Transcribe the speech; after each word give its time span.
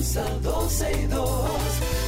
comienza 0.00 0.24
12 0.42 0.92
y 0.92 1.06
2. 1.06 1.40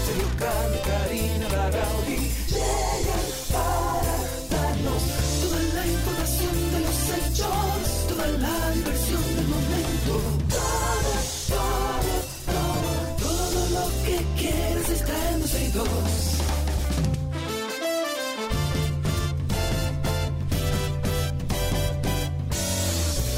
Sergio 0.06 0.28
Carlos, 0.38 0.80
Karina 0.86 1.48
Larrauri 1.48 2.16
llegan 2.48 3.26
para 3.52 4.16
darnos 4.50 5.02
toda 5.42 5.60
la 5.74 5.86
información 5.86 6.54
de 6.72 6.80
los 6.80 6.98
hechos, 7.16 8.08
toda 8.08 8.26
la 8.38 8.70
diversión 8.70 9.22
del 9.36 9.46
momento. 9.46 10.12
Todo, 10.48 11.12
todo, 11.52 12.14
todo, 12.48 12.90
todo 13.28 13.60
lo 13.76 13.84
que 14.06 14.16
quieras 14.40 14.88
está 14.88 15.30
en 15.30 15.40
12 15.40 15.64
y 15.64 15.68
2. 15.68 15.88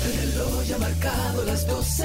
El 0.04 0.12
reloj 0.16 0.64
ya 0.64 0.76
ha 0.76 0.78
marcado 0.78 1.44
las 1.44 1.66
12, 1.66 2.04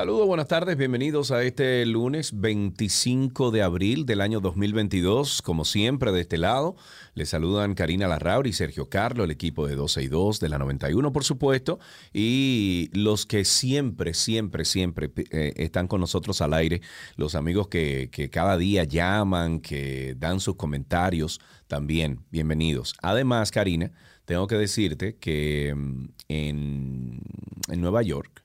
Saludos, 0.00 0.26
buenas 0.26 0.48
tardes, 0.48 0.78
bienvenidos 0.78 1.30
a 1.30 1.42
este 1.42 1.84
lunes 1.84 2.40
25 2.40 3.50
de 3.50 3.60
abril 3.60 4.06
del 4.06 4.22
año 4.22 4.40
2022. 4.40 5.42
Como 5.42 5.66
siempre, 5.66 6.10
de 6.10 6.22
este 6.22 6.38
lado, 6.38 6.74
les 7.12 7.28
saludan 7.28 7.74
Karina 7.74 8.08
Larrauri 8.08 8.54
Sergio 8.54 8.88
Carlo, 8.88 9.24
el 9.24 9.30
equipo 9.30 9.66
de 9.66 9.76
12 9.76 10.02
y 10.02 10.08
2 10.08 10.40
de 10.40 10.48
la 10.48 10.56
91, 10.56 11.12
por 11.12 11.22
supuesto, 11.22 11.80
y 12.14 12.88
los 12.94 13.26
que 13.26 13.44
siempre, 13.44 14.14
siempre, 14.14 14.64
siempre 14.64 15.12
eh, 15.32 15.52
están 15.56 15.86
con 15.86 16.00
nosotros 16.00 16.40
al 16.40 16.54
aire, 16.54 16.80
los 17.16 17.34
amigos 17.34 17.68
que, 17.68 18.08
que 18.10 18.30
cada 18.30 18.56
día 18.56 18.84
llaman, 18.84 19.60
que 19.60 20.14
dan 20.18 20.40
sus 20.40 20.56
comentarios, 20.56 21.42
también 21.68 22.20
bienvenidos. 22.30 22.94
Además, 23.02 23.50
Karina, 23.50 23.92
tengo 24.24 24.46
que 24.46 24.56
decirte 24.56 25.16
que 25.16 25.74
mm, 25.76 26.04
en, 26.28 27.20
en 27.68 27.80
Nueva 27.82 28.00
York, 28.00 28.40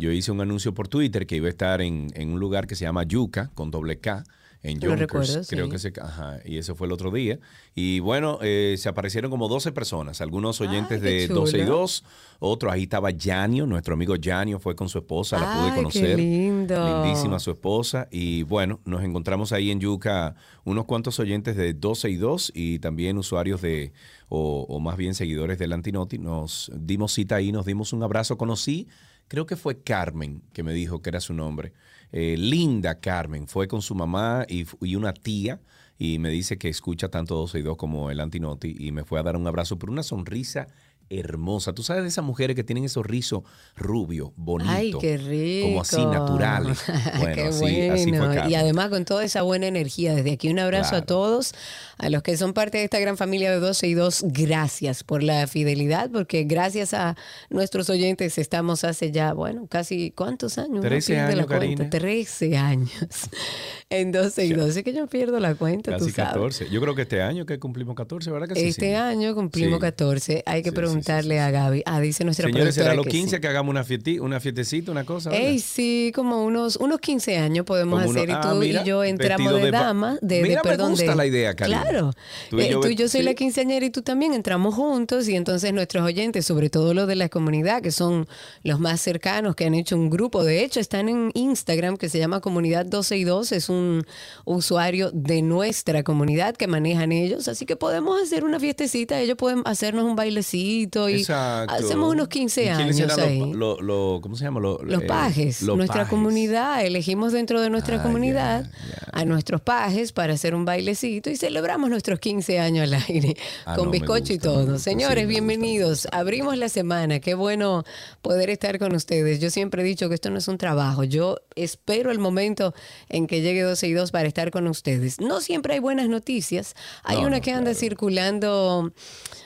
yo 0.00 0.10
hice 0.10 0.32
un 0.32 0.40
anuncio 0.40 0.74
por 0.74 0.88
Twitter 0.88 1.26
que 1.26 1.36
iba 1.36 1.46
a 1.46 1.50
estar 1.50 1.80
en, 1.80 2.08
en 2.14 2.30
un 2.32 2.40
lugar 2.40 2.66
que 2.66 2.74
se 2.74 2.84
llama 2.84 3.04
Yuca, 3.04 3.50
con 3.54 3.70
doble 3.70 3.98
K, 4.00 4.24
en 4.62 4.78
Yonkers. 4.78 5.00
recuerdo, 5.00 5.40
Creo 5.48 5.64
sí. 5.66 5.70
que 5.70 5.78
se, 5.78 5.92
ajá, 6.02 6.38
y 6.44 6.58
eso 6.58 6.74
fue 6.74 6.86
el 6.86 6.92
otro 6.92 7.10
día. 7.10 7.38
Y 7.74 8.00
bueno, 8.00 8.38
eh, 8.42 8.74
se 8.76 8.90
aparecieron 8.90 9.30
como 9.30 9.48
12 9.48 9.72
personas, 9.72 10.20
algunos 10.20 10.60
oyentes 10.60 11.02
Ay, 11.02 11.10
de 11.10 11.28
12 11.28 11.56
y 11.56 11.60
chulo. 11.62 11.76
2, 11.78 12.04
otros 12.40 12.70
ahí 12.70 12.82
estaba 12.82 13.10
Yanio, 13.10 13.64
nuestro 13.66 13.94
amigo 13.94 14.16
Yanio 14.16 14.58
fue 14.58 14.74
con 14.76 14.90
su 14.90 14.98
esposa, 14.98 15.38
la 15.38 15.46
pude 15.54 15.62
Ay, 15.64 15.70
qué 15.70 15.76
conocer. 15.76 16.18
lindo. 16.18 17.02
Lindísima 17.02 17.38
su 17.38 17.52
esposa. 17.52 18.06
Y 18.10 18.42
bueno, 18.42 18.80
nos 18.84 19.02
encontramos 19.02 19.52
ahí 19.52 19.70
en 19.70 19.80
Yuca 19.80 20.34
unos 20.64 20.84
cuantos 20.84 21.18
oyentes 21.20 21.56
de 21.56 21.72
12 21.72 22.10
y 22.10 22.16
2 22.16 22.52
y 22.54 22.78
también 22.80 23.16
usuarios 23.16 23.62
de, 23.62 23.94
o, 24.28 24.66
o 24.68 24.78
más 24.78 24.98
bien 24.98 25.14
seguidores 25.14 25.58
del 25.58 25.72
Antinoti. 25.72 26.18
Nos 26.18 26.70
dimos 26.76 27.12
cita 27.14 27.36
ahí, 27.36 27.50
nos 27.50 27.64
dimos 27.64 27.94
un 27.94 28.02
abrazo, 28.02 28.36
conocí 28.36 28.88
creo 29.30 29.46
que 29.46 29.54
fue 29.54 29.80
Carmen 29.80 30.42
que 30.52 30.64
me 30.64 30.72
dijo 30.72 31.02
que 31.02 31.10
era 31.10 31.20
su 31.20 31.32
nombre. 31.32 31.72
Eh, 32.10 32.34
linda 32.36 32.98
Carmen, 32.98 33.46
fue 33.46 33.68
con 33.68 33.80
su 33.80 33.94
mamá 33.94 34.44
y, 34.48 34.66
y 34.80 34.96
una 34.96 35.12
tía 35.12 35.60
y 35.96 36.18
me 36.18 36.30
dice 36.30 36.58
que 36.58 36.68
escucha 36.68 37.10
tanto 37.10 37.36
12 37.36 37.60
y 37.60 37.62
2 37.62 37.76
como 37.76 38.10
el 38.10 38.18
Antinoti 38.18 38.74
y 38.76 38.90
me 38.90 39.04
fue 39.04 39.20
a 39.20 39.22
dar 39.22 39.36
un 39.36 39.46
abrazo 39.46 39.78
por 39.78 39.88
una 39.88 40.02
sonrisa 40.02 40.66
hermosa. 41.10 41.74
Tú 41.74 41.82
sabes 41.82 42.02
de 42.04 42.08
esas 42.08 42.24
mujeres 42.24 42.56
que 42.56 42.64
tienen 42.64 42.84
esos 42.84 43.04
rizos 43.04 43.42
rubio, 43.76 44.32
bonito. 44.36 44.70
Ay, 44.70 44.94
qué 45.00 45.16
rico. 45.18 45.66
Como 45.68 45.80
así, 45.82 46.04
naturales. 46.06 46.82
Bueno, 47.18 47.34
qué 47.34 47.42
así, 47.42 47.88
así 47.88 48.08
fue 48.10 48.18
bueno. 48.18 48.34
Carmen. 48.34 48.50
y 48.50 48.54
además 48.54 48.88
con 48.90 49.04
toda 49.04 49.24
esa 49.24 49.42
buena 49.42 49.66
energía. 49.66 50.14
Desde 50.14 50.32
aquí 50.32 50.48
un 50.48 50.58
abrazo 50.58 50.90
Claro. 50.90 51.02
a 51.02 51.06
todos, 51.06 51.54
a 51.98 52.08
los 52.08 52.22
que 52.22 52.36
son 52.36 52.52
parte 52.54 52.78
de 52.78 52.84
esta 52.84 52.98
gran 53.00 53.16
familia 53.16 53.50
de 53.50 53.58
12 53.58 53.86
y 53.88 53.94
2. 53.94 54.24
Gracias 54.28 55.02
por 55.04 55.22
la 55.22 55.46
fidelidad, 55.46 56.10
porque 56.10 56.44
gracias 56.44 56.94
a 56.94 57.16
nuestros 57.50 57.90
oyentes 57.90 58.38
estamos 58.38 58.84
hace 58.84 59.10
ya, 59.10 59.32
bueno, 59.34 59.66
casi 59.68 60.12
¿cuántos 60.12 60.56
años? 60.58 60.70
Uno 60.70 60.80
13 60.82 61.12
pierde 61.12 61.26
la 61.36 61.42
años, 61.42 61.46
cuenta. 61.46 61.58
Karina. 61.58 61.90
13 61.90 62.56
años 62.56 62.90
en 63.90 64.12
12 64.12 64.46
y 64.46 64.52
2. 64.52 64.70
Así 64.70 64.82
que 64.82 64.92
yo 64.92 65.06
pierdo 65.08 65.40
la 65.40 65.54
cuenta, 65.56 65.90
Casi 65.92 66.04
tú 66.06 66.10
sabes. 66.12 66.32
14. 66.34 66.70
Yo 66.70 66.80
creo 66.80 66.94
que 66.94 67.02
este 67.02 67.20
año 67.22 67.44
que 67.46 67.58
cumplimos 67.58 67.94
14, 67.96 68.30
¿verdad 68.30 68.48
que 68.48 68.54
sí? 68.54 68.68
Este 68.68 68.90
sí? 68.90 68.94
año 68.94 69.34
cumplimos 69.34 69.78
Sí. 69.78 69.80
14. 69.80 70.42
Hay 70.46 70.62
que 70.62 70.70
Sí, 70.70 70.76
sí, 70.76 70.76
preguntarle 71.02 71.34
sí, 71.34 71.38
sí, 71.40 71.44
a 71.46 71.50
Gaby. 71.50 71.82
Ah, 71.86 72.00
dice 72.00 72.24
nuestra 72.24 72.46
Señores, 72.48 72.74
será 72.74 72.94
los 72.94 73.04
que 73.04 73.10
15 73.12 73.36
sí. 73.36 73.40
que 73.40 73.48
hagamos 73.48 73.70
una, 73.70 73.84
fiesti- 73.84 74.20
una 74.20 74.40
fiestecita, 74.40 74.90
una 74.92 75.04
cosa. 75.04 75.30
¿verdad? 75.30 75.46
Ey, 75.48 75.58
sí, 75.60 76.12
como 76.14 76.44
unos, 76.44 76.76
unos 76.76 77.00
15 77.00 77.38
años 77.38 77.64
podemos 77.64 78.00
Como 78.02 78.10
hacer. 78.12 78.28
y 78.28 78.32
ah, 78.32 78.40
tú 78.40 78.54
mira, 78.56 78.82
y 78.82 78.84
yo 78.86 79.04
entramos 79.04 79.54
de, 79.54 79.60
de 79.60 79.70
dama, 79.70 80.18
de, 80.20 80.36
de- 80.36 80.42
Mira, 80.42 80.62
me 80.64 80.70
perdón, 80.70 80.90
gusta 80.90 81.10
de- 81.10 81.16
la 81.16 81.26
idea, 81.26 81.54
Karina. 81.54 81.82
Claro. 81.82 82.12
Tú 82.50 82.58
y 82.58 82.62
Eh, 82.62 82.70
yo 82.70 82.80
Tú 82.80 82.88
y 82.88 82.94
yo 82.96 83.08
soy 83.08 83.20
sí. 83.20 83.26
la 83.26 83.34
quinceañera 83.34 83.84
y 83.86 83.90
tú 83.90 84.02
también 84.02 84.32
entramos 84.34 84.74
juntos 84.74 85.28
y 85.28 85.36
entonces 85.36 85.72
nuestros 85.72 86.04
oyentes, 86.04 86.46
sobre 86.46 86.70
todo 86.70 86.94
los 86.94 87.06
de 87.06 87.16
la 87.16 87.28
comunidad, 87.28 87.82
que 87.82 87.90
son 87.92 88.26
los 88.62 88.80
más 88.80 89.00
cercanos, 89.00 89.54
que 89.56 89.64
han 89.66 89.74
hecho 89.74 89.96
un 89.96 90.10
grupo, 90.10 90.44
de 90.44 90.64
hecho 90.64 90.80
están 90.80 91.08
en 91.08 91.30
Instagram 91.34 91.96
que 91.96 92.08
se 92.08 92.18
llama 92.18 92.40
Comunidad 92.40 92.86
12 92.86 93.16
y 93.16 93.24
2, 93.24 93.52
es 93.52 93.68
un 93.68 94.04
usuario 94.44 95.10
de 95.12 95.42
nuestra 95.42 96.02
comunidad 96.02 96.56
que 96.56 96.66
manejan 96.66 97.12
ellos, 97.12 97.48
así 97.48 97.66
que 97.66 97.76
podemos 97.76 98.20
hacer 98.22 98.44
una 98.44 98.58
fiestecita, 98.58 99.20
ellos 99.20 99.36
pueden 99.36 99.62
hacernos 99.64 100.04
un 100.04 100.16
bailecito 100.16 100.89
y 101.08 101.14
Exacto. 101.20 101.74
hacemos 101.74 102.12
unos 102.12 102.28
15 102.28 102.62
¿Y 102.64 102.68
quiénes 102.76 102.96
años 103.00 103.18
ahí. 103.18 103.38
los, 103.38 103.56
lo- 103.56 103.80
lo- 103.80 104.20
¿Cómo 104.20 104.36
se 104.36 104.44
llama? 104.44 104.60
Lo- 104.60 104.78
Los 104.82 105.02
eh, 105.02 105.06
pajes, 105.06 105.62
nuestra 105.62 106.00
pajes. 106.02 106.08
comunidad, 106.10 106.84
elegimos 106.84 107.32
dentro 107.32 107.60
de 107.60 107.70
nuestra 107.70 107.96
Ah, 108.00 108.02
comunidad 108.02 108.70
a 109.12 109.24
nuestros 109.24 109.60
pajes 109.60 110.12
para 110.12 110.34
hacer 110.34 110.54
un 110.54 110.64
bailecito 110.64 111.30
y 111.30 111.36
celebramos 111.36 111.90
nuestros 111.90 112.18
15 112.20 112.58
años 112.58 112.84
al 112.84 112.94
aire 113.08 113.36
Ah, 113.66 113.76
con 113.76 113.86
no, 113.86 113.90
bizcocho 113.92 114.32
y 114.32 114.36
gusta, 114.36 114.48
todo. 114.48 114.76
sí, 114.78 114.84
Señores, 114.84 115.26
bienvenidos. 115.28 116.08
Abrimos 116.12 116.56
la 116.58 116.68
semana. 116.68 117.20
Qué 117.20 117.34
bueno 117.34 117.84
poder 118.22 118.50
estar 118.50 118.78
con 118.78 118.94
ustedes. 118.94 119.40
Yo 119.40 119.50
siempre 119.50 119.82
he 119.82 119.84
dicho 119.84 120.08
que 120.08 120.14
esto 120.14 120.30
no 120.30 120.38
es 120.38 120.48
un 120.48 120.58
trabajo. 120.58 121.04
Yo 121.04 121.36
espero 121.54 122.10
el 122.10 122.18
momento 122.18 122.74
en 123.08 123.26
que 123.26 123.40
llegue 123.42 123.62
12 123.62 123.86
y 123.88 123.92
2 123.92 124.10
para 124.10 124.26
estar 124.28 124.50
con 124.50 124.66
ustedes. 124.66 125.20
No 125.20 125.40
siempre 125.40 125.74
hay 125.74 125.80
buenas 125.80 126.08
noticias. 126.08 126.74
Hay 127.04 127.20
No, 127.20 127.26
una 127.28 127.40
que 127.40 127.50
anda 127.52 127.70
claro. 127.70 127.78
circulando 127.78 128.92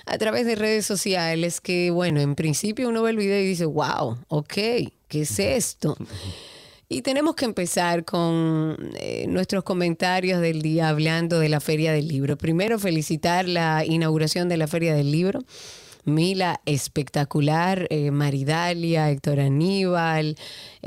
a 0.07 0.19
través 0.19 0.47
de 0.47 0.55
redes 0.55 0.87
sociales 0.87 1.61
que, 1.61 1.91
bueno, 1.91 2.21
en 2.21 2.35
principio 2.35 2.89
uno 2.89 3.03
ve 3.03 3.11
el 3.11 3.17
video 3.17 3.41
y 3.41 3.47
dice, 3.47 3.65
wow, 3.65 4.19
ok, 4.29 4.53
¿qué 4.53 5.21
es 5.23 5.39
esto? 5.39 5.97
Y 6.89 7.03
tenemos 7.03 7.35
que 7.35 7.47
empezar 7.47 8.05
con 8.05 8.77
eh, 9.01 9.27
nuestros 9.29 9.65
comentarios 9.65 10.41
del 10.41 10.63
día 10.63 10.91
hablando 10.91 11.41
de 11.41 11.49
la 11.49 11.61
Feria 11.61 11.93
del 11.93 12.09
Libro. 12.09 12.37
Primero, 12.37 12.79
felicitar 12.79 13.49
la 13.49 13.85
inauguración 13.85 14.49
de 14.49 14.59
la 14.59 14.67
Feria 14.67 14.95
del 14.95 15.11
Libro. 15.11 15.41
Mila, 16.05 16.61
espectacular, 16.67 17.87
eh, 17.89 18.11
Maridalia, 18.11 19.11
Héctor 19.11 19.41
Aníbal. 19.41 20.37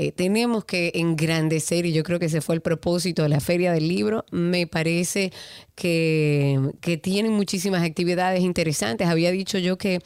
Eh, 0.00 0.12
tenemos 0.12 0.64
que 0.64 0.92
engrandecer, 0.94 1.84
y 1.84 1.92
yo 1.92 2.04
creo 2.04 2.20
que 2.20 2.26
ese 2.26 2.40
fue 2.40 2.54
el 2.54 2.60
propósito 2.60 3.24
de 3.24 3.28
la 3.28 3.40
Feria 3.40 3.72
del 3.72 3.88
Libro. 3.88 4.24
Me 4.30 4.68
parece 4.68 5.32
que, 5.74 6.56
que 6.80 6.98
tienen 6.98 7.32
muchísimas 7.32 7.82
actividades 7.82 8.42
interesantes. 8.42 9.08
Había 9.08 9.32
dicho 9.32 9.58
yo 9.58 9.76
que 9.76 9.98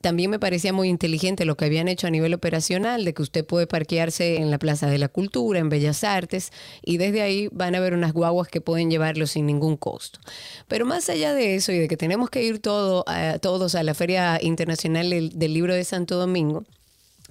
también 0.00 0.32
me 0.32 0.40
parecía 0.40 0.72
muy 0.72 0.88
inteligente 0.88 1.44
lo 1.44 1.56
que 1.56 1.66
habían 1.66 1.86
hecho 1.86 2.08
a 2.08 2.10
nivel 2.10 2.34
operacional, 2.34 3.04
de 3.04 3.14
que 3.14 3.22
usted 3.22 3.44
puede 3.44 3.68
parquearse 3.68 4.38
en 4.38 4.50
la 4.50 4.58
Plaza 4.58 4.88
de 4.90 4.98
la 4.98 5.06
Cultura, 5.06 5.60
en 5.60 5.68
Bellas 5.68 6.02
Artes, 6.02 6.50
y 6.82 6.96
desde 6.96 7.22
ahí 7.22 7.48
van 7.52 7.76
a 7.76 7.80
ver 7.80 7.94
unas 7.94 8.12
guaguas 8.12 8.48
que 8.48 8.60
pueden 8.60 8.90
llevarlo 8.90 9.28
sin 9.28 9.46
ningún 9.46 9.76
costo. 9.76 10.18
Pero 10.66 10.84
más 10.84 11.08
allá 11.10 11.32
de 11.32 11.54
eso 11.54 11.70
y 11.70 11.78
de 11.78 11.86
que 11.86 11.96
tenemos 11.96 12.28
que 12.28 12.42
ir 12.42 12.58
todo, 12.58 13.04
todos 13.40 13.76
a 13.76 13.84
la 13.84 13.94
Feria 13.94 14.40
Internacional 14.42 15.10
del, 15.10 15.38
del 15.38 15.54
Libro 15.54 15.74
de 15.74 15.84
Santo 15.84 16.16
Domingo, 16.16 16.64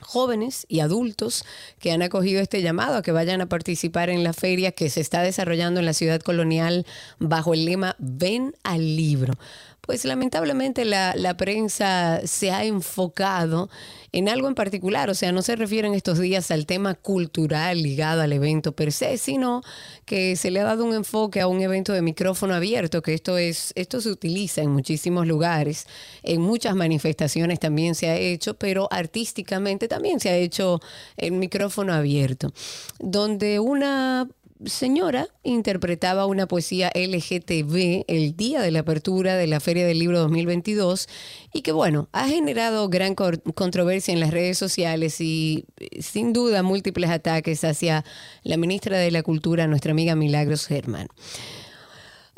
jóvenes 0.01 0.65
y 0.69 0.79
adultos 0.79 1.43
que 1.79 1.91
han 1.91 2.01
acogido 2.01 2.41
este 2.41 2.61
llamado 2.61 2.97
a 2.97 3.01
que 3.01 3.11
vayan 3.11 3.41
a 3.41 3.47
participar 3.47 4.09
en 4.09 4.23
la 4.23 4.33
feria 4.33 4.71
que 4.71 4.89
se 4.89 5.01
está 5.01 5.21
desarrollando 5.21 5.79
en 5.79 5.85
la 5.85 5.93
ciudad 5.93 6.21
colonial 6.21 6.85
bajo 7.19 7.53
el 7.53 7.65
lema 7.65 7.95
Ven 7.99 8.55
al 8.63 8.95
libro. 8.95 9.33
Pues 9.87 10.05
lamentablemente 10.05 10.85
la, 10.85 11.15
la 11.15 11.37
prensa 11.37 12.19
se 12.25 12.51
ha 12.51 12.65
enfocado 12.65 13.69
en 14.11 14.29
algo 14.29 14.47
en 14.47 14.55
particular, 14.55 15.09
o 15.09 15.13
sea, 15.13 15.31
no 15.31 15.41
se 15.41 15.55
refieren 15.55 15.93
estos 15.93 16.19
días 16.19 16.51
al 16.51 16.65
tema 16.65 16.93
cultural 16.93 17.81
ligado 17.81 18.21
al 18.21 18.33
evento 18.33 18.73
per 18.73 18.91
se, 18.91 19.17
sino 19.17 19.61
que 20.05 20.35
se 20.35 20.51
le 20.51 20.59
ha 20.59 20.65
dado 20.65 20.83
un 20.83 20.93
enfoque 20.93 21.39
a 21.39 21.47
un 21.47 21.61
evento 21.61 21.93
de 21.93 22.01
micrófono 22.01 22.53
abierto, 22.53 23.01
que 23.01 23.13
esto 23.13 23.37
es, 23.37 23.71
esto 23.75 24.01
se 24.01 24.09
utiliza 24.09 24.61
en 24.61 24.71
muchísimos 24.71 25.25
lugares, 25.25 25.87
en 26.21 26.41
muchas 26.41 26.75
manifestaciones 26.75 27.59
también 27.59 27.95
se 27.95 28.09
ha 28.09 28.17
hecho, 28.17 28.55
pero 28.55 28.89
artísticamente 28.91 29.87
también 29.87 30.19
se 30.19 30.29
ha 30.29 30.35
hecho 30.35 30.81
el 31.15 31.31
micrófono 31.31 31.93
abierto, 31.93 32.51
donde 32.99 33.59
una 33.59 34.27
señora 34.65 35.27
interpretaba 35.43 36.25
una 36.25 36.47
poesía 36.47 36.91
LGTB 36.93 38.05
el 38.07 38.35
día 38.35 38.61
de 38.61 38.71
la 38.71 38.79
apertura 38.79 39.35
de 39.35 39.47
la 39.47 39.59
Feria 39.59 39.85
del 39.85 39.99
Libro 39.99 40.19
2022 40.19 41.07
y 41.53 41.61
que 41.61 41.71
bueno, 41.71 42.09
ha 42.11 42.27
generado 42.27 42.89
gran 42.89 43.15
controversia 43.15 44.13
en 44.13 44.19
las 44.19 44.31
redes 44.31 44.57
sociales 44.57 45.21
y 45.21 45.65
sin 45.99 46.33
duda 46.33 46.63
múltiples 46.63 47.09
ataques 47.09 47.63
hacia 47.63 48.03
la 48.43 48.57
ministra 48.57 48.97
de 48.97 49.11
la 49.11 49.23
Cultura, 49.23 49.67
nuestra 49.67 49.91
amiga 49.91 50.15
Milagros 50.15 50.67
Germán. 50.67 51.07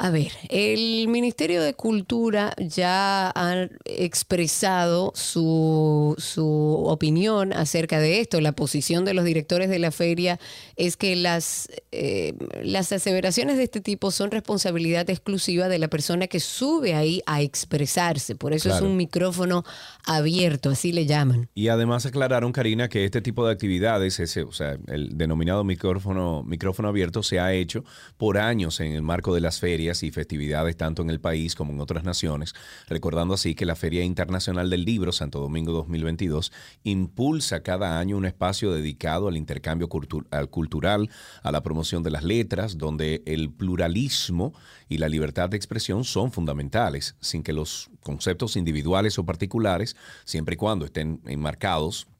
A 0.02 0.12
ver, 0.12 0.32
el 0.48 1.10
Ministerio 1.10 1.62
de 1.62 1.74
Cultura 1.74 2.54
ya 2.58 3.34
ha 3.36 3.68
expresado 3.84 5.12
su, 5.14 6.16
su, 6.18 6.86
opinión 6.86 7.52
acerca 7.52 8.00
de 8.00 8.22
esto. 8.22 8.40
La 8.40 8.54
posición 8.54 9.04
de 9.04 9.14
los 9.14 9.26
directores 9.26 9.70
de 9.70 9.78
la 9.78 9.92
feria 9.92 10.40
es 10.78 10.96
que 10.96 11.18
las, 11.18 11.68
eh, 11.92 12.34
las 12.64 12.94
aseveraciones 12.94 13.58
de 13.58 13.64
este 13.64 13.82
tipo 13.82 14.10
son 14.12 14.32
responsabilidad 14.32 15.10
exclusiva 15.10 15.68
de 15.68 15.80
la 15.80 15.90
persona 15.90 16.28
que 16.28 16.40
sube 16.40 16.96
ahí 16.96 17.22
a 17.26 17.42
expresarse. 17.42 18.36
Por 18.36 18.54
eso 18.54 18.74
es 18.74 18.80
un 18.80 18.96
micrófono 18.96 19.66
abierto, 20.06 20.70
así 20.70 20.94
le 20.94 21.08
llaman. 21.08 21.50
Y 21.56 21.68
además 21.68 22.06
aclararon, 22.06 22.54
Karina, 22.54 22.88
que 22.88 23.04
este 23.04 23.20
tipo 23.20 23.46
de 23.46 23.52
actividades, 23.52 24.22
ese, 24.22 24.44
o 24.44 24.54
sea, 24.54 24.78
el 24.88 25.18
denominado 25.18 25.66
micrófono, 25.66 26.42
micrófono 26.44 26.88
abierto, 26.88 27.22
se 27.22 27.42
ha 27.42 27.52
hecho 27.52 27.84
por 28.16 28.38
años 28.38 28.80
en 28.80 28.94
el 28.94 29.02
marco 29.02 29.36
de 29.36 29.42
las 29.42 29.60
ferias 29.60 29.89
y 30.04 30.12
festividades 30.12 30.78
tanto 30.78 31.02
en 31.02 31.10
el 31.10 31.20
país 31.20 31.56
como 31.56 31.74
en 31.74 31.80
otras 31.80 32.04
naciones, 32.04 32.54
recordando 32.88 33.34
así 33.34 33.56
que 33.56 33.66
la 33.66 33.76
Feria 33.76 34.04
Internacional 34.04 34.70
del 34.70 34.86
Libro 34.86 35.12
Santo 35.12 35.40
Domingo 35.40 35.72
2022 35.74 36.52
impulsa 36.84 37.64
cada 37.64 38.00
año 38.00 38.18
un 38.18 38.26
espacio 38.26 38.72
dedicado 38.72 39.28
al 39.28 39.38
intercambio 39.38 39.90
cultural, 39.90 41.10
a 41.42 41.52
la 41.52 41.64
promoción 41.64 42.04
de 42.04 42.12
las 42.12 42.24
letras, 42.24 42.78
donde 42.78 43.24
el 43.26 43.52
pluralismo 43.52 44.54
y 44.88 45.00
la 45.00 45.10
libertad 45.10 45.50
de 45.50 45.58
expresión 45.58 46.04
son 46.04 46.32
fundamentales, 46.32 47.16
sin 47.20 47.42
que 47.42 47.54
los 47.54 47.90
conceptos 48.04 48.56
individuales 48.56 49.18
o 49.18 49.26
particulares, 49.26 49.96
siempre 50.26 50.54
y 50.54 50.58
cuando 50.58 50.86
estén 50.86 51.22
enmarcados 51.26 52.08
en 52.08 52.19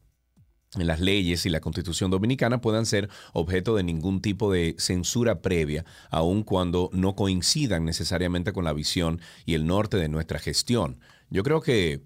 las 0.76 1.00
leyes 1.00 1.46
y 1.46 1.50
la 1.50 1.62
constitución 1.62 2.12
dominicana 2.12 2.62
puedan 2.62 2.86
ser 2.86 3.10
objeto 3.34 3.76
de 3.76 3.84
ningún 3.84 4.22
tipo 4.22 4.52
de 4.52 4.76
censura 4.78 5.42
previa, 5.42 5.86
aun 6.12 6.44
cuando 6.44 6.90
no 6.94 7.16
coincidan 7.16 7.86
necesariamente 7.86 8.54
con 8.54 8.66
la 8.66 8.74
visión 8.74 9.20
y 9.46 9.56
el 9.56 9.66
norte 9.66 9.98
de 9.98 10.10
nuestra 10.10 10.38
gestión. 10.38 11.00
Yo 11.30 11.44
creo 11.44 11.62
que 11.62 12.04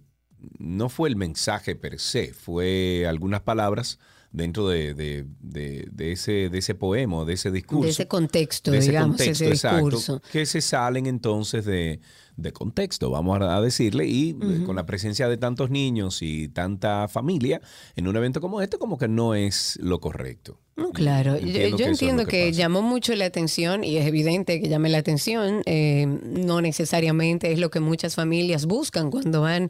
no 0.58 0.90
fue 0.90 1.10
el 1.10 1.16
mensaje 1.16 1.76
per 1.76 2.00
se, 2.00 2.34
fue 2.34 3.06
algunas 3.08 3.42
palabras 3.42 4.00
dentro 4.32 4.68
de, 4.68 5.26
ese, 6.00 6.50
de 6.50 6.58
ese 6.58 6.76
poema, 6.76 7.24
de 7.24 7.34
ese 7.34 7.52
discurso. 7.52 7.84
De 7.84 7.92
ese 7.92 8.08
contexto, 8.08 8.72
digamos, 8.72 9.22
ese 9.22 9.52
discurso. 9.52 10.22
que 10.32 10.46
se 10.46 10.62
salen 10.62 11.06
entonces 11.06 11.66
de, 11.66 12.02
de 12.36 12.52
contexto, 12.52 13.10
vamos 13.10 13.42
a 13.42 13.62
decirle, 13.62 14.08
y 14.08 14.32
eh, 14.32 14.64
con 14.66 14.76
la 14.76 14.86
presencia 14.86 15.28
de 15.28 15.38
tantos 15.38 15.70
niños 15.70 16.22
y 16.22 16.48
tanta 16.48 17.08
familia 17.08 17.62
en 17.96 18.08
un 18.08 18.16
evento 18.16 18.42
como 18.42 18.62
este, 18.62 18.78
como 18.78 18.98
que 18.98 19.08
no 19.08 19.36
es 19.36 19.78
lo 19.82 20.00
correcto. 20.00 20.60
claro, 20.94 21.38
yo, 21.38 21.86
entiendo 21.86 22.26
que, 22.26 22.52
llamó 22.52 22.82
mucho 22.82 23.16
la 23.16 23.26
atención 23.26 23.84
y 23.84 23.98
es 23.98 24.08
evidente 24.08 24.60
que 24.60 24.68
llame 24.68 24.90
la 24.90 24.98
atención, 24.98 25.62
eh, 25.66 26.06
no 26.08 26.62
necesariamente 26.62 27.52
es 27.52 27.60
lo 27.60 27.70
que 27.70 27.80
muchas 27.80 28.16
familias 28.16 28.66
buscan 28.66 29.12
cuando 29.12 29.42
van 29.42 29.70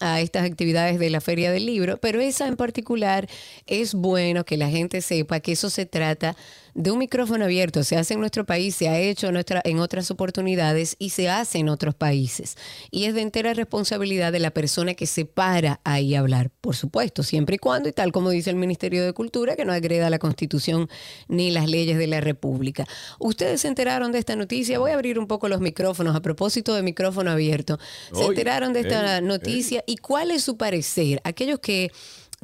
a 0.00 0.20
estas 0.20 0.44
actividades 0.44 0.98
de 0.98 1.10
la 1.10 1.20
Feria 1.20 1.50
del 1.50 1.64
Libro, 1.64 1.96
pero 1.98 2.20
esa 2.20 2.46
en 2.46 2.56
particular 2.56 3.28
es 3.66 3.94
bueno 3.94 4.44
que 4.44 4.56
la 4.56 4.68
gente 4.68 5.00
sepa 5.00 5.40
que 5.40 5.52
eso 5.52 5.70
se 5.70 5.86
trata 5.86 6.36
de 6.74 6.90
un 6.90 6.98
micrófono 6.98 7.44
abierto. 7.44 7.84
Se 7.84 7.96
hace 7.96 8.14
en 8.14 8.20
nuestro 8.20 8.44
país, 8.44 8.74
se 8.74 8.88
ha 8.88 8.98
hecho 8.98 9.28
en, 9.28 9.34
nuestra, 9.34 9.60
en 9.64 9.78
otras 9.78 10.10
oportunidades 10.10 10.96
y 10.98 11.10
se 11.10 11.28
hace 11.28 11.58
en 11.58 11.68
otros 11.68 11.94
países. 11.94 12.56
Y 12.90 13.04
es 13.04 13.14
de 13.14 13.22
entera 13.22 13.54
responsabilidad 13.54 14.32
de 14.32 14.40
la 14.40 14.50
persona 14.50 14.94
que 14.94 15.06
se 15.06 15.24
para 15.24 15.80
ahí 15.84 16.14
a 16.14 16.20
hablar, 16.20 16.50
por 16.60 16.76
supuesto, 16.76 17.22
siempre 17.22 17.56
y 17.56 17.58
cuando, 17.58 17.88
y 17.88 17.92
tal 17.92 18.12
como 18.12 18.30
dice 18.30 18.50
el 18.50 18.56
Ministerio 18.56 19.04
de 19.04 19.12
Cultura, 19.12 19.56
que 19.56 19.64
no 19.64 19.72
agreda 19.72 20.10
la 20.10 20.18
Constitución 20.18 20.88
ni 21.28 21.50
las 21.50 21.68
leyes 21.68 21.98
de 21.98 22.06
la 22.06 22.20
República. 22.20 22.86
Ustedes 23.18 23.62
se 23.62 23.68
enteraron 23.68 24.12
de 24.12 24.18
esta 24.18 24.36
noticia. 24.36 24.78
Voy 24.78 24.90
a 24.90 24.94
abrir 24.94 25.18
un 25.18 25.26
poco 25.26 25.48
los 25.48 25.60
micrófonos 25.60 26.16
a 26.16 26.20
propósito 26.20 26.74
de 26.74 26.82
micrófono 26.82 27.30
abierto. 27.30 27.78
Se 28.12 28.24
enteraron 28.24 28.72
de 28.72 28.80
esta 28.80 29.20
noticia 29.20 29.84
y 29.86 29.96
cuál 29.96 30.30
es 30.30 30.44
su 30.44 30.56
parecer. 30.56 31.20
Aquellos 31.24 31.58
que 31.60 31.90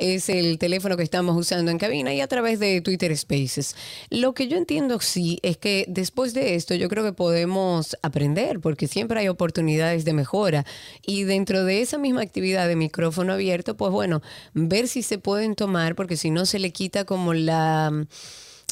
es 0.00 0.30
el 0.30 0.58
teléfono 0.58 0.96
que 0.96 1.02
estamos 1.02 1.36
usando 1.36 1.70
en 1.70 1.78
cabina 1.78 2.12
y 2.14 2.22
a 2.22 2.26
través 2.26 2.58
de 2.58 2.80
Twitter 2.80 3.16
Spaces. 3.16 3.76
Lo 4.08 4.32
que 4.32 4.48
yo 4.48 4.56
entiendo 4.56 4.98
sí 5.00 5.38
es 5.42 5.58
que 5.58 5.84
después 5.88 6.32
de 6.32 6.54
esto 6.54 6.74
yo 6.74 6.88
creo 6.88 7.04
que 7.04 7.12
podemos 7.12 7.96
aprender 8.02 8.60
porque 8.60 8.88
siempre 8.88 9.20
hay 9.20 9.28
oportunidades 9.28 10.06
de 10.06 10.14
mejora 10.14 10.64
y 11.06 11.24
dentro 11.24 11.64
de 11.64 11.82
esa 11.82 11.98
misma 11.98 12.22
actividad 12.22 12.66
de 12.66 12.76
micrófono 12.76 13.34
abierto, 13.34 13.76
pues 13.76 13.92
bueno, 13.92 14.22
ver 14.54 14.88
si 14.88 15.02
se 15.02 15.18
pueden 15.18 15.54
tomar 15.54 15.94
porque 15.94 16.16
si 16.16 16.30
no 16.30 16.46
se 16.46 16.58
le 16.58 16.72
quita 16.72 17.04
como 17.04 17.34
la 17.34 18.06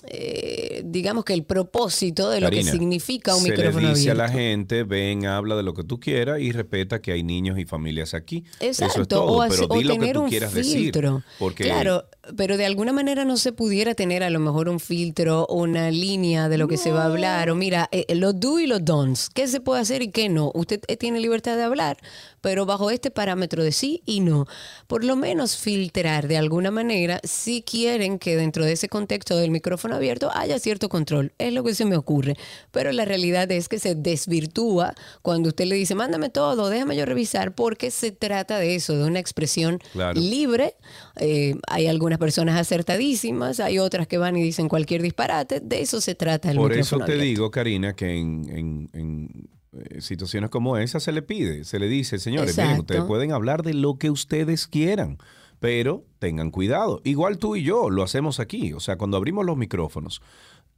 eh, 0.07 0.83
digamos 0.85 1.25
que 1.25 1.33
el 1.33 1.45
propósito 1.45 2.31
de 2.31 2.40
lo 2.40 2.50
que 2.50 2.62
significa 2.62 3.35
un 3.35 3.43
micrófono 3.43 3.88
le 3.88 3.95
dice 3.95 4.11
a 4.11 4.14
la 4.14 4.28
gente, 4.28 4.85
ven, 4.85 5.26
habla 5.26 5.57
de 5.57 5.62
lo 5.62 5.75
que 5.75 5.85
tú 5.85 6.00
quieras 6.00 6.40
y 6.40 6.52
respeta 6.52 7.00
que 7.00 7.12
hay 7.12 7.23
niños 7.23 7.59
y 7.59 7.64
familias 7.64 8.14
aquí. 8.14 8.45
Exacto. 8.61 8.93
Eso 8.93 9.02
es 9.02 9.09
todo, 9.09 9.25
o, 9.25 9.49
pero 9.49 9.67
di 9.69 9.85
lo 9.85 9.99
que 9.99 10.12
tú 10.12 10.26
quieras 10.26 10.52
filtro. 10.52 11.14
decir. 11.14 11.25
Porque 11.38 11.64
claro, 11.64 12.05
pero 12.37 12.57
de 12.57 12.67
alguna 12.67 12.93
manera 12.93 13.25
no 13.25 13.37
se 13.37 13.52
pudiera 13.52 13.95
tener 13.95 14.23
a 14.23 14.31
lo 14.31 14.40
mejor 14.40 14.69
un 14.69 14.81
filtro, 14.81 15.47
una 15.49 15.90
línea 15.90 16.49
de 16.49 16.59
lo 16.59 16.69
que 16.69 16.76
se 16.76 16.93
va 16.93 17.02
a 17.02 17.07
hablar, 17.07 17.50
o 17.50 17.55
mira, 17.55 17.88
eh, 17.93 18.07
los 18.14 18.38
do 18.38 18.59
y 18.59 18.67
los 18.67 18.85
don'ts, 18.85 19.31
qué 19.31 19.47
se 19.49 19.61
puede 19.61 19.81
hacer 19.81 20.02
y 20.02 20.11
qué 20.11 20.28
no. 20.28 20.50
Usted 20.55 20.81
eh, 20.88 20.97
tiene 20.97 21.21
libertad 21.21 21.57
de 21.57 21.62
hablar, 21.62 21.99
pero 22.40 22.66
bajo 22.66 22.90
este 22.90 23.11
parámetro 23.11 23.62
de 23.62 23.73
sí 23.73 24.02
y 24.07 24.21
no. 24.21 24.47
Por 24.87 25.04
lo 25.04 25.16
menos 25.16 25.57
filtrar 25.57 26.28
de 26.28 26.37
alguna 26.37 26.71
manera 26.71 27.21
si 27.25 27.62
quieren 27.62 28.18
que 28.18 28.37
dentro 28.37 28.64
de 28.64 28.73
ese 28.73 28.88
contexto 28.88 29.37
del 29.37 29.50
micrófono 29.50 29.97
abierto 29.97 30.30
haya 30.35 30.59
cierto 30.59 30.88
control. 30.88 31.33
Es 31.38 31.52
lo 31.52 31.64
que 31.64 31.75
se 31.75 31.85
me 31.85 31.97
ocurre. 31.97 32.37
Pero 32.71 32.92
la 32.92 33.04
realidad 33.04 33.50
es 33.50 33.68
que 33.68 33.78
se 33.78 33.95
desvirtúa 33.95 34.95
cuando 35.23 35.49
usted 35.49 35.64
le 35.66 35.75
dice, 35.76 35.95
mándame 35.95 36.30
todo, 36.30 36.68
déjame 36.68 36.97
yo 36.97 37.04
revisar, 37.07 37.54
porque 37.54 37.90
se 37.90 38.12
trata 38.12 38.59
de 38.59 38.75
eso, 38.75 38.97
de 38.97 39.04
una 39.04 39.18
expresión 39.18 39.80
Claro. 39.92 40.21
libre. 40.21 40.75
Eh, 41.21 41.54
hay 41.68 41.87
algunas 41.87 42.18
personas 42.18 42.59
acertadísimas, 42.59 43.61
hay 43.61 43.78
otras 43.78 44.07
que 44.07 44.18
van 44.18 44.37
y 44.37 44.42
dicen 44.42 44.68
cualquier 44.68 45.02
disparate. 45.02 45.61
De 45.61 45.80
eso 45.80 46.00
se 46.00 46.14
trata 46.14 46.50
el 46.50 46.57
Por 46.57 46.73
eso 46.73 46.97
te 46.99 47.02
abierto. 47.04 47.25
digo, 47.25 47.50
Karina, 47.50 47.95
que 47.95 48.16
en, 48.18 48.49
en- 48.49 48.90
en, 48.92 49.49
situaciones 50.00 50.50
como 50.50 50.76
esa 50.76 51.00
se 51.00 51.12
le 51.12 51.23
pide, 51.23 51.64
se 51.64 51.78
le 51.78 51.88
dice, 51.88 52.18
señores, 52.18 52.56
miren, 52.56 52.80
ustedes 52.80 53.04
pueden 53.04 53.32
hablar 53.32 53.62
de 53.62 53.75
lo 53.75 53.99
que 53.99 54.11
ustedes 54.11 54.66
quieran, 54.66 55.18
pero 55.61 56.04
tengan 56.18 56.50
cuidado. 56.50 57.00
Igual 57.04 57.38
tú 57.38 57.56
y 57.56 57.62
yo 57.62 57.90
lo 57.90 58.02
hacemos 58.02 58.40
aquí, 58.40 58.73
o 58.73 58.80
sea, 58.80 58.97
cuando 58.97 59.16
abrimos 59.16 59.44
los 59.44 59.56
micrófonos, 59.56 60.23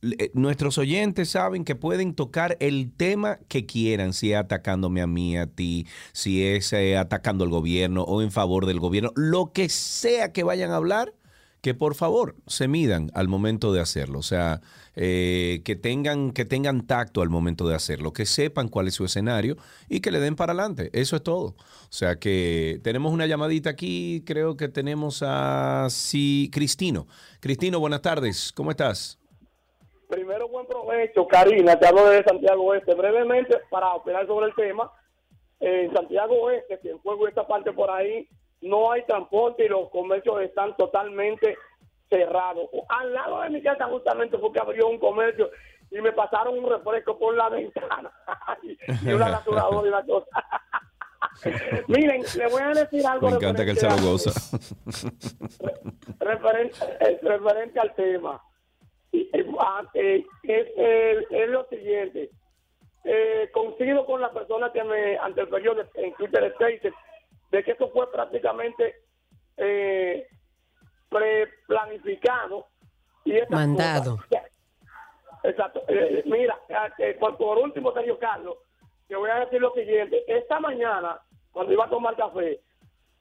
eh, 0.02 0.30
nuestros 0.32 0.78
oyentes 0.78 1.30
saben 1.30 1.64
que 1.64 1.74
pueden 1.74 2.14
tocar 2.14 2.56
el 2.60 2.90
tema 2.90 3.38
que 3.48 3.66
quieran, 3.66 4.14
si 4.14 4.32
es 4.32 4.38
atacándome 4.38 5.02
a 5.02 5.06
mí, 5.06 5.36
a 5.36 5.46
ti, 5.46 5.86
si 6.12 6.46
es 6.46 6.72
eh, 6.72 6.96
atacando 6.96 7.44
al 7.44 7.50
gobierno 7.50 8.02
o 8.02 8.22
en 8.22 8.30
favor 8.30 8.66
del 8.66 8.80
gobierno, 8.80 9.12
lo 9.14 9.52
que 9.52 9.68
sea 9.68 10.32
que 10.32 10.42
vayan 10.42 10.70
a 10.70 10.76
hablar, 10.76 11.12
que 11.62 11.74
por 11.74 11.94
favor 11.94 12.36
se 12.46 12.68
midan 12.68 13.10
al 13.14 13.28
momento 13.28 13.72
de 13.72 13.80
hacerlo, 13.80 14.18
o 14.18 14.22
sea, 14.22 14.60
eh, 14.96 15.60
que, 15.64 15.76
tengan, 15.76 16.32
que 16.32 16.44
tengan 16.44 16.86
tacto 16.86 17.22
al 17.22 17.28
momento 17.28 17.68
de 17.68 17.74
hacerlo, 17.74 18.12
que 18.12 18.26
sepan 18.26 18.68
cuál 18.68 18.88
es 18.88 18.94
su 18.94 19.04
escenario 19.04 19.56
y 19.88 20.00
que 20.00 20.10
le 20.10 20.20
den 20.20 20.36
para 20.36 20.52
adelante. 20.52 20.90
Eso 20.92 21.16
es 21.16 21.22
todo. 21.22 21.54
O 21.56 21.92
sea 21.92 22.16
que 22.16 22.80
tenemos 22.82 23.12
una 23.12 23.26
llamadita 23.26 23.70
aquí, 23.70 24.22
creo 24.26 24.56
que 24.56 24.68
tenemos 24.68 25.22
a 25.26 25.88
sí, 25.90 26.50
Cristino. 26.52 27.06
Cristino, 27.40 27.78
buenas 27.78 28.02
tardes, 28.02 28.52
¿cómo 28.52 28.70
estás? 28.70 29.18
Primero, 30.08 30.48
buen 30.48 30.66
provecho, 30.66 31.26
Karina, 31.28 31.78
te 31.78 31.86
hablo 31.86 32.08
de 32.08 32.24
Santiago 32.24 32.64
Oeste. 32.64 32.94
Brevemente, 32.94 33.58
para 33.70 33.94
opinar 33.94 34.26
sobre 34.26 34.46
el 34.46 34.54
tema, 34.54 34.90
en 35.60 35.92
Santiago 35.92 36.34
Oeste, 36.42 36.80
que 36.82 36.90
en 36.90 36.98
juego 36.98 37.28
esta 37.28 37.46
parte 37.46 37.72
por 37.72 37.90
ahí, 37.90 38.28
no 38.62 38.92
hay 38.92 39.02
transporte 39.04 39.64
y 39.64 39.68
los 39.68 39.88
comercios 39.90 40.40
están 40.42 40.76
totalmente 40.76 41.56
cerrados. 42.08 42.68
Al 42.88 43.12
lado 43.14 43.40
de 43.42 43.50
mi 43.50 43.62
casa 43.62 43.84
justamente 43.86 44.36
fue 44.38 44.52
que 44.52 44.60
abrió 44.60 44.88
un 44.88 44.98
comercio 44.98 45.50
y 45.90 46.00
me 46.00 46.12
pasaron 46.12 46.58
un 46.58 46.68
refresco 46.68 47.18
por 47.18 47.34
la 47.36 47.48
ventana 47.50 48.12
y 48.62 49.12
una 49.12 49.28
rasuradora 49.38 49.86
y 49.86 49.88
una 49.88 50.04
cosa. 50.04 50.44
Miren, 51.88 52.22
le 52.36 52.46
voy 52.48 52.62
a 52.62 52.68
decir 52.68 53.06
algo. 53.06 53.28
Me 53.30 53.36
encanta 53.36 53.64
que 53.64 53.70
él 53.70 53.76
se 53.78 53.88
lo 53.88 53.96
goza. 53.96 54.30
referente, 56.18 56.76
referente 57.22 57.80
al 57.80 57.94
tema. 57.94 58.42
Eh, 59.12 59.46
ah, 59.58 59.82
eh, 59.94 60.24
es, 60.42 60.66
eh, 60.76 61.26
es 61.30 61.48
lo 61.48 61.64
siguiente. 61.68 62.30
Eh, 63.04 63.48
coincido 63.52 64.04
con 64.04 64.20
la 64.20 64.30
persona 64.32 64.70
que 64.72 64.84
me 64.84 65.18
de- 65.74 65.88
en 65.94 66.14
Twitter 66.14 66.52
Spaces 66.54 66.92
de 67.50 67.64
que 67.64 67.72
esto 67.72 67.90
fue 67.90 68.10
prácticamente 68.10 68.94
eh, 69.56 70.26
pre-planificado 71.08 72.66
y 73.24 73.34
Mandado. 73.48 74.16
cosas. 74.16 74.50
Exacto. 75.42 75.82
Eh, 75.88 76.22
mira, 76.26 76.58
eh, 76.98 77.16
por, 77.18 77.36
por 77.36 77.58
último, 77.58 77.92
Sergio 77.92 78.18
Carlos, 78.18 78.56
te 79.08 79.16
voy 79.16 79.30
a 79.30 79.40
decir 79.40 79.60
lo 79.60 79.72
siguiente. 79.72 80.22
Esta 80.26 80.60
mañana, 80.60 81.20
cuando 81.52 81.72
iba 81.72 81.86
a 81.86 81.90
tomar 81.90 82.16
café, 82.16 82.60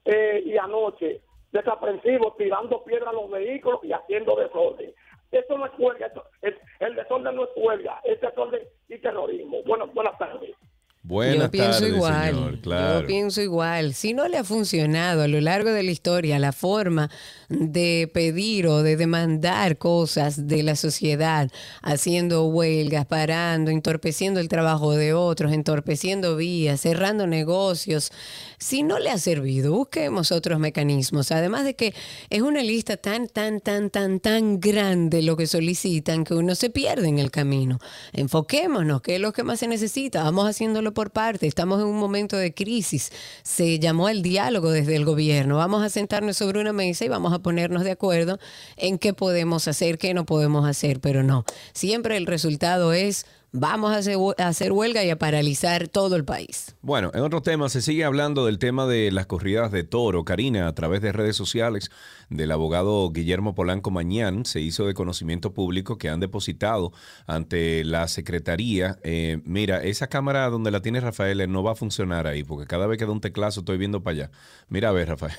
eh, 0.04 0.42
y 0.44 0.56
anoche, 0.56 1.20
desaprensivos, 1.52 2.36
tirando 2.36 2.84
piedras 2.84 3.08
a 3.08 3.12
los 3.12 3.30
vehículos 3.30 3.80
y 3.82 3.92
haciendo 3.92 4.36
desorden. 4.36 4.94
Eso 5.30 5.56
no 5.58 5.66
es 5.66 5.72
huelga, 5.78 6.06
eso- 6.06 6.24
es- 6.42 6.56
el 6.80 6.94
desorden 6.94 7.34
no 7.36 7.44
es 7.44 7.50
huelga, 7.56 8.00
es 8.04 8.20
desorden 8.20 8.62
y 8.88 8.98
terrorismo. 8.98 9.62
Bueno, 9.64 9.86
buenas 9.88 10.16
tardes. 10.18 10.54
Buenas 11.02 11.44
yo 11.46 11.50
pienso 11.50 11.80
tardes, 11.80 11.94
igual. 11.94 12.34
señor. 12.34 12.58
Claro. 12.60 13.00
Yo 13.00 13.06
pienso 13.06 13.40
igual. 13.40 13.94
Si 13.94 14.12
no 14.12 14.28
le 14.28 14.36
ha 14.36 14.44
funcionado 14.44 15.22
a 15.22 15.28
lo 15.28 15.40
largo 15.40 15.70
de 15.70 15.82
la 15.82 15.90
historia 15.90 16.38
la 16.38 16.52
forma 16.52 17.10
de 17.48 18.10
pedir 18.12 18.66
o 18.66 18.82
de 18.82 18.96
demandar 18.96 19.78
cosas 19.78 20.46
de 20.46 20.62
la 20.62 20.76
sociedad, 20.76 21.50
haciendo 21.82 22.44
huelgas, 22.46 23.06
parando, 23.06 23.70
entorpeciendo 23.70 24.40
el 24.40 24.48
trabajo 24.48 24.92
de 24.92 25.14
otros, 25.14 25.52
entorpeciendo 25.52 26.36
vías, 26.36 26.82
cerrando 26.82 27.26
negocios, 27.26 28.12
si 28.60 28.82
no 28.82 28.98
le 28.98 29.08
ha 29.08 29.16
servido, 29.16 29.72
busquemos 29.72 30.32
otros 30.32 30.60
mecanismos. 30.60 31.32
Además 31.32 31.64
de 31.64 31.74
que 31.74 31.94
es 32.28 32.42
una 32.42 32.62
lista 32.62 32.98
tan, 32.98 33.26
tan, 33.26 33.60
tan, 33.60 33.88
tan, 33.88 34.20
tan 34.20 34.60
grande 34.60 35.22
lo 35.22 35.34
que 35.34 35.46
solicitan 35.46 36.24
que 36.24 36.34
uno 36.34 36.54
se 36.54 36.68
pierde 36.68 37.08
en 37.08 37.18
el 37.18 37.30
camino. 37.30 37.78
Enfoquémonos, 38.12 39.00
que 39.00 39.14
es 39.14 39.20
lo 39.20 39.32
que 39.32 39.44
más 39.44 39.60
se 39.60 39.66
necesita. 39.66 40.22
Vamos 40.22 40.46
haciéndolo 40.46 40.92
por 40.92 41.10
parte. 41.10 41.46
Estamos 41.46 41.80
en 41.80 41.86
un 41.86 41.98
momento 41.98 42.36
de 42.36 42.52
crisis. 42.52 43.12
Se 43.42 43.78
llamó 43.78 44.08
al 44.08 44.20
diálogo 44.20 44.70
desde 44.70 44.94
el 44.94 45.06
gobierno. 45.06 45.56
Vamos 45.56 45.82
a 45.82 45.88
sentarnos 45.88 46.36
sobre 46.36 46.60
una 46.60 46.74
mesa 46.74 47.06
y 47.06 47.08
vamos 47.08 47.32
a 47.32 47.38
ponernos 47.38 47.82
de 47.82 47.92
acuerdo 47.92 48.38
en 48.76 48.98
qué 48.98 49.14
podemos 49.14 49.68
hacer, 49.68 49.96
qué 49.96 50.12
no 50.12 50.26
podemos 50.26 50.68
hacer, 50.68 51.00
pero 51.00 51.22
no. 51.22 51.46
Siempre 51.72 52.18
el 52.18 52.26
resultado 52.26 52.92
es 52.92 53.24
vamos 53.52 53.92
a 53.92 54.48
hacer, 54.48 54.72
huelga 54.72 55.04
y 55.04 55.10
a 55.10 55.18
paralizar 55.18 55.88
todo 55.88 56.16
el 56.16 56.24
país. 56.24 56.74
Bueno, 56.82 57.10
en 57.14 57.20
otro 57.20 57.42
tema, 57.42 57.68
se 57.68 57.82
sigue 57.82 58.04
hablando 58.04 58.46
del 58.46 58.58
tema 58.58 58.86
de 58.86 59.10
las 59.10 59.26
corridas 59.26 59.72
de 59.72 59.84
toro. 59.84 60.24
Karina, 60.24 60.68
a 60.68 60.74
través 60.74 61.02
de 61.02 61.12
redes 61.12 61.36
sociales 61.36 61.90
del 62.28 62.52
abogado 62.52 63.10
Guillermo 63.10 63.54
Polanco 63.54 63.90
Mañán, 63.90 64.44
se 64.44 64.60
hizo 64.60 64.86
de 64.86 64.94
conocimiento 64.94 65.52
público 65.52 65.98
que 65.98 66.08
han 66.08 66.20
depositado 66.20 66.92
ante 67.26 67.84
la 67.84 68.08
Secretaría. 68.08 68.98
eh, 69.02 69.40
mira, 69.44 69.82
esa 69.82 70.06
cámara 70.08 70.48
donde 70.50 70.70
la 70.70 70.80
tiene 70.82 71.00
Rafael 71.00 71.40
eh, 71.40 71.46
no 71.46 71.62
va 71.62 71.72
a 71.72 71.76
funcionar 71.76 72.26
ahí, 72.26 72.44
porque 72.44 72.66
cada 72.66 72.86
vez 72.86 72.98
que 72.98 73.06
da 73.06 73.12
un 73.12 73.20
teclazo 73.20 73.60
estoy 73.60 73.78
viendo 73.78 74.02
para 74.02 74.14
allá. 74.14 74.30
Mira, 74.68 74.90
a 74.90 74.92
ver, 74.92 75.08
Rafael. 75.08 75.34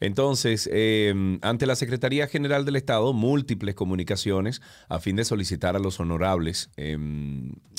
Entonces, 0.00 0.68
eh, 0.72 1.38
ante 1.42 1.66
la 1.66 1.76
Secretaría 1.76 2.26
General 2.26 2.64
del 2.64 2.76
Estado, 2.76 3.12
múltiples 3.12 3.74
comunicaciones 3.74 4.60
a 4.88 5.00
fin 5.00 5.16
de 5.16 5.24
solicitar 5.24 5.76
a 5.76 5.78
los 5.78 6.00
honorables 6.00 6.70
eh, 6.76 6.98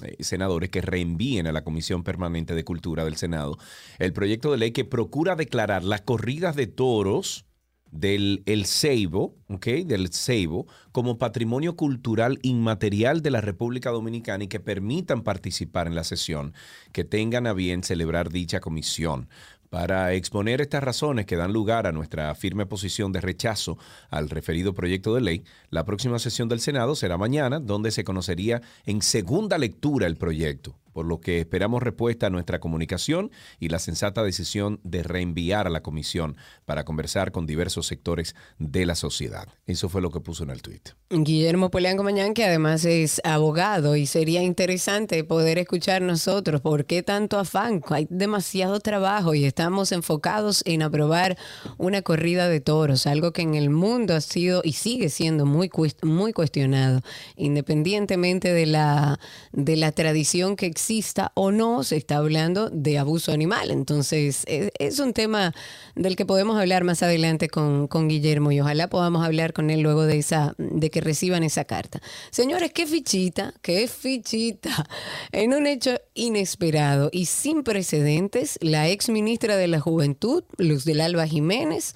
eh, 0.03 0.24
senadores 0.24 0.69
que 0.69 0.81
reenvíen 0.81 1.47
a 1.47 1.51
la 1.51 1.63
Comisión 1.63 2.03
Permanente 2.03 2.55
de 2.55 2.63
Cultura 2.63 3.05
del 3.05 3.17
Senado 3.17 3.57
el 4.00 4.13
proyecto 4.13 4.51
de 4.51 4.57
ley 4.57 4.71
que 4.71 4.86
procura 4.86 5.36
declarar 5.36 5.83
las 5.83 6.01
corridas 6.01 6.55
de 6.55 6.67
toros 6.67 7.45
del 7.91 8.43
el 8.45 8.65
Ceibo, 8.65 9.36
del 9.47 10.09
Ceibo, 10.12 10.67
como 10.91 11.17
patrimonio 11.17 11.75
cultural 11.75 12.39
inmaterial 12.41 13.21
de 13.21 13.31
la 13.31 13.41
República 13.41 13.91
Dominicana 13.91 14.43
y 14.43 14.47
que 14.47 14.59
permitan 14.59 15.24
participar 15.24 15.88
en 15.88 15.95
la 15.95 16.03
sesión, 16.03 16.53
que 16.91 17.03
tengan 17.03 17.47
a 17.47 17.53
bien 17.53 17.83
celebrar 17.83 18.29
dicha 18.29 18.59
comisión. 18.59 19.29
Para 19.69 20.13
exponer 20.13 20.62
estas 20.62 20.81
razones 20.81 21.25
que 21.25 21.36
dan 21.36 21.51
lugar 21.51 21.88
a 21.88 21.91
nuestra 21.91 22.33
firme 22.36 22.65
posición 22.65 23.12
de 23.12 23.19
rechazo 23.19 23.77
al 24.09 24.29
referido 24.29 24.74
proyecto 24.74 25.13
de 25.13 25.21
ley, 25.21 25.43
la 25.69 25.83
próxima 25.83 26.19
sesión 26.19 26.47
del 26.47 26.62
Senado 26.62 26.95
será 26.95 27.17
mañana, 27.17 27.59
donde 27.59 27.91
se 27.91 28.05
conocería 28.05 28.62
en 28.86 29.01
segunda 29.01 29.57
lectura 29.57 30.07
el 30.07 30.15
proyecto, 30.15 30.75
por 30.97 31.05
lo 31.05 31.21
que 31.21 31.37
esperamos 31.37 31.83
respuesta 31.83 32.25
a 32.25 32.29
nuestra 32.31 32.59
comunicación 32.59 33.29
y 33.59 33.69
la 33.69 33.77
sensata 33.77 34.23
decisión 34.23 34.79
de 34.83 35.03
reenviar 35.03 35.67
a 35.67 35.69
la 35.69 35.83
comisión 35.83 36.37
para 36.65 36.85
conversar 36.85 37.31
con 37.31 37.45
diversos 37.45 37.85
sectores 37.85 38.35
de 38.57 38.83
la 38.87 38.95
sociedad. 38.95 39.47
Eso 39.67 39.89
fue 39.89 40.01
lo 40.01 40.09
que 40.09 40.21
puso 40.21 40.43
en 40.43 40.49
el 40.49 40.63
tuit. 40.63 40.89
Guillermo 41.11 41.69
Polanco 41.69 42.01
Mañán, 42.01 42.33
que 42.33 42.45
además 42.45 42.83
es 42.83 43.21
abogado 43.23 43.95
y 43.95 44.07
sería 44.07 44.41
interesante 44.41 45.23
poder 45.23 45.59
escuchar 45.59 46.01
nosotros 46.01 46.61
por 46.61 46.85
qué 46.85 47.03
tanto 47.03 47.37
afán. 47.37 47.83
Hay 47.89 48.07
demasiado 48.09 48.79
trabajo 48.79 49.35
y 49.35 49.45
estamos 49.45 49.91
enfocados 49.91 50.63
en 50.65 50.81
aprobar 50.81 51.37
una 51.77 52.01
corrida 52.01 52.49
de 52.49 52.59
toros, 52.59 53.05
algo 53.05 53.33
que 53.33 53.43
en 53.43 53.53
el 53.53 53.69
mundo 53.69 54.15
ha 54.15 54.21
sido 54.21 54.61
y 54.63 54.73
sigue 54.73 55.09
siendo 55.09 55.45
muy, 55.45 55.69
muy 56.01 56.33
cuestionado, 56.33 57.01
independientemente 57.35 58.51
de 58.51 58.65
la, 58.65 59.19
de 59.51 59.75
la 59.75 59.91
tradición 59.91 60.55
que 60.55 60.65
exista 60.88 61.34
o 61.34 61.51
no, 61.51 61.84
se 61.84 61.98
está 61.98 62.15
hablando 62.15 62.70
de 62.70 62.98
abuso 62.98 63.34
animal. 63.34 63.72
Entonces, 63.72 64.44
es, 64.48 64.72
es 64.79 65.00
un 65.00 65.12
tema 65.12 65.53
del 65.96 66.15
que 66.15 66.25
podemos 66.25 66.58
hablar 66.58 66.86
más 66.86 67.03
adelante 67.03 67.50
con, 67.50 67.89
con 67.89 68.08
Guillermo 68.08 68.53
y 68.53 68.62
ojalá 68.62 68.88
podamos 68.88 69.25
hablar 69.25 69.51
con 69.51 69.70
él 69.70 69.82
luego 69.82 70.03
de 70.03 70.17
esa 70.17 70.56
de 70.58 70.89
que 70.89 71.01
reciban 71.01 71.44
esa 71.44 71.65
carta. 71.65 72.01
Señores, 72.32 72.72
qué 72.72 72.88
fichita, 72.88 73.53
qué 73.62 73.89
fichita. 73.89 74.88
En 75.34 75.53
un 75.53 75.67
hecho 75.67 76.00
inesperado 76.13 77.10
y 77.12 77.25
sin 77.25 77.63
precedentes, 77.63 78.58
la 78.62 78.88
ex 78.88 79.10
ministra 79.10 79.58
de 79.58 79.67
la 79.67 79.82
Juventud, 79.82 80.46
Luz 80.58 80.86
del 80.86 81.01
Alba 81.01 81.27
Jiménez, 81.27 81.96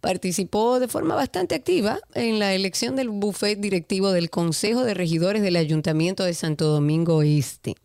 participó 0.00 0.80
de 0.80 0.88
forma 0.88 1.14
bastante 1.14 1.54
activa 1.54 2.00
en 2.14 2.40
la 2.40 2.54
elección 2.54 2.96
del 2.96 3.08
buffet 3.08 3.60
directivo 3.60 4.10
del 4.10 4.30
Consejo 4.30 4.82
de 4.82 4.94
Regidores 4.94 5.42
del 5.42 5.54
Ayuntamiento 5.54 6.24
de 6.24 6.34
Santo 6.34 6.66
Domingo 6.66 7.22
Este. 7.22 7.76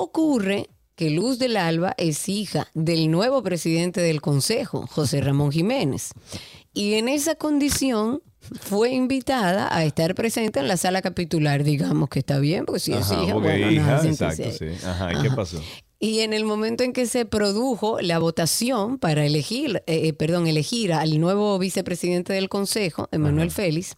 Ocurre 0.00 0.70
que 0.94 1.10
Luz 1.10 1.40
del 1.40 1.56
Alba 1.56 1.92
es 1.98 2.28
hija 2.28 2.68
del 2.72 3.10
nuevo 3.10 3.42
presidente 3.42 4.00
del 4.00 4.20
Consejo, 4.20 4.86
José 4.86 5.20
Ramón 5.20 5.50
Jiménez. 5.50 6.12
Y 6.72 6.94
en 6.94 7.08
esa 7.08 7.34
condición 7.34 8.22
fue 8.60 8.90
invitada 8.90 9.74
a 9.76 9.84
estar 9.84 10.14
presente 10.14 10.60
en 10.60 10.68
la 10.68 10.76
sala 10.76 11.02
capitular. 11.02 11.64
Digamos 11.64 12.08
que 12.08 12.20
está 12.20 12.38
bien, 12.38 12.64
porque 12.64 12.78
si 12.78 12.92
es 12.92 13.10
Ajá, 13.10 13.24
hija, 13.24 13.34
bueno, 13.34 13.70
exacto, 14.04 14.52
sí. 14.56 14.66
Ajá, 14.86 15.12
¿y 15.14 15.22
qué 15.22 15.30
pasó? 15.32 15.60
Y 15.98 16.20
en 16.20 16.32
el 16.32 16.44
momento 16.44 16.84
en 16.84 16.92
que 16.92 17.06
se 17.06 17.24
produjo 17.24 18.00
la 18.00 18.20
votación 18.20 18.98
para 18.98 19.26
elegir, 19.26 19.82
eh, 19.88 20.06
eh, 20.06 20.12
perdón, 20.12 20.46
elegir 20.46 20.92
al 20.92 21.18
nuevo 21.18 21.58
vicepresidente 21.58 22.32
del 22.32 22.48
Consejo, 22.48 23.08
Emanuel 23.10 23.50
Félix, 23.50 23.96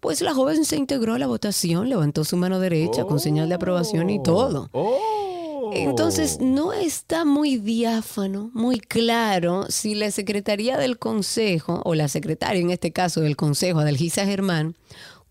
pues 0.00 0.20
la 0.20 0.34
joven 0.34 0.64
se 0.64 0.76
integró 0.76 1.14
a 1.14 1.18
la 1.18 1.26
votación, 1.26 1.88
levantó 1.88 2.24
su 2.24 2.36
mano 2.36 2.60
derecha 2.60 3.04
con 3.04 3.20
señal 3.20 3.48
de 3.48 3.54
aprobación 3.56 4.10
y 4.10 4.22
todo. 4.22 4.68
Oh. 4.72 5.70
Entonces, 5.74 6.38
no 6.40 6.72
está 6.72 7.24
muy 7.26 7.58
diáfano, 7.58 8.50
muy 8.54 8.80
claro 8.80 9.66
si 9.68 9.94
la 9.94 10.10
Secretaría 10.10 10.78
del 10.78 10.98
Consejo, 10.98 11.82
o 11.84 11.94
la 11.94 12.08
secretaria 12.08 12.60
en 12.62 12.70
este 12.70 12.90
caso 12.92 13.20
del 13.20 13.36
Consejo, 13.36 13.80
Adalgisa 13.80 14.24
Germán, 14.24 14.76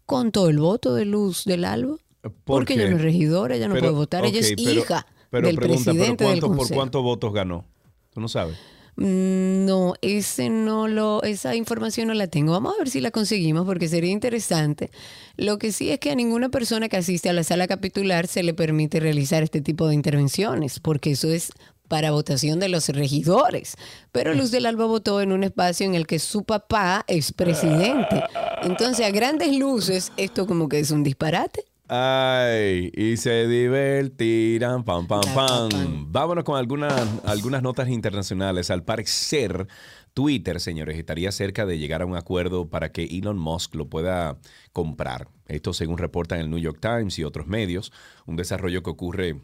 contó 0.05 0.47
el 0.49 0.59
voto 0.59 0.93
de 0.93 1.05
Luz 1.05 1.43
del 1.45 1.65
Alba. 1.65 1.95
¿Por 2.21 2.31
Porque 2.43 2.73
ella 2.75 2.89
no 2.89 2.97
es 2.97 3.01
regidora, 3.01 3.55
ella 3.55 3.67
no 3.67 3.73
Pero, 3.73 3.85
puede 3.87 3.95
votar, 3.97 4.25
ella 4.25 4.39
es 4.39 4.53
pero- 4.55 4.71
hija 4.71 5.07
pero 5.31 5.47
del 5.47 5.55
pregunta, 5.55 5.83
¿pero 5.85 5.95
presidente 5.97 6.23
del 6.25 6.33
cuánto- 6.39 6.47
¿Por 6.49 6.57
Consejo. 6.57 6.77
cuántos 6.77 7.03
votos 7.03 7.33
ganó? 7.33 7.65
Tú 8.13 8.21
no 8.21 8.27
sabes. 8.27 8.57
Mm, 8.97 9.65
No, 9.65 9.93
ese 10.01 10.49
no 10.49 10.87
lo, 10.87 11.21
esa 11.23 11.55
información 11.55 12.07
no 12.07 12.13
la 12.13 12.27
tengo. 12.27 12.51
Vamos 12.51 12.73
a 12.75 12.79
ver 12.79 12.89
si 12.89 12.99
la 12.99 13.11
conseguimos 13.11 13.65
porque 13.65 13.87
sería 13.87 14.11
interesante. 14.11 14.91
Lo 15.37 15.57
que 15.59 15.71
sí 15.71 15.91
es 15.91 15.99
que 15.99 16.11
a 16.11 16.15
ninguna 16.15 16.49
persona 16.49 16.89
que 16.89 16.97
asiste 16.97 17.29
a 17.29 17.33
la 17.33 17.43
sala 17.43 17.67
capitular 17.67 18.27
se 18.27 18.43
le 18.43 18.53
permite 18.53 18.99
realizar 18.99 19.43
este 19.43 19.61
tipo 19.61 19.87
de 19.87 19.93
intervenciones, 19.93 20.79
porque 20.79 21.11
eso 21.11 21.29
es 21.29 21.51
para 21.87 22.11
votación 22.11 22.59
de 22.59 22.69
los 22.69 22.89
regidores. 22.89 23.75
Pero 24.11 24.33
Luz 24.33 24.51
del 24.51 24.65
Alba 24.65 24.85
votó 24.85 25.21
en 25.21 25.31
un 25.31 25.43
espacio 25.43 25.85
en 25.85 25.95
el 25.95 26.07
que 26.07 26.19
su 26.19 26.43
papá 26.43 27.05
es 27.07 27.31
presidente. 27.31 28.23
Entonces, 28.63 29.05
a 29.05 29.11
grandes 29.11 29.55
luces, 29.55 30.11
esto 30.17 30.47
como 30.47 30.67
que 30.69 30.79
es 30.79 30.91
un 30.91 31.03
disparate. 31.03 31.63
Ay, 31.89 32.91
y 32.95 33.15
se 33.15 33.47
divertirán, 33.47 34.83
pam, 34.83 35.07
pam, 35.07 35.21
Pa, 35.21 35.33
pam. 35.33 35.69
pa, 35.69 35.77
pam. 35.77 36.11
Vámonos 36.11 36.43
con 36.43 36.57
algunas, 36.57 36.93
algunas 37.23 37.63
notas 37.63 37.87
internacionales. 37.87 38.69
Al 38.69 38.83
parecer, 38.83 39.67
Twitter, 40.13 40.59
señores, 40.59 40.97
estaría 40.97 41.31
cerca 41.31 41.65
de 41.65 41.77
llegar 41.77 42.01
a 42.01 42.05
un 42.05 42.17
acuerdo 42.17 42.69
para 42.69 42.91
que 42.91 43.05
Elon 43.05 43.37
Musk 43.37 43.75
lo 43.75 43.87
pueda 43.87 44.37
comprar. 44.73 45.29
Esto 45.47 45.73
según 45.73 45.97
reportan 45.97 46.39
el 46.39 46.49
New 46.49 46.59
York 46.59 46.79
Times 46.81 47.17
y 47.19 47.23
otros 47.23 47.47
medios. 47.47 47.93
Un 48.25 48.35
desarrollo 48.35 48.83
que 48.83 48.89
ocurre 48.89 49.41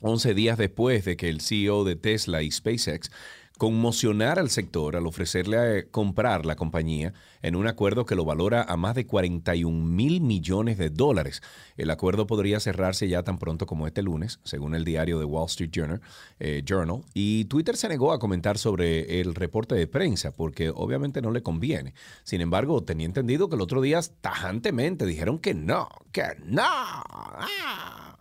11 0.00 0.34
días 0.34 0.58
después 0.58 1.04
de 1.04 1.16
que 1.16 1.28
el 1.28 1.40
CEO 1.40 1.82
de 1.82 1.96
Tesla 1.96 2.42
y 2.42 2.52
SpaceX 2.52 3.10
conmocionara 3.58 4.40
al 4.40 4.50
sector 4.50 4.96
al 4.96 5.06
ofrecerle 5.06 5.58
a 5.58 5.86
comprar 5.90 6.46
la 6.46 6.56
compañía 6.56 7.12
en 7.42 7.56
un 7.56 7.66
acuerdo 7.66 8.06
que 8.06 8.14
lo 8.14 8.24
valora 8.24 8.62
a 8.62 8.76
más 8.76 8.94
de 8.94 9.06
41 9.06 9.84
mil 9.84 10.20
millones 10.20 10.78
de 10.78 10.90
dólares. 10.90 11.42
El 11.76 11.90
acuerdo 11.90 12.26
podría 12.26 12.60
cerrarse 12.60 13.08
ya 13.08 13.22
tan 13.24 13.38
pronto 13.38 13.66
como 13.66 13.86
este 13.86 14.02
lunes, 14.02 14.40
según 14.44 14.74
el 14.74 14.84
diario 14.84 15.18
The 15.18 15.24
Wall 15.24 15.46
Street 15.46 15.70
Journal. 15.72 16.00
eh, 16.38 16.62
Journal. 16.64 17.02
Y 17.14 17.44
Twitter 17.46 17.76
se 17.76 17.88
negó 17.88 18.12
a 18.12 18.18
comentar 18.18 18.58
sobre 18.58 19.20
el 19.20 19.34
reporte 19.34 19.74
de 19.74 19.86
prensa 19.86 20.30
porque 20.32 20.70
obviamente 20.70 21.20
no 21.20 21.30
le 21.32 21.42
conviene. 21.42 21.94
Sin 22.24 22.40
embargo, 22.40 22.82
tenía 22.84 23.06
entendido 23.06 23.48
que 23.48 23.56
el 23.56 23.60
otro 23.62 23.80
día 23.82 24.00
tajantemente 24.20 25.04
dijeron 25.04 25.38
que 25.40 25.54
no, 25.54 25.88
que 26.12 26.22
no. 26.44 26.62
Ah. 26.64 28.16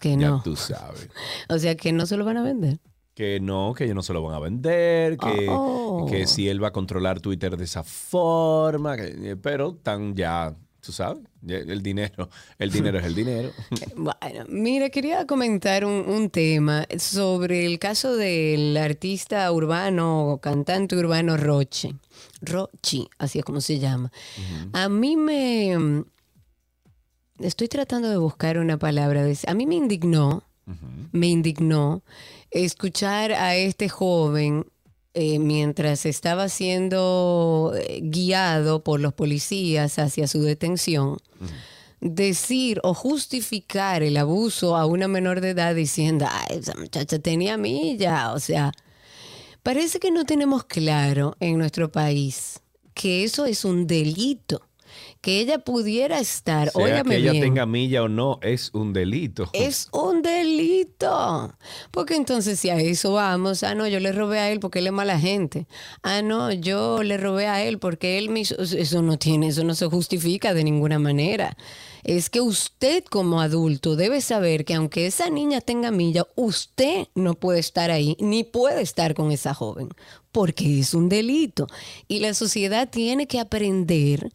Que 0.00 0.16
Ya 0.16 0.30
no. 0.30 0.42
tú 0.42 0.56
sabes. 0.56 1.08
O 1.50 1.58
sea, 1.58 1.76
que 1.76 1.92
no 1.92 2.06
se 2.06 2.16
lo 2.16 2.24
van 2.24 2.38
a 2.38 2.42
vender. 2.42 2.78
Que 3.14 3.40
no, 3.40 3.74
que 3.76 3.84
ellos 3.84 3.96
no 3.96 4.02
se 4.02 4.12
lo 4.12 4.22
van 4.22 4.34
a 4.34 4.38
vender, 4.38 5.16
que, 5.18 5.46
Oh. 5.50 6.06
que 6.08 6.26
si 6.26 6.48
él 6.48 6.62
va 6.62 6.68
a 6.68 6.72
controlar 6.72 7.20
Twitter 7.20 7.56
de 7.56 7.64
esa 7.64 7.82
forma, 7.82 8.96
que- 8.96 9.32
eh, 9.32 9.36
pero 9.36 9.74
tan 9.74 10.14
ya, 10.14 10.54
tú 10.80 10.92
sabes, 10.92 11.22
el 11.46 11.82
dinero, 11.82 12.30
el 12.58 12.70
dinero 12.70 12.98
es 12.98 13.04
el 13.04 13.14
dinero. 13.14 13.50
Bueno, 13.96 14.44
mira, 14.48 14.88
quería 14.90 15.26
comentar 15.26 15.84
un, 15.84 16.08
un 16.08 16.30
tema 16.30 16.86
sobre 16.98 17.66
el 17.66 17.78
caso 17.78 18.16
del 18.16 18.76
artista 18.76 19.50
urbano 19.52 20.28
o 20.30 20.38
cantante 20.40 20.96
urbano 20.96 21.36
Roche. 21.36 21.94
Rochi, 22.40 23.08
así 23.18 23.40
es 23.40 23.44
como 23.44 23.60
se 23.60 23.78
llama. 23.78 24.10
A 24.72 24.88
mí 24.88 25.16
me... 25.16 26.04
Estoy 27.38 27.68
tratando 27.68 28.08
de 28.10 28.16
buscar 28.18 28.58
una 28.58 28.78
palabra. 28.78 29.24
A 29.46 29.54
mí 29.54 29.66
me 29.66 29.74
indignó, 29.76 30.42
me 31.12 31.26
indignó 31.28 32.02
escuchar 32.50 33.32
a 33.32 33.56
este 33.56 33.88
joven 33.88 34.66
eh, 35.14 35.38
mientras 35.38 36.06
estaba 36.06 36.48
siendo 36.48 37.72
eh, 37.76 38.00
guiado 38.02 38.84
por 38.84 39.00
los 39.00 39.12
policías 39.12 39.98
hacia 39.98 40.28
su 40.28 40.42
detención 40.42 41.18
decir 42.00 42.80
o 42.82 42.94
justificar 42.94 44.02
el 44.02 44.16
abuso 44.16 44.76
a 44.76 44.86
una 44.86 45.06
menor 45.08 45.40
de 45.40 45.50
edad 45.50 45.74
diciendo, 45.74 46.26
ay, 46.28 46.58
esa 46.58 46.74
muchacha 46.74 47.18
tenía 47.18 47.56
milla. 47.56 48.32
O 48.32 48.40
sea, 48.40 48.72
parece 49.62 50.00
que 50.00 50.10
no 50.10 50.24
tenemos 50.24 50.64
claro 50.64 51.36
en 51.40 51.58
nuestro 51.58 51.92
país 51.92 52.60
que 52.94 53.24
eso 53.24 53.46
es 53.46 53.64
un 53.64 53.86
delito. 53.86 54.62
Que 55.20 55.40
ella 55.40 55.58
pudiera 55.58 56.18
estar, 56.18 56.70
Sea 56.70 57.02
que 57.02 57.16
ella 57.16 57.32
bien, 57.32 57.42
tenga 57.44 57.66
milla 57.66 58.02
o 58.02 58.08
no, 58.08 58.38
es 58.42 58.70
un 58.72 58.92
delito. 58.92 59.50
es 59.52 59.88
un 59.92 60.22
delito. 60.22 61.52
Porque 61.90 62.16
entonces 62.16 62.58
si 62.58 62.70
a 62.70 62.78
eso 62.78 63.12
vamos, 63.12 63.62
ah, 63.62 63.74
no, 63.74 63.86
yo 63.86 64.00
le 64.00 64.12
robé 64.12 64.38
a 64.38 64.50
él 64.50 64.60
porque 64.60 64.78
él 64.78 64.86
es 64.86 64.92
mala 64.92 65.18
gente. 65.18 65.66
Ah, 66.02 66.22
no, 66.22 66.52
yo 66.52 67.02
le 67.02 67.18
robé 67.18 67.46
a 67.48 67.62
él 67.62 67.78
porque 67.78 68.16
él 68.16 68.30
me 68.30 68.40
hizo... 68.40 68.56
Eso 68.60 69.02
no 69.02 69.18
tiene, 69.18 69.48
eso 69.48 69.62
no 69.62 69.74
se 69.74 69.86
justifica 69.86 70.54
de 70.54 70.64
ninguna 70.64 70.98
manera. 70.98 71.56
Es 72.02 72.30
que 72.30 72.40
usted 72.40 73.04
como 73.04 73.40
adulto 73.40 73.96
debe 73.96 74.22
saber 74.22 74.64
que 74.64 74.74
aunque 74.74 75.06
esa 75.06 75.28
niña 75.28 75.60
tenga 75.60 75.90
milla, 75.90 76.26
usted 76.34 77.08
no 77.14 77.34
puede 77.34 77.60
estar 77.60 77.90
ahí 77.90 78.16
ni 78.20 78.42
puede 78.42 78.80
estar 78.80 79.14
con 79.14 79.32
esa 79.32 79.52
joven 79.52 79.90
porque 80.32 80.80
es 80.80 80.94
un 80.94 81.08
delito. 81.08 81.66
Y 82.08 82.20
la 82.20 82.34
sociedad 82.34 82.88
tiene 82.88 83.26
que 83.26 83.40
aprender 83.40 84.30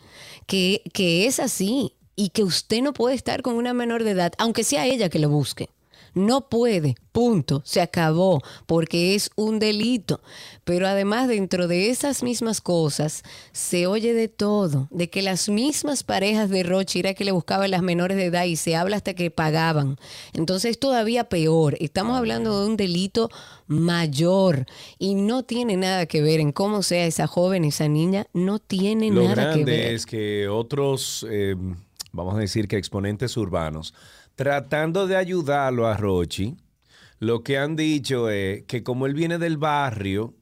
que, 0.46 0.84
que 0.94 1.26
es 1.26 1.40
así 1.40 1.94
y 2.16 2.30
que 2.30 2.44
usted 2.44 2.82
no 2.82 2.94
puede 2.94 3.16
estar 3.16 3.42
con 3.42 3.56
una 3.56 3.74
menor 3.74 4.04
de 4.04 4.12
edad, 4.12 4.34
aunque 4.38 4.64
sea 4.64 4.86
ella 4.86 5.10
que 5.10 5.20
lo 5.20 5.30
busque. 5.30 5.70
No 6.16 6.50
puede, 6.50 6.96
punto, 7.12 7.62
se 7.66 7.82
acabó, 7.82 8.42
porque 8.66 9.16
es 9.16 9.30
un 9.36 9.60
delito. 9.60 10.22
Pero 10.64 10.88
además 10.88 11.28
dentro 11.28 11.68
de 11.68 11.90
esas 11.90 12.24
mismas 12.24 12.62
cosas 12.62 13.22
se 13.52 13.86
oye 13.86 14.14
de 14.14 14.30
todo, 14.30 14.88
de 14.92 15.10
que 15.10 15.22
las 15.22 15.50
mismas 15.50 16.04
parejas 16.04 16.50
de 16.50 16.64
Roche 16.64 17.00
era 17.00 17.14
que 17.14 17.26
le 17.26 17.32
buscaban 17.34 17.70
las 17.70 17.82
menores 17.84 18.16
de 18.16 18.26
edad 18.26 18.46
y 18.46 18.56
se 18.56 18.76
habla 18.78 18.96
hasta 18.96 19.14
que 19.14 19.30
pagaban. 19.30 19.98
Entonces 20.34 20.72
es 20.72 20.80
todavía 20.80 21.26
peor. 21.26 21.76
Estamos 21.80 22.18
hablando 22.18 22.62
de 22.62 22.68
un 22.68 22.78
delito 22.78 23.30
mayor 23.68 24.66
y 24.98 25.16
no 25.16 25.44
tiene 25.44 25.76
nada 25.78 26.06
que 26.06 26.22
ver 26.22 26.40
en 26.40 26.52
cómo 26.52 26.82
sea 26.82 27.06
esa 27.06 27.28
joven, 27.28 27.66
esa 27.66 27.88
niña, 27.88 28.26
no 28.34 28.60
tiene 28.60 29.12
Lo 29.12 29.24
nada 29.24 29.54
que 29.54 29.66
ver. 29.66 29.80
grande 29.80 29.94
es 29.94 30.06
que 30.06 30.48
otros, 30.48 31.26
eh, 31.30 31.56
vamos 32.12 32.36
a 32.36 32.40
decir 32.40 32.68
que 32.68 32.78
exponentes 32.78 33.36
urbanos, 33.38 33.94
tratando 34.36 35.08
de 35.08 35.16
ayudarlo 35.16 35.88
a 35.88 35.98
Rochi, 35.98 36.56
lo 37.20 37.42
que 37.44 37.58
han 37.58 37.76
dicho 37.76 38.30
es 38.30 38.64
que 38.66 38.84
como 38.84 39.06
él 39.06 39.14
viene 39.14 39.38
del 39.38 39.58
barrio, 39.58 40.34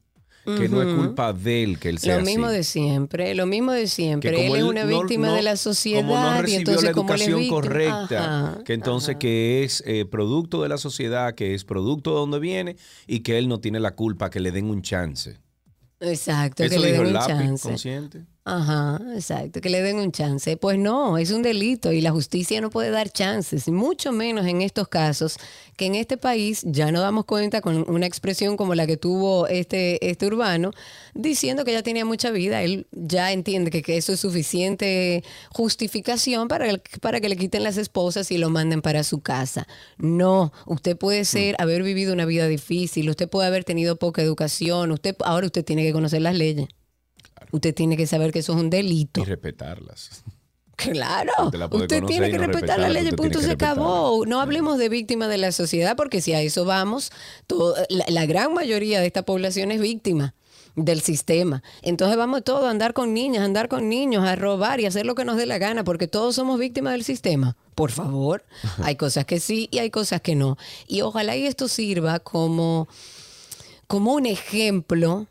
que 0.45 0.67
no 0.67 0.81
es 0.81 0.93
culpa 0.93 1.31
de 1.31 1.63
él 1.63 1.79
que 1.79 1.87
él 1.87 1.99
sea 1.99 2.17
Lo 2.17 2.25
mismo 2.25 2.47
así. 2.47 2.55
de 2.57 2.63
siempre, 2.65 3.33
lo 3.33 3.45
mismo 3.45 3.71
de 3.71 3.87
siempre. 3.87 4.31
Él 4.31 4.35
como 4.49 4.55
es 4.57 4.63
una 4.63 4.83
no- 4.83 4.99
víctima 4.99 5.27
no- 5.27 5.35
de 5.35 5.41
la 5.41 5.55
sociedad 5.55 6.01
como 6.01 6.15
no 6.19 6.35
y 6.37 6.41
recibió 6.41 6.57
entonces 6.59 6.83
la 6.83 6.89
él 6.89 6.95
educación 6.97 7.47
correcta, 7.47 8.49
Ajá, 8.49 8.63
que 8.65 8.73
entonces 8.73 9.09
ajá. 9.11 9.19
que 9.19 9.63
es 9.63 9.81
eh, 9.87 10.03
producto 10.05 10.61
de 10.61 10.67
la 10.67 10.77
sociedad, 10.77 11.33
que 11.33 11.53
es 11.53 11.63
producto 11.63 12.09
de 12.09 12.15
donde 12.17 12.39
viene 12.39 12.75
y 13.07 13.21
que 13.21 13.37
él 13.37 13.47
no 13.47 13.59
tiene 13.61 13.79
la 13.79 13.91
culpa, 13.95 14.29
que 14.29 14.41
le 14.41 14.51
den 14.51 14.65
un 14.65 14.81
chance. 14.81 15.37
Exacto, 16.01 16.63
Eso 16.65 16.75
que 16.75 16.79
le 16.81 16.91
den 16.91 17.01
un 17.07 17.13
lápiz 17.13 17.27
chance. 17.27 17.69
consciente. 17.69 18.25
Ajá, 18.45 18.99
exacto, 19.15 19.61
que 19.61 19.69
le 19.69 19.81
den 19.81 19.95
un 19.99 20.11
chance. 20.11 20.57
Pues 20.57 20.77
no, 20.77 21.17
es 21.17 21.31
un 21.31 21.43
delito 21.43 21.93
y 21.93 22.01
la 22.01 22.11
justicia 22.11 22.59
no 22.59 22.69
puede 22.69 22.89
dar 22.89 23.09
chances, 23.09 23.69
mucho 23.69 24.11
menos 24.11 24.45
en 24.47 24.61
estos 24.61 24.89
casos, 24.89 25.37
que 25.77 25.85
en 25.85 25.95
este 25.95 26.17
país 26.17 26.61
ya 26.65 26.91
no 26.91 26.99
damos 26.99 27.23
cuenta 27.23 27.61
con 27.61 27.89
una 27.89 28.05
expresión 28.05 28.57
como 28.57 28.75
la 28.75 28.85
que 28.85 28.97
tuvo 28.97 29.47
este, 29.47 30.09
este 30.09 30.25
urbano, 30.27 30.71
diciendo 31.13 31.63
que 31.63 31.71
ya 31.71 31.83
tenía 31.83 32.03
mucha 32.03 32.31
vida. 32.31 32.61
Él 32.63 32.85
ya 32.91 33.31
entiende 33.31 33.71
que, 33.71 33.81
que 33.81 33.95
eso 33.95 34.11
es 34.11 34.19
suficiente 34.19 35.23
justificación 35.51 36.49
para, 36.49 36.69
el- 36.69 36.81
para 37.01 37.21
que 37.21 37.29
le 37.29 37.37
quiten 37.37 37.63
las 37.63 37.77
esposas 37.77 38.29
y 38.29 38.37
lo 38.37 38.49
manden 38.49 38.81
para 38.81 39.03
su 39.05 39.21
casa. 39.21 39.67
No, 39.97 40.51
usted 40.65 40.97
puede 40.97 41.23
ser, 41.23 41.55
haber 41.59 41.81
vivido 41.81 42.11
una 42.11 42.25
vida 42.25 42.45
difícil, 42.49 43.09
usted 43.09 43.29
puede 43.29 43.47
haber 43.47 43.63
tenido 43.63 43.95
poca 43.95 44.21
educación, 44.21 44.91
usted 44.91 45.15
ahora 45.23 45.45
usted 45.45 45.63
tiene 45.63 45.83
que 45.83 45.93
conocer 45.93 46.21
las 46.21 46.35
leyes. 46.35 46.67
Usted 47.53 47.73
tiene 47.73 47.95
que 47.95 48.05
saber 48.07 48.31
que 48.33 48.39
eso 48.39 48.53
es 48.53 48.59
un 48.59 48.69
delito. 48.69 49.21
Y 49.21 49.23
respetarlas. 49.25 50.23
Claro, 50.75 51.31
Usted 51.83 52.03
tiene 52.07 52.31
que 52.31 52.37
no 52.39 52.47
respetar 52.47 52.79
la 52.79 52.89
ley, 52.89 53.11
punto, 53.11 53.39
se 53.41 53.51
acabó. 53.51 54.25
No 54.25 54.41
hablemos 54.41 54.79
de 54.79 54.89
víctimas 54.89 55.29
de 55.29 55.37
la 55.37 55.51
sociedad, 55.51 55.95
porque 55.95 56.19
si 56.19 56.33
a 56.33 56.41
eso 56.41 56.65
vamos, 56.65 57.11
todo- 57.45 57.75
la, 57.89 58.05
la 58.09 58.25
gran 58.25 58.55
mayoría 58.55 58.99
de 58.99 59.05
esta 59.05 59.21
población 59.21 59.69
es 59.71 59.79
víctima 59.79 60.33
del 60.75 61.01
sistema. 61.01 61.61
Entonces 61.83 62.17
vamos 62.17 62.43
todos 62.43 62.63
a 62.65 62.71
andar 62.71 62.93
con 62.93 63.13
niñas, 63.13 63.43
a 63.43 63.45
andar 63.45 63.67
con 63.69 63.87
niños, 63.87 64.25
a 64.25 64.35
robar 64.35 64.79
y 64.79 64.87
hacer 64.87 65.05
lo 65.05 65.13
que 65.13 65.25
nos 65.25 65.37
dé 65.37 65.45
la 65.45 65.59
gana, 65.59 65.83
porque 65.83 66.07
todos 66.07 66.33
somos 66.35 66.57
víctimas 66.59 66.93
del 66.93 67.03
sistema. 67.03 67.55
Por 67.75 67.91
favor, 67.91 68.43
hay 68.81 68.95
cosas 68.95 69.25
que 69.25 69.39
sí 69.39 69.69
y 69.71 69.77
hay 69.77 69.91
cosas 69.91 70.21
que 70.21 70.33
no. 70.35 70.57
Y 70.87 71.01
ojalá 71.01 71.35
y 71.37 71.45
esto 71.45 71.67
sirva 71.67 72.17
como, 72.19 72.87
como 73.85 74.13
un 74.13 74.25
ejemplo 74.25 75.27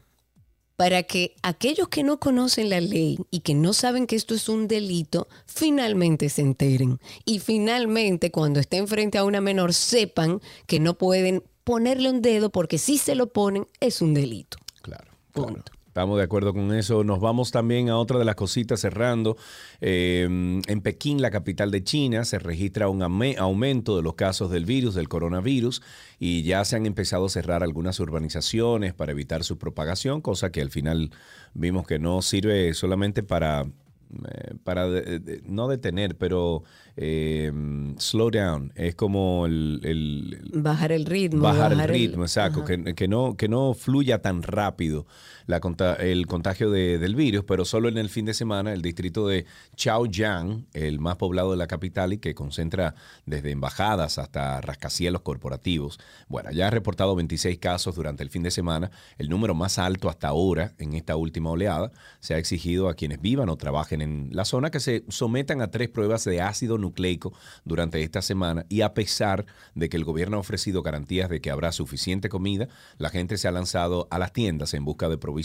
para 0.77 1.03
que 1.05 1.35
aquellos 1.43 1.89
que 1.89 2.03
no 2.03 2.19
conocen 2.19 2.71
la 2.71 2.81
ley 2.81 3.19
y 3.31 3.41
que 3.41 3.55
no 3.55 3.73
saben 3.73 4.07
que 4.07 4.17
esto 4.17 4.35
es 4.35 4.49
un 4.49 4.69
delito, 4.69 5.29
finalmente 5.47 6.29
se 6.29 6.43
enteren. 6.43 6.99
Y 7.25 7.39
finalmente, 7.39 8.31
cuando 8.31 8.61
estén 8.61 8.89
frente 8.89 9.19
a 9.19 9.25
una 9.25 9.41
menor, 9.41 9.75
sepan 9.75 10.41
que 10.67 10.81
no 10.81 10.99
pueden 10.99 11.43
ponerle 11.65 12.11
un 12.11 12.23
dedo 12.23 12.51
porque 12.51 12.79
si 12.79 12.99
se 12.99 13.15
lo 13.15 13.33
ponen, 13.33 13.67
es 13.81 14.03
un 14.03 14.15
delito. 14.15 14.59
Claro, 14.83 15.11
claro. 15.33 15.63
Estamos 15.93 16.17
de 16.17 16.25
acuerdo 16.25 16.55
con 16.55 16.73
eso. 16.73 17.05
Nos 17.05 17.21
vamos 17.21 17.51
también 17.51 17.91
a 17.91 17.99
otra 17.99 18.19
de 18.19 18.25
las 18.25 18.35
cositas 18.35 18.81
cerrando. 18.81 19.37
Eh, 19.83 20.23
en 20.67 20.81
Pekín, 20.81 21.21
la 21.21 21.31
capital 21.31 21.71
de 21.71 21.85
China, 21.85 22.25
se 22.25 22.39
registra 22.39 22.89
un 22.89 23.03
aumento 23.03 23.95
de 23.99 24.03
los 24.03 24.15
casos 24.15 24.51
del 24.51 24.65
virus, 24.65 24.95
del 24.95 25.11
coronavirus, 25.11 25.83
y 26.19 26.45
ya 26.45 26.65
se 26.65 26.77
han 26.77 26.87
empezado 26.87 27.27
a 27.27 27.29
cerrar 27.29 27.63
algunas 27.63 28.01
urbanizaciones 28.01 28.95
para 28.95 29.13
evitar 29.13 29.45
su 29.45 29.59
propagación, 29.59 30.23
cosa 30.23 30.51
que 30.51 30.63
al 30.63 30.71
final 30.71 31.11
vimos 31.53 31.87
que 31.87 31.99
no 31.99 32.23
sirve 32.23 32.73
solamente 32.73 33.23
para, 33.23 33.61
eh, 33.65 34.55
para 34.65 34.89
de- 34.89 35.19
de- 35.19 35.43
no 35.45 35.69
detener, 35.69 36.17
pero 36.17 36.63
eh, 36.97 37.51
slow 37.99 38.31
down. 38.31 38.71
Es 38.77 38.95
como 38.95 39.47
el- 39.47 39.81
el, 39.83 40.51
Bajar 40.63 40.93
el 40.93 41.07
ritmo. 41.07 41.41
bajar, 41.43 41.73
el 41.73 41.89
ritmo, 41.89 42.23
exacto, 42.25 42.61
Ajá. 42.65 42.77
que, 42.85 42.95
que 42.95 43.09
no, 43.09 43.35
que 43.35 43.49
no 43.49 43.73
fluya 43.73 44.21
tan 44.21 44.43
rápido 44.43 45.07
la, 45.47 45.61
el 45.99 46.27
contagio 46.27 46.71
de- 46.71 46.99
del 46.99 47.15
virus, 47.15 47.45
pero 47.45 47.65
solo 47.65 47.89
en 47.89 47.99
el 47.99 48.09
fin 48.09 48.25
de 48.25 48.35
semana 48.35 48.73
el 48.73 48.83
distrito 48.83 49.27
de 49.29 49.47
Chaoyang, 49.77 50.67
el 50.73 51.01
más 51.01 51.17
poblado 51.17 51.51
de 51.51 51.57
la 51.57 51.67
capital 51.67 52.13
y 52.13 52.19
que 52.19 52.35
concentra 52.35 52.95
desde 53.27 53.51
embajadas 53.51 54.19
hasta 54.19 54.61
rascacielos 54.61 55.23
corporativos, 55.23 55.99
bueno, 56.29 56.51
ya 56.53 56.69
ha 56.69 56.71
reportado 56.71 57.15
26 57.17 57.59
casos 57.59 57.95
durante 57.95 58.23
el 58.23 58.31
fin 58.31 58.43
de 58.43 58.51
semana, 58.51 58.91
el 59.19 59.29
número 59.29 59.55
más 59.55 59.79
alto 59.79 60.09
hasta 60.09 60.29
ahora 60.29 60.73
en 60.79 60.95
esta 60.95 61.17
última 61.17 61.51
oleada. 61.51 61.91
Se 62.21 62.35
ha 62.35 62.39
exigido 62.39 62.89
a 62.89 62.95
quienes 62.95 63.21
vivan 63.21 63.49
o 63.49 63.57
trabajen 63.57 64.01
en 64.01 64.29
la 64.33 64.45
zona 64.45 64.71
que 64.71 64.81
se 64.81 65.05
sometan 65.09 65.61
a 65.61 65.71
tres 65.71 65.89
pruebas 65.89 66.25
de 66.25 66.41
ácido 66.41 66.79
nucleico 66.79 67.33
durante 67.65 68.03
esta 68.03 68.23
semana 68.23 68.65
y 68.69 68.83
a 68.83 68.95
pesar 68.95 69.45
de 69.75 69.89
que 69.89 69.97
el 69.97 70.05
gobierno 70.05 70.37
ha 70.37 70.41
ofrecido 70.41 70.83
garantías 70.83 71.29
de 71.29 71.41
que 71.41 71.51
habrá 71.51 71.73
suficiente 71.73 72.29
comida, 72.29 72.69
la 72.99 73.11
gente 73.11 73.37
se 73.37 73.49
ha 73.49 73.53
lanzado 73.53 74.09
a 74.11 74.19
las 74.19 74.33
tiendas 74.33 74.75
en 74.75 74.85
busca 74.85 75.09
de 75.09 75.19
provisiones. 75.19 75.42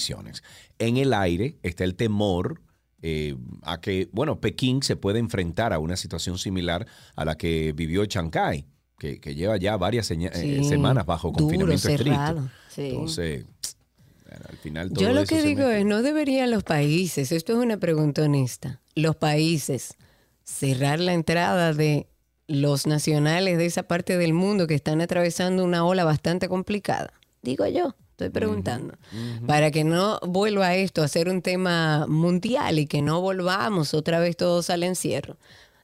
En 0.79 0.97
el 0.97 1.13
aire 1.13 1.57
está 1.63 1.83
el 1.83 1.95
temor 1.95 2.61
eh, 3.01 3.35
a 3.61 3.79
que, 3.79 4.09
bueno, 4.11 4.39
Pekín 4.41 4.81
se 4.81 4.95
puede 4.95 5.19
enfrentar 5.19 5.71
a 5.73 5.79
una 5.79 5.95
situación 5.95 6.37
similar 6.37 6.87
a 7.15 7.25
la 7.25 7.35
que 7.37 7.73
vivió 7.73 8.03
Shanghái, 8.05 8.65
que, 8.97 9.19
que 9.19 9.35
lleva 9.35 9.57
ya 9.57 9.77
varias 9.77 10.07
seña- 10.07 10.31
eh, 10.33 10.63
semanas 10.63 11.05
bajo 11.05 11.27
duro, 11.29 11.41
confinamiento 11.43 11.89
estricto. 11.89 12.49
sí. 12.69 12.81
Entonces, 12.89 13.45
al 14.49 14.57
final 14.57 14.91
todo 14.91 15.03
Yo 15.03 15.13
lo 15.13 15.21
eso 15.21 15.35
que 15.35 15.41
digo 15.43 15.61
mete. 15.61 15.79
es, 15.79 15.85
no 15.85 16.01
deberían 16.01 16.51
los 16.51 16.63
países, 16.63 17.31
esto 17.31 17.53
es 17.53 17.59
una 17.59 17.77
pregunta 17.77 18.23
honesta, 18.23 18.81
los 18.95 19.15
países 19.15 19.95
cerrar 20.43 20.99
la 20.99 21.13
entrada 21.13 21.73
de 21.73 22.07
los 22.47 22.87
nacionales 22.87 23.57
de 23.57 23.65
esa 23.65 23.83
parte 23.83 24.17
del 24.17 24.33
mundo 24.33 24.67
que 24.67 24.73
están 24.75 25.01
atravesando 25.01 25.63
una 25.63 25.83
ola 25.85 26.03
bastante 26.05 26.47
complicada. 26.49 27.13
Digo 27.41 27.67
yo, 27.67 27.95
estoy 28.17 28.29
preguntando. 28.31 28.95
Para 29.45 29.69
que 29.69 29.83
no 29.83 30.19
vuelva 30.25 30.73
esto 30.73 31.03
a 31.03 31.07
ser 31.07 31.29
un 31.29 31.43
tema 31.43 32.07
mundial 32.07 32.79
y 32.79 32.87
que 32.87 33.03
no 33.03 33.21
volvamos 33.21 33.93
otra 33.93 34.19
vez 34.19 34.35
todos 34.35 34.71
al 34.71 34.81
encierro. 34.81 35.37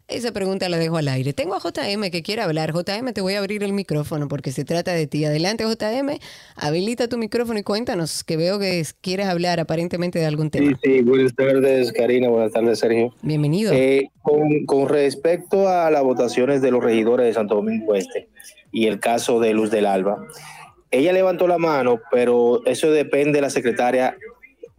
Esa 0.08 0.32
pregunta 0.32 0.68
la 0.68 0.78
dejo 0.80 0.98
al 0.98 1.08
aire. 1.10 1.32
Tengo 1.34 1.54
a 1.56 1.60
JM 1.60 2.10
que 2.10 2.24
quiere 2.24 2.42
hablar. 2.42 2.74
JM, 2.74 3.14
te 3.14 3.22
voy 3.22 3.36
a 3.36 3.40
abrir 3.40 3.64
el 3.64 3.72
micrófono 3.72 4.28
porque 4.28 4.52
se 4.52 4.66
trata 4.66 4.94
de 4.94 5.06
ti. 5.06 5.24
Adelante, 5.26 5.64
JM. 5.64 6.18
Habilita 6.56 7.08
tu 7.08 7.18
micrófono 7.20 7.60
y 7.60 7.64
cuéntanos, 7.64 8.24
que 8.24 8.36
veo 8.36 8.58
que 8.60 8.80
es- 8.80 8.94
quieres 8.94 9.28
hablar 9.28 9.60
aparentemente 9.60 10.18
de 10.20 10.26
algún 10.26 10.48
Sí, 10.48 10.52
tema. 10.60 10.80
sí, 10.84 11.02
buenas 11.04 11.34
tardes 11.36 11.92
Karina, 11.94 12.30
buenas 12.30 12.52
tardes 12.52 12.80
Sergio. 12.80 13.14
Bienvenido. 13.22 13.72
Eh, 13.74 14.10
con, 14.24 14.66
con 14.66 14.90
respecto 14.90 15.70
a 15.70 15.90
las 15.92 16.02
votaciones 16.04 16.62
de 16.64 16.72
los 16.72 16.84
regidores 16.84 17.28
de 17.28 17.34
Santo 17.34 17.56
Domingo 17.56 17.94
Este 17.96 18.28
y 18.72 18.88
el 18.88 19.00
caso 19.00 19.40
de 19.40 19.54
Luz 19.54 19.70
del 19.72 19.86
Alba, 19.86 20.18
ella 20.94 21.12
levantó 21.12 21.48
la 21.48 21.58
mano, 21.58 22.00
pero 22.12 22.64
eso 22.66 22.92
depende 22.92 23.34
de 23.34 23.42
la 23.42 23.50
secretaria, 23.50 24.16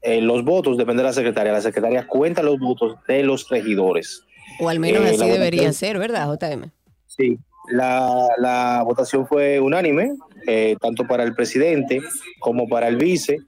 eh, 0.00 0.20
los 0.20 0.44
votos 0.44 0.78
depende 0.78 1.02
de 1.02 1.08
la 1.08 1.12
secretaria, 1.12 1.52
la 1.52 1.60
secretaria 1.60 2.06
cuenta 2.06 2.40
los 2.40 2.60
votos 2.60 2.96
de 3.08 3.24
los 3.24 3.48
regidores. 3.48 4.22
o 4.60 4.68
al 4.68 4.78
menos 4.78 5.04
eh, 5.04 5.14
así 5.14 5.28
debería 5.28 5.72
ser, 5.72 5.98
¿verdad, 5.98 6.28
JM? 6.32 6.70
Sí, 7.08 7.36
la, 7.68 8.28
la 8.38 8.82
votación 8.84 9.26
fue 9.26 9.58
unánime, 9.58 10.12
eh, 10.46 10.76
tanto 10.80 11.04
para 11.04 11.24
el 11.24 11.34
presidente 11.34 12.00
como 12.38 12.68
para 12.68 12.86
el 12.86 12.96
vice, 12.96 13.38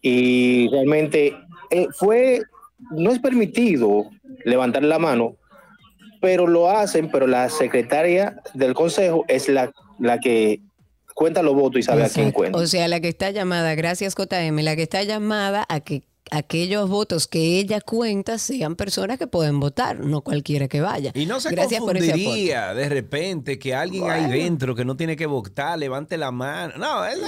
y 0.00 0.68
realmente 0.68 1.34
fue, 1.98 2.42
no 2.92 3.10
es 3.10 3.18
permitido 3.18 4.08
levantar 4.44 4.84
la 4.84 5.00
mano, 5.00 5.34
pero 6.20 6.46
lo 6.46 6.70
hacen, 6.70 7.10
pero 7.10 7.26
la 7.26 7.48
secretaria 7.48 8.40
del 8.54 8.74
consejo 8.74 9.24
es 9.26 9.48
la, 9.48 9.72
la 9.98 10.20
que 10.20 10.60
cuenta 11.16 11.42
los 11.42 11.54
votos 11.54 11.80
y 11.80 11.82
sabe 11.82 12.04
a 12.04 12.08
quién 12.10 12.30
cuenta. 12.30 12.58
O 12.58 12.66
sea, 12.66 12.86
la 12.88 13.00
que 13.00 13.08
está 13.08 13.30
llamada, 13.30 13.74
gracias 13.74 14.14
JM, 14.14 14.58
la 14.62 14.76
que 14.76 14.82
está 14.82 15.02
llamada 15.02 15.64
a 15.68 15.80
que 15.80 16.02
aquellos 16.32 16.88
votos 16.90 17.28
que 17.28 17.58
ella 17.60 17.80
cuenta 17.80 18.36
sean 18.38 18.74
personas 18.74 19.16
que 19.16 19.26
pueden 19.28 19.60
votar, 19.60 20.00
no 20.00 20.22
cualquiera 20.22 20.66
que 20.66 20.80
vaya. 20.80 21.12
Y 21.14 21.24
no 21.24 21.38
se 21.40 21.50
Gracias 21.50 21.80
confundiría 21.80 22.74
de 22.74 22.88
repente 22.88 23.58
que 23.60 23.74
alguien 23.76 24.10
ahí 24.10 24.26
dentro 24.28 24.74
que 24.74 24.84
no 24.84 24.96
tiene 24.96 25.14
que 25.16 25.26
votar 25.26 25.78
levante 25.78 26.18
la 26.18 26.32
mano. 26.32 26.74
No, 26.78 27.06
él- 27.06 27.20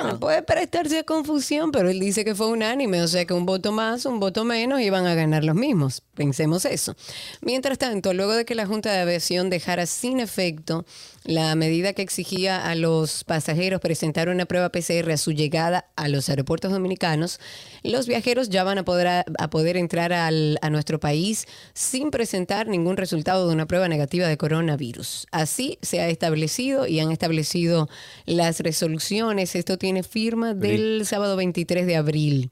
Bueno, 0.00 0.20
puede 0.20 0.42
prestarse 0.42 1.00
a 1.00 1.02
confusión, 1.02 1.72
pero 1.72 1.90
él 1.90 1.98
dice 1.98 2.24
que 2.24 2.34
fue 2.36 2.46
unánime, 2.46 3.02
o 3.02 3.08
sea 3.08 3.24
que 3.26 3.34
un 3.34 3.44
voto 3.44 3.72
más, 3.72 4.06
un 4.06 4.20
voto 4.20 4.44
menos 4.44 4.80
iban 4.80 5.04
a 5.06 5.14
ganar 5.14 5.42
los 5.44 5.56
mismos. 5.56 6.02
Pensemos 6.14 6.64
eso. 6.64 6.94
Mientras 7.42 7.76
tanto, 7.76 8.14
luego 8.14 8.34
de 8.34 8.44
que 8.44 8.54
la 8.54 8.66
Junta 8.66 8.92
de 8.92 9.00
Aviación 9.00 9.50
dejara 9.50 9.84
sin 9.86 10.20
efecto 10.20 10.86
la 11.24 11.54
medida 11.54 11.94
que 11.94 12.02
exigía 12.02 12.66
a 12.68 12.74
los 12.74 13.24
pasajeros 13.24 13.80
presentar 13.80 14.28
una 14.28 14.44
prueba 14.44 14.68
PCR 14.70 15.10
a 15.12 15.16
su 15.16 15.32
llegada 15.32 15.86
a 15.96 16.08
los 16.08 16.28
aeropuertos 16.28 16.70
dominicanos, 16.70 17.40
los 17.82 18.06
viajeros 18.06 18.50
ya 18.50 18.62
van 18.62 18.76
a 18.78 18.84
poder, 18.84 19.24
a, 19.38 19.50
poder 19.50 19.76
entrar 19.78 20.12
al- 20.12 20.58
a 20.60 20.68
nuestro 20.68 21.00
país 21.00 21.46
sin 21.72 22.10
presentar 22.10 22.68
ningún 22.68 22.96
resultado 22.98 23.48
de 23.48 23.54
una 23.54 23.66
prueba 23.66 23.88
negativa 23.88 24.28
de 24.28 24.36
coronavirus. 24.36 25.26
Así 25.32 25.78
se 25.80 26.00
ha 26.00 26.08
establecido 26.08 26.86
y 26.86 27.00
han 27.00 27.10
establecido 27.10 27.88
las 28.26 28.60
resoluciones. 28.60 29.54
Esto 29.54 29.78
tiene 29.78 30.02
firma 30.02 30.52
del 30.52 31.06
sábado 31.06 31.36
23 31.36 31.86
de 31.86 31.96
abril. 31.96 32.50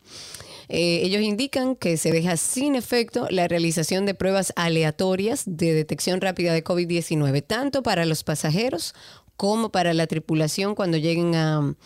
Eh, 0.75 1.03
ellos 1.05 1.21
indican 1.21 1.77
que 1.77 1.99
se 1.99 2.11
deja 2.11 2.39
sin 2.39 2.77
efecto 2.77 3.27
la 3.29 3.47
realización 3.47 4.07
de 4.07 4.15
pruebas 4.15 4.55
aleatorias 4.57 5.43
de 5.45 5.75
detección 5.75 6.23
rápida 6.23 6.55
de 6.55 6.65
COVID-19, 6.65 7.45
tanto 7.47 7.83
para 7.83 8.07
los 8.07 8.25
pasajeros 8.25 8.95
como 9.37 9.71
para 9.71 9.93
la 9.93 10.07
tripulación 10.07 10.75
cuando 10.75 10.97
lleguen 10.97 11.35
a, 11.35 11.77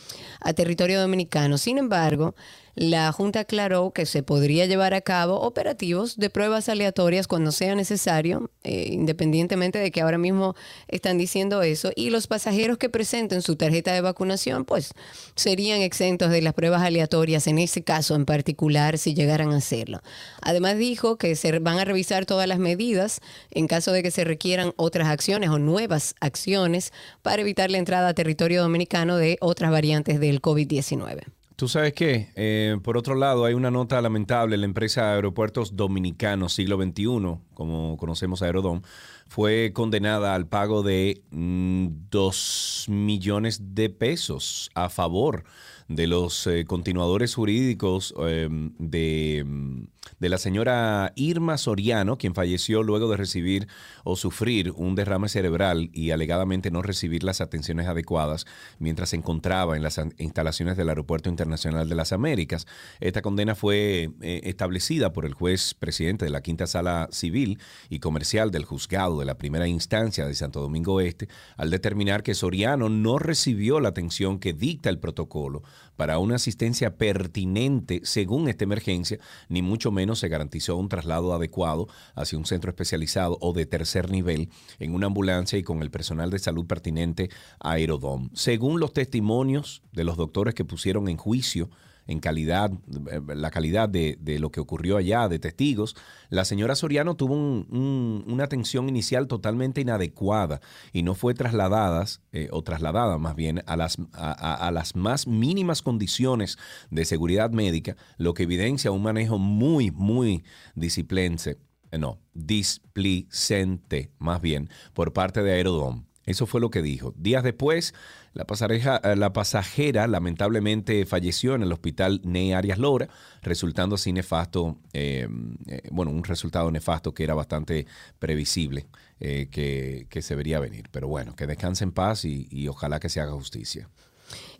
a 0.40 0.52
territorio 0.52 1.00
dominicano. 1.00 1.58
Sin 1.58 1.78
embargo, 1.78 2.36
la 2.76 3.10
Junta 3.10 3.40
aclaró 3.40 3.90
que 3.92 4.04
se 4.04 4.22
podría 4.22 4.66
llevar 4.66 4.92
a 4.92 5.00
cabo 5.00 5.40
operativos 5.40 6.18
de 6.18 6.28
pruebas 6.28 6.68
aleatorias 6.68 7.26
cuando 7.26 7.50
sea 7.50 7.74
necesario, 7.74 8.50
eh, 8.64 8.90
independientemente 8.92 9.78
de 9.78 9.90
que 9.90 10.02
ahora 10.02 10.18
mismo 10.18 10.54
están 10.86 11.16
diciendo 11.16 11.62
eso, 11.62 11.90
y 11.96 12.10
los 12.10 12.26
pasajeros 12.26 12.76
que 12.76 12.90
presenten 12.90 13.40
su 13.40 13.56
tarjeta 13.56 13.94
de 13.94 14.02
vacunación, 14.02 14.66
pues 14.66 14.92
serían 15.36 15.80
exentos 15.80 16.30
de 16.30 16.42
las 16.42 16.52
pruebas 16.52 16.82
aleatorias 16.82 17.46
en 17.46 17.58
ese 17.58 17.82
caso 17.82 18.14
en 18.14 18.26
particular 18.26 18.98
si 18.98 19.14
llegaran 19.14 19.52
a 19.52 19.56
hacerlo. 19.56 20.02
Además 20.42 20.76
dijo 20.76 21.16
que 21.16 21.34
se 21.34 21.58
van 21.58 21.78
a 21.78 21.86
revisar 21.86 22.26
todas 22.26 22.46
las 22.46 22.58
medidas 22.58 23.20
en 23.52 23.68
caso 23.68 23.90
de 23.90 24.02
que 24.02 24.10
se 24.10 24.24
requieran 24.24 24.74
otras 24.76 25.08
acciones 25.08 25.48
o 25.48 25.58
nuevas 25.58 26.14
acciones 26.20 26.92
para 27.22 27.40
evitar 27.40 27.70
la 27.70 27.78
entrada 27.78 28.08
a 28.08 28.14
territorio 28.14 28.60
dominicano 28.60 29.16
de 29.16 29.38
otras 29.40 29.70
variantes 29.70 30.20
del 30.20 30.42
COVID-19. 30.42 31.35
Tú 31.56 31.68
sabes 31.68 31.94
qué, 31.94 32.28
Eh, 32.36 32.76
por 32.82 32.98
otro 32.98 33.14
lado 33.14 33.46
hay 33.46 33.54
una 33.54 33.70
nota 33.70 33.98
lamentable, 34.02 34.58
la 34.58 34.66
empresa 34.66 35.14
Aeropuertos 35.14 35.74
Dominicanos 35.74 36.52
siglo 36.52 36.76
XXI, 36.76 37.38
como 37.54 37.96
conocemos 37.96 38.42
Aerodom, 38.42 38.82
fue 39.26 39.72
condenada 39.72 40.34
al 40.34 40.46
pago 40.46 40.82
de 40.82 41.22
mm, 41.30 41.86
dos 42.10 42.84
millones 42.88 43.74
de 43.74 43.88
pesos 43.88 44.70
a 44.74 44.90
favor 44.90 45.44
de 45.88 46.06
los 46.06 46.46
eh, 46.46 46.66
continuadores 46.66 47.34
jurídicos 47.34 48.14
eh, 48.20 48.48
de, 48.78 49.42
mm, 49.46 49.84
de 50.18 50.28
la 50.28 50.38
señora 50.38 51.12
Irma 51.16 51.58
Soriano, 51.58 52.18
quien 52.18 52.34
falleció 52.34 52.82
luego 52.82 53.10
de 53.10 53.16
recibir 53.16 53.68
o 54.04 54.16
sufrir 54.16 54.72
un 54.72 54.94
derrame 54.94 55.28
cerebral 55.28 55.90
y 55.92 56.10
alegadamente 56.10 56.70
no 56.70 56.82
recibir 56.82 57.22
las 57.22 57.40
atenciones 57.40 57.86
adecuadas 57.86 58.46
mientras 58.78 59.10
se 59.10 59.16
encontraba 59.16 59.76
en 59.76 59.82
las 59.82 60.00
instalaciones 60.18 60.76
del 60.76 60.88
Aeropuerto 60.88 61.28
Internacional 61.28 61.88
de 61.88 61.94
las 61.94 62.12
Américas. 62.12 62.66
Esta 63.00 63.22
condena 63.22 63.54
fue 63.54 64.10
eh, 64.20 64.40
establecida 64.44 65.12
por 65.12 65.26
el 65.26 65.34
juez 65.34 65.74
presidente 65.74 66.24
de 66.24 66.30
la 66.30 66.40
Quinta 66.40 66.66
Sala 66.66 67.08
Civil 67.10 67.58
y 67.90 67.98
Comercial 67.98 68.50
del 68.50 68.64
Juzgado 68.64 69.18
de 69.18 69.26
la 69.26 69.38
Primera 69.38 69.66
Instancia 69.66 70.26
de 70.26 70.34
Santo 70.34 70.60
Domingo 70.60 71.00
Este 71.00 71.28
al 71.56 71.70
determinar 71.70 72.22
que 72.22 72.34
Soriano 72.34 72.88
no 72.88 73.18
recibió 73.18 73.80
la 73.80 73.90
atención 73.90 74.38
que 74.38 74.52
dicta 74.52 74.90
el 74.90 74.98
protocolo 74.98 75.62
para 75.96 76.18
una 76.18 76.36
asistencia 76.36 76.96
pertinente 76.96 78.00
según 78.04 78.48
esta 78.48 78.64
emergencia, 78.64 79.18
ni 79.48 79.62
mucho 79.62 79.90
menos 79.90 80.18
se 80.18 80.28
garantizó 80.28 80.76
un 80.76 80.88
traslado 80.88 81.34
adecuado 81.34 81.88
hacia 82.14 82.38
un 82.38 82.46
centro 82.46 82.70
especializado 82.70 83.38
o 83.40 83.52
de 83.52 83.66
tercer 83.66 84.10
nivel 84.10 84.50
en 84.78 84.94
una 84.94 85.06
ambulancia 85.06 85.58
y 85.58 85.62
con 85.62 85.82
el 85.82 85.90
personal 85.90 86.30
de 86.30 86.38
salud 86.38 86.66
pertinente 86.66 87.30
a 87.58 87.72
Aerodom. 87.72 88.30
Según 88.34 88.80
los 88.80 88.92
testimonios 88.92 89.82
de 89.92 90.04
los 90.04 90.16
doctores 90.16 90.54
que 90.54 90.64
pusieron 90.64 91.08
en 91.08 91.16
juicio 91.16 91.70
en 92.06 92.20
calidad, 92.20 92.70
eh, 93.10 93.20
la 93.34 93.50
calidad 93.50 93.88
de, 93.88 94.16
de 94.20 94.38
lo 94.38 94.50
que 94.50 94.60
ocurrió 94.60 94.96
allá, 94.96 95.28
de 95.28 95.38
testigos, 95.38 95.96
la 96.30 96.44
señora 96.44 96.74
Soriano 96.74 97.14
tuvo 97.16 97.34
un- 97.34 97.66
un- 97.70 98.24
una 98.32 98.44
atención 98.44 98.88
inicial 98.88 99.26
totalmente 99.28 99.80
inadecuada 99.80 100.60
y 100.92 101.02
no 101.02 101.14
fue 101.14 101.34
trasladada, 101.34 102.04
eh, 102.32 102.48
o 102.52 102.62
trasladada 102.62 103.18
más 103.18 103.34
bien, 103.36 103.62
a 103.66 103.76
las, 103.76 103.98
a, 104.12 104.30
a- 104.32 104.66
a 104.68 104.70
las 104.70 104.96
más 104.96 105.26
mínimas 105.26 105.82
condiciones 105.82 106.58
de 106.90 107.04
seguridad 107.04 107.50
médica, 107.50 107.96
lo 108.18 108.34
que 108.34 108.44
evidencia 108.44 108.90
un 108.90 109.02
manejo 109.02 109.38
muy, 109.38 109.90
muy 109.90 110.44
disciplense, 110.74 111.58
eh, 111.90 111.98
no, 111.98 112.18
displicente, 112.34 114.10
más 114.18 114.40
bien, 114.40 114.70
por 114.94 115.12
parte 115.12 115.42
de 115.42 115.52
Aerodom. 115.52 116.05
Eso 116.26 116.46
fue 116.46 116.60
lo 116.60 116.70
que 116.70 116.82
dijo. 116.82 117.14
Días 117.16 117.42
después, 117.44 117.94
la, 118.34 118.44
pasareja- 118.46 119.00
eh, 119.04 119.16
la 119.16 119.32
pasajera 119.32 120.06
lamentablemente 120.08 121.06
falleció 121.06 121.54
en 121.54 121.62
el 121.62 121.72
hospital 121.72 122.20
Ney 122.24 122.52
Arias 122.52 122.78
Lora, 122.78 123.08
resultando 123.42 123.94
así 123.94 124.12
nefasto, 124.12 124.76
eh, 124.92 125.28
eh, 125.68 125.82
bueno, 125.92 126.10
un 126.10 126.24
resultado 126.24 126.70
nefasto 126.70 127.14
que 127.14 127.24
era 127.24 127.34
bastante 127.34 127.86
previsible 128.18 128.86
eh, 129.20 129.48
que, 129.50 130.06
que 130.10 130.20
se 130.20 130.34
vería 130.34 130.58
venir. 130.60 130.88
Pero 130.90 131.06
bueno, 131.08 131.34
que 131.36 131.46
descanse 131.46 131.84
en 131.84 131.92
paz 131.92 132.24
y, 132.24 132.48
y 132.50 132.68
ojalá 132.68 132.98
que 133.00 133.08
se 133.08 133.20
haga 133.20 133.32
justicia. 133.32 133.88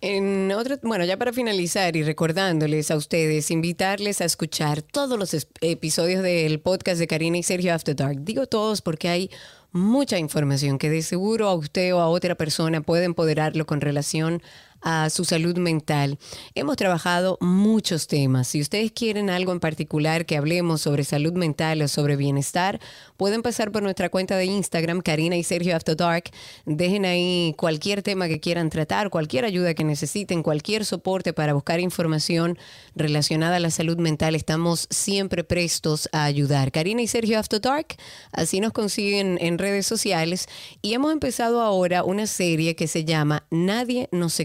En 0.00 0.52
otro, 0.52 0.76
bueno, 0.84 1.04
ya 1.04 1.16
para 1.16 1.32
finalizar 1.32 1.96
y 1.96 2.04
recordándoles 2.04 2.92
a 2.92 2.96
ustedes, 2.96 3.50
invitarles 3.50 4.20
a 4.20 4.24
escuchar 4.24 4.82
todos 4.82 5.18
los 5.18 5.34
episodios 5.60 6.22
del 6.22 6.60
podcast 6.60 7.00
de 7.00 7.08
Karina 7.08 7.38
y 7.38 7.42
Sergio 7.42 7.74
After 7.74 7.96
Dark. 7.96 8.18
Digo 8.22 8.46
todos 8.46 8.80
porque 8.80 9.08
hay 9.08 9.30
mucha 9.76 10.18
información 10.18 10.78
que 10.78 10.90
de 10.90 11.02
seguro 11.02 11.48
a 11.48 11.54
usted 11.54 11.94
o 11.94 12.00
a 12.00 12.08
otra 12.08 12.34
persona 12.34 12.80
puede 12.80 13.04
empoderarlo 13.04 13.66
con 13.66 13.80
relación 13.80 14.42
a 14.86 15.10
su 15.10 15.24
salud 15.24 15.58
mental. 15.58 16.16
Hemos 16.54 16.76
trabajado 16.76 17.38
muchos 17.40 18.06
temas. 18.06 18.46
Si 18.46 18.60
ustedes 18.60 18.92
quieren 18.92 19.30
algo 19.30 19.50
en 19.50 19.58
particular 19.58 20.26
que 20.26 20.36
hablemos 20.36 20.80
sobre 20.80 21.02
salud 21.02 21.32
mental 21.32 21.82
o 21.82 21.88
sobre 21.88 22.14
bienestar, 22.14 22.78
pueden 23.16 23.42
pasar 23.42 23.72
por 23.72 23.82
nuestra 23.82 24.10
cuenta 24.10 24.36
de 24.36 24.44
Instagram, 24.44 25.00
Karina 25.00 25.34
y 25.34 25.42
Sergio 25.42 25.74
After 25.74 25.96
Dark. 25.96 26.30
Dejen 26.66 27.04
ahí 27.04 27.52
cualquier 27.58 28.02
tema 28.02 28.28
que 28.28 28.38
quieran 28.38 28.70
tratar, 28.70 29.10
cualquier 29.10 29.44
ayuda 29.44 29.74
que 29.74 29.82
necesiten, 29.82 30.44
cualquier 30.44 30.84
soporte 30.84 31.32
para 31.32 31.52
buscar 31.52 31.80
información 31.80 32.56
relacionada 32.94 33.56
a 33.56 33.60
la 33.60 33.72
salud 33.72 33.98
mental. 33.98 34.36
Estamos 34.36 34.86
siempre 34.90 35.42
prestos 35.42 36.08
a 36.12 36.22
ayudar. 36.22 36.70
Karina 36.70 37.02
y 37.02 37.08
Sergio 37.08 37.40
After 37.40 37.60
Dark, 37.60 37.96
así 38.30 38.60
nos 38.60 38.72
consiguen 38.72 39.36
en 39.40 39.58
redes 39.58 39.84
sociales. 39.84 40.48
Y 40.80 40.94
hemos 40.94 41.12
empezado 41.12 41.60
ahora 41.60 42.04
una 42.04 42.28
serie 42.28 42.76
que 42.76 42.86
se 42.86 43.04
llama 43.04 43.48
Nadie 43.50 44.08
nos 44.12 44.38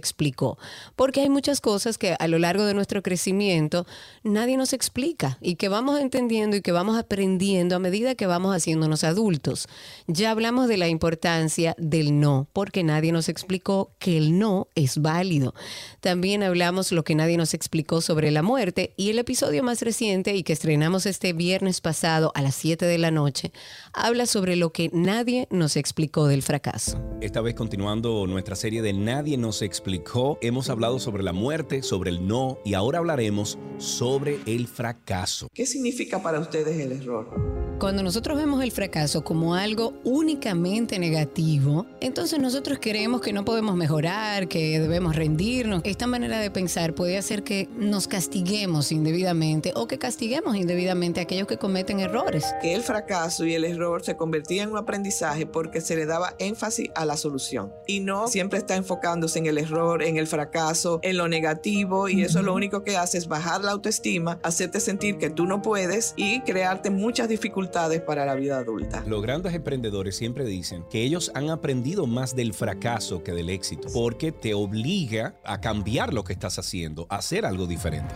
Porque 0.95 1.21
hay 1.21 1.29
muchas 1.29 1.61
cosas 1.61 1.97
que 1.97 2.15
a 2.19 2.27
lo 2.27 2.39
largo 2.39 2.65
de 2.65 2.73
nuestro 2.73 3.01
crecimiento 3.01 3.85
nadie 4.23 4.57
nos 4.57 4.73
explica 4.73 5.37
y 5.41 5.55
que 5.55 5.69
vamos 5.69 5.99
entendiendo 5.99 6.55
y 6.55 6.61
que 6.61 6.71
vamos 6.71 6.97
aprendiendo 6.97 7.75
a 7.75 7.79
medida 7.79 8.15
que 8.15 8.27
vamos 8.27 8.55
haciéndonos 8.55 9.03
adultos. 9.03 9.67
Ya 10.07 10.31
hablamos 10.31 10.67
de 10.67 10.77
la 10.77 10.87
importancia 10.87 11.75
del 11.77 12.19
no, 12.19 12.47
porque 12.53 12.83
nadie 12.83 13.11
nos 13.11 13.29
explicó 13.29 13.91
que 13.99 14.17
el 14.17 14.37
no 14.37 14.67
es 14.75 15.01
válido. 15.01 15.53
También 15.99 16.43
hablamos 16.43 16.91
lo 16.91 17.03
que 17.03 17.15
nadie 17.15 17.37
nos 17.37 17.53
explicó 17.53 18.01
sobre 18.01 18.31
la 18.31 18.41
muerte 18.41 18.93
y 18.97 19.09
el 19.09 19.19
episodio 19.19 19.63
más 19.63 19.81
reciente 19.81 20.35
y 20.35 20.43
que 20.43 20.53
estrenamos 20.53 21.05
este 21.05 21.33
viernes 21.33 21.81
pasado 21.81 22.31
a 22.35 22.41
las 22.41 22.55
7 22.55 22.85
de 22.85 22.97
la 22.97 23.11
noche 23.11 23.51
habla 23.93 24.25
sobre 24.25 24.55
lo 24.55 24.71
que 24.71 24.89
nadie 24.93 25.47
nos 25.51 25.77
explicó 25.77 26.27
del 26.27 26.41
fracaso. 26.41 26.99
Esta 27.21 27.41
vez 27.41 27.55
continuando 27.55 28.25
nuestra 28.27 28.55
serie 28.55 28.81
de 28.81 28.93
Nadie 28.93 29.37
nos 29.37 29.61
explicó, 29.61 30.10
hemos 30.41 30.69
hablado 30.69 30.99
sobre 30.99 31.23
la 31.23 31.31
muerte, 31.31 31.83
sobre 31.83 32.09
el 32.09 32.27
no 32.27 32.57
y 32.65 32.73
ahora 32.73 32.99
hablaremos 32.99 33.57
sobre 33.77 34.39
el 34.45 34.67
fracaso. 34.67 35.47
¿Qué 35.53 35.65
significa 35.65 36.21
para 36.21 36.39
ustedes 36.39 36.79
el 36.79 36.91
error? 36.91 37.61
Cuando 37.79 38.03
nosotros 38.03 38.37
vemos 38.37 38.63
el 38.63 38.71
fracaso 38.71 39.23
como 39.23 39.55
algo 39.55 39.93
únicamente 40.03 40.99
negativo, 40.99 41.87
entonces 41.99 42.37
nosotros 42.37 42.77
creemos 42.79 43.21
que 43.21 43.33
no 43.33 43.43
podemos 43.43 43.75
mejorar, 43.75 44.47
que 44.47 44.79
debemos 44.79 45.15
rendirnos. 45.15 45.81
Esta 45.83 46.05
manera 46.05 46.39
de 46.39 46.51
pensar 46.51 46.93
puede 46.93 47.17
hacer 47.17 47.41
que 47.41 47.67
nos 47.75 48.07
castiguemos 48.07 48.91
indebidamente 48.91 49.73
o 49.75 49.87
que 49.87 49.97
castiguemos 49.97 50.55
indebidamente 50.57 51.21
a 51.21 51.23
aquellos 51.23 51.47
que 51.47 51.57
cometen 51.57 51.99
errores. 51.99 52.45
Que 52.61 52.75
el 52.75 52.83
fracaso 52.83 53.45
y 53.45 53.55
el 53.55 53.63
error 53.63 54.05
se 54.05 54.15
convertían 54.15 54.67
en 54.67 54.73
un 54.73 54.77
aprendizaje 54.77 55.47
porque 55.47 55.81
se 55.81 55.95
le 55.95 56.05
daba 56.05 56.35
énfasis 56.37 56.91
a 56.93 57.05
la 57.05 57.17
solución 57.17 57.73
y 57.87 58.01
no 58.01 58.27
siempre 58.27 58.59
está 58.59 58.75
enfocándose 58.75 59.39
en 59.39 59.47
el 59.47 59.57
error, 59.57 60.00
en 60.03 60.17
el 60.17 60.27
fracaso, 60.27 60.99
en 61.03 61.17
lo 61.17 61.27
negativo 61.27 62.09
y 62.09 62.21
eso 62.21 62.41
lo 62.41 62.53
único 62.53 62.83
que 62.83 62.97
hace 62.97 63.17
es 63.17 63.27
bajar 63.27 63.63
la 63.63 63.71
autoestima, 63.71 64.39
hacerte 64.43 64.79
sentir 64.79 65.17
que 65.17 65.29
tú 65.29 65.45
no 65.45 65.61
puedes 65.61 66.13
y 66.17 66.41
crearte 66.41 66.89
muchas 66.89 67.29
dificultades 67.29 68.01
para 68.01 68.25
la 68.25 68.35
vida 68.35 68.57
adulta. 68.57 69.03
Los 69.07 69.21
grandes 69.21 69.53
emprendedores 69.53 70.15
siempre 70.15 70.45
dicen 70.45 70.83
que 70.89 71.03
ellos 71.03 71.31
han 71.35 71.49
aprendido 71.49 72.07
más 72.07 72.35
del 72.35 72.53
fracaso 72.53 73.23
que 73.23 73.31
del 73.31 73.49
éxito, 73.49 73.87
porque 73.93 74.31
te 74.31 74.53
obliga 74.53 75.35
a 75.43 75.61
cambiar 75.61 76.13
lo 76.13 76.23
que 76.23 76.33
estás 76.33 76.59
haciendo, 76.59 77.07
a 77.09 77.17
hacer 77.17 77.45
algo 77.45 77.65
diferente. 77.65 78.13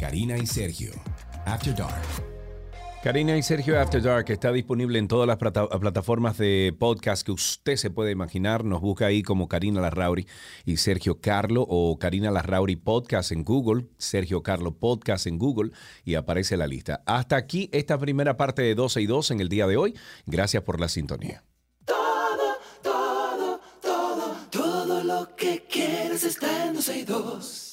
Karina 0.00 0.36
y 0.36 0.46
Sergio. 0.46 0.92
After 1.46 1.74
Dark. 1.74 2.33
Karina 3.04 3.36
y 3.36 3.42
Sergio 3.42 3.78
After 3.78 4.00
Dark 4.00 4.30
está 4.30 4.50
disponible 4.50 4.98
en 4.98 5.08
todas 5.08 5.26
las 5.28 5.36
plata- 5.36 5.68
plataformas 5.68 6.38
de 6.38 6.74
podcast 6.78 7.22
que 7.22 7.32
usted 7.32 7.76
se 7.76 7.90
puede 7.90 8.10
imaginar. 8.12 8.64
Nos 8.64 8.80
busca 8.80 9.04
ahí 9.04 9.22
como 9.22 9.46
Karina 9.46 9.82
Larrauri 9.82 10.26
y 10.64 10.78
Sergio 10.78 11.20
Carlo 11.20 11.66
o 11.68 11.98
Karina 11.98 12.30
Larrauri 12.30 12.76
Podcast 12.76 13.30
en 13.32 13.44
Google, 13.44 13.88
Sergio 13.98 14.42
Carlo 14.42 14.72
Podcast 14.78 15.26
en 15.26 15.36
Google 15.38 15.72
y 16.06 16.14
aparece 16.14 16.56
la 16.56 16.66
lista. 16.66 17.02
Hasta 17.04 17.36
aquí 17.36 17.68
esta 17.74 17.98
primera 17.98 18.38
parte 18.38 18.62
de 18.62 18.74
12 18.74 19.02
y 19.02 19.06
2 19.06 19.32
en 19.32 19.40
el 19.40 19.50
día 19.50 19.66
de 19.66 19.76
hoy. 19.76 19.94
Gracias 20.24 20.62
por 20.62 20.80
la 20.80 20.88
sintonía. 20.88 21.44
Todo, 21.84 22.56
todo, 22.82 23.60
todo, 23.82 24.36
todo 24.50 25.04
lo 25.04 25.36
que 25.36 25.62
quieres 25.70 26.24
está 26.24 26.68
en 26.68 26.72
12 26.76 26.98
y 27.00 27.04
2. 27.04 27.70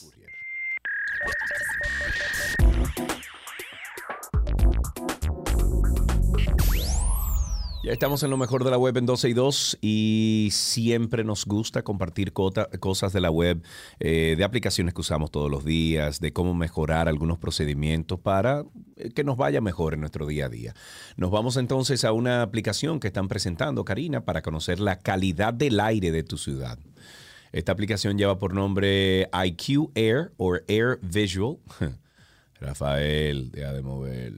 Ya 7.83 7.91
estamos 7.91 8.21
en 8.21 8.29
lo 8.29 8.37
mejor 8.37 8.63
de 8.63 8.69
la 8.69 8.77
web 8.77 8.95
en 8.97 9.07
12 9.07 9.29
y 9.29 9.33
2 9.33 9.79
y 9.81 10.49
siempre 10.51 11.23
nos 11.23 11.45
gusta 11.45 11.81
compartir 11.81 12.31
cosas 12.31 13.11
de 13.11 13.21
la 13.21 13.31
web, 13.31 13.63
eh, 13.99 14.35
de 14.37 14.43
aplicaciones 14.43 14.93
que 14.93 15.01
usamos 15.01 15.31
todos 15.31 15.49
los 15.49 15.65
días, 15.65 16.19
de 16.19 16.31
cómo 16.31 16.53
mejorar 16.53 17.07
algunos 17.07 17.39
procedimientos 17.39 18.19
para 18.19 18.65
eh, 18.97 19.09
que 19.09 19.23
nos 19.23 19.35
vaya 19.35 19.61
mejor 19.61 19.95
en 19.95 20.01
nuestro 20.01 20.27
día 20.27 20.45
a 20.45 20.49
día. 20.49 20.75
Nos 21.17 21.31
vamos 21.31 21.57
entonces 21.57 22.05
a 22.05 22.11
una 22.11 22.43
aplicación 22.43 22.99
que 22.99 23.07
están 23.07 23.27
presentando, 23.27 23.83
Karina, 23.83 24.25
para 24.25 24.43
conocer 24.43 24.79
la 24.79 24.99
calidad 24.99 25.51
del 25.51 25.79
aire 25.79 26.11
de 26.11 26.21
tu 26.21 26.37
ciudad. 26.37 26.77
Esta 27.51 27.71
aplicación 27.71 28.15
lleva 28.15 28.37
por 28.37 28.53
nombre 28.53 29.27
IQ 29.43 29.89
Air 29.95 30.33
o 30.37 30.55
Air 30.67 30.99
Visual. 31.01 31.57
Rafael, 32.59 33.49
deja 33.49 33.73
de 33.73 33.81
mover. 33.81 34.33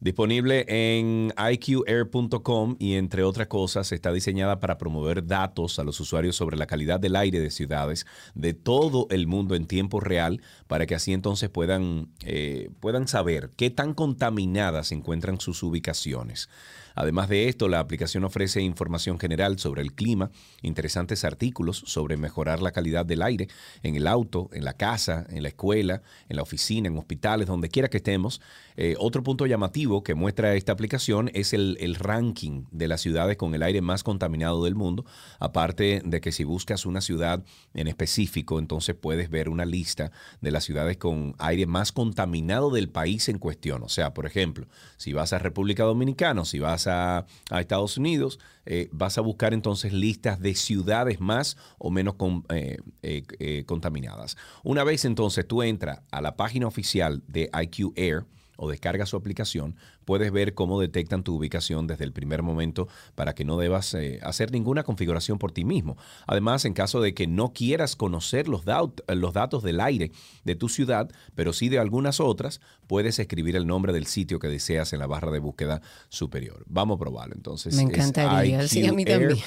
Disponible 0.00 0.64
en 0.68 1.32
iqair.com 1.36 2.76
y 2.78 2.94
entre 2.94 3.24
otras 3.24 3.48
cosas 3.48 3.90
está 3.90 4.12
diseñada 4.12 4.60
para 4.60 4.78
promover 4.78 5.26
datos 5.26 5.80
a 5.80 5.84
los 5.84 5.98
usuarios 5.98 6.36
sobre 6.36 6.56
la 6.56 6.68
calidad 6.68 7.00
del 7.00 7.16
aire 7.16 7.40
de 7.40 7.50
ciudades 7.50 8.06
de 8.36 8.54
todo 8.54 9.08
el 9.10 9.26
mundo 9.26 9.56
en 9.56 9.66
tiempo 9.66 9.98
real 9.98 10.40
para 10.68 10.86
que 10.86 10.94
así 10.94 11.12
entonces 11.12 11.50
puedan, 11.50 12.10
eh, 12.24 12.70
puedan 12.78 13.08
saber 13.08 13.50
qué 13.56 13.70
tan 13.70 13.92
contaminadas 13.92 14.88
se 14.88 14.94
encuentran 14.94 15.40
sus 15.40 15.64
ubicaciones. 15.64 16.48
Además 16.94 17.28
de 17.28 17.48
esto, 17.48 17.68
la 17.68 17.80
aplicación 17.80 18.24
ofrece 18.24 18.60
información 18.60 19.18
general 19.18 19.58
sobre 19.58 19.82
el 19.82 19.92
clima, 19.92 20.30
interesantes 20.62 21.24
artículos 21.24 21.82
sobre 21.86 22.16
mejorar 22.16 22.60
la 22.60 22.72
calidad 22.72 23.06
del 23.06 23.22
aire 23.22 23.48
en 23.82 23.96
el 23.96 24.06
auto, 24.06 24.50
en 24.52 24.64
la 24.64 24.74
casa, 24.74 25.26
en 25.30 25.42
la 25.42 25.48
escuela, 25.48 26.02
en 26.28 26.36
la 26.36 26.42
oficina, 26.42 26.88
en 26.88 26.98
hospitales, 26.98 27.46
donde 27.46 27.68
quiera 27.68 27.88
que 27.88 27.98
estemos. 27.98 28.40
Eh, 28.76 28.94
otro 28.98 29.22
punto 29.22 29.46
llamativo 29.46 30.02
que 30.02 30.14
muestra 30.14 30.54
esta 30.54 30.72
aplicación 30.72 31.30
es 31.34 31.52
el, 31.52 31.76
el 31.80 31.94
ranking 31.96 32.64
de 32.70 32.88
las 32.88 33.00
ciudades 33.00 33.36
con 33.36 33.54
el 33.54 33.62
aire 33.62 33.80
más 33.80 34.02
contaminado 34.02 34.64
del 34.64 34.74
mundo. 34.74 35.04
Aparte 35.38 36.02
de 36.04 36.20
que 36.20 36.32
si 36.32 36.44
buscas 36.44 36.86
una 36.86 37.00
ciudad 37.00 37.44
en 37.74 37.88
específico, 37.88 38.58
entonces 38.58 38.94
puedes 38.94 39.30
ver 39.30 39.48
una 39.48 39.64
lista 39.64 40.12
de 40.40 40.50
las 40.50 40.64
ciudades 40.64 40.96
con 40.96 41.34
aire 41.38 41.66
más 41.66 41.92
contaminado 41.92 42.70
del 42.70 42.88
país 42.88 43.28
en 43.28 43.38
cuestión. 43.38 43.82
O 43.82 43.88
sea, 43.88 44.14
por 44.14 44.26
ejemplo, 44.26 44.66
si 44.96 45.12
vas 45.12 45.32
a 45.32 45.38
República 45.38 45.84
Dominicana, 45.84 46.44
si 46.44 46.58
vas 46.58 46.86
a, 46.88 47.26
Estados 47.50 47.96
Unidos, 47.96 48.38
eh, 48.66 48.88
vas 48.92 49.18
a 49.18 49.20
buscar 49.20 49.54
entonces 49.54 49.92
listas 49.92 50.40
de 50.40 50.54
ciudades 50.54 51.20
más 51.20 51.56
o 51.78 51.90
menos 51.90 52.14
eh, 52.50 52.78
eh, 53.02 53.64
contaminadas. 53.66 54.36
Una 54.62 54.84
vez 54.84 55.04
entonces 55.04 55.46
tú 55.46 55.62
entras 55.62 56.00
a 56.10 56.20
la 56.20 56.36
página 56.36 56.66
oficial 56.66 57.22
de 57.26 57.50
IQ 57.52 57.92
Air, 57.96 58.24
o 58.60 58.68
descargas 58.68 59.08
su 59.08 59.16
aplicación, 59.16 59.76
puedes 60.08 60.32
ver 60.32 60.54
cómo 60.54 60.80
detectan 60.80 61.22
tu 61.22 61.36
ubicación 61.36 61.86
desde 61.86 62.04
el 62.04 62.14
primer 62.14 62.42
momento 62.42 62.88
para 63.14 63.34
que 63.34 63.44
no 63.44 63.58
debas 63.58 63.92
eh, 63.92 64.20
hacer 64.22 64.50
ninguna 64.50 64.82
configuración 64.82 65.38
por 65.38 65.52
ti 65.52 65.66
mismo. 65.66 65.98
Además, 66.26 66.64
en 66.64 66.72
caso 66.72 67.02
de 67.02 67.12
que 67.12 67.26
no 67.26 67.52
quieras 67.52 67.94
conocer 67.94 68.48
los, 68.48 68.64
datos 68.64 69.62
del 69.62 69.80
aire 69.80 70.10
de 70.44 70.54
tu 70.54 70.70
ciudad, 70.70 71.10
pero 71.34 71.52
sí 71.52 71.68
de 71.68 71.78
algunas 71.78 72.20
otras, 72.20 72.62
puedes 72.86 73.18
escribir 73.18 73.54
el 73.54 73.66
nombre 73.66 73.92
del 73.92 74.06
sitio 74.06 74.38
que 74.38 74.48
deseas 74.48 74.94
en 74.94 75.00
la 75.00 75.06
barra 75.06 75.30
de 75.30 75.40
búsqueda 75.40 75.82
superior. 76.08 76.64
Vamos 76.68 76.96
a 76.96 77.00
probarlo. 77.00 77.34
Entonces, 77.34 77.74
Me 77.74 77.82
encantaría, 77.82 78.66
sí, 78.66 78.86
a 78.86 78.94
mí 78.94 79.04
también. 79.04 79.38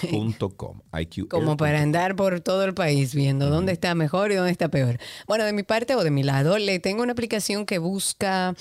Como 1.27 1.57
para 1.57 1.81
andar 1.81 2.15
por 2.15 2.39
todo 2.39 2.65
el 2.65 2.75
país 2.75 3.15
viendo 3.15 3.49
dónde 3.49 3.71
está 3.71 3.95
mejor 3.95 4.31
y 4.31 4.35
dónde 4.35 4.51
está 4.51 4.69
peor. 4.69 4.99
Bueno, 5.27 5.43
de 5.43 5.53
mi 5.53 5.63
parte 5.63 5.95
o 5.95 6.03
de 6.03 6.11
mi 6.11 6.21
lado, 6.21 6.59
le 6.59 6.77
tengo 6.77 7.01
una 7.01 7.13
aplicación 7.13 7.65
que 7.65 7.79
busca 7.79 8.55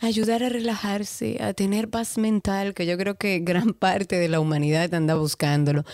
ayudar 0.00 0.42
a 0.42 0.48
relajarse, 0.48 1.38
a 1.42 1.52
tener 1.54 1.88
paz 1.88 2.18
mental, 2.18 2.74
que 2.74 2.86
yo 2.86 2.96
creo 2.98 3.16
que 3.16 3.40
gran 3.40 3.72
parte 3.74 4.16
de 4.16 4.28
la 4.28 4.40
humanidad 4.40 4.92
anda 4.94 5.14
buscándolo. 5.14 5.84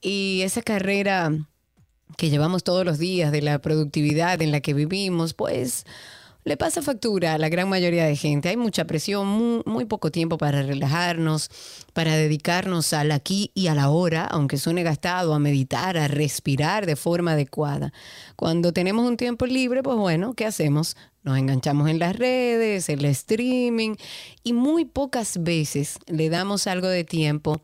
Y 0.00 0.42
esa 0.42 0.62
carrera 0.62 1.32
que 2.16 2.30
llevamos 2.30 2.64
todos 2.64 2.84
los 2.84 2.98
días 2.98 3.32
de 3.32 3.42
la 3.42 3.58
productividad 3.60 4.40
en 4.42 4.52
la 4.52 4.60
que 4.60 4.74
vivimos, 4.74 5.34
pues 5.34 5.84
le 6.44 6.56
pasa 6.56 6.82
factura 6.82 7.34
a 7.34 7.38
la 7.38 7.48
gran 7.48 7.68
mayoría 7.68 8.04
de 8.04 8.16
gente. 8.16 8.48
Hay 8.48 8.56
mucha 8.56 8.84
presión, 8.84 9.26
muy, 9.28 9.62
muy 9.64 9.84
poco 9.84 10.10
tiempo 10.10 10.38
para 10.38 10.62
relajarnos, 10.62 11.50
para 11.92 12.16
dedicarnos 12.16 12.92
al 12.92 13.12
aquí 13.12 13.52
y 13.54 13.68
a 13.68 13.74
la 13.74 13.90
hora, 13.90 14.24
aunque 14.24 14.58
suene 14.58 14.82
gastado, 14.82 15.34
a 15.34 15.38
meditar, 15.38 15.96
a 15.96 16.08
respirar 16.08 16.84
de 16.86 16.96
forma 16.96 17.32
adecuada. 17.32 17.92
Cuando 18.34 18.72
tenemos 18.72 19.06
un 19.06 19.16
tiempo 19.16 19.46
libre, 19.46 19.82
pues 19.82 19.96
bueno, 19.96 20.34
¿qué 20.34 20.44
hacemos? 20.44 20.96
Nos 21.22 21.38
enganchamos 21.38 21.88
en 21.88 21.98
las 21.98 22.16
redes, 22.16 22.88
el 22.88 23.04
streaming 23.04 23.94
y 24.42 24.52
muy 24.52 24.84
pocas 24.84 25.42
veces 25.42 25.98
le 26.06 26.28
damos 26.28 26.66
algo 26.66 26.88
de 26.88 27.04
tiempo 27.04 27.60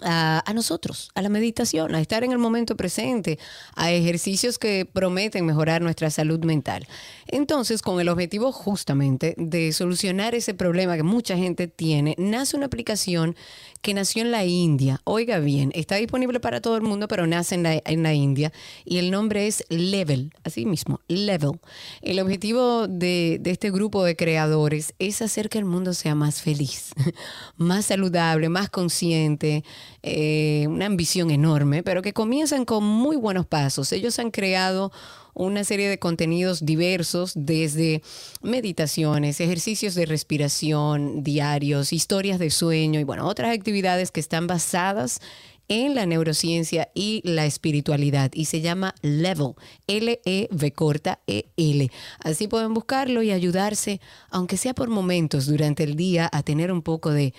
a, 0.00 0.52
nosotros, 0.54 1.10
a 1.14 1.22
la 1.22 1.28
meditación, 1.28 1.94
a 1.94 2.00
estar 2.00 2.24
en 2.24 2.32
el 2.32 2.38
momento 2.38 2.76
presente, 2.76 3.38
a 3.74 3.90
ejercicios 3.92 4.58
que 4.58 4.86
prometen 4.90 5.46
mejorar 5.46 5.82
nuestra 5.82 6.10
salud 6.10 6.44
mental. 6.44 6.86
Entonces, 7.26 7.82
con 7.82 8.00
el 8.00 8.08
objetivo 8.08 8.52
justamente 8.52 9.34
de 9.36 9.72
solucionar 9.72 10.34
ese 10.34 10.54
problema 10.54 10.96
que 10.96 11.02
mucha 11.02 11.36
gente 11.36 11.68
tiene, 11.68 12.14
nace 12.18 12.56
una 12.56 12.66
aplicación 12.66 13.36
que 13.80 13.94
nació 13.94 14.22
en 14.22 14.30
la 14.30 14.44
India. 14.44 15.00
Oiga 15.04 15.40
bien, 15.40 15.72
está 15.74 15.96
disponible 15.96 16.40
para 16.40 16.60
todo 16.60 16.76
el 16.76 16.82
mundo, 16.82 17.08
pero 17.08 17.26
nace 17.26 17.56
en 17.56 17.64
la, 17.64 17.82
en 17.84 18.02
la 18.02 18.14
India 18.14 18.52
y 18.84 18.98
el 18.98 19.10
nombre 19.10 19.46
es 19.46 19.64
Level, 19.68 20.32
así 20.44 20.66
mismo, 20.66 21.00
Level. 21.08 21.60
El 22.00 22.20
objetivo 22.20 22.86
de, 22.86 23.38
de 23.40 23.50
este 23.50 23.70
grupo 23.70 24.04
de 24.04 24.14
creadores 24.16 24.94
es 24.98 25.20
hacer 25.20 25.48
que 25.48 25.58
el 25.58 25.64
mundo 25.64 25.94
sea 25.94 26.14
más 26.14 26.42
feliz, 26.42 26.92
más 27.56 27.86
saludable, 27.86 28.48
más 28.48 28.70
consciente, 28.70 29.64
eh, 30.02 30.66
una 30.68 30.86
ambición 30.86 31.30
enorme, 31.30 31.82
pero 31.82 32.02
que 32.02 32.12
comienzan 32.12 32.64
con 32.64 32.84
muy 32.84 33.16
buenos 33.16 33.46
pasos. 33.46 33.92
Ellos 33.92 34.18
han 34.18 34.30
creado 34.30 34.92
una 35.34 35.64
serie 35.64 35.88
de 35.88 35.98
contenidos 35.98 36.64
diversos, 36.64 37.32
desde 37.34 38.02
meditaciones, 38.42 39.40
ejercicios 39.40 39.94
de 39.94 40.06
respiración 40.06 41.22
diarios, 41.22 41.92
historias 41.92 42.38
de 42.38 42.50
sueño 42.50 43.00
y 43.00 43.04
bueno, 43.04 43.26
otras 43.26 43.56
actividades 43.56 44.10
que 44.10 44.20
están 44.20 44.46
basadas 44.46 45.20
en 45.68 45.94
la 45.94 46.04
neurociencia 46.04 46.90
y 46.94 47.22
la 47.24 47.46
espiritualidad 47.46 48.30
y 48.34 48.46
se 48.46 48.60
llama 48.60 48.94
Level, 49.00 49.54
L-E-V 49.86 50.72
corta 50.72 51.20
E-L. 51.26 51.90
Así 52.18 52.46
pueden 52.46 52.74
buscarlo 52.74 53.22
y 53.22 53.30
ayudarse, 53.30 54.00
aunque 54.30 54.58
sea 54.58 54.74
por 54.74 54.90
momentos 54.90 55.46
durante 55.46 55.84
el 55.84 55.96
día, 55.96 56.28
a 56.30 56.42
tener 56.42 56.72
un 56.72 56.82
poco 56.82 57.10
de 57.10 57.32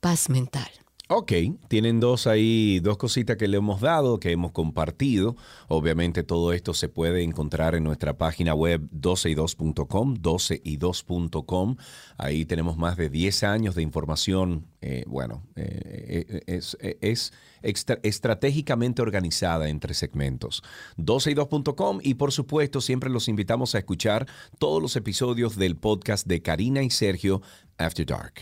paz 0.00 0.28
mental. 0.28 0.70
Ok, 1.12 1.32
tienen 1.66 1.98
dos 1.98 2.28
ahí, 2.28 2.78
dos 2.78 2.96
cositas 2.96 3.36
que 3.36 3.48
le 3.48 3.56
hemos 3.56 3.80
dado, 3.80 4.20
que 4.20 4.30
hemos 4.30 4.52
compartido. 4.52 5.34
Obviamente 5.66 6.22
todo 6.22 6.52
esto 6.52 6.72
se 6.72 6.88
puede 6.88 7.24
encontrar 7.24 7.74
en 7.74 7.82
nuestra 7.82 8.16
página 8.16 8.54
web 8.54 8.88
12y2.com, 8.92 10.18
12y2.com. 10.18 11.76
Ahí 12.16 12.44
tenemos 12.44 12.76
más 12.76 12.96
de 12.96 13.10
10 13.10 13.42
años 13.42 13.74
de 13.74 13.82
información, 13.82 14.68
eh, 14.82 15.02
bueno, 15.08 15.42
eh, 15.56 16.42
es, 16.46 16.78
es 17.00 17.32
extra- 17.62 17.98
estratégicamente 18.04 19.02
organizada 19.02 19.68
entre 19.68 19.94
segmentos. 19.94 20.62
12y2.com 20.96 21.98
y 22.04 22.14
por 22.14 22.30
supuesto 22.30 22.80
siempre 22.80 23.10
los 23.10 23.26
invitamos 23.26 23.74
a 23.74 23.78
escuchar 23.78 24.28
todos 24.60 24.80
los 24.80 24.94
episodios 24.94 25.56
del 25.56 25.76
podcast 25.76 26.24
de 26.28 26.40
Karina 26.40 26.84
y 26.84 26.90
Sergio 26.90 27.42
After 27.80 28.04
Dark. 28.04 28.34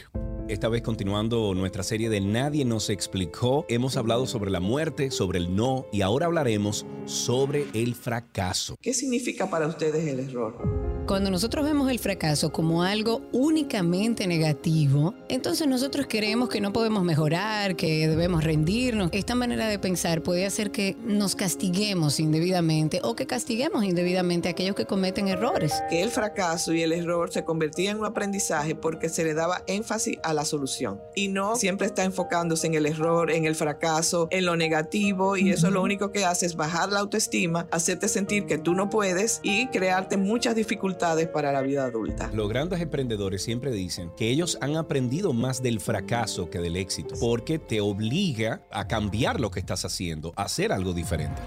Esta 0.49 0.69
vez 0.69 0.81
continuando 0.81 1.55
nuestra 1.55 1.83
serie 1.83 2.09
de 2.09 2.23
Nadie 2.23 2.65
nos 2.65 2.89
explicó, 2.89 3.67
hemos 3.69 3.97
hablado 3.99 4.27
sobre 4.27 4.51
la 4.51 4.61
muerte, 4.61 5.11
sobre 5.11 5.39
el 5.39 5.55
no 5.55 5.87
y 5.93 6.01
ahora 6.01 6.25
hablaremos 6.25 6.87
sobre 7.05 7.67
el 7.75 7.95
fracaso. 7.95 8.77
¿Qué 8.81 8.95
significa 8.95 9.51
para 9.51 9.67
ustedes 9.67 10.07
el 10.09 10.21
error? 10.21 10.89
Cuando 11.07 11.31
nosotros 11.31 11.65
vemos 11.65 11.91
el 11.91 11.99
fracaso 11.99 12.53
como 12.53 12.83
algo 12.83 13.23
únicamente 13.33 14.27
negativo, 14.27 15.15
entonces 15.31 15.67
nosotros 15.67 16.07
creemos 16.07 16.51
que 16.51 16.61
no 16.61 16.71
podemos 16.71 17.03
mejorar, 17.03 17.77
que 17.77 18.07
debemos 18.07 18.45
rendirnos. 18.45 19.09
Esta 19.13 19.35
manera 19.35 19.69
de 19.69 19.79
pensar 19.79 20.23
puede 20.23 20.45
hacer 20.45 20.71
que 20.71 20.99
nos 21.03 21.35
castiguemos 21.35 22.21
indebidamente 22.21 23.01
o 23.03 23.17
que 23.17 23.27
castiguemos 23.27 23.85
indebidamente 23.85 24.49
a 24.49 24.51
aquellos 24.51 24.77
que 24.77 24.85
cometen 24.85 25.29
errores. 25.29 25.73
Que 25.89 26.03
el 26.03 26.11
fracaso 26.11 26.75
y 26.75 26.83
el 26.83 26.93
error 26.93 27.33
se 27.33 27.43
convertían 27.43 27.97
en 27.97 28.01
un 28.01 28.07
aprendizaje 28.07 28.75
porque 28.75 29.09
se 29.09 29.25
le 29.29 29.35
daba 29.35 29.63
énfasis 29.67 30.17
a 30.23 30.33
la 30.33 30.47
solución 30.47 31.03
y 31.15 31.29
no 31.29 31.55
siempre 31.55 31.87
está 31.87 32.05
enfocándose 32.05 32.67
en 32.67 32.73
el 32.73 32.87
error, 32.87 33.31
en 33.31 33.45
el 33.45 33.55
fracaso, 33.55 34.27
en 34.31 34.47
lo 34.47 34.57
negativo 34.57 35.37
y 35.37 35.51
eso 35.51 35.71
lo 35.71 35.83
único 35.83 36.13
que 36.13 36.25
hace 36.25 36.47
es 36.47 36.57
bajar 36.57 36.91
la 36.91 37.01
autoestima, 37.01 37.67
hacerte 37.71 38.09
sentir 38.09 38.47
que 38.47 38.57
tú 38.57 38.73
no 38.73 38.89
puedes 38.89 39.41
y 39.43 39.67
crearte 39.67 40.17
muchas 40.17 40.55
dificultades 40.55 41.29
para 41.29 41.53
la 41.53 41.61
vida 41.61 41.85
adulta. 41.85 42.31
Los 42.33 42.49
grandes 42.49 42.81
emprendedores 42.81 43.43
siempre 43.43 43.71
dicen 43.71 44.11
que 44.17 44.31
ellos 44.31 44.57
han 44.63 44.77
aprendido 44.77 45.35
más 45.35 45.63
del 45.63 45.81
fracaso 45.81 46.49
que 46.49 46.61
del 46.61 46.77
éxito, 46.77 47.15
porque 47.21 47.59
te 47.59 47.83
obliga 47.83 48.63
a 48.71 48.89
cambiar 48.89 49.41
lo 49.41 49.51
que 49.51 49.61
estás 49.61 49.85
haciendo, 49.85 50.33
a 50.37 50.45
hacer 50.45 50.73
algo 50.73 50.95
diferente. 50.95 51.43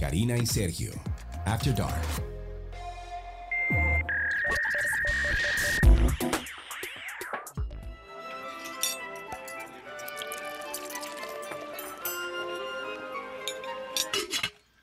Karina 0.00 0.38
y 0.38 0.46
Sergio, 0.46 0.92
After 1.44 1.74
Dark. 1.74 2.33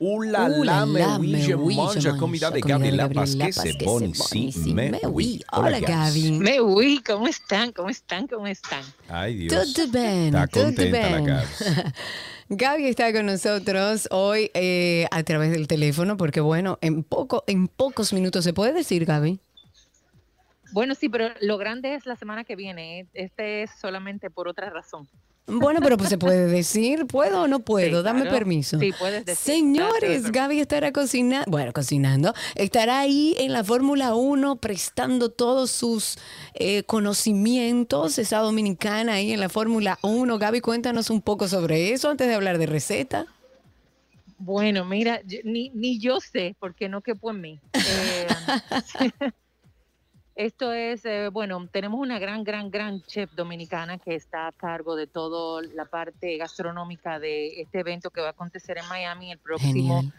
Uh 0.04 0.20
la 0.22 0.48
la, 0.48 0.64
la, 0.64 0.84
me 0.84 0.98
la, 0.98 1.16
oui, 1.16 1.30
me 1.30 1.38
je 1.38 1.54
oui, 1.54 1.74
je 1.74 2.08
mange, 2.10 2.18
comida 2.18 2.50
de 2.50 2.58
Gabriela 2.58 3.06
Vázquez, 3.06 3.52
Vázquez, 3.52 3.52
c'est 3.52 3.84
bon 3.84 4.00
c'est 4.00 4.08
ici, 4.08 4.34
bon 4.34 4.48
ici, 4.48 4.74
mais 4.74 4.90
mais 4.90 5.00
oui. 5.04 5.12
oui. 5.12 5.44
Hola. 5.52 5.78
Gaby. 5.78 6.32
Me 6.40 6.60
uy, 6.60 7.00
¿cómo 7.06 7.28
están? 7.28 7.70
¿Cómo 7.70 7.88
están? 7.88 8.26
¿Cómo 8.26 8.48
están? 8.48 8.82
Ay, 9.08 9.36
Dios. 9.36 9.72
Todo 9.72 9.86
bien, 9.86 10.34
Está 10.34 10.48
todo 10.48 10.64
contenta 10.64 11.00
la 11.02 11.08
bien. 11.08 11.24
Gabs. 11.24 11.64
Gaby 12.48 12.86
está 12.88 13.12
con 13.12 13.26
nosotros 13.26 14.08
hoy 14.10 14.50
eh, 14.54 15.06
a 15.12 15.22
través 15.22 15.52
del 15.52 15.68
teléfono 15.68 16.16
porque 16.16 16.40
bueno, 16.40 16.80
en, 16.80 17.04
poco, 17.04 17.44
en 17.46 17.68
pocos 17.68 18.12
minutos 18.12 18.42
se 18.42 18.52
puede 18.52 18.72
decir, 18.72 19.04
Gaby. 19.04 19.38
Bueno, 20.72 20.96
sí, 20.96 21.08
pero 21.10 21.28
lo 21.40 21.58
grande 21.58 21.94
es 21.94 22.06
la 22.06 22.16
semana 22.16 22.42
que 22.42 22.56
viene. 22.56 22.98
¿eh? 23.00 23.06
Este 23.14 23.62
es 23.62 23.70
solamente 23.80 24.30
por 24.30 24.48
otra 24.48 24.68
razón. 24.68 25.06
Bueno, 25.46 25.80
pero 25.82 25.96
pues 25.96 26.08
se 26.08 26.18
puede 26.18 26.46
decir, 26.46 27.06
¿puedo 27.06 27.42
o 27.42 27.48
no 27.48 27.58
puedo? 27.60 27.98
Sí, 27.98 28.04
Dame 28.04 28.22
claro. 28.22 28.36
permiso. 28.38 28.78
Sí, 28.78 28.92
puedes 28.96 29.24
decir. 29.24 29.54
Señores, 29.54 30.20
Claro, 30.22 30.32
Gaby 30.32 30.60
estará 30.60 30.92
cocinando, 30.92 31.50
bueno, 31.50 31.72
cocinando, 31.72 32.32
estará 32.54 33.00
ahí 33.00 33.34
en 33.38 33.52
la 33.52 33.64
Fórmula 33.64 34.14
1 34.14 34.56
prestando 34.56 35.30
todos 35.30 35.70
sus 35.72 36.16
eh, 36.54 36.84
conocimientos, 36.84 38.18
esa 38.18 38.38
dominicana 38.38 39.14
ahí 39.14 39.32
en 39.32 39.40
la 39.40 39.48
Fórmula 39.48 39.98
1. 40.02 40.38
Gaby, 40.38 40.60
cuéntanos 40.60 41.10
un 41.10 41.20
poco 41.20 41.48
sobre 41.48 41.92
eso 41.92 42.08
antes 42.08 42.28
de 42.28 42.34
hablar 42.34 42.58
de 42.58 42.66
receta. 42.66 43.26
Bueno, 44.38 44.84
mira, 44.84 45.20
yo- 45.26 45.38
ni, 45.44 45.70
ni 45.70 45.98
yo 45.98 46.18
sé, 46.20 46.54
porque 46.60 46.88
no 46.88 47.00
quepo 47.00 47.30
en 47.32 47.40
mí. 47.40 47.60
Eh, 47.74 49.30
esto 50.34 50.72
es, 50.72 51.04
eh, 51.04 51.28
bueno, 51.28 51.68
tenemos 51.70 52.00
una 52.00 52.18
gran, 52.18 52.42
gran, 52.44 52.70
gran 52.70 53.02
chef 53.02 53.30
dominicana 53.34 53.98
que 53.98 54.14
está 54.14 54.46
a 54.48 54.52
cargo 54.52 54.96
de 54.96 55.06
toda 55.06 55.62
la 55.74 55.84
parte 55.84 56.36
gastronómica 56.38 57.18
de 57.18 57.60
este 57.60 57.80
evento 57.80 58.10
que 58.10 58.20
va 58.20 58.28
a 58.28 58.30
acontecer 58.30 58.78
en 58.78 58.88
Miami 58.88 59.32
el 59.32 59.38
próximo 59.38 60.00
Genial. 60.00 60.14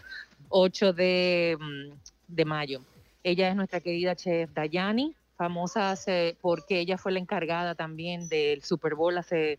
8 0.50 0.94
de, 0.94 1.58
mm, 1.60 1.92
de 2.28 2.46
mayo. 2.46 2.82
Ella 3.24 3.50
es 3.50 3.56
nuestra 3.56 3.80
querida 3.80 4.16
chef 4.16 4.52
Dayani, 4.54 5.16
famosa 5.38 5.92
hace- 5.92 6.36
porque 6.42 6.80
ella 6.80 6.98
fue 6.98 7.12
la 7.12 7.20
encargada 7.20 7.74
también 7.74 8.28
del 8.30 8.64
Super 8.64 8.94
Bowl 8.96 9.18
hace 9.18 9.58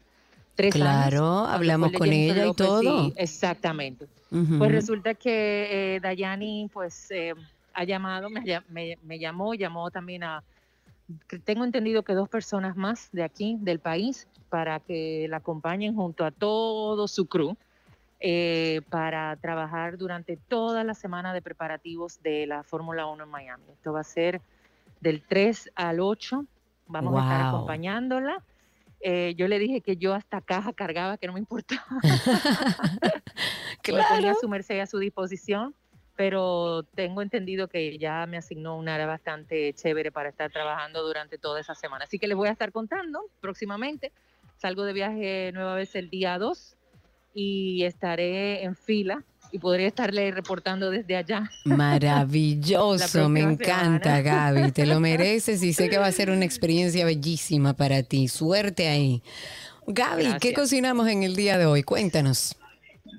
tres 0.54 0.74
años. 0.76 0.86
Claro, 0.86 1.38
hablamos 1.46 1.90
con 1.92 2.06
Jennifer 2.08 2.36
ella 2.38 2.46
y 2.46 2.54
todo. 2.54 3.12
exactamente. 3.16 4.06
Ujú. 4.30 4.58
Pues 4.58 4.70
resulta 4.70 5.14
que 5.14 5.96
eh, 5.96 6.00
Dayani 6.00 6.70
pues 6.72 7.10
eh, 7.10 7.34
ha 7.74 7.84
llamado, 7.84 8.30
me, 8.30 8.40
me- 8.68 8.98
me 9.02 9.18
llamó, 9.18 9.54
llamó 9.54 9.90
también 9.90 10.22
a, 10.24 10.42
tengo 11.44 11.64
entendido 11.64 12.02
que 12.02 12.14
dos 12.14 12.28
personas 12.28 12.76
más 12.76 13.10
de 13.12 13.22
aquí, 13.24 13.56
del 13.60 13.80
país, 13.80 14.26
para 14.48 14.80
que 14.80 15.26
la 15.28 15.38
acompañen 15.38 15.94
junto 15.94 16.24
a 16.24 16.30
todo 16.30 17.08
su 17.08 17.26
crew 17.26 17.56
eh, 18.20 18.80
para 18.88 19.36
trabajar 19.36 19.98
durante 19.98 20.36
toda 20.36 20.84
la 20.84 20.94
semana 20.94 21.34
de 21.34 21.42
preparativos 21.42 22.22
de 22.22 22.46
la 22.46 22.62
Fórmula 22.62 23.06
1 23.06 23.24
en 23.24 23.30
Miami. 23.30 23.64
Esto 23.72 23.92
va 23.92 24.00
a 24.00 24.04
ser 24.04 24.40
del 25.00 25.22
3 25.22 25.70
al 25.74 26.00
8, 26.00 26.46
vamos 26.86 27.16
a 27.16 27.20
estar 27.22 27.40
acompañándola. 27.48 28.42
Eh, 29.00 29.34
yo 29.36 29.48
le 29.48 29.58
dije 29.58 29.82
que 29.82 29.96
yo 29.98 30.14
hasta 30.14 30.40
caja 30.40 30.72
cargaba, 30.72 31.18
que 31.18 31.26
no 31.26 31.34
me 31.34 31.40
importaba 31.40 31.84
que 33.82 33.92
me 33.92 33.98
ponía 34.04 34.20
Claro. 34.20 34.38
su 34.40 34.48
merced 34.48 34.80
a 34.80 34.86
su 34.86 34.98
disposición, 34.98 35.74
pero 36.16 36.84
tengo 36.94 37.22
entendido 37.22 37.68
que 37.68 37.98
ya 37.98 38.26
me 38.26 38.36
asignó 38.36 38.76
una 38.76 38.94
área 38.94 39.06
bastante 39.06 39.72
chévere 39.74 40.12
para 40.12 40.28
estar 40.28 40.50
trabajando 40.50 41.02
durante 41.02 41.38
toda 41.38 41.60
esa 41.60 41.74
semana. 41.74 42.04
Así 42.04 42.18
que 42.18 42.28
les 42.28 42.36
voy 42.36 42.48
a 42.48 42.52
estar 42.52 42.70
contando 42.70 43.20
próximamente. 43.40 44.12
Salgo 44.56 44.84
de 44.84 44.92
viaje 44.92 45.50
nueva 45.52 45.74
vez 45.74 45.94
el 45.96 46.10
día 46.10 46.38
2 46.38 46.76
y 47.34 47.84
estaré 47.84 48.62
en 48.62 48.76
fila 48.76 49.24
y 49.50 49.58
podría 49.58 49.88
estarle 49.88 50.30
reportando 50.30 50.90
desde 50.90 51.16
allá. 51.16 51.50
Maravilloso, 51.64 53.28
me 53.28 53.40
encanta, 53.40 54.16
semana. 54.16 54.52
Gaby. 54.52 54.72
Te 54.72 54.86
lo 54.86 55.00
mereces 55.00 55.62
y 55.62 55.72
sé 55.72 55.88
que 55.88 55.98
va 55.98 56.06
a 56.06 56.12
ser 56.12 56.30
una 56.30 56.44
experiencia 56.44 57.04
bellísima 57.04 57.74
para 57.74 58.02
ti. 58.04 58.28
Suerte 58.28 58.88
ahí. 58.88 59.22
Gaby, 59.86 60.38
¿qué 60.40 60.54
cocinamos 60.54 61.08
en 61.08 61.24
el 61.24 61.36
día 61.36 61.58
de 61.58 61.66
hoy? 61.66 61.82
Cuéntanos. 61.82 62.56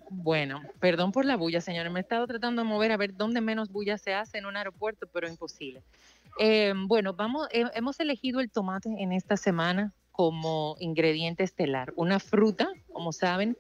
Bueno, 0.10 0.62
perdón 0.80 1.12
por 1.12 1.26
la 1.26 1.36
bulla, 1.36 1.62
señores. 1.62 1.92
Me 1.92 2.00
he 2.00 2.02
estado 2.02 2.28
tratando 2.28 2.62
de 2.62 2.68
mover 2.68 2.92
a 2.92 2.98
ver 2.98 3.16
dónde 3.16 3.42
menos 3.42 3.70
bulla 3.72 3.98
se 3.98 4.14
hace 4.14 4.38
en 4.38 4.46
un 4.46 4.56
aeropuerto, 4.56 5.08
pero 5.12 5.28
imposible. 5.28 5.82
Eh, 6.40 6.74
bueno, 6.76 7.14
vamos, 7.14 7.48
he- 7.52 7.66
hemos 7.74 8.00
elegido 8.00 8.40
el 8.40 8.52
tomate 8.52 8.90
en 8.90 9.12
esta 9.14 9.38
semana 9.38 9.94
como 10.12 10.76
ingrediente 10.80 11.44
estelar. 11.44 11.92
Una 11.96 12.20
fruta, 12.20 12.70
como 12.94 13.12
saben, 13.12 13.58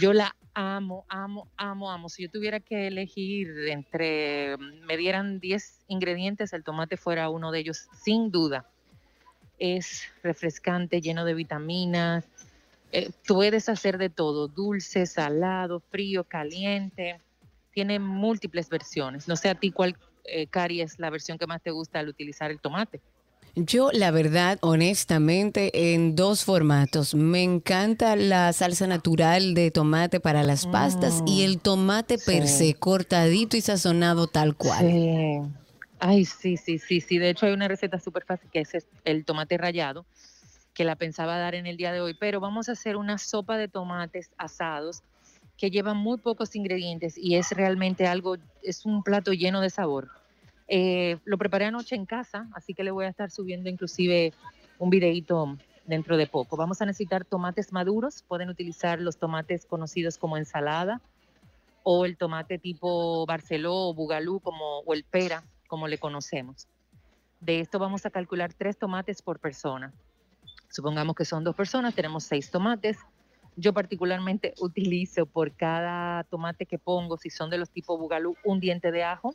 yo 0.00 0.12
la 0.12 0.36
amo, 0.54 1.04
amo, 1.08 1.48
amo, 1.56 1.90
amo. 1.90 2.08
Si 2.08 2.22
yo 2.22 2.30
tuviera 2.30 2.60
que 2.60 2.88
elegir 2.88 3.48
entre, 3.68 4.56
me 4.58 4.96
dieran 4.96 5.40
10 5.40 5.80
ingredientes, 5.88 6.52
el 6.52 6.64
tomate 6.64 6.96
fuera 6.96 7.30
uno 7.30 7.50
de 7.50 7.60
ellos, 7.60 7.88
sin 8.04 8.30
duda. 8.30 8.66
Es 9.58 10.04
refrescante, 10.22 11.00
lleno 11.00 11.24
de 11.24 11.34
vitaminas, 11.34 12.26
eh, 12.92 13.10
puedes 13.26 13.68
hacer 13.68 13.98
de 13.98 14.10
todo, 14.10 14.48
dulce, 14.48 15.06
salado, 15.06 15.80
frío, 15.90 16.24
caliente. 16.24 17.20
Tiene 17.72 17.98
múltiples 17.98 18.68
versiones. 18.68 19.28
No 19.28 19.36
sé 19.36 19.48
a 19.48 19.54
ti 19.54 19.70
cuál, 19.72 19.96
eh, 20.24 20.46
Cari, 20.46 20.82
es 20.82 20.98
la 20.98 21.10
versión 21.10 21.38
que 21.38 21.46
más 21.46 21.62
te 21.62 21.70
gusta 21.70 21.98
al 22.00 22.08
utilizar 22.08 22.50
el 22.50 22.60
tomate. 22.60 23.00
Yo, 23.54 23.90
la 23.92 24.10
verdad, 24.10 24.58
honestamente, 24.62 25.92
en 25.92 26.16
dos 26.16 26.44
formatos. 26.44 27.14
Me 27.14 27.42
encanta 27.42 28.16
la 28.16 28.50
salsa 28.54 28.86
natural 28.86 29.52
de 29.52 29.70
tomate 29.70 30.20
para 30.20 30.42
las 30.42 30.66
pastas 30.66 31.22
y 31.26 31.42
Mm, 31.42 31.44
el 31.44 31.58
tomate 31.60 32.16
per 32.18 32.48
sí. 32.48 32.68
se, 32.68 32.74
cortadito 32.74 33.56
y 33.56 33.60
sazonado 33.60 34.26
tal 34.26 34.56
cual. 34.56 34.90
Sí. 34.90 35.52
Ay, 35.98 36.24
sí, 36.24 36.56
sí, 36.56 36.78
sí, 36.78 37.00
sí. 37.00 37.18
De 37.18 37.30
hecho, 37.30 37.46
hay 37.46 37.52
una 37.52 37.68
receta 37.68 38.00
súper 38.00 38.24
fácil 38.24 38.50
que 38.50 38.60
es 38.60 38.70
el 39.04 39.24
tomate 39.24 39.58
rallado, 39.58 40.06
que 40.74 40.84
la 40.84 40.96
pensaba 40.96 41.38
dar 41.38 41.54
en 41.54 41.66
el 41.66 41.76
día 41.76 41.92
de 41.92 42.00
hoy, 42.00 42.14
pero 42.14 42.40
vamos 42.40 42.68
a 42.68 42.72
hacer 42.72 42.96
una 42.96 43.18
sopa 43.18 43.56
de 43.56 43.68
tomates 43.68 44.30
asados 44.38 45.02
que 45.56 45.70
lleva 45.70 45.94
muy 45.94 46.18
pocos 46.18 46.56
ingredientes 46.56 47.16
y 47.16 47.36
es 47.36 47.50
realmente 47.52 48.06
algo, 48.06 48.36
es 48.62 48.84
un 48.84 49.02
plato 49.02 49.32
lleno 49.32 49.60
de 49.60 49.70
sabor. 49.70 50.08
Eh, 50.68 51.18
lo 51.24 51.38
preparé 51.38 51.66
anoche 51.66 51.94
en 51.94 52.06
casa, 52.06 52.48
así 52.54 52.74
que 52.74 52.84
le 52.84 52.90
voy 52.90 53.04
a 53.04 53.08
estar 53.08 53.30
subiendo 53.30 53.68
inclusive 53.68 54.32
un 54.78 54.90
videito 54.90 55.56
dentro 55.86 56.16
de 56.16 56.26
poco. 56.26 56.56
Vamos 56.56 56.80
a 56.80 56.86
necesitar 56.86 57.24
tomates 57.24 57.72
maduros, 57.72 58.24
pueden 58.26 58.48
utilizar 58.48 59.00
los 59.00 59.18
tomates 59.18 59.66
conocidos 59.66 60.16
como 60.16 60.36
ensalada 60.36 61.00
o 61.82 62.06
el 62.06 62.16
tomate 62.16 62.58
tipo 62.58 63.26
Barceló 63.26 63.88
o 63.88 63.94
Bugalú 63.94 64.40
como, 64.40 64.78
o 64.80 64.94
el 64.94 65.04
pera, 65.04 65.44
como 65.66 65.88
le 65.88 65.98
conocemos. 65.98 66.68
De 67.40 67.60
esto 67.60 67.78
vamos 67.78 68.06
a 68.06 68.10
calcular 68.10 68.52
tres 68.54 68.78
tomates 68.78 69.20
por 69.20 69.40
persona. 69.40 69.92
Supongamos 70.72 71.14
que 71.14 71.26
son 71.26 71.44
dos 71.44 71.54
personas, 71.54 71.94
tenemos 71.94 72.24
seis 72.24 72.50
tomates. 72.50 72.96
Yo 73.56 73.74
particularmente 73.74 74.54
utilizo 74.60 75.26
por 75.26 75.52
cada 75.52 76.24
tomate 76.24 76.64
que 76.64 76.78
pongo, 76.78 77.18
si 77.18 77.28
son 77.28 77.50
de 77.50 77.58
los 77.58 77.70
tipo 77.70 77.98
Bugalú, 77.98 78.36
un 78.42 78.58
diente 78.58 78.90
de 78.90 79.04
ajo 79.04 79.34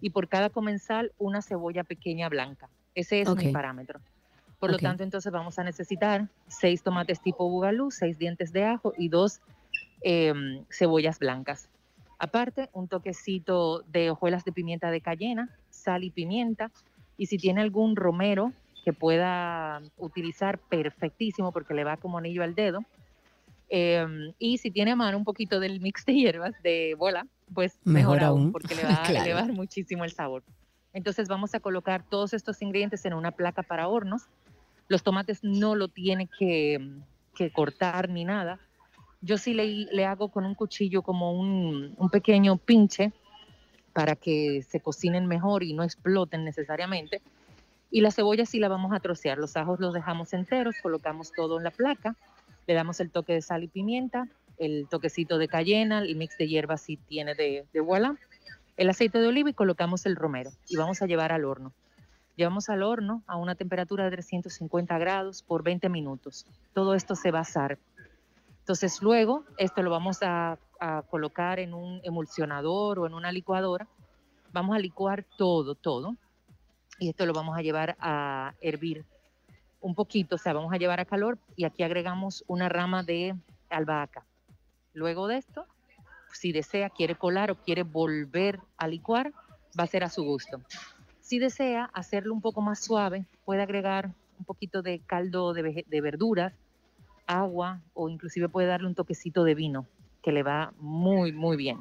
y 0.00 0.10
por 0.10 0.28
cada 0.28 0.48
comensal 0.48 1.12
una 1.18 1.42
cebolla 1.42 1.82
pequeña 1.82 2.28
blanca. 2.28 2.70
Ese 2.94 3.20
es 3.20 3.34
mi 3.34 3.52
parámetro. 3.52 4.00
Por 4.60 4.70
lo 4.70 4.78
tanto, 4.78 5.02
entonces 5.02 5.32
vamos 5.32 5.58
a 5.58 5.64
necesitar 5.64 6.28
seis 6.46 6.82
tomates 6.82 7.20
tipo 7.20 7.48
Bugalú, 7.48 7.90
seis 7.90 8.16
dientes 8.18 8.52
de 8.52 8.64
ajo 8.64 8.92
y 8.96 9.08
dos 9.08 9.40
em, 10.02 10.64
cebollas 10.70 11.18
blancas. 11.18 11.68
Aparte, 12.18 12.68
un 12.72 12.86
toquecito 12.86 13.80
de 13.88 14.10
hojuelas 14.10 14.44
de 14.44 14.52
pimienta 14.52 14.90
de 14.90 15.00
cayena, 15.00 15.48
sal 15.70 16.04
y 16.04 16.10
pimienta. 16.10 16.70
Y 17.16 17.26
si 17.26 17.38
tiene 17.38 17.60
algún 17.60 17.96
romero 17.96 18.52
que 18.84 18.92
pueda 18.92 19.80
utilizar, 19.96 20.60
perfectísimo, 20.68 21.52
porque 21.52 21.74
le 21.74 21.84
va 21.84 21.96
como 21.98 22.18
anillo 22.18 22.42
al 22.42 22.54
dedo. 22.54 22.80
Em, 23.68 24.32
y 24.38 24.58
si 24.58 24.70
tiene 24.72 24.92
a 24.92 24.96
mano 24.96 25.16
un 25.18 25.24
poquito 25.24 25.60
del 25.60 25.80
mix 25.80 26.04
de 26.04 26.14
hierbas 26.14 26.52
de 26.62 26.94
bola, 26.98 27.26
pues 27.54 27.78
Mejor 27.84 28.18
mejor, 28.18 28.24
aún, 28.24 28.52
porque 28.52 28.74
le 28.74 28.82
va 28.86 29.06
a 29.06 29.10
Claro. 29.12 29.20
elevar 29.20 29.52
muchísimo 29.52 30.04
el 30.04 30.12
sabor. 30.12 30.44
Entonces 30.92 31.28
vamos 31.28 31.54
a 31.54 31.60
colocar 31.60 32.04
todos 32.08 32.32
estos 32.32 32.60
ingredientes 32.62 33.04
en 33.04 33.14
una 33.14 33.32
placa 33.32 33.62
para 33.62 33.88
hornos. 33.88 34.22
Los 34.88 35.02
tomates 35.04 35.40
no 35.42 35.76
lo 35.76 35.88
tiene 35.88 36.28
que, 36.38 36.78
que 37.34 37.52
cortar 37.52 38.08
ni 38.08 38.24
nada. 38.24 38.60
Yo 39.20 39.38
sí 39.38 39.54
le, 39.54 39.66
le 39.66 40.04
hago 40.06 40.30
con 40.30 40.44
un 40.46 40.54
cuchillo 40.54 41.02
como 41.02 41.32
un, 41.38 41.94
un 41.96 42.10
pequeño 42.10 42.58
pinche 42.58 43.12
para 43.92 44.16
que 44.16 44.62
se 44.62 44.80
cocinen 44.80 45.26
mejor 45.26 45.62
y 45.62 45.74
no 45.74 45.82
exploten 45.82 46.44
necesariamente. 46.44 47.22
Y 47.90 48.00
la 48.02 48.10
cebolla 48.10 48.46
sí 48.46 48.58
la 48.58 48.68
vamos 48.68 48.92
a 48.92 49.00
trocear. 49.00 49.38
Los 49.38 49.56
ajos 49.56 49.80
los 49.80 49.94
dejamos 49.94 50.32
enteros, 50.32 50.76
colocamos 50.82 51.32
todo 51.32 51.58
en 51.58 51.64
la 51.64 51.70
placa, 51.70 52.16
le 52.66 52.74
damos 52.74 53.00
el 53.00 53.10
toque 53.10 53.32
de 53.32 53.42
sal 53.42 53.64
y 53.64 53.68
pimienta, 53.68 54.28
el 54.58 54.86
toquecito 54.88 55.38
de 55.38 55.48
cayena, 55.48 56.00
el 56.00 56.16
mix 56.16 56.36
de 56.38 56.46
hierbas 56.46 56.82
si 56.82 56.96
tiene 56.96 57.34
de, 57.34 57.66
de 57.72 57.80
voilà, 57.80 58.16
el 58.76 58.88
aceite 58.88 59.18
de 59.18 59.26
oliva 59.26 59.50
y 59.50 59.54
colocamos 59.54 60.06
el 60.06 60.16
romero 60.16 60.50
y 60.68 60.76
vamos 60.76 61.02
a 61.02 61.06
llevar 61.06 61.32
al 61.32 61.44
horno. 61.44 61.72
Llevamos 62.36 62.68
al 62.70 62.82
horno 62.82 63.22
a 63.26 63.36
una 63.36 63.54
temperatura 63.54 64.04
de 64.04 64.12
350 64.12 64.96
grados 64.98 65.42
por 65.42 65.62
20 65.62 65.88
minutos. 65.88 66.46
Todo 66.72 66.94
esto 66.94 67.14
se 67.14 67.30
va 67.30 67.40
a 67.40 67.42
asar. 67.42 67.78
Entonces 68.60 69.02
luego 69.02 69.44
esto 69.58 69.82
lo 69.82 69.90
vamos 69.90 70.22
a, 70.22 70.58
a 70.78 71.02
colocar 71.02 71.58
en 71.58 71.74
un 71.74 72.00
emulsionador 72.04 73.00
o 73.00 73.06
en 73.06 73.14
una 73.14 73.32
licuadora. 73.32 73.86
Vamos 74.52 74.76
a 74.76 74.78
licuar 74.78 75.24
todo, 75.36 75.74
todo. 75.74 76.16
Y 77.00 77.08
esto 77.08 77.26
lo 77.26 77.32
vamos 77.32 77.58
a 77.58 77.62
llevar 77.62 77.96
a 77.98 78.54
hervir 78.60 79.06
un 79.80 79.94
poquito, 79.94 80.34
o 80.34 80.38
sea, 80.38 80.52
vamos 80.52 80.72
a 80.72 80.76
llevar 80.76 81.00
a 81.00 81.06
calor 81.06 81.38
y 81.56 81.64
aquí 81.64 81.82
agregamos 81.82 82.44
una 82.46 82.68
rama 82.68 83.02
de 83.02 83.34
albahaca. 83.70 84.26
Luego 84.92 85.26
de 85.26 85.38
esto, 85.38 85.64
si 86.32 86.52
desea, 86.52 86.90
quiere 86.90 87.14
colar 87.14 87.50
o 87.50 87.56
quiere 87.56 87.84
volver 87.84 88.60
a 88.76 88.86
licuar, 88.86 89.32
va 89.78 89.84
a 89.84 89.86
ser 89.86 90.04
a 90.04 90.10
su 90.10 90.24
gusto. 90.24 90.60
Si 91.20 91.38
desea 91.38 91.90
hacerlo 91.94 92.34
un 92.34 92.42
poco 92.42 92.60
más 92.60 92.80
suave, 92.80 93.24
puede 93.46 93.62
agregar 93.62 94.10
un 94.38 94.44
poquito 94.44 94.82
de 94.82 95.00
caldo 95.00 95.54
de, 95.54 95.86
de 95.86 96.00
verduras, 96.02 96.52
agua 97.26 97.80
o 97.94 98.10
inclusive 98.10 98.50
puede 98.50 98.68
darle 98.68 98.88
un 98.88 98.94
toquecito 98.94 99.42
de 99.44 99.54
vino, 99.54 99.86
que 100.22 100.32
le 100.32 100.42
va 100.42 100.74
muy, 100.76 101.32
muy 101.32 101.56
bien. 101.56 101.78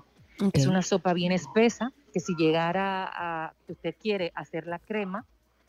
Es 0.53 0.65
una 0.67 0.81
sopa 0.81 1.13
bien 1.13 1.31
espesa 1.31 1.91
que 2.13 2.19
si 2.19 2.35
llegara 2.35 3.09
a, 3.11 3.53
que 3.65 3.73
usted 3.73 3.95
quiere 4.01 4.31
hacer 4.35 4.67
la 4.67 4.79
crema, 4.79 5.25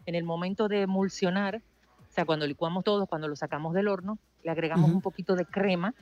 en 0.06 0.14
el 0.14 0.24
momento 0.24 0.68
de 0.68 0.82
emulsionar, 0.82 1.56
o 1.56 2.12
sea, 2.12 2.24
cuando 2.24 2.46
licuamos 2.46 2.84
todo, 2.84 3.06
cuando 3.06 3.28
lo 3.28 3.36
sacamos 3.36 3.74
del 3.74 3.88
horno, 3.88 4.18
le 4.42 4.50
agregamos 4.50 4.90
un 4.90 5.00
poquito 5.00 5.36
de 5.36 5.44
crema 5.44 5.94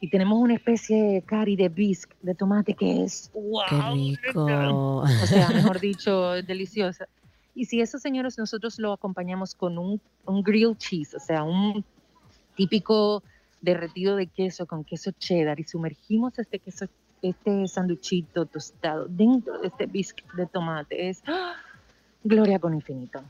y 0.00 0.08
tenemos 0.10 0.38
una 0.38 0.54
especie, 0.54 1.22
Cari, 1.26 1.56
de 1.56 1.68
bisque 1.68 2.14
de 2.22 2.34
tomate 2.34 2.74
que 2.74 3.02
es 3.02 3.30
wow. 3.34 3.62
Qué 3.68 3.80
rico. 3.92 4.96
O 4.98 5.06
sea, 5.26 5.48
mejor 5.54 5.80
dicho, 5.80 6.32
deliciosa. 6.42 7.08
Y 7.54 7.64
si 7.64 7.80
eso, 7.80 7.98
señores, 7.98 8.38
nosotros 8.38 8.78
lo 8.78 8.92
acompañamos 8.92 9.54
con 9.54 9.78
un, 9.78 10.00
un 10.24 10.42
grilled 10.42 10.76
cheese, 10.76 11.16
o 11.16 11.20
sea, 11.20 11.42
un 11.42 11.84
típico 12.54 13.24
derretido 13.60 14.14
de 14.14 14.28
queso 14.28 14.66
con 14.66 14.84
queso 14.84 15.10
cheddar 15.18 15.58
y 15.58 15.64
sumergimos 15.64 16.38
este 16.38 16.60
queso, 16.60 16.86
este 17.22 17.66
sanduchito 17.68 18.46
tostado 18.46 19.06
dentro 19.08 19.58
de 19.58 19.68
este 19.68 19.86
bisque 19.86 20.24
de 20.34 20.46
tomate. 20.46 21.08
Es 21.08 21.22
¡ah! 21.26 21.54
gloria 22.24 22.58
con 22.58 22.74
infinito. 22.74 23.22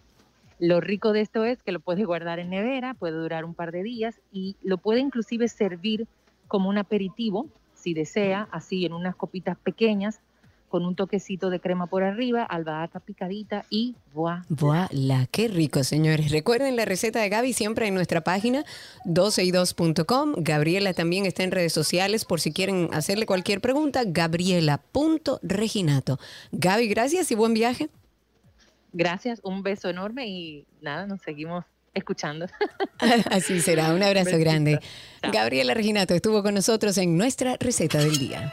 Lo 0.58 0.80
rico 0.80 1.12
de 1.12 1.20
esto 1.20 1.44
es 1.44 1.62
que 1.62 1.72
lo 1.72 1.80
puede 1.80 2.04
guardar 2.04 2.40
en 2.40 2.50
nevera, 2.50 2.94
puede 2.94 3.14
durar 3.14 3.44
un 3.44 3.54
par 3.54 3.70
de 3.70 3.82
días 3.82 4.20
y 4.32 4.56
lo 4.62 4.78
puede 4.78 5.00
inclusive 5.00 5.48
servir 5.48 6.06
como 6.48 6.68
un 6.68 6.78
aperitivo, 6.78 7.46
si 7.74 7.94
desea, 7.94 8.48
así 8.50 8.84
en 8.84 8.92
unas 8.92 9.14
copitas 9.14 9.56
pequeñas, 9.58 10.20
con 10.68 10.84
un 10.84 10.94
toquecito 10.94 11.50
de 11.50 11.60
crema 11.60 11.86
por 11.86 12.02
arriba, 12.02 12.44
albahaca 12.44 13.00
picadita 13.00 13.64
y 13.70 13.96
¡buah! 14.14 14.42
Voilà, 14.48 15.26
qué 15.30 15.48
rico, 15.48 15.84
señores. 15.84 16.30
Recuerden 16.30 16.76
la 16.76 16.84
receta 16.84 17.20
de 17.20 17.28
Gaby 17.28 17.52
siempre 17.52 17.86
en 17.86 17.94
nuestra 17.94 18.22
página 18.22 18.64
12y2.com. 19.04 20.34
Gabriela 20.38 20.94
también 20.94 21.26
está 21.26 21.42
en 21.42 21.50
redes 21.50 21.72
sociales 21.72 22.24
por 22.24 22.40
si 22.40 22.52
quieren 22.52 22.88
hacerle 22.92 23.26
cualquier 23.26 23.60
pregunta. 23.60 24.02
Gabriela.reginato. 24.06 26.18
Gaby, 26.52 26.88
gracias 26.88 27.30
y 27.30 27.34
buen 27.34 27.54
viaje. 27.54 27.88
Gracias, 28.92 29.40
un 29.42 29.62
beso 29.62 29.88
enorme 29.88 30.28
y 30.28 30.66
nada, 30.80 31.06
nos 31.06 31.20
seguimos 31.22 31.64
escuchando. 31.94 32.46
Así 33.30 33.60
será. 33.60 33.92
Un 33.92 34.02
abrazo 34.02 34.26
Besito. 34.26 34.40
grande. 34.40 34.80
Chao. 35.22 35.32
Gabriela 35.32 35.74
Reginato 35.74 36.14
estuvo 36.14 36.42
con 36.42 36.54
nosotros 36.54 36.96
en 36.98 37.16
nuestra 37.16 37.56
receta 37.58 37.98
del 37.98 38.18
día. 38.18 38.52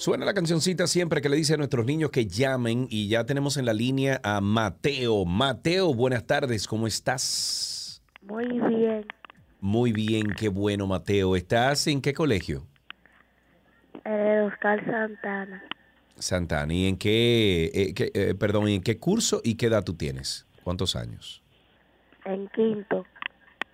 Suena 0.00 0.24
la 0.24 0.32
cancioncita 0.32 0.86
siempre 0.86 1.20
que 1.20 1.28
le 1.28 1.36
dice 1.36 1.52
a 1.52 1.56
nuestros 1.58 1.84
niños 1.84 2.10
que 2.10 2.24
llamen 2.26 2.86
y 2.88 3.08
ya 3.08 3.26
tenemos 3.26 3.58
en 3.58 3.66
la 3.66 3.74
línea 3.74 4.18
a 4.24 4.40
Mateo. 4.40 5.26
Mateo, 5.26 5.92
buenas 5.92 6.26
tardes, 6.26 6.66
¿cómo 6.66 6.86
estás? 6.86 8.02
Muy 8.22 8.46
bien. 8.46 9.04
Muy 9.60 9.92
bien, 9.92 10.28
qué 10.38 10.48
bueno 10.48 10.86
Mateo. 10.86 11.36
¿Estás 11.36 11.86
en 11.86 12.00
qué 12.00 12.14
colegio? 12.14 12.66
Eh, 14.06 14.40
Oscar 14.50 14.82
Santana. 14.86 15.62
Santana. 16.18 16.72
¿Y 16.72 16.86
en 16.86 16.96
qué, 16.96 17.70
eh, 17.74 17.92
qué- 17.92 18.10
eh, 18.14 18.34
perdón, 18.34 18.70
¿y 18.70 18.76
en 18.76 18.82
qué 18.82 18.98
curso 18.98 19.42
y 19.44 19.56
qué 19.56 19.66
edad 19.66 19.84
tú 19.84 19.92
tienes? 19.92 20.46
¿Cuántos 20.64 20.96
años? 20.96 21.42
En 22.24 22.48
quinto. 22.48 23.04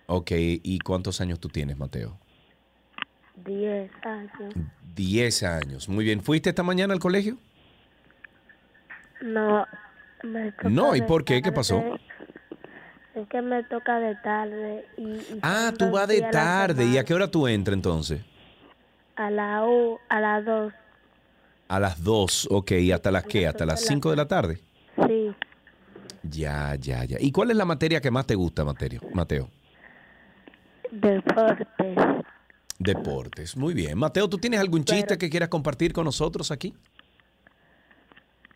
Ok, 0.07 0.31
¿y 0.35 0.79
cuántos 0.79 1.21
años 1.21 1.39
tú 1.39 1.47
tienes, 1.47 1.77
Mateo? 1.77 2.19
Diez 3.45 3.91
años. 4.03 4.53
Diez 4.95 5.43
años. 5.43 5.87
Muy 5.89 6.05
bien. 6.05 6.21
¿Fuiste 6.21 6.49
esta 6.49 6.63
mañana 6.63 6.93
al 6.93 6.99
colegio? 6.99 7.37
No. 9.21 9.65
Me 10.23 10.53
No, 10.63 10.95
¿y 10.95 11.01
por 11.01 11.23
qué? 11.23 11.41
¿Qué 11.41 11.51
pasó? 11.51 11.83
Es 13.13 13.27
que 13.29 13.41
me 13.41 13.63
toca 13.63 13.99
de 13.99 14.15
tarde. 14.15 14.85
Y, 14.97 15.03
y 15.03 15.39
Ah, 15.41 15.71
tú 15.77 15.91
vas 15.91 16.07
de 16.07 16.21
tarde. 16.21 16.85
¿Y 16.85 16.97
a 16.97 17.03
qué 17.05 17.13
hora 17.13 17.29
tú 17.29 17.47
entras 17.47 17.73
entonces? 17.75 18.21
A 19.15 19.29
la 19.31 19.65
U, 19.65 19.99
a 20.09 20.19
las 20.19 20.45
dos. 20.45 20.73
A 21.67 21.79
las 21.79 22.03
dos. 22.03 22.47
Ok, 22.51 22.71
¿y 22.71 22.91
hasta 22.91 23.11
las 23.11 23.23
qué? 23.25 23.47
¿Hasta 23.47 23.65
las 23.65 23.81
cinco 23.81 24.09
de 24.11 24.15
la 24.15 24.27
tarde? 24.27 24.59
Sí. 25.07 25.33
Ya, 26.23 26.75
ya, 26.75 27.03
ya. 27.05 27.17
¿Y 27.19 27.31
cuál 27.31 27.51
es 27.51 27.57
la 27.57 27.65
materia 27.65 28.01
que 28.01 28.11
más 28.11 28.25
te 28.25 28.35
gusta, 28.35 28.63
Mateo? 28.65 29.01
Mateo? 29.13 29.49
Deportes. 30.91 31.97
Deportes. 32.79 33.55
Muy 33.57 33.73
bien. 33.73 33.97
Mateo, 33.97 34.29
¿tú 34.29 34.37
tienes 34.37 34.59
algún 34.59 34.83
chiste 34.85 35.05
Pero- 35.07 35.17
que 35.19 35.29
quieras 35.29 35.49
compartir 35.49 35.93
con 35.93 36.05
nosotros 36.05 36.51
aquí? 36.51 36.73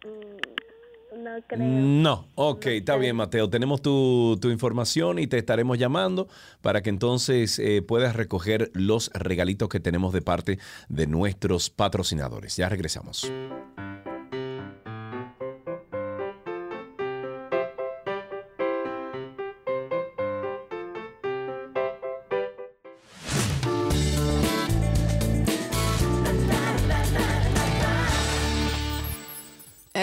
Mm, 0.04 1.24
No 1.24 1.32
creo. 1.48 1.60
No. 1.60 2.28
Ok, 2.36 2.66
está 2.68 2.96
bien, 2.98 3.16
Mateo. 3.16 3.50
Tenemos 3.50 3.82
tu, 3.82 4.38
tu 4.42 4.50
información 4.50 5.20
y 5.20 5.28
te 5.28 5.38
estaremos 5.38 5.78
llamando 5.78 6.28
para 6.62 6.82
que 6.82 6.90
entonces 6.90 7.60
eh, 7.60 7.82
puedas 7.82 8.16
recoger 8.16 8.72
los 8.74 9.12
regalitos 9.14 9.70
que 9.70 9.80
tenemos 9.80 10.14
de 10.14 10.22
parte 10.22 10.60
de 10.90 11.08
nuestros 11.08 11.70
patrocinadores. 11.70 12.56
Ya 12.58 12.70
regresamos. 12.70 13.32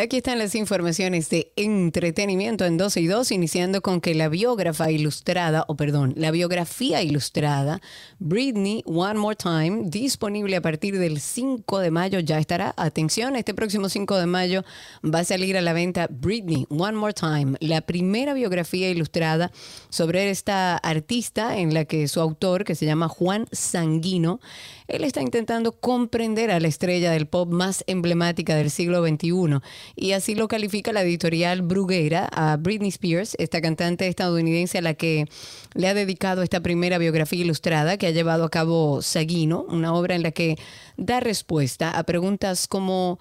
Aquí 0.00 0.18
están 0.18 0.38
las 0.38 0.54
informaciones 0.54 1.28
de 1.28 1.50
entretenimiento 1.56 2.64
en 2.64 2.76
12 2.76 3.00
y 3.00 3.06
2, 3.08 3.32
iniciando 3.32 3.82
con 3.82 4.00
que 4.00 4.14
la 4.14 4.28
biógrafa 4.28 4.92
ilustrada, 4.92 5.64
o 5.66 5.76
perdón, 5.76 6.14
la 6.16 6.30
biografía 6.30 7.02
ilustrada 7.02 7.80
Britney 8.20 8.84
One 8.86 9.18
More 9.18 9.34
Time, 9.34 9.82
disponible 9.86 10.54
a 10.54 10.62
partir 10.62 11.00
del 11.00 11.18
5 11.18 11.80
de 11.80 11.90
mayo, 11.90 12.20
ya 12.20 12.38
estará. 12.38 12.74
Atención, 12.76 13.34
este 13.34 13.54
próximo 13.54 13.88
5 13.88 14.18
de 14.18 14.26
mayo 14.26 14.62
va 15.04 15.20
a 15.20 15.24
salir 15.24 15.56
a 15.56 15.62
la 15.62 15.72
venta 15.72 16.06
Britney 16.08 16.64
One 16.70 16.96
More 16.96 17.12
Time, 17.12 17.56
la 17.58 17.80
primera 17.80 18.34
biografía 18.34 18.90
ilustrada 18.90 19.50
sobre 19.88 20.30
esta 20.30 20.76
artista 20.76 21.58
en 21.58 21.74
la 21.74 21.86
que 21.86 22.06
su 22.06 22.20
autor, 22.20 22.62
que 22.62 22.76
se 22.76 22.86
llama 22.86 23.08
Juan 23.08 23.46
Sanguino, 23.50 24.38
él 24.86 25.02
está 25.02 25.20
intentando 25.20 25.72
comprender 25.72 26.50
a 26.50 26.60
la 26.60 26.68
estrella 26.68 27.10
del 27.10 27.26
pop 27.26 27.50
más 27.52 27.84
emblemática 27.86 28.54
del 28.54 28.70
siglo 28.70 29.06
XXI. 29.06 29.60
Y 30.00 30.12
así 30.12 30.36
lo 30.36 30.46
califica 30.46 30.92
la 30.92 31.02
editorial 31.02 31.62
Bruguera 31.62 32.28
a 32.30 32.56
Britney 32.56 32.90
Spears, 32.90 33.34
esta 33.40 33.60
cantante 33.60 34.06
estadounidense 34.06 34.78
a 34.78 34.80
la 34.80 34.94
que 34.94 35.26
le 35.74 35.88
ha 35.88 35.94
dedicado 35.94 36.42
esta 36.42 36.60
primera 36.60 36.98
biografía 36.98 37.40
ilustrada 37.40 37.96
que 37.96 38.06
ha 38.06 38.12
llevado 38.12 38.44
a 38.44 38.48
cabo 38.48 39.02
Sanguino, 39.02 39.66
una 39.68 39.92
obra 39.92 40.14
en 40.14 40.22
la 40.22 40.30
que 40.30 40.56
da 40.96 41.18
respuesta 41.18 41.90
a 41.90 42.04
preguntas 42.04 42.68
como 42.68 43.18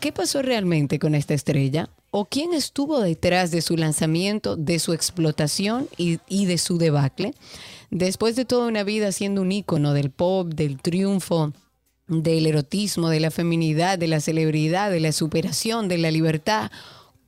¿qué 0.00 0.12
pasó 0.12 0.42
realmente 0.42 0.98
con 0.98 1.14
esta 1.14 1.32
estrella? 1.32 1.88
¿O 2.10 2.26
quién 2.26 2.52
estuvo 2.52 3.00
detrás 3.00 3.50
de 3.50 3.62
su 3.62 3.78
lanzamiento, 3.78 4.54
de 4.56 4.80
su 4.80 4.92
explotación 4.92 5.88
y, 5.96 6.18
y 6.28 6.44
de 6.44 6.58
su 6.58 6.76
debacle? 6.76 7.32
Después 7.90 8.36
de 8.36 8.44
toda 8.44 8.68
una 8.68 8.82
vida 8.82 9.12
siendo 9.12 9.40
un 9.40 9.50
ícono 9.50 9.94
del 9.94 10.10
pop, 10.10 10.48
del 10.48 10.78
triunfo, 10.78 11.54
del 12.08 12.46
erotismo, 12.46 13.10
de 13.10 13.20
la 13.20 13.30
feminidad, 13.30 13.98
de 13.98 14.08
la 14.08 14.20
celebridad, 14.20 14.90
de 14.90 15.00
la 15.00 15.12
superación, 15.12 15.88
de 15.88 15.98
la 15.98 16.10
libertad, 16.10 16.70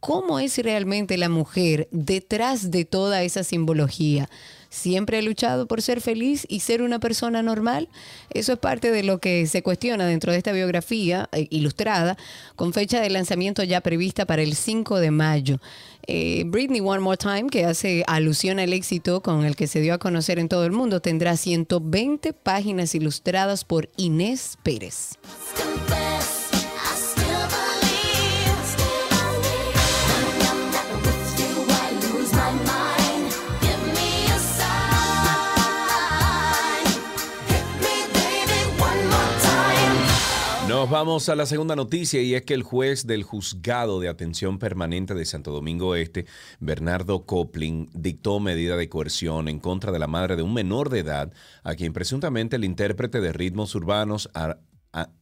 ¿cómo 0.00 0.40
es 0.40 0.58
realmente 0.58 1.18
la 1.18 1.28
mujer 1.28 1.88
detrás 1.92 2.70
de 2.70 2.84
toda 2.84 3.22
esa 3.22 3.44
simbología? 3.44 4.28
¿Siempre 4.70 5.18
ha 5.18 5.22
luchado 5.22 5.66
por 5.66 5.82
ser 5.82 6.00
feliz 6.00 6.46
y 6.48 6.60
ser 6.60 6.80
una 6.80 7.00
persona 7.00 7.42
normal? 7.42 7.88
Eso 8.32 8.52
es 8.52 8.58
parte 8.58 8.92
de 8.92 9.02
lo 9.02 9.18
que 9.18 9.46
se 9.48 9.62
cuestiona 9.62 10.06
dentro 10.06 10.30
de 10.30 10.38
esta 10.38 10.52
biografía 10.52 11.28
eh, 11.32 11.48
ilustrada, 11.50 12.16
con 12.54 12.72
fecha 12.72 13.00
de 13.00 13.10
lanzamiento 13.10 13.64
ya 13.64 13.80
prevista 13.80 14.26
para 14.26 14.42
el 14.42 14.54
5 14.54 15.00
de 15.00 15.10
mayo. 15.10 15.60
Eh, 16.06 16.44
Britney 16.46 16.80
One 16.80 17.00
More 17.00 17.16
Time, 17.16 17.46
que 17.50 17.64
hace 17.64 18.04
alusión 18.06 18.58
al 18.58 18.72
éxito 18.72 19.20
con 19.22 19.44
el 19.44 19.56
que 19.56 19.66
se 19.66 19.80
dio 19.80 19.94
a 19.94 19.98
conocer 19.98 20.38
en 20.38 20.48
todo 20.48 20.64
el 20.64 20.72
mundo, 20.72 21.00
tendrá 21.00 21.36
120 21.36 22.32
páginas 22.32 22.94
ilustradas 22.94 23.64
por 23.64 23.88
Inés 23.96 24.58
Pérez. 24.62 25.18
Nos 40.80 40.88
vamos 40.88 41.28
a 41.28 41.36
la 41.36 41.44
segunda 41.44 41.76
noticia 41.76 42.22
y 42.22 42.34
es 42.34 42.40
que 42.40 42.54
el 42.54 42.62
juez 42.62 43.06
del 43.06 43.22
juzgado 43.22 44.00
de 44.00 44.08
atención 44.08 44.58
permanente 44.58 45.12
de 45.12 45.26
Santo 45.26 45.52
Domingo 45.52 45.94
Este, 45.94 46.24
Bernardo 46.58 47.26
Copling, 47.26 47.90
dictó 47.92 48.40
medida 48.40 48.78
de 48.78 48.88
coerción 48.88 49.48
en 49.48 49.60
contra 49.60 49.92
de 49.92 49.98
la 49.98 50.06
madre 50.06 50.36
de 50.36 50.42
un 50.42 50.54
menor 50.54 50.88
de 50.88 51.00
edad 51.00 51.34
a 51.64 51.74
quien 51.74 51.92
presuntamente 51.92 52.56
el 52.56 52.64
intérprete 52.64 53.20
de 53.20 53.30
ritmos 53.30 53.74
urbanos 53.74 54.30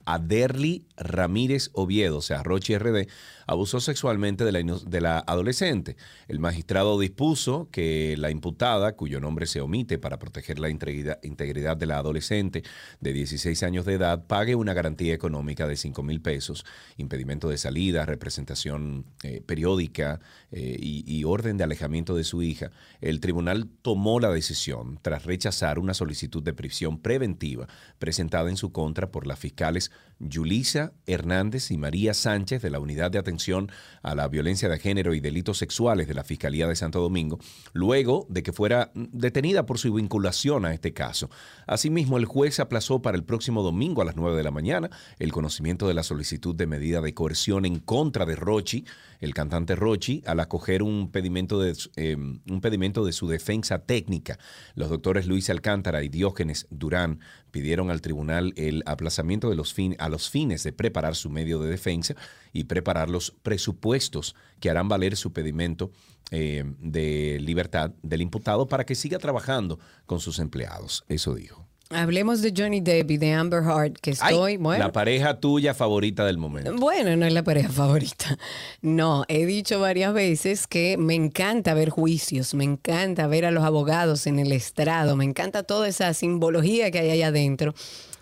Aderly 0.04 0.86
Ramírez 0.98 1.70
Oviedo, 1.72 2.18
o 2.18 2.22
sea, 2.22 2.42
Rochi 2.42 2.76
RD, 2.76 3.08
abusó 3.46 3.80
sexualmente 3.80 4.44
de 4.44 5.00
la, 5.00 5.18
adolescente. 5.20 5.96
El 6.28 6.38
magistrado 6.38 6.98
dispuso 6.98 7.68
que 7.72 8.14
la 8.18 8.30
imputada, 8.30 8.92
cuyo 8.94 9.20
nombre 9.20 9.46
se 9.46 9.60
omite 9.60 9.98
para 9.98 10.18
proteger 10.18 10.58
la 10.58 10.68
integridad, 10.68 11.18
integridad 11.22 11.76
de 11.76 11.86
la 11.86 11.98
adolescente 11.98 12.62
de 13.00 13.12
16 13.12 13.62
años 13.62 13.86
de 13.86 13.94
edad, 13.94 14.26
pague 14.26 14.54
una 14.54 14.74
garantía 14.74 15.14
económica 15.14 15.66
de 15.66 15.76
5 15.76 16.02
mil 16.02 16.20
pesos, 16.20 16.66
impedimento 16.98 17.48
de 17.48 17.56
salida, 17.56 18.04
representación 18.04 19.06
eh, 19.22 19.42
periódica 19.44 20.20
eh, 20.50 20.76
y, 20.78 21.04
y 21.06 21.24
orden 21.24 21.56
de 21.56 21.64
alejamiento 21.64 22.14
de 22.14 22.24
su 22.24 22.42
hija. 22.42 22.70
El 23.00 23.20
tribunal 23.20 23.68
tomó 23.82 24.20
la 24.20 24.30
decisión 24.30 24.98
tras 25.00 25.24
rechazar 25.24 25.78
una 25.78 25.94
solicitud 25.94 26.42
de 26.42 26.52
prisión 26.52 26.98
preventiva 26.98 27.66
presentada 27.98 28.50
en 28.50 28.56
su 28.56 28.72
contra 28.72 29.10
por 29.10 29.26
las 29.26 29.38
fiscales 29.38 29.90
Yulisa 30.20 30.92
Hernández 31.06 31.70
y 31.70 31.78
María 31.78 32.14
Sánchez 32.14 32.62
de 32.62 32.70
la 32.70 32.80
Unidad 32.80 33.10
de 33.10 33.18
Atención 33.18 33.70
a 34.02 34.14
la 34.14 34.28
Violencia 34.28 34.68
de 34.68 34.78
Género 34.78 35.14
y 35.14 35.20
Delitos 35.20 35.58
Sexuales 35.58 36.08
de 36.08 36.14
la 36.14 36.24
Fiscalía 36.24 36.66
de 36.66 36.76
Santo 36.76 37.00
Domingo, 37.00 37.38
luego 37.72 38.26
de 38.28 38.42
que 38.42 38.52
fuera 38.52 38.90
detenida 38.94 39.66
por 39.66 39.78
su 39.78 39.92
vinculación 39.92 40.64
a 40.64 40.74
este 40.74 40.92
caso. 40.92 41.30
Asimismo, 41.66 42.18
el 42.18 42.24
juez 42.24 42.60
aplazó 42.60 43.02
para 43.02 43.16
el 43.16 43.24
próximo 43.24 43.62
domingo 43.62 44.02
a 44.02 44.04
las 44.04 44.16
9 44.16 44.36
de 44.36 44.42
la 44.42 44.50
mañana 44.50 44.90
el 45.18 45.32
conocimiento 45.32 45.88
de 45.88 45.94
la 45.94 46.02
solicitud 46.02 46.54
de 46.54 46.66
medida 46.66 47.00
de 47.00 47.14
coerción 47.14 47.64
en 47.64 47.78
contra 47.78 48.26
de 48.26 48.36
Rochi, 48.36 48.84
el 49.20 49.34
cantante 49.34 49.74
Rochi, 49.76 50.22
al 50.26 50.40
acoger 50.40 50.82
un 50.82 51.10
pedimento 51.10 51.60
de, 51.60 51.76
eh, 51.96 52.16
un 52.16 52.60
pedimento 52.60 53.04
de 53.04 53.12
su 53.12 53.28
defensa 53.28 53.80
técnica. 53.80 54.38
Los 54.74 54.88
doctores 54.90 55.26
Luis 55.26 55.50
Alcántara 55.50 56.02
y 56.02 56.08
Diógenes 56.08 56.66
Durán 56.70 57.20
pidieron 57.50 57.90
al 57.90 58.00
tribunal 58.00 58.52
el 58.56 58.82
aplazamiento 58.86 59.50
de 59.50 59.56
los 59.56 59.72
fin- 59.74 59.96
a 59.98 60.08
los 60.08 60.30
fines 60.30 60.62
de 60.62 60.72
preparar 60.72 61.14
su 61.16 61.30
medio 61.30 61.60
de 61.60 61.68
defensa 61.70 62.14
y 62.52 62.64
preparar 62.64 63.10
los 63.10 63.32
presupuestos 63.42 64.34
que 64.60 64.70
harán 64.70 64.88
valer 64.88 65.16
su 65.16 65.32
pedimento 65.32 65.90
eh, 66.30 66.64
de 66.78 67.38
libertad 67.40 67.92
del 68.02 68.22
imputado 68.22 68.68
para 68.68 68.84
que 68.84 68.94
siga 68.94 69.18
trabajando 69.18 69.78
con 70.06 70.20
sus 70.20 70.38
empleados. 70.38 71.04
Eso 71.08 71.34
dijo. 71.34 71.67
Hablemos 71.90 72.42
de 72.42 72.52
Johnny 72.54 72.80
Depp 72.80 73.12
y 73.12 73.16
de 73.16 73.32
Amber 73.32 73.62
Heard, 73.62 73.94
que 73.94 74.10
Ay, 74.10 74.16
estoy, 74.34 74.56
bueno. 74.58 74.84
La 74.84 74.92
pareja 74.92 75.40
tuya 75.40 75.72
favorita 75.72 76.26
del 76.26 76.36
momento. 76.36 76.74
Bueno, 76.74 77.16
no 77.16 77.24
es 77.24 77.32
la 77.32 77.42
pareja 77.42 77.68
favorita. 77.72 78.38
No, 78.82 79.24
he 79.28 79.46
dicho 79.46 79.80
varias 79.80 80.12
veces 80.12 80.66
que 80.66 80.98
me 80.98 81.14
encanta 81.14 81.72
ver 81.72 81.88
juicios, 81.88 82.52
me 82.52 82.64
encanta 82.64 83.26
ver 83.26 83.46
a 83.46 83.50
los 83.50 83.64
abogados 83.64 84.26
en 84.26 84.38
el 84.38 84.52
estrado, 84.52 85.16
me 85.16 85.24
encanta 85.24 85.62
toda 85.62 85.88
esa 85.88 86.12
simbología 86.12 86.90
que 86.90 86.98
hay 86.98 87.10
ahí 87.10 87.22
adentro 87.22 87.74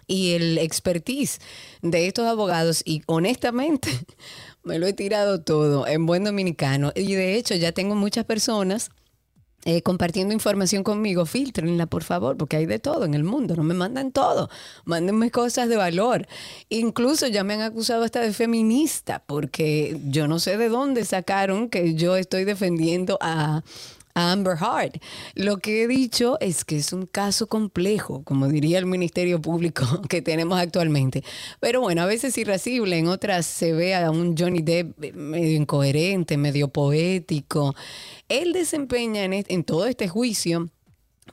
y 0.06 0.34
el 0.34 0.58
expertise 0.58 1.40
de 1.82 2.06
estos 2.06 2.26
abogados 2.26 2.82
y 2.84 3.02
honestamente 3.06 3.88
me 4.62 4.78
lo 4.78 4.86
he 4.86 4.92
tirado 4.92 5.40
todo 5.40 5.88
en 5.88 6.06
buen 6.06 6.22
dominicano 6.22 6.92
y 6.94 7.14
de 7.14 7.34
hecho 7.34 7.56
ya 7.56 7.72
tengo 7.72 7.96
muchas 7.96 8.24
personas 8.24 8.90
eh, 9.68 9.82
compartiendo 9.82 10.32
información 10.32 10.84
conmigo, 10.84 11.26
filtrenla 11.26 11.86
por 11.86 12.04
favor, 12.04 12.36
porque 12.36 12.56
hay 12.56 12.66
de 12.66 12.78
todo 12.78 13.04
en 13.04 13.14
el 13.14 13.24
mundo, 13.24 13.56
no 13.56 13.64
me 13.64 13.74
mandan 13.74 14.12
todo, 14.12 14.48
mándenme 14.84 15.32
cosas 15.32 15.68
de 15.68 15.76
valor. 15.76 16.28
Incluso 16.68 17.26
ya 17.26 17.42
me 17.42 17.54
han 17.54 17.62
acusado 17.62 18.04
hasta 18.04 18.20
de 18.20 18.32
feminista, 18.32 19.24
porque 19.26 19.98
yo 20.04 20.28
no 20.28 20.38
sé 20.38 20.56
de 20.56 20.68
dónde 20.68 21.04
sacaron 21.04 21.68
que 21.68 21.96
yo 21.96 22.14
estoy 22.14 22.44
defendiendo 22.44 23.18
a, 23.20 23.64
Amber 24.16 24.56
Heard. 24.56 25.00
Lo 25.34 25.58
que 25.58 25.82
he 25.82 25.86
dicho 25.86 26.38
es 26.40 26.64
que 26.64 26.78
es 26.78 26.92
un 26.92 27.06
caso 27.06 27.46
complejo, 27.46 28.24
como 28.24 28.48
diría 28.48 28.78
el 28.78 28.86
Ministerio 28.86 29.40
Público 29.40 29.84
que 30.08 30.22
tenemos 30.22 30.58
actualmente. 30.58 31.22
Pero 31.60 31.82
bueno, 31.82 32.02
a 32.02 32.06
veces 32.06 32.36
irascible, 32.38 32.98
en 32.98 33.08
otras 33.08 33.46
se 33.46 33.72
ve 33.72 33.94
a 33.94 34.10
un 34.10 34.36
Johnny 34.36 34.62
Depp 34.62 35.14
medio 35.14 35.56
incoherente, 35.56 36.36
medio 36.36 36.68
poético. 36.68 37.74
Él 38.28 38.52
desempeña 38.52 39.24
en 39.24 39.64
todo 39.64 39.86
este 39.86 40.08
juicio 40.08 40.70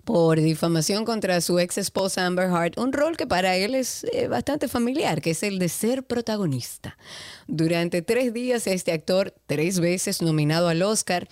por 0.04 0.40
difamación 0.40 1.06
contra 1.06 1.40
su 1.40 1.60
ex 1.60 1.78
esposa 1.78 2.26
Amber 2.26 2.50
Heard, 2.50 2.78
un 2.78 2.92
rol 2.92 3.16
que 3.16 3.26
para 3.26 3.56
él 3.56 3.74
es 3.76 4.06
eh, 4.12 4.28
bastante 4.28 4.68
familiar, 4.68 5.22
que 5.22 5.32
es 5.32 5.44
el 5.44 5.60
de 5.60 5.70
ser 5.70 6.04
protagonista. 6.04 6.98
Durante 7.48 8.02
tres 8.02 8.34
días, 8.34 8.68
este 8.68 8.92
actor, 8.92 9.34
tres 9.46 9.80
veces 9.80 10.22
nominado 10.22 10.68
al 10.68 10.82
Oscar, 10.82 11.28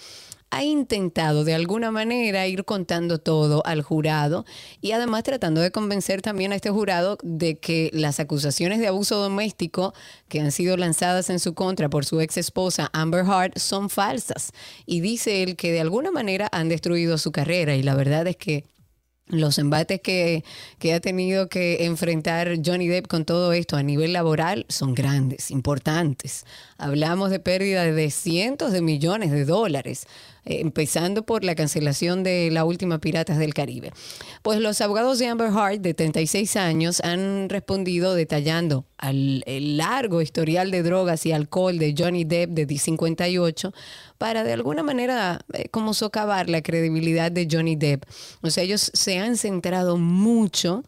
ha 0.52 0.64
intentado 0.64 1.44
de 1.44 1.54
alguna 1.54 1.92
manera 1.92 2.46
ir 2.48 2.66
contando 2.66 3.18
todo 3.18 3.66
al 3.66 3.82
jurado 3.82 4.46
y 4.82 4.92
además 4.92 5.24
tratando 5.24 5.62
de 5.62 5.72
convencer 5.72 6.22
también 6.22 6.52
a 6.52 6.56
este 6.56 6.70
jurado 6.70 7.18
de 7.24 7.58
que 7.58 7.90
las 7.94 8.20
acusaciones 8.20 8.80
de 8.80 8.88
abuso 8.88 9.18
doméstico 9.18 9.94
que 10.28 10.42
han 10.42 10.52
sido 10.52 10.78
lanzadas 10.78 11.30
en 11.30 11.40
su 11.40 11.54
contra 11.54 11.90
por 11.90 12.06
su 12.06 12.20
ex 12.22 12.38
esposa 12.38 12.90
Amber 12.94 13.26
Heard 13.26 13.58
son 13.58 13.90
falsas. 13.90 14.52
Y 14.86 15.00
dice 15.00 15.42
él 15.42 15.56
que 15.56 15.72
de 15.72 15.82
alguna 15.82 16.12
manera 16.12 16.50
han 16.52 16.70
destruido 16.70 17.18
su 17.18 17.32
carrera 17.32 17.76
y 17.76 17.84
la 17.84 17.96
verdad 17.96 18.28
es 18.28 18.36
que 18.36 18.66
los 19.32 19.58
embates 19.58 20.02
que, 20.02 20.44
que 20.78 20.94
ha 20.94 21.00
tenido 21.00 21.48
que 21.48 21.86
enfrentar 21.86 22.58
Johnny 22.64 22.88
Depp 22.88 23.08
con 23.08 23.24
todo 23.26 23.54
esto 23.54 23.78
a 23.78 23.84
nivel 23.84 24.14
laboral 24.14 24.66
son 24.68 24.94
grandes, 24.94 25.52
importantes. 25.52 26.46
Hablamos 26.78 27.30
de 27.30 27.40
pérdida 27.40 27.86
de 27.86 28.12
cientos 28.12 28.74
de 28.74 28.82
millones 28.82 29.32
de 29.32 29.46
dólares, 29.46 30.06
empezando 30.46 31.24
por 31.24 31.44
la 31.44 31.56
cancelación 31.56 32.24
de 32.24 32.50
la 32.52 32.66
última 32.66 33.00
Piratas 33.00 33.38
del 33.38 33.54
Caribe. 33.54 33.92
Pues 34.42 34.60
los 34.60 34.82
abogados 34.82 35.20
de 35.20 35.28
Amber 35.28 35.50
Heard, 35.50 35.82
de 35.82 35.94
36 35.94 36.56
años, 36.56 37.02
han 37.02 37.50
respondido 37.50 38.16
detallando 38.16 38.86
al, 38.98 39.44
el 39.46 39.78
largo 39.78 40.22
historial 40.22 40.72
de 40.72 40.84
drogas 40.84 41.26
y 41.26 41.32
alcohol 41.32 41.78
de 41.78 41.94
Johnny 41.98 42.24
Depp, 42.24 42.52
de 42.52 42.78
58, 42.78 43.74
para 44.18 44.44
de 44.44 44.54
alguna 44.54 44.84
manera 44.84 45.42
eh, 45.54 45.70
como 45.70 45.94
socavar 45.94 46.50
la 46.50 46.62
credibilidad 46.62 47.32
de 47.32 47.48
Johnny 47.50 47.76
Depp. 47.76 48.06
O 48.42 48.50
sea, 48.50 48.64
ellos 48.64 48.92
se 48.94 49.20
han 49.20 49.38
centrado 49.38 49.98
mucho 49.98 50.84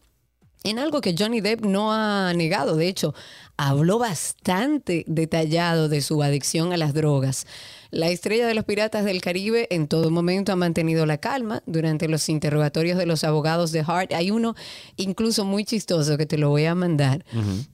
en 0.64 0.78
algo 0.78 1.00
que 1.00 1.14
Johnny 1.16 1.40
Depp 1.40 1.64
no 1.64 1.92
ha 1.92 2.32
negado. 2.34 2.76
De 2.76 2.88
hecho, 2.88 3.14
habló 3.56 3.98
bastante 3.98 5.04
detallado 5.06 5.88
de 5.88 6.00
su 6.00 6.22
adicción 6.22 6.72
a 6.72 6.76
las 6.76 6.94
drogas. 6.94 7.46
La 7.90 8.08
estrella 8.08 8.46
de 8.46 8.54
los 8.54 8.64
Piratas 8.64 9.04
del 9.04 9.20
Caribe 9.20 9.68
en 9.70 9.86
todo 9.86 10.10
momento 10.10 10.52
ha 10.52 10.56
mantenido 10.56 11.06
la 11.06 11.18
calma 11.18 11.62
durante 11.66 12.08
los 12.08 12.28
interrogatorios 12.28 12.98
de 12.98 13.06
los 13.06 13.22
abogados 13.22 13.70
de 13.70 13.84
Hart. 13.86 14.12
Hay 14.12 14.30
uno 14.30 14.54
incluso 14.96 15.44
muy 15.44 15.64
chistoso 15.64 16.16
que 16.16 16.26
te 16.26 16.38
lo 16.38 16.50
voy 16.50 16.64
a 16.64 16.74
mandar 16.74 17.24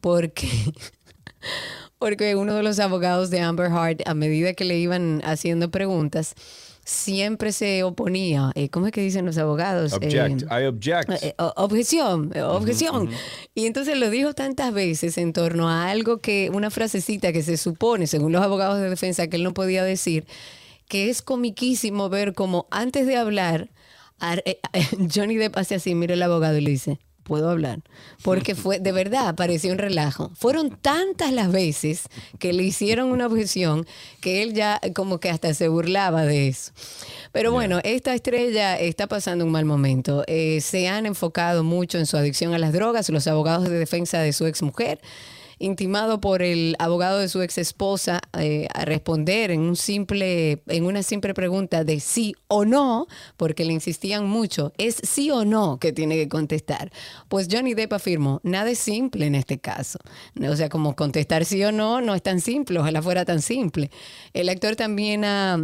porque 0.01 0.49
porque 1.99 2.35
uno 2.35 2.55
de 2.55 2.63
los 2.63 2.79
abogados 2.79 3.31
de 3.31 3.41
Amber 3.41 3.71
Heard, 3.71 3.99
a 4.07 4.15
medida 4.15 4.55
que 4.55 4.65
le 4.65 4.79
iban 4.79 5.21
haciendo 5.25 5.71
preguntas, 5.71 6.35
siempre 6.91 7.53
se 7.53 7.83
oponía. 7.85 8.51
Eh, 8.55 8.69
¿Cómo 8.69 8.87
es 8.87 8.93
que 8.93 9.01
dicen 9.01 9.25
los 9.25 9.39
abogados? 9.39 9.93
Object. 9.93 10.43
Eh, 10.43 10.63
I 10.63 10.67
object. 10.67 11.11
eh, 11.23 11.35
objeción, 11.57 12.33
objeción. 12.43 13.09
Y 13.55 13.67
entonces 13.67 13.97
lo 13.97 14.11
dijo 14.11 14.35
tantas 14.35 14.73
veces 14.75 15.17
en 15.17 15.33
torno 15.33 15.69
a 15.69 15.91
algo 15.91 16.19
que, 16.19 16.51
una 16.53 16.71
frasecita 16.71 17.33
que 17.33 17.43
se 17.43 17.57
supone, 17.57 18.07
según 18.07 18.33
los 18.33 18.43
abogados 18.43 18.81
de 18.81 18.91
defensa, 18.91 19.29
que 19.29 19.37
él 19.37 19.45
no 19.45 19.55
podía 19.55 19.85
decir, 19.85 20.27
que 20.89 21.09
es 21.11 21.23
comiquísimo 21.23 22.09
ver 22.09 22.35
como 22.35 22.67
antes 22.73 23.07
de 23.07 23.17
hablar, 23.17 23.71
ar- 24.19 24.43
Johnny 25.15 25.37
Depp 25.37 25.57
hace 25.57 25.77
así, 25.77 25.95
mira 25.95 26.15
el 26.15 26.23
abogado 26.23 26.57
y 26.59 26.61
le 26.61 26.71
dice, 26.73 26.99
puedo 27.23 27.51
hablar. 27.51 27.81
Porque 28.23 28.55
fue, 28.55 28.79
de 28.79 28.93
verdad, 28.93 29.35
pareció 29.35 29.73
un 29.73 29.79
relajo. 29.79 30.31
Fueron 30.35 30.71
tantas 30.71 31.33
las 31.33 31.51
veces 31.53 32.05
que 32.39 32.53
le 32.53 32.63
hicieron 32.63 33.11
una 33.11 33.27
objeción 33.27 33.87
que 34.21 34.43
él 34.43 34.55
ya 34.55 34.81
como 34.95 35.21
que 35.21 35.31
hasta 35.31 35.55
se 35.55 35.69
burlaba 35.69 36.25
de 36.25 36.49
eso. 36.49 36.73
Pero 37.33 37.53
bueno, 37.53 37.81
esta 37.85 38.15
estrella 38.15 38.79
está 38.79 39.07
pasando 39.07 39.45
un 39.45 39.53
mal 39.53 39.65
momento. 39.65 40.25
Eh, 40.27 40.61
se 40.61 40.89
han 40.89 41.07
enfocado 41.07 41.65
mucho 41.65 41.99
en 41.99 42.07
su 42.07 42.17
adicción 42.17 42.55
a 42.55 42.59
las 42.59 42.73
drogas, 42.73 43.09
los 43.11 43.27
abogados 43.27 43.69
de 43.69 43.79
defensa 43.79 44.21
de 44.21 44.33
su 44.33 44.47
exmujer 44.47 45.01
intimado 45.61 46.21
por 46.21 46.43
el 46.43 46.75
abogado 46.79 47.19
de 47.19 47.29
su 47.29 47.43
ex 47.43 47.59
esposa 47.59 48.21
eh, 48.39 48.67
a 48.75 48.85
responder 48.85 49.53
en 49.53 49.61
un 49.61 49.77
simple, 49.77 50.63
en 50.67 50.85
una 50.85 51.03
simple 51.03 51.35
pregunta 51.35 51.85
de 51.85 52.01
sí 52.01 52.35
o 52.49 52.65
no, 52.65 53.07
porque 53.37 53.65
le 53.65 53.75
insistían 53.75 54.27
mucho, 54.27 54.73
es 54.79 54.97
sí 55.03 55.31
o 55.31 55.45
no 55.45 55.79
que 55.79 55.93
tiene 55.93 56.17
que 56.17 56.29
contestar. 56.29 56.91
Pues 57.29 57.47
Johnny 57.51 57.75
Depp 57.75 57.93
afirmó, 57.93 58.41
nada 58.43 58.71
es 58.71 58.79
simple 58.79 59.27
en 59.27 59.35
este 59.35 59.61
caso. 59.61 59.99
O 60.49 60.57
sea, 60.57 60.69
como 60.69 60.97
contestar 60.97 61.45
sí 61.45 61.63
o 61.63 61.71
no 61.71 62.01
no 62.01 62.15
es 62.15 62.23
tan 62.23 62.41
simple, 62.41 62.81
ojalá 62.81 63.03
fuera 63.03 63.25
tan 63.25 63.43
simple. 63.43 63.91
El 64.33 64.49
actor 64.49 64.77
también 64.77 65.25
ha 65.25 65.59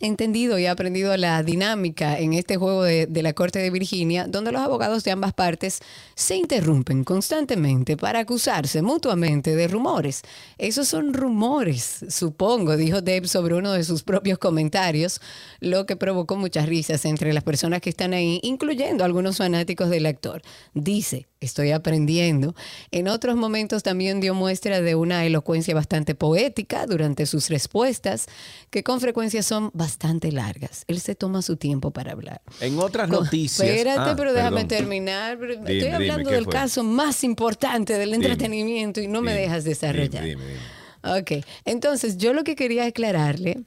entendido 0.00 0.58
y 0.58 0.66
aprendido 0.66 1.14
la 1.18 1.42
dinámica 1.42 2.18
en 2.18 2.32
este 2.32 2.56
juego 2.56 2.82
de, 2.82 3.06
de, 3.06 3.22
la 3.22 3.34
Corte 3.34 3.58
de 3.58 3.70
Virginia, 3.70 4.26
donde 4.26 4.50
los 4.50 4.62
abogados 4.62 5.04
de 5.04 5.10
ambas 5.10 5.34
partes 5.34 5.80
se 6.14 6.36
interrumpen 6.36 7.04
constantemente 7.04 7.98
para 7.98 8.20
acusarse 8.20 8.80
mutuamente 8.80 9.54
de 9.54 9.68
rumores. 9.68 10.22
Esos 10.56 10.88
son 10.88 11.12
rumores, 11.12 12.04
supongo, 12.08 12.78
dijo 12.78 13.02
Deb 13.02 13.26
sobre 13.26 13.54
uno 13.54 13.72
de 13.72 13.84
sus 13.84 14.02
propios 14.02 14.38
comentarios, 14.38 15.20
lo 15.60 15.84
que 15.84 15.96
provocó 15.96 16.36
muchas 16.36 16.66
risas 16.66 17.04
entre 17.04 17.34
las 17.34 17.44
personas 17.44 17.82
que 17.82 17.90
están 17.90 18.14
ahí, 18.14 18.40
incluyendo 18.42 19.04
algunos 19.04 19.36
fanáticos 19.36 19.90
del 19.90 20.06
actor. 20.06 20.40
Dice, 20.72 21.28
estoy 21.40 21.72
aprendiendo. 21.72 22.54
En 22.90 23.08
otros 23.08 23.36
momentos 23.36 23.82
también 23.82 24.20
dio 24.20 24.34
muestra 24.34 24.80
de 24.80 24.94
una 24.94 25.26
elocuencia 25.26 25.74
bastante 25.74 26.14
poética 26.14 26.86
durante 26.86 27.26
sus 27.26 27.50
respuestas, 27.50 28.26
que 28.70 28.82
con 28.82 29.00
frecuencia 29.00 29.42
son 29.42 29.70
bastante 29.74 29.89
largas. 30.32 30.84
Él 30.88 31.00
se 31.00 31.14
toma 31.14 31.42
su 31.42 31.56
tiempo 31.56 31.90
para 31.90 32.12
hablar. 32.12 32.40
En 32.60 32.78
otras 32.78 33.08
noticias. 33.08 33.68
Espérate, 33.68 34.10
Ah, 34.10 34.14
pero 34.16 34.32
déjame 34.32 34.64
perdón. 34.64 34.68
terminar. 34.68 35.38
Pero 35.38 35.54
Dime, 35.54 35.62
Estoy 35.72 35.78
dime, 35.78 35.94
hablando 35.94 36.28
¿qué 36.30 36.34
del 36.36 36.44
fue? 36.44 36.52
caso 36.52 36.84
más 36.84 37.24
importante 37.24 37.94
del 37.98 38.10
Dime. 38.12 38.24
entretenimiento 38.26 39.00
y 39.00 39.08
no 39.08 39.22
me 39.22 39.32
Dime, 39.32 39.42
dejas 39.42 39.64
desarrollar. 39.64 40.24
dime, 40.24 40.42
dime, 40.44 40.58
Ok, 41.02 41.44
entonces 41.64 42.18
yo 42.18 42.32
lo 42.34 42.44
que 42.44 42.54
quería 42.56 42.84
aclararle 42.84 43.62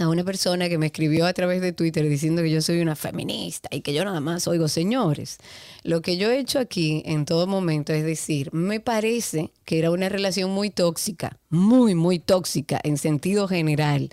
a 0.00 0.08
una 0.08 0.24
persona 0.24 0.68
que 0.68 0.76
me 0.76 0.86
escribió 0.86 1.24
a 1.24 1.32
través 1.32 1.60
de 1.60 1.72
Twitter 1.72 2.08
diciendo 2.08 2.42
que 2.42 2.50
yo 2.50 2.60
soy 2.60 2.80
una 2.80 2.96
feminista 2.96 3.68
y 3.70 3.80
que 3.80 3.94
yo 3.94 4.04
nada 4.04 4.18
más 4.18 4.48
oigo 4.48 4.66
señores. 4.66 5.38
Lo 5.84 6.02
que 6.02 6.16
yo 6.16 6.32
he 6.32 6.40
hecho 6.40 6.58
aquí 6.58 7.04
en 7.06 7.26
todo 7.26 7.46
momento 7.46 7.92
es 7.92 8.02
decir, 8.04 8.52
me 8.52 8.80
parece 8.80 9.52
que 9.64 9.78
era 9.78 9.92
una 9.92 10.08
relación 10.08 10.50
muy 10.50 10.70
tóxica, 10.70 11.38
muy, 11.48 11.94
muy 11.94 12.18
tóxica 12.18 12.80
en 12.82 12.98
sentido 12.98 13.46
general. 13.46 14.10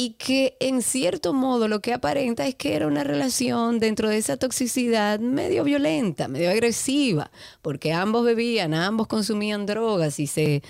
Y 0.00 0.10
que 0.10 0.56
en 0.60 0.80
cierto 0.80 1.32
modo 1.32 1.66
lo 1.66 1.80
que 1.80 1.92
aparenta 1.92 2.46
es 2.46 2.54
que 2.54 2.76
era 2.76 2.86
una 2.86 3.02
relación 3.02 3.80
dentro 3.80 4.08
de 4.08 4.18
esa 4.18 4.36
toxicidad 4.36 5.18
medio 5.18 5.64
violenta, 5.64 6.28
medio 6.28 6.50
agresiva, 6.50 7.32
porque 7.62 7.92
ambos 7.92 8.24
bebían, 8.24 8.74
ambos 8.74 9.08
consumían 9.08 9.66
drogas 9.66 10.20
y 10.20 10.28
se, 10.28 10.62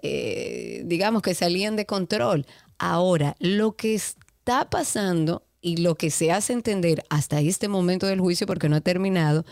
eh, 0.00 0.80
digamos 0.86 1.20
que 1.20 1.34
salían 1.34 1.76
de 1.76 1.84
control. 1.84 2.46
Ahora, 2.78 3.36
lo 3.38 3.76
que 3.76 3.94
está 3.94 4.70
pasando 4.70 5.42
y 5.60 5.76
lo 5.76 5.96
que 5.96 6.10
se 6.10 6.32
hace 6.32 6.54
entender 6.54 7.04
hasta 7.10 7.38
este 7.40 7.68
momento 7.68 8.06
del 8.06 8.20
juicio, 8.20 8.46
porque 8.46 8.70
no 8.70 8.76
ha 8.76 8.80
terminado, 8.80 9.44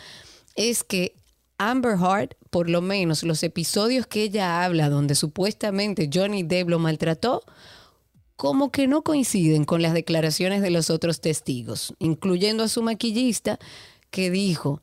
es 0.55 0.83
que 0.85 1.15
Amber 1.59 1.99
Heard, 2.01 2.31
por 2.49 2.71
lo 2.71 2.81
menos 2.81 3.23
los 3.25 3.43
episodios 3.43 4.07
que 4.07 4.23
ella 4.23 4.65
habla 4.65 4.89
donde 4.89 5.15
supuestamente 5.15 6.09
Johnny 6.11 6.45
Depp 6.45 6.71
lo 6.71 6.79
maltrató, 6.79 7.43
como 8.39 8.71
que 8.71 8.87
no 8.87 9.03
coinciden 9.03 9.65
con 9.65 9.83
las 9.83 9.95
declaraciones 9.95 10.63
de 10.63 10.71
los 10.71 10.91
otros 10.91 11.21
testigos, 11.21 11.93
incluyendo 11.99 12.63
a 12.63 12.69
su 12.69 12.85
maquillista 12.85 13.59
que 14.13 14.31
dijo, 14.31 14.81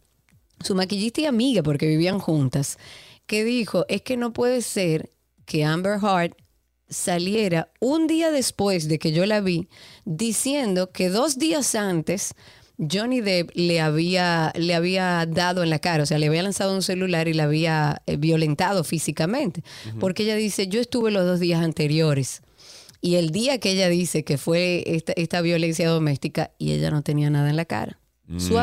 su 0.59 0.75
maquillista 0.75 1.21
y 1.21 1.25
amiga, 1.25 1.63
porque 1.63 1.87
vivían 1.87 2.19
juntas, 2.19 2.77
que 3.25 3.45
dijo, 3.45 3.85
es 3.87 4.01
que 4.01 4.17
no 4.17 4.33
puede 4.33 4.61
ser 4.61 5.09
que 5.45 5.63
Amber 5.63 5.99
Heard 6.03 6.35
saliera 6.89 7.71
un 7.79 8.07
día 8.07 8.29
después 8.29 8.89
de 8.89 8.99
que 8.99 9.13
yo 9.13 9.25
la 9.25 9.39
vi 9.39 9.69
diciendo 10.03 10.91
que 10.91 11.07
dos 11.07 11.39
días 11.39 11.75
antes 11.75 12.35
Johnny 12.77 13.21
Depp 13.21 13.51
le 13.53 13.79
había, 13.79 14.51
le 14.57 14.75
había 14.75 15.25
dado 15.25 15.63
en 15.63 15.69
la 15.69 15.79
cara, 15.79 16.03
o 16.03 16.05
sea, 16.05 16.17
le 16.17 16.27
había 16.27 16.43
lanzado 16.43 16.75
un 16.75 16.81
celular 16.81 17.29
y 17.29 17.33
la 17.33 17.45
había 17.45 18.01
eh, 18.05 18.17
violentado 18.17 18.83
físicamente. 18.83 19.63
Porque 20.01 20.23
ella 20.23 20.35
dice, 20.35 20.67
yo 20.67 20.81
estuve 20.81 21.09
los 21.09 21.25
dos 21.25 21.39
días 21.39 21.63
anteriores. 21.63 22.41
Y 23.01 23.15
el 23.15 23.31
día 23.31 23.59
que 23.59 23.71
ella 23.71 23.89
dice 23.89 24.23
que 24.23 24.37
fue 24.37 24.83
esta, 24.87 25.13
esta 25.15 25.41
violencia 25.41 25.89
doméstica 25.89 26.51
y 26.57 26.71
ella 26.71 26.91
no 26.91 27.01
tenía 27.01 27.29
nada 27.29 27.49
en 27.49 27.55
la 27.55 27.65
cara. 27.65 27.99
Su 28.37 28.53
Mm. 28.53 28.57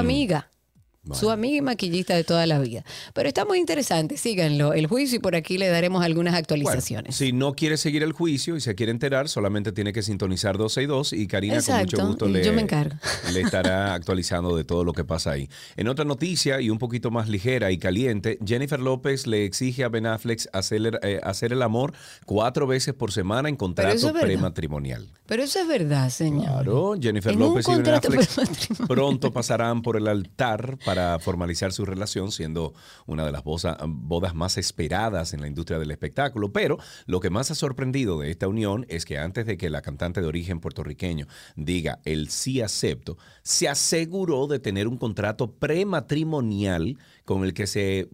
Su 1.12 1.30
amiga 1.30 1.56
y 1.56 1.60
maquillista 1.62 2.14
de 2.14 2.22
toda 2.22 2.46
la 2.46 2.60
vida. 2.60 2.84
Pero 3.12 3.26
está 3.26 3.44
muy 3.44 3.58
interesante, 3.58 4.16
síganlo, 4.16 4.72
el 4.72 4.86
juicio 4.86 5.16
y 5.16 5.18
por 5.18 5.34
aquí 5.34 5.58
le 5.58 5.66
daremos 5.68 6.04
algunas 6.04 6.32
Bueno, 6.32 6.38
actualizaciones. 6.38 7.16
si 7.16 7.32
no 7.32 7.54
quiere 7.54 7.76
seguir 7.76 8.04
el 8.04 8.12
juicio 8.12 8.56
y 8.56 8.60
se 8.60 8.76
quiere 8.76 8.92
enterar, 8.92 9.28
solamente 9.28 9.72
tiene 9.72 9.92
que 9.92 10.02
sintonizar 10.02 10.56
12 10.58 10.82
y 10.82 10.86
2 10.86 11.12
y 11.14 11.26
Karina 11.26 11.60
con 11.60 11.76
mucho 11.80 12.06
gusto 12.06 12.28
le, 12.28 12.44
yo 12.44 12.52
me 12.52 12.62
encargo. 12.62 12.94
le 13.32 13.40
estará 13.40 13.94
actualizando 13.94 14.56
de 14.56 14.62
todo 14.62 14.84
lo 14.84 14.92
que 14.92 15.02
pasa 15.02 15.32
ahí. 15.32 15.48
En 15.76 15.88
otra 15.88 16.04
noticia 16.04 16.60
y 16.60 16.70
un 16.70 16.78
poquito 16.78 17.10
más 17.10 17.28
ligera 17.28 17.72
y 17.72 17.78
caliente, 17.78 18.38
Jennifer 18.46 18.78
López 18.78 19.26
le 19.26 19.44
exige 19.44 19.82
a 19.82 19.88
Ben 19.88 20.06
Affleck 20.06 20.46
hacer, 20.52 21.00
eh, 21.02 21.18
hacer 21.24 21.52
el 21.52 21.62
amor 21.62 21.94
cuatro 22.26 22.68
veces 22.68 22.94
por 22.94 23.10
semana 23.10 23.48
en 23.48 23.56
contrato 23.56 23.92
es 23.94 24.04
prematrimonial. 24.20 25.08
Pero 25.26 25.42
eso 25.42 25.58
es 25.60 25.66
verdad, 25.66 26.10
señor. 26.10 26.44
Claro, 26.44 26.94
Jennifer 27.00 27.32
En 27.32 27.40
López 27.40 27.66
y 27.68 27.74
Ben 27.74 27.88
Affleck 27.94 28.86
pronto 28.86 29.32
pasarán 29.32 29.82
por 29.82 29.96
el 29.96 30.06
altar 30.06 30.78
para 30.84 30.91
formalizar 31.20 31.72
su 31.72 31.84
relación, 31.84 32.32
siendo 32.32 32.74
una 33.06 33.24
de 33.24 33.32
las 33.32 33.42
bodas 33.44 34.34
más 34.34 34.58
esperadas 34.58 35.34
en 35.34 35.40
la 35.40 35.48
industria 35.48 35.78
del 35.78 35.90
espectáculo. 35.90 36.52
Pero 36.52 36.78
lo 37.06 37.20
que 37.20 37.30
más 37.30 37.50
ha 37.50 37.54
sorprendido 37.54 38.20
de 38.20 38.30
esta 38.30 38.48
unión 38.48 38.86
es 38.88 39.04
que 39.04 39.18
antes 39.18 39.46
de 39.46 39.56
que 39.56 39.70
la 39.70 39.82
cantante 39.82 40.20
de 40.20 40.26
origen 40.26 40.60
puertorriqueño 40.60 41.26
diga 41.56 42.00
el 42.04 42.28
sí 42.30 42.60
acepto, 42.60 43.18
se 43.42 43.68
aseguró 43.68 44.46
de 44.46 44.58
tener 44.58 44.88
un 44.88 44.98
contrato 44.98 45.52
prematrimonial 45.52 46.98
con 47.24 47.44
el 47.44 47.54
que 47.54 47.66
se 47.66 48.08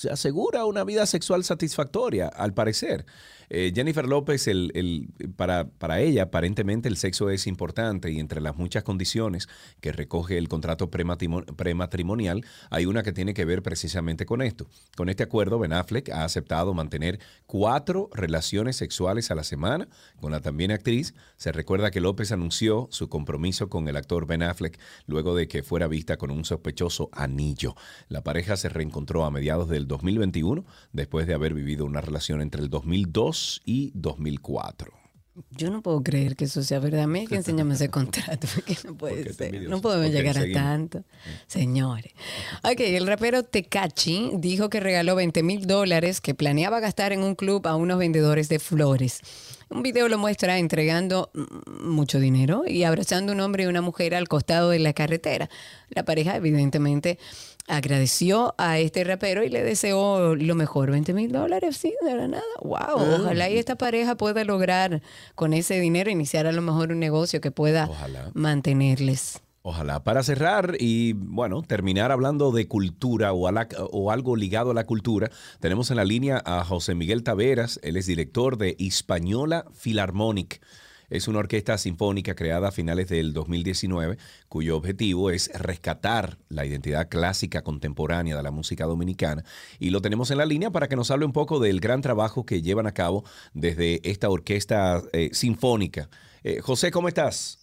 se 0.00 0.10
asegura 0.10 0.64
una 0.64 0.82
vida 0.84 1.04
sexual 1.04 1.44
satisfactoria, 1.44 2.28
al 2.28 2.54
parecer. 2.54 3.04
Eh, 3.52 3.72
Jennifer 3.74 4.06
López, 4.06 4.48
para, 5.34 5.68
para 5.68 6.00
ella, 6.00 6.22
aparentemente 6.22 6.88
el 6.88 6.96
sexo 6.96 7.30
es 7.30 7.48
importante 7.48 8.12
y 8.12 8.20
entre 8.20 8.40
las 8.40 8.56
muchas 8.56 8.84
condiciones 8.84 9.48
que 9.80 9.90
recoge 9.90 10.38
el 10.38 10.48
contrato 10.48 10.88
prematrimonial, 10.88 12.44
hay 12.70 12.86
una 12.86 13.02
que 13.02 13.12
tiene 13.12 13.34
que 13.34 13.44
ver 13.44 13.62
precisamente 13.62 14.24
con 14.24 14.40
esto. 14.40 14.68
Con 14.96 15.08
este 15.08 15.24
acuerdo, 15.24 15.58
Ben 15.58 15.72
Affleck 15.72 16.10
ha 16.10 16.22
aceptado 16.22 16.74
mantener 16.74 17.18
cuatro 17.46 18.08
relaciones 18.14 18.76
sexuales 18.76 19.32
a 19.32 19.34
la 19.34 19.42
semana 19.42 19.88
con 20.20 20.30
la 20.30 20.40
también 20.40 20.70
actriz. 20.70 21.14
Se 21.36 21.50
recuerda 21.50 21.90
que 21.90 22.00
López 22.00 22.30
anunció 22.30 22.86
su 22.92 23.08
compromiso 23.08 23.68
con 23.68 23.88
el 23.88 23.96
actor 23.96 24.26
Ben 24.26 24.44
Affleck 24.44 24.78
luego 25.06 25.34
de 25.34 25.48
que 25.48 25.64
fuera 25.64 25.88
vista 25.88 26.16
con 26.18 26.30
un 26.30 26.44
sospechoso 26.44 27.08
anillo. 27.12 27.74
La 28.08 28.22
pareja 28.22 28.56
se 28.56 28.68
reencontró 28.68 29.24
a 29.24 29.32
mediados 29.32 29.68
del 29.68 29.88
2021 29.88 30.64
después 30.92 31.26
de 31.26 31.34
haber 31.34 31.52
vivido 31.52 31.84
una 31.84 32.00
relación 32.00 32.42
entre 32.42 32.62
el 32.62 32.70
2002 32.70 33.39
y 33.64 33.92
2004. 33.94 35.00
Yo 35.50 35.70
no 35.70 35.80
puedo 35.82 36.02
creer 36.02 36.36
que 36.36 36.44
eso 36.44 36.62
sea 36.62 36.80
verdad. 36.80 37.02
A 37.02 37.06
mí 37.06 37.20
hay 37.20 37.26
que 37.26 37.36
enseñarme 37.36 37.74
ese 37.74 37.88
contrato, 37.88 38.46
porque 38.54 38.76
no 38.84 38.94
puede 38.94 39.16
Porque 39.16 39.32
ser. 39.32 39.62
No 39.68 39.80
podemos 39.80 40.12
llegar 40.12 40.36
a 40.38 40.52
tanto. 40.52 41.04
Señores. 41.46 42.12
Ok, 42.62 42.80
el 42.80 43.06
rapero 43.06 43.42
Tecachi 43.42 44.32
dijo 44.34 44.68
que 44.68 44.80
regaló 44.80 45.14
20 45.14 45.42
mil 45.42 45.66
dólares 45.66 46.20
que 46.20 46.34
planeaba 46.34 46.80
gastar 46.80 47.12
en 47.12 47.22
un 47.22 47.34
club 47.34 47.66
a 47.66 47.76
unos 47.76 47.98
vendedores 47.98 48.48
de 48.48 48.58
flores. 48.58 49.20
Un 49.68 49.82
video 49.82 50.08
lo 50.08 50.18
muestra 50.18 50.58
entregando 50.58 51.30
mm, 51.32 51.88
mucho 51.88 52.18
dinero 52.18 52.64
y 52.66 52.82
abrazando 52.82 53.32
a 53.32 53.34
un 53.36 53.40
hombre 53.40 53.64
y 53.64 53.66
una 53.66 53.82
mujer 53.82 54.16
al 54.16 54.28
costado 54.28 54.70
de 54.70 54.80
la 54.80 54.92
carretera. 54.92 55.48
La 55.90 56.04
pareja 56.04 56.36
evidentemente 56.36 57.18
agradeció 57.68 58.54
a 58.58 58.78
este 58.78 59.04
rapero 59.04 59.44
y 59.44 59.48
le 59.48 59.62
deseó 59.62 60.34
lo 60.34 60.54
mejor, 60.54 60.90
20 60.90 61.12
mil 61.14 61.30
dólares, 61.32 61.76
sí, 61.76 61.94
de 62.04 62.14
la 62.16 62.28
nada. 62.28 62.42
Wow, 62.62 63.20
ojalá 63.20 63.48
y 63.50 63.58
esta 63.58 63.76
pareja 63.76 64.16
pueda 64.16 64.44
lograr 64.44 65.02
con 65.34 65.52
ese 65.52 65.78
dinero 65.80 66.10
iniciar 66.10 66.46
a 66.46 66.52
lo 66.52 66.62
mejor 66.62 66.90
un 66.92 66.98
negocio 66.98 67.40
que 67.40 67.50
pueda 67.50 67.86
Ojalá. 67.88 68.30
mantenerles. 68.34 69.40
Ojalá. 69.62 70.02
Para 70.02 70.22
cerrar 70.22 70.74
y, 70.80 71.12
bueno, 71.12 71.60
terminar 71.62 72.10
hablando 72.12 72.50
de 72.50 72.66
cultura 72.66 73.34
o, 73.34 73.46
a 73.46 73.52
la- 73.52 73.68
o 73.92 74.10
algo 74.10 74.34
ligado 74.34 74.70
a 74.70 74.74
la 74.74 74.86
cultura, 74.86 75.30
tenemos 75.60 75.90
en 75.90 75.98
la 75.98 76.04
línea 76.04 76.42
a 76.46 76.64
José 76.64 76.94
Miguel 76.94 77.22
Taveras. 77.22 77.78
Él 77.82 77.98
es 77.98 78.06
director 78.06 78.56
de 78.56 78.74
Hispaniola 78.78 79.66
Philharmonic. 79.74 80.62
Es 81.10 81.28
una 81.28 81.40
orquesta 81.40 81.76
sinfónica 81.76 82.34
creada 82.34 82.68
a 82.68 82.72
finales 82.72 83.08
del 83.08 83.32
2019, 83.32 84.16
cuyo 84.48 84.76
objetivo 84.76 85.30
es 85.30 85.50
rescatar 85.54 86.38
la 86.48 86.64
identidad 86.64 87.08
clásica 87.08 87.62
contemporánea 87.62 88.36
de 88.36 88.42
la 88.42 88.50
música 88.50 88.86
dominicana. 88.86 89.44
Y 89.78 89.90
lo 89.90 90.00
tenemos 90.00 90.30
en 90.30 90.38
la 90.38 90.46
línea 90.46 90.70
para 90.70 90.88
que 90.88 90.96
nos 90.96 91.10
hable 91.10 91.26
un 91.26 91.32
poco 91.32 91.60
del 91.60 91.80
gran 91.80 92.00
trabajo 92.00 92.46
que 92.46 92.62
llevan 92.62 92.86
a 92.86 92.94
cabo 92.94 93.24
desde 93.52 94.00
esta 94.08 94.30
orquesta 94.30 95.02
eh, 95.12 95.30
sinfónica. 95.32 96.08
Eh, 96.42 96.60
José, 96.60 96.90
¿cómo 96.90 97.08
estás? 97.08 97.59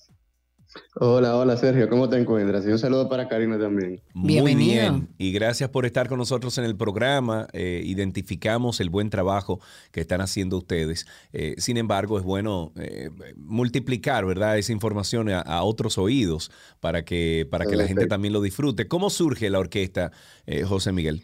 Hola, 0.95 1.35
hola 1.37 1.57
Sergio, 1.57 1.89
¿cómo 1.89 2.09
te 2.09 2.17
encuentras? 2.17 2.65
Y 2.65 2.69
un 2.69 2.79
saludo 2.79 3.07
para 3.07 3.27
Karina 3.27 3.59
también. 3.59 4.01
Muy 4.13 4.27
Bienvenido. 4.33 4.81
bien. 4.93 5.09
Y 5.17 5.31
gracias 5.31 5.69
por 5.69 5.85
estar 5.85 6.07
con 6.09 6.17
nosotros 6.17 6.57
en 6.57 6.63
el 6.65 6.75
programa. 6.75 7.47
Eh, 7.53 7.81
identificamos 7.85 8.79
el 8.79 8.89
buen 8.89 9.09
trabajo 9.09 9.59
que 9.91 10.01
están 10.01 10.21
haciendo 10.21 10.57
ustedes. 10.57 11.05
Eh, 11.33 11.55
sin 11.57 11.77
embargo, 11.77 12.17
es 12.17 12.23
bueno 12.23 12.71
eh, 12.77 13.09
multiplicar, 13.35 14.25
¿verdad? 14.25 14.57
Esa 14.57 14.71
información 14.71 15.29
a, 15.29 15.41
a 15.41 15.63
otros 15.63 15.97
oídos 15.97 16.51
para 16.79 17.05
que, 17.05 17.47
para 17.49 17.65
que 17.65 17.75
la 17.75 17.87
gente 17.87 18.07
también 18.07 18.33
lo 18.33 18.41
disfrute. 18.41 18.87
¿Cómo 18.87 19.09
surge 19.09 19.49
la 19.49 19.59
orquesta, 19.59 20.11
eh, 20.45 20.63
José 20.63 20.91
Miguel? 20.91 21.23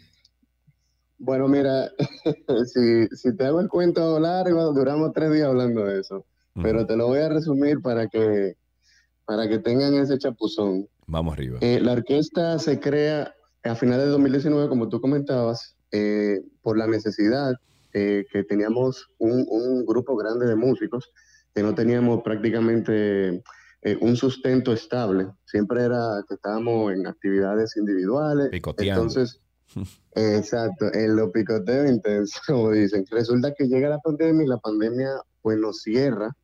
Bueno, 1.18 1.48
mira, 1.48 1.90
si, 2.72 3.06
si 3.08 3.36
te 3.36 3.44
hago 3.44 3.60
el 3.60 3.68
cuento 3.68 4.18
largo, 4.20 4.72
duramos 4.72 5.12
tres 5.12 5.32
días 5.32 5.48
hablando 5.48 5.84
de 5.84 6.00
eso, 6.00 6.26
pero 6.60 6.86
te 6.86 6.96
lo 6.96 7.06
voy 7.06 7.20
a 7.20 7.28
resumir 7.28 7.80
para 7.80 8.08
que, 8.08 8.56
para 9.24 9.48
que 9.48 9.58
tengan 9.58 9.94
ese 9.94 10.18
chapuzón. 10.18 10.88
Vamos 11.06 11.34
arriba. 11.34 11.58
Eh, 11.60 11.80
la 11.80 11.92
orquesta 11.92 12.58
se 12.58 12.80
crea 12.80 13.34
a 13.62 13.74
finales 13.74 14.06
de 14.06 14.12
2019, 14.12 14.68
como 14.68 14.88
tú 14.88 15.00
comentabas, 15.00 15.76
eh, 15.92 16.40
por 16.62 16.76
la 16.76 16.86
necesidad 16.86 17.54
eh, 17.92 18.24
que 18.30 18.44
teníamos 18.44 19.08
un, 19.18 19.46
un 19.48 19.86
grupo 19.86 20.16
grande 20.16 20.46
de 20.46 20.56
músicos 20.56 21.10
que 21.54 21.62
no 21.62 21.74
teníamos 21.74 22.22
prácticamente 22.22 23.42
un 24.00 24.16
sustento 24.16 24.72
estable. 24.72 25.26
Siempre 25.44 25.82
era 25.82 26.24
que 26.26 26.36
estábamos 26.36 26.90
en 26.94 27.06
actividades 27.06 27.76
individuales. 27.76 28.48
Picoteando. 28.48 29.02
Entonces, 29.02 29.42
exacto, 30.14 30.92
en 30.92 31.16
lo 31.16 31.30
picoteo 31.30 31.86
intenso, 31.86 32.40
como 32.46 32.70
dicen. 32.70 33.04
Resulta 33.10 33.52
que 33.54 33.66
llega 33.66 33.88
la 33.88 33.98
pandemia 33.98 34.44
y 34.44 34.48
la 34.48 34.58
pandemia 34.58 35.08
pues 35.42 35.58
nos 35.58 35.82
cierra 35.82 36.34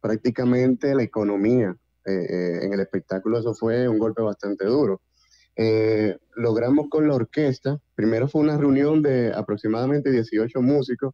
prácticamente 0.00 0.94
la 0.94 1.02
economía. 1.02 1.76
Eh, 2.06 2.12
eh, 2.28 2.58
en 2.62 2.72
el 2.72 2.80
espectáculo 2.80 3.38
eso 3.38 3.54
fue 3.54 3.88
un 3.88 3.98
golpe 3.98 4.22
bastante 4.22 4.64
duro. 4.66 5.02
Eh, 5.56 6.16
logramos 6.36 6.86
con 6.88 7.06
la 7.06 7.14
orquesta, 7.14 7.78
primero 7.94 8.28
fue 8.28 8.40
una 8.40 8.56
reunión 8.56 9.02
de 9.02 9.32
aproximadamente 9.34 10.10
18 10.10 10.62
músicos 10.62 11.12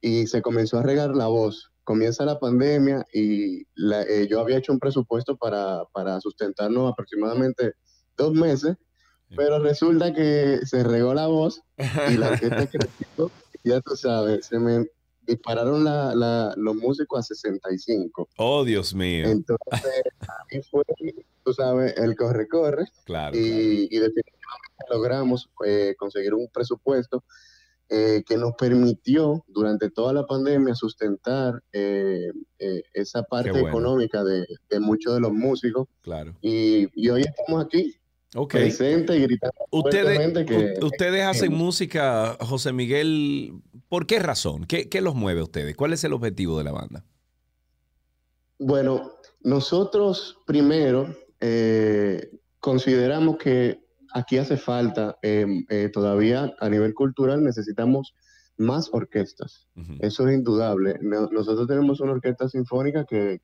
y 0.00 0.26
se 0.26 0.42
comenzó 0.42 0.78
a 0.78 0.82
regar 0.82 1.10
la 1.16 1.26
voz. 1.26 1.72
Comienza 1.84 2.24
la 2.24 2.38
pandemia 2.38 3.04
y 3.12 3.64
la- 3.74 4.02
eh, 4.02 4.28
yo 4.30 4.40
había 4.40 4.58
hecho 4.58 4.72
un 4.72 4.78
presupuesto 4.78 5.36
para, 5.36 5.82
para 5.92 6.20
sustentarnos 6.20 6.92
aproximadamente 6.92 7.72
dos 8.16 8.32
meses, 8.34 8.76
pero 9.36 9.58
resulta 9.58 10.12
que 10.12 10.60
se 10.64 10.84
regó 10.84 11.14
la 11.14 11.26
voz 11.26 11.62
y 12.08 12.16
la 12.18 12.28
orquesta 12.30 12.66
creció, 12.70 13.30
ya 13.64 13.80
tú 13.80 13.96
sabes, 13.96 14.46
se 14.46 14.58
me 14.60 14.86
dispararon 15.26 15.84
la- 15.84 16.14
la- 16.14 16.54
los 16.56 16.74
músicos 16.76 17.20
a 17.20 17.22
65. 17.22 18.28
Oh, 18.38 18.64
Dios 18.64 18.94
mío. 18.94 19.26
Entonces, 19.28 20.02
ahí 20.50 20.60
fue, 20.70 20.82
tú 21.44 21.52
sabes, 21.52 21.94
el 21.96 22.16
corre-corre 22.16 22.86
Claro. 23.04 23.36
y, 23.36 23.88
y 23.90 23.98
definitivamente 23.98 24.84
logramos 24.90 25.48
eh, 25.64 25.94
conseguir 25.98 26.34
un 26.34 26.48
presupuesto 26.48 27.24
eh, 27.88 28.22
que 28.26 28.36
nos 28.38 28.54
permitió 28.54 29.44
durante 29.48 29.90
toda 29.90 30.12
la 30.14 30.26
pandemia 30.26 30.74
sustentar 30.74 31.62
eh, 31.72 32.30
eh, 32.58 32.82
esa 32.94 33.22
parte 33.22 33.50
bueno. 33.50 33.68
económica 33.68 34.24
de, 34.24 34.46
de 34.70 34.80
muchos 34.80 35.12
de 35.14 35.20
los 35.20 35.32
músicos 35.32 35.88
Claro. 36.00 36.34
y, 36.40 36.88
y 36.94 37.10
hoy 37.10 37.22
estamos 37.22 37.64
aquí 37.64 37.94
Ok. 38.34 38.52
presentes 38.52 39.16
y 39.16 39.20
gritando 39.22 39.54
Ustedes, 39.70 40.44
que 40.46 41.22
hacen 41.22 41.52
música, 41.52 42.36
José 42.40 42.72
Miguel, 42.72 43.52
¿por 43.88 44.06
qué 44.06 44.18
razón? 44.18 44.64
¿Qué, 44.64 44.88
qué 44.88 45.00
los 45.02 45.14
mueve 45.14 45.40
a 45.40 45.44
ustedes? 45.44 45.76
¿Cuál 45.76 45.92
es 45.92 46.02
el 46.04 46.12
objetivo 46.14 46.56
de 46.58 46.64
la 46.64 46.72
banda? 46.72 47.04
Bueno, 48.58 49.12
nosotros 49.42 50.38
primero 50.46 51.14
eh, 51.40 52.30
consideramos 52.60 53.36
que 53.36 53.80
aquí 54.14 54.38
hace 54.38 54.56
falta, 54.56 55.18
eh, 55.22 55.46
eh, 55.68 55.90
todavía 55.92 56.54
a 56.60 56.68
nivel 56.68 56.94
cultural 56.94 57.42
necesitamos 57.42 58.14
más 58.58 58.90
orquestas. 58.92 59.66
Eso 60.00 60.28
es 60.28 60.34
indudable. 60.34 60.98
No- 61.00 61.28
nosotros 61.30 61.66
tenemos 61.66 62.00
una 62.00 62.12
orquesta 62.12 62.48
sinfónica 62.48 63.04
que, 63.04 63.40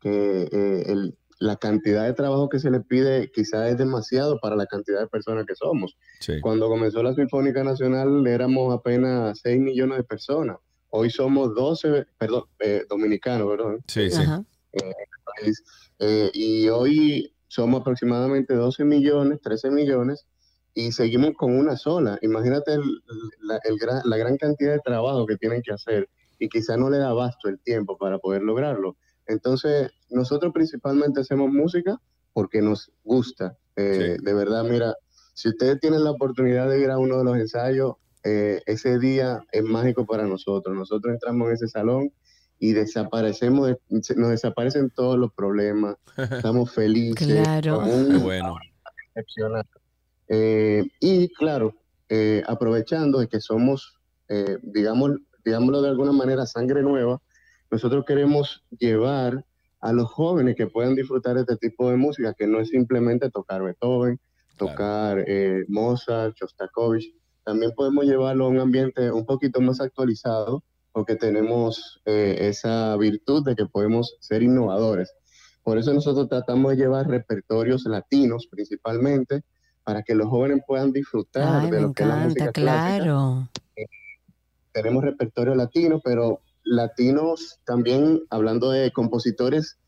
que, 0.00 0.48
eh, 0.50 0.82
el- 0.88 1.16
la 1.38 1.56
cantidad 1.56 2.04
de 2.04 2.14
trabajo 2.14 2.48
que 2.48 2.58
se 2.58 2.70
le 2.70 2.80
pide 2.80 3.30
quizás 3.32 3.70
es 3.70 3.76
demasiado 3.78 4.38
para 4.40 4.56
la 4.56 4.66
cantidad 4.66 5.00
de 5.00 5.06
personas 5.06 5.44
que 5.46 5.54
somos. 5.54 5.96
Sí. 6.20 6.40
Cuando 6.40 6.68
comenzó 6.68 7.02
la 7.02 7.14
Sinfónica 7.14 7.62
Nacional 7.62 8.26
éramos 8.26 8.74
apenas 8.74 9.38
6 9.42 9.60
millones 9.60 9.98
de 9.98 10.04
personas. 10.04 10.56
Hoy 10.90 11.10
somos 11.10 11.54
12, 11.54 12.06
perdón, 12.16 12.44
eh, 12.60 12.84
dominicanos, 12.88 13.48
perdón. 13.48 13.80
Sí, 13.86 14.10
sí. 14.10 14.22
Ajá. 14.22 14.44
en 14.72 14.88
el 14.88 14.94
país. 15.42 15.62
Eh, 15.98 16.30
y 16.34 16.68
hoy 16.68 17.32
somos 17.48 17.80
aproximadamente 17.80 18.54
12 18.54 18.84
millones, 18.84 19.40
13 19.42 19.70
millones, 19.70 20.26
y 20.74 20.92
seguimos 20.92 21.32
con 21.36 21.58
una 21.58 21.76
sola. 21.76 22.18
Imagínate 22.20 22.74
el- 22.74 23.02
la, 23.40 23.58
el 23.64 23.78
gran, 23.78 24.02
la 24.04 24.16
gran 24.18 24.36
cantidad 24.36 24.72
de 24.74 24.80
trabajo 24.80 25.24
que 25.26 25.36
tienen 25.36 25.62
que 25.62 25.72
hacer 25.72 26.08
y 26.38 26.48
quizá 26.50 26.76
no 26.76 26.90
le 26.90 26.98
da 26.98 27.08
abasto 27.10 27.48
el 27.48 27.58
tiempo 27.60 27.96
para 27.96 28.18
poder 28.18 28.42
lograrlo. 28.42 28.96
Entonces, 29.26 29.90
nosotros 30.10 30.52
principalmente 30.52 31.20
hacemos 31.20 31.50
música 31.50 32.00
porque 32.32 32.62
nos 32.62 32.92
gusta. 33.04 33.56
Eh, 33.76 34.16
De 34.20 34.34
verdad, 34.34 34.64
mira, 34.64 34.94
si 35.34 35.48
ustedes 35.48 35.80
tienen 35.80 36.04
la 36.04 36.10
oportunidad 36.12 36.68
de 36.68 36.80
ir 36.80 36.90
a 36.90 36.98
uno 36.98 37.18
de 37.18 37.24
los 37.24 37.36
ensayos, 37.36 37.94
eh, 38.24 38.62
ese 38.66 38.98
día 38.98 39.40
es 39.52 39.62
mágico 39.62 40.06
para 40.06 40.24
nosotros. 40.24 40.74
Nosotros 40.76 41.12
entramos 41.12 41.48
en 41.48 41.54
ese 41.54 41.68
salón 41.68 42.10
y 42.58 42.72
desaparecemos, 42.72 43.76
nos 43.88 44.30
desaparecen 44.30 44.90
todos 44.90 45.18
los 45.18 45.32
problemas, 45.32 45.96
estamos 46.16 46.72
felices. 46.72 47.42
Claro. 47.42 47.80
un 47.80 48.22
bueno. 48.22 48.56
excepcional. 49.08 49.64
Eh, 50.28 50.84
y 51.00 51.28
claro, 51.34 51.74
eh, 52.08 52.42
aprovechando 52.46 53.18
de 53.18 53.28
que 53.28 53.40
somos, 53.40 53.98
eh, 54.28 54.58
digamos, 54.62 55.12
digámoslo 55.44 55.82
de 55.82 55.88
alguna 55.90 56.12
manera, 56.12 56.46
sangre 56.46 56.82
nueva, 56.82 57.20
nosotros 57.70 58.04
queremos 58.06 58.64
llevar 58.78 59.44
a 59.80 59.92
los 59.92 60.10
jóvenes 60.10 60.56
que 60.56 60.66
puedan 60.66 60.94
disfrutar 60.94 61.36
este 61.36 61.56
tipo 61.56 61.90
de 61.90 61.96
música, 61.96 62.34
que 62.34 62.46
no 62.46 62.60
es 62.60 62.70
simplemente 62.70 63.30
tocar 63.30 63.62
Beethoven, 63.62 64.18
tocar 64.56 65.22
eh, 65.26 65.64
Mozart, 65.68 66.34
Shostakovich, 66.36 67.14
también 67.44 67.72
podemos 67.76 68.04
llevarlo 68.04 68.46
a 68.46 68.48
un 68.48 68.58
ambiente 68.58 69.10
un 69.12 69.24
poquito 69.24 69.60
más 69.60 69.80
actualizado, 69.80 70.64
porque 70.92 71.14
tenemos 71.14 72.00
eh, 72.06 72.36
esa 72.40 72.96
virtud 72.96 73.44
de 73.44 73.54
que 73.54 73.66
podemos 73.66 74.16
ser 74.20 74.42
innovadores. 74.42 75.12
Por 75.62 75.78
eso 75.78 75.92
nosotros 75.92 76.28
tratamos 76.28 76.72
de 76.72 76.78
llevar 76.78 77.06
repertorios 77.06 77.84
latinos 77.84 78.48
principalmente, 78.50 79.42
para 79.84 80.02
que 80.02 80.16
los 80.16 80.28
jóvenes 80.28 80.62
puedan 80.66 80.92
disfrutar 80.92 81.62
Ay, 81.62 81.70
de 81.70 81.80
lo 81.82 81.92
que 81.92 82.02
es 82.02 82.08
la 82.08 82.14
encanta, 82.14 82.28
música 82.28 82.52
clásica 82.52 83.04
claro. 83.04 83.48
tenemos 84.72 85.04
repertorio 85.04 85.54
latino, 85.54 86.00
pero 86.02 86.40
latinos 86.66 87.58
también, 87.64 88.20
hablando 88.30 88.70
de 88.70 88.90
compositores 88.92 89.78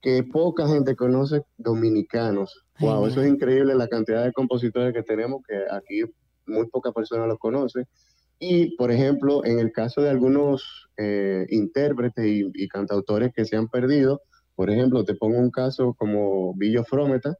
que 0.00 0.22
poca 0.24 0.66
gente 0.66 0.96
conoce, 0.96 1.42
dominicanos. 1.58 2.64
Wow, 2.78 3.06
eso 3.06 3.20
es 3.22 3.28
increíble 3.28 3.74
la 3.74 3.88
cantidad 3.88 4.24
de 4.24 4.32
compositores 4.32 4.94
que 4.94 5.02
tenemos, 5.02 5.42
que 5.46 5.56
aquí 5.70 6.02
muy 6.46 6.66
pocas 6.68 6.94
personas 6.94 7.28
los 7.28 7.38
conocen. 7.38 7.84
Y, 8.38 8.74
por 8.76 8.90
ejemplo, 8.90 9.44
en 9.44 9.58
el 9.58 9.70
caso 9.72 10.00
de 10.00 10.08
algunos 10.08 10.88
eh, 10.96 11.44
intérpretes 11.50 12.24
y, 12.24 12.50
y 12.54 12.68
cantautores 12.68 13.32
que 13.34 13.44
se 13.44 13.56
han 13.56 13.68
perdido, 13.68 14.22
por 14.54 14.70
ejemplo, 14.70 15.04
te 15.04 15.14
pongo 15.14 15.38
un 15.38 15.50
caso 15.50 15.94
como 15.98 16.54
Villo 16.54 16.84
Frometa, 16.84 17.34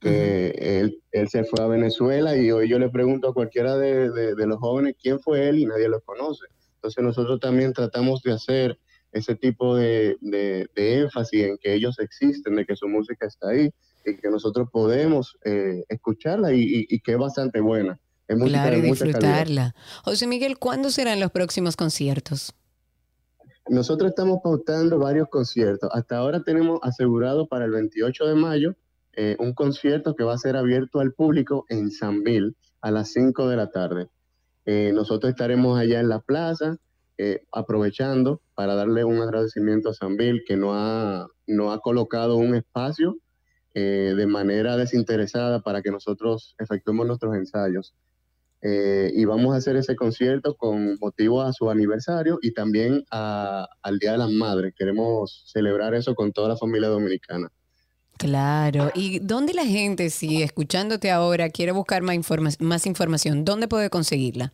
que 0.00 0.48
él, 0.58 1.00
él 1.12 1.28
se 1.28 1.44
fue 1.44 1.62
a 1.64 1.68
Venezuela 1.68 2.36
y 2.36 2.50
hoy 2.50 2.68
yo 2.68 2.78
le 2.78 2.90
pregunto 2.90 3.28
a 3.28 3.34
cualquiera 3.34 3.76
de, 3.78 4.10
de- 4.10 4.34
de 4.34 4.46
los 4.46 4.58
jóvenes 4.58 4.96
quién 5.00 5.20
fue 5.20 5.48
él 5.48 5.58
y 5.60 5.64
nadie 5.66 5.88
lo 5.88 6.00
conoce. 6.02 6.44
Entonces 6.82 7.04
nosotros 7.04 7.38
también 7.38 7.72
tratamos 7.72 8.22
de 8.22 8.32
hacer 8.32 8.76
ese 9.12 9.36
tipo 9.36 9.76
de, 9.76 10.16
de- 10.20 10.68
de 10.74 10.98
énfasis 11.02 11.44
en 11.44 11.56
que 11.58 11.74
ellos 11.74 11.96
existen, 12.00 12.56
de 12.56 12.66
que 12.66 12.74
su 12.74 12.88
música 12.88 13.24
está 13.24 13.50
ahí 13.50 13.70
y 14.04 14.16
que 14.16 14.28
nosotros 14.30 14.68
podemos 14.72 15.36
eh, 15.44 15.84
escucharla 15.88 16.52
y, 16.52 16.60
y- 16.60 16.86
y 16.88 16.98
que 17.00 17.12
es 17.12 17.18
bastante 17.18 17.60
buena. 17.60 18.00
Es 18.26 18.36
música 18.36 18.62
Claro, 18.62 18.78
y 18.78 18.80
de 18.80 18.86
disfrutarla. 18.88 19.74
José 20.02 20.26
Miguel, 20.26 20.58
¿cuándo 20.58 20.90
serán 20.90 21.20
los 21.20 21.30
próximos 21.30 21.76
conciertos? 21.76 22.52
Nosotros 23.68 24.08
estamos 24.10 24.40
pautando 24.42 24.98
varios 24.98 25.28
conciertos. 25.28 25.88
Hasta 25.92 26.16
ahora 26.16 26.42
tenemos 26.42 26.80
asegurado 26.82 27.46
para 27.46 27.64
el 27.64 27.70
28 27.70 28.26
de 28.26 28.34
mayo 28.34 28.74
eh, 29.12 29.36
un 29.38 29.52
concierto 29.54 30.16
que 30.16 30.24
va 30.24 30.34
a 30.34 30.38
ser 30.38 30.56
abierto 30.56 30.98
al 30.98 31.12
público 31.12 31.64
en 31.68 31.92
Sanville 31.92 32.54
a 32.80 32.90
las 32.90 33.12
5 33.12 33.46
de 33.48 33.56
la 33.56 33.70
tarde. 33.70 34.08
Eh, 34.64 34.92
nosotros 34.94 35.30
estaremos 35.30 35.78
allá 35.78 36.00
en 36.00 36.08
la 36.08 36.20
plaza 36.20 36.76
eh, 37.18 37.44
aprovechando 37.52 38.40
para 38.54 38.74
darle 38.74 39.04
un 39.04 39.18
agradecimiento 39.20 39.90
a 39.90 39.94
Sanville 39.94 40.42
que 40.46 40.56
no 40.56 40.74
ha, 40.74 41.26
no 41.46 41.72
ha 41.72 41.80
colocado 41.80 42.36
un 42.36 42.54
espacio 42.54 43.18
eh, 43.74 44.14
de 44.16 44.26
manera 44.26 44.76
desinteresada 44.76 45.60
para 45.62 45.82
que 45.82 45.90
nosotros 45.90 46.54
efectuemos 46.58 47.06
nuestros 47.06 47.34
ensayos. 47.36 47.94
Y 48.64 49.24
vamos 49.24 49.54
a 49.54 49.56
hacer 49.56 49.74
ese 49.74 49.96
concierto 49.96 50.54
con 50.54 50.96
motivo 51.00 51.42
a 51.42 51.52
su 51.52 51.68
aniversario 51.68 52.38
y 52.42 52.52
también 52.54 53.04
a- 53.10 53.66
al 53.82 53.98
Día 53.98 54.12
de 54.12 54.18
las 54.18 54.30
Madres. 54.30 54.72
Queremos 54.78 55.42
celebrar 55.52 55.94
eso 55.96 56.14
con 56.14 56.30
toda 56.32 56.50
la 56.50 56.56
familia 56.56 56.88
dominicana. 56.88 57.50
Claro. 58.18 58.90
¿Y 58.94 59.18
dónde 59.18 59.52
la 59.54 59.64
gente, 59.64 60.10
si 60.10 60.42
escuchándote 60.42 61.10
ahora, 61.10 61.50
quiere 61.50 61.72
buscar 61.72 62.02
más, 62.02 62.14
informa- 62.14 62.50
más 62.60 62.86
información, 62.86 63.44
dónde 63.44 63.66
puede 63.68 63.90
conseguirla? 63.90 64.52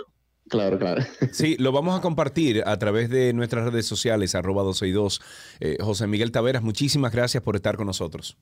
claro, 0.50 0.78
claro. 0.80 1.04
Sí, 1.32 1.56
lo 1.60 1.72
vamos 1.72 1.98
a 1.98 2.02
compartir 2.02 2.64
a 2.66 2.78
través 2.80 3.10
de 3.10 3.34
nuestras 3.34 3.66
redes 3.66 3.86
sociales, 3.86 4.36
arroba 4.36 4.64
12 4.64 4.88
y 4.88 4.92
2. 4.92 5.22
Eh, 5.60 5.78
José 5.82 6.08
Miguel 6.08 6.32
Taveras, 6.32 6.64
muchísimas 6.64 7.12
gracias 7.12 7.44
por 7.44 7.56
estar 7.56 7.78
con 7.78 7.88
nosotros. 7.88 8.38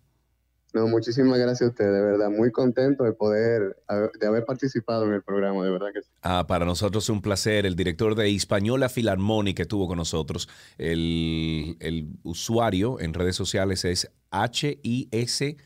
No, 0.74 0.88
muchísimas 0.88 1.40
gracias 1.40 1.68
a 1.68 1.72
usted, 1.72 1.86
de 1.86 2.02
verdad, 2.02 2.30
muy 2.30 2.52
contento 2.52 3.04
de 3.04 3.14
poder, 3.14 3.76
de 4.20 4.28
haber 4.28 4.46
participado 4.46 5.06
en 5.08 5.14
el 5.14 5.24
programa, 5.24 5.66
de 5.66 5.72
verdad 5.72 5.88
que 5.94 6.04
sí. 6.04 6.10
Ah, 6.22 6.46
para 6.48 6.64
nosotros 6.66 7.06
es 7.06 7.10
un 7.10 7.22
placer. 7.22 7.66
El 7.66 7.76
director 7.76 8.14
de 8.14 8.30
Hispaniola 8.30 8.88
Filarmónica 8.88 9.64
estuvo 9.64 9.88
con 9.88 9.98
nosotros. 9.98 10.48
El, 10.78 11.76
el 11.80 12.10
usuario 12.24 13.00
en 13.00 13.16
redes 13.16 13.36
sociales 13.36 13.84
es 13.84 14.12
H-I-S-P-H-I-L. 14.30 15.60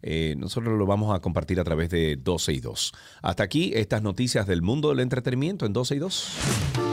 Eh, 0.00 0.34
nosotros 0.36 0.78
lo 0.78 0.86
vamos 0.86 1.14
a 1.14 1.20
compartir 1.20 1.58
a 1.60 1.64
través 1.64 1.90
de 1.90 2.16
12 2.16 2.52
y 2.52 2.60
2. 2.60 2.92
Hasta 3.22 3.42
aquí 3.42 3.72
estas 3.74 4.02
noticias 4.02 4.46
del 4.46 4.62
mundo 4.62 4.90
del 4.90 5.00
entretenimiento 5.00 5.66
en 5.66 5.72
12 5.72 5.96
y 5.96 5.98
2. 5.98 6.87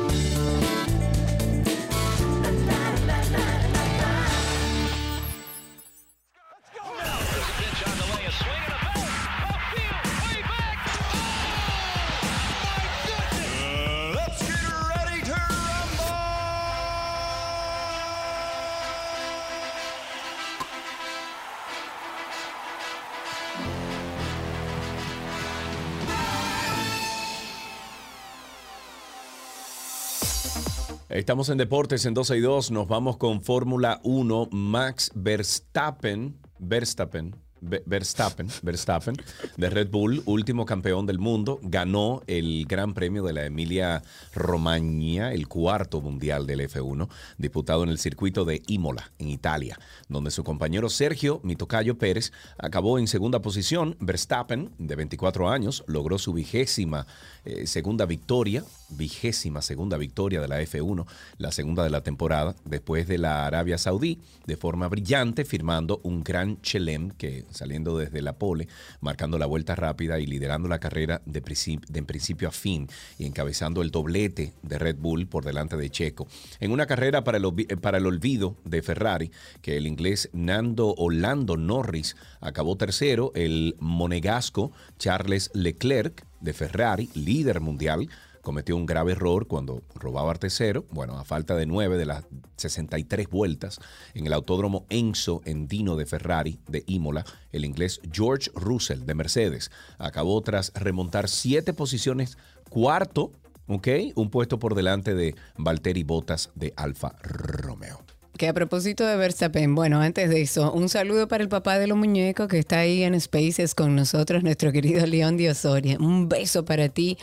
Estamos 31.25 31.49
en 31.49 31.57
Deportes 31.57 32.05
en 32.05 32.13
12 32.13 32.37
y 32.37 32.41
2. 32.41 32.69
Nos 32.69 32.87
vamos 32.87 33.17
con 33.17 33.41
Fórmula 33.41 33.99
1. 34.03 34.49
Max 34.51 35.09
Verstappen. 35.15 36.37
Verstappen. 36.59 37.35
Ve- 37.61 37.81
Verstappen, 37.87 38.47
Verstappen, 38.61 39.15
de 39.57 39.69
Red 39.71 39.89
Bull, 39.89 40.21
último 40.27 40.65
campeón 40.65 41.07
del 41.07 41.17
mundo, 41.17 41.57
ganó 41.63 42.21
el 42.27 42.65
Gran 42.67 42.93
Premio 42.93 43.23
de 43.23 43.33
la 43.33 43.45
Emilia 43.45 44.03
Romagna, 44.35 45.31
el 45.33 45.47
cuarto 45.47 45.99
mundial 45.99 46.45
del 46.45 46.59
F1, 46.59 47.09
disputado 47.39 47.81
en 47.81 47.89
el 47.89 47.97
circuito 47.97 48.45
de 48.45 48.61
Imola, 48.67 49.09
en 49.17 49.29
Italia, 49.29 49.79
donde 50.09 50.29
su 50.29 50.43
compañero 50.43 50.89
Sergio 50.89 51.39
Mitocayo 51.43 51.97
Pérez 51.97 52.33
acabó 52.59 52.99
en 52.99 53.07
segunda 53.07 53.41
posición. 53.41 53.95
Verstappen, 53.99 54.71
de 54.77 54.95
24 54.95 55.49
años, 55.49 55.83
logró 55.87 56.19
su 56.19 56.33
vigésima 56.33 57.07
eh, 57.45 57.67
segunda 57.67 58.05
victoria, 58.05 58.63
vigésima 58.89 59.61
segunda 59.61 59.97
victoria 59.97 60.41
de 60.41 60.47
la 60.47 60.61
F1, 60.61 61.05
la 61.37 61.51
segunda 61.51 61.83
de 61.83 61.89
la 61.89 62.01
temporada, 62.01 62.55
después 62.65 63.07
de 63.07 63.17
la 63.17 63.45
Arabia 63.45 63.77
Saudí, 63.77 64.19
de 64.45 64.57
forma 64.57 64.87
brillante, 64.87 65.45
firmando 65.45 65.99
un 66.03 66.23
gran 66.23 66.61
Chelem 66.61 67.11
que 67.11 67.45
saliendo 67.51 67.97
desde 67.97 68.21
la 68.21 68.33
pole, 68.33 68.67
marcando 68.99 69.37
la 69.37 69.45
vuelta 69.45 69.75
rápida 69.75 70.19
y 70.19 70.25
liderando 70.25 70.67
la 70.67 70.79
carrera 70.79 71.21
de, 71.25 71.41
principio 71.41 72.47
a 72.47 72.51
fin 72.51 72.87
y 73.17 73.25
encabezando 73.25 73.81
el 73.81 73.91
doblete 73.91 74.53
de 74.61 74.79
Red 74.79 74.97
Bull 74.97 75.27
por 75.27 75.45
delante 75.45 75.77
de 75.77 75.89
Checo. 75.89 76.27
En 76.59 76.71
una 76.71 76.85
carrera 76.85 77.23
para 77.23 77.37
el, 77.37 77.51
para 77.81 77.97
el 77.97 78.05
olvido 78.05 78.55
de 78.65 78.81
Ferrari, 78.81 79.31
que 79.61 79.77
el 79.77 79.87
inglés 79.87 80.29
Nando 80.33 80.95
Orlando 80.97 81.57
Norris 81.57 82.15
acabó 82.41 82.75
tercero, 82.75 83.31
el 83.35 83.75
monegasco 83.79 84.71
Charles 84.97 85.51
Leclerc 85.53 86.25
de 86.45 86.53
Ferrari, 86.53 87.09
líder 87.13 87.59
mundial, 87.59 88.07
cometió 88.41 88.77
un 88.77 88.85
grave 88.85 89.11
error 89.11 89.47
cuando 89.47 89.81
robaba 89.95 90.31
al 90.31 90.39
tercero, 90.39 90.85
bueno, 90.91 91.17
a 91.17 91.25
falta 91.25 91.55
de 91.55 91.65
nueve 91.65 91.97
de 91.97 92.05
las 92.05 92.23
63 92.55 93.27
vueltas 93.27 93.79
en 94.13 94.25
el 94.27 94.33
autódromo 94.33 94.85
Enzo 94.89 95.41
Endino 95.43 95.97
de 95.97 96.05
Ferrari 96.05 96.59
de 96.67 96.83
Imola, 96.87 97.25
el 97.51 97.65
inglés 97.65 97.99
George 98.09 98.49
Russell 98.53 99.05
de 99.05 99.15
Mercedes 99.15 99.71
acabó 99.97 100.39
tras 100.41 100.71
remontar 100.75 101.27
siete 101.27 101.73
posiciones, 101.73 102.37
cuarto, 102.69 103.33
¿ok? 103.67 103.87
Un 104.15 104.29
puesto 104.29 104.59
por 104.59 104.75
delante 104.75 105.15
de 105.15 105.35
Valtteri 105.57 106.03
Bottas 106.03 106.51
de 106.55 106.71
Alfa 106.77 107.15
Romeo. 107.21 108.14
Que 108.37 108.49
a 108.49 108.53
propósito 108.53 109.05
de 109.07 109.15
Verstappen, 109.15 109.75
bueno, 109.75 110.01
antes 110.01 110.29
de 110.29 110.41
eso, 110.41 110.73
un 110.73 110.89
saludo 110.89 111.29
para 111.29 111.41
el 111.41 111.47
papá 111.47 111.79
de 111.79 111.87
los 111.87 111.97
muñecos 111.97 112.49
que 112.49 112.59
está 112.59 112.79
ahí 112.79 113.01
en 113.03 113.19
Spaces 113.21 113.73
con 113.73 113.95
nosotros, 113.95 114.43
nuestro 114.43 114.73
querido 114.73 115.05
León 115.05 115.37
de 115.37 115.51
Osoria. 115.51 115.97
Un 116.01 116.27
beso 116.27 116.65
para 116.65 116.89
ti. 116.89 117.17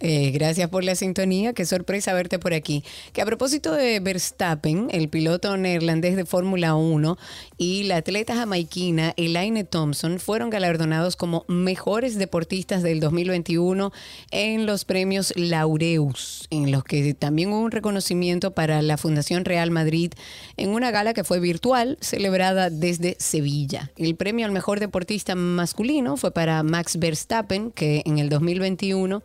Eh, 0.00 0.32
gracias 0.32 0.68
por 0.70 0.82
la 0.82 0.96
sintonía, 0.96 1.52
qué 1.52 1.64
sorpresa 1.64 2.12
verte 2.12 2.38
por 2.38 2.52
aquí. 2.52 2.82
Que 3.12 3.22
a 3.22 3.26
propósito 3.26 3.72
de 3.72 4.00
Verstappen, 4.00 4.88
el 4.90 5.08
piloto 5.08 5.56
neerlandés 5.56 6.16
de 6.16 6.24
Fórmula 6.24 6.74
1 6.74 7.16
y 7.58 7.84
la 7.84 7.96
atleta 7.96 8.34
jamaiquina 8.34 9.14
Elaine 9.16 9.64
Thompson 9.64 10.18
fueron 10.18 10.50
galardonados 10.50 11.14
como 11.14 11.44
mejores 11.46 12.18
deportistas 12.18 12.82
del 12.82 12.98
2021 12.98 13.92
en 14.32 14.66
los 14.66 14.84
premios 14.84 15.32
Laureus, 15.36 16.48
en 16.50 16.72
los 16.72 16.82
que 16.82 17.14
también 17.14 17.52
hubo 17.52 17.60
un 17.60 17.70
reconocimiento 17.70 18.52
para 18.52 18.82
la 18.82 18.96
Fundación 18.96 19.44
Real 19.44 19.70
Madrid 19.70 20.12
en 20.56 20.70
una 20.70 20.90
gala 20.90 21.14
que 21.14 21.24
fue 21.24 21.38
virtual, 21.38 21.98
celebrada 22.00 22.68
desde 22.68 23.16
Sevilla. 23.20 23.92
El 23.96 24.16
premio 24.16 24.44
al 24.46 24.52
mejor 24.52 24.80
deportista 24.80 25.36
masculino 25.36 26.16
fue 26.16 26.32
para 26.32 26.62
Max 26.64 26.98
Verstappen, 26.98 27.70
que 27.70 28.02
en 28.06 28.18
el 28.18 28.28
2021 28.28 29.22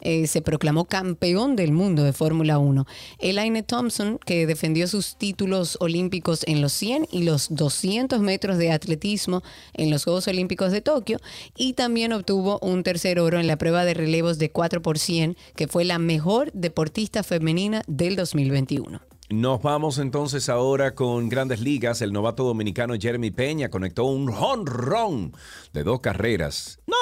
eh, 0.00 0.26
se 0.26 0.42
proclamó 0.42 0.84
campeón 0.84 1.56
del 1.56 1.72
mundo 1.72 2.04
de 2.04 2.12
Fórmula 2.12 2.58
1. 2.58 2.86
Elaine 3.18 3.62
Thompson, 3.62 4.18
que 4.24 4.46
defendió 4.46 4.86
sus 4.86 5.16
títulos 5.16 5.76
olímpicos 5.80 6.44
en 6.46 6.60
los 6.60 6.72
100 6.72 7.08
y 7.10 7.22
los 7.22 7.54
200 7.54 8.20
metros 8.20 8.58
de 8.58 8.72
atletismo 8.72 9.42
en 9.74 9.90
los 9.90 10.04
Juegos 10.04 10.28
Olímpicos 10.28 10.72
de 10.72 10.80
Tokio, 10.80 11.18
y 11.56 11.74
también 11.74 12.12
obtuvo 12.12 12.58
un 12.60 12.82
tercer 12.82 13.20
oro 13.20 13.38
en 13.38 13.46
la 13.46 13.56
prueba 13.56 13.84
de 13.84 13.94
relevos 13.94 14.38
de 14.38 14.50
4 14.50 14.82
por 14.82 14.98
100, 14.98 15.36
que 15.56 15.68
fue 15.68 15.84
la 15.84 15.98
mejor 15.98 16.50
deportista 16.52 17.22
femenina 17.22 17.82
del 17.86 18.16
2021. 18.16 19.00
Nos 19.30 19.62
vamos 19.62 19.98
entonces 19.98 20.48
ahora 20.48 20.96
con 20.96 21.28
Grandes 21.28 21.60
Ligas. 21.60 22.02
El 22.02 22.12
novato 22.12 22.42
dominicano 22.42 22.94
Jeremy 22.98 23.30
Peña 23.30 23.70
conectó 23.70 24.04
un 24.06 24.28
honrón 24.28 25.32
de 25.72 25.84
dos 25.84 26.00
carreras. 26.00 26.80
No, 26.88 26.96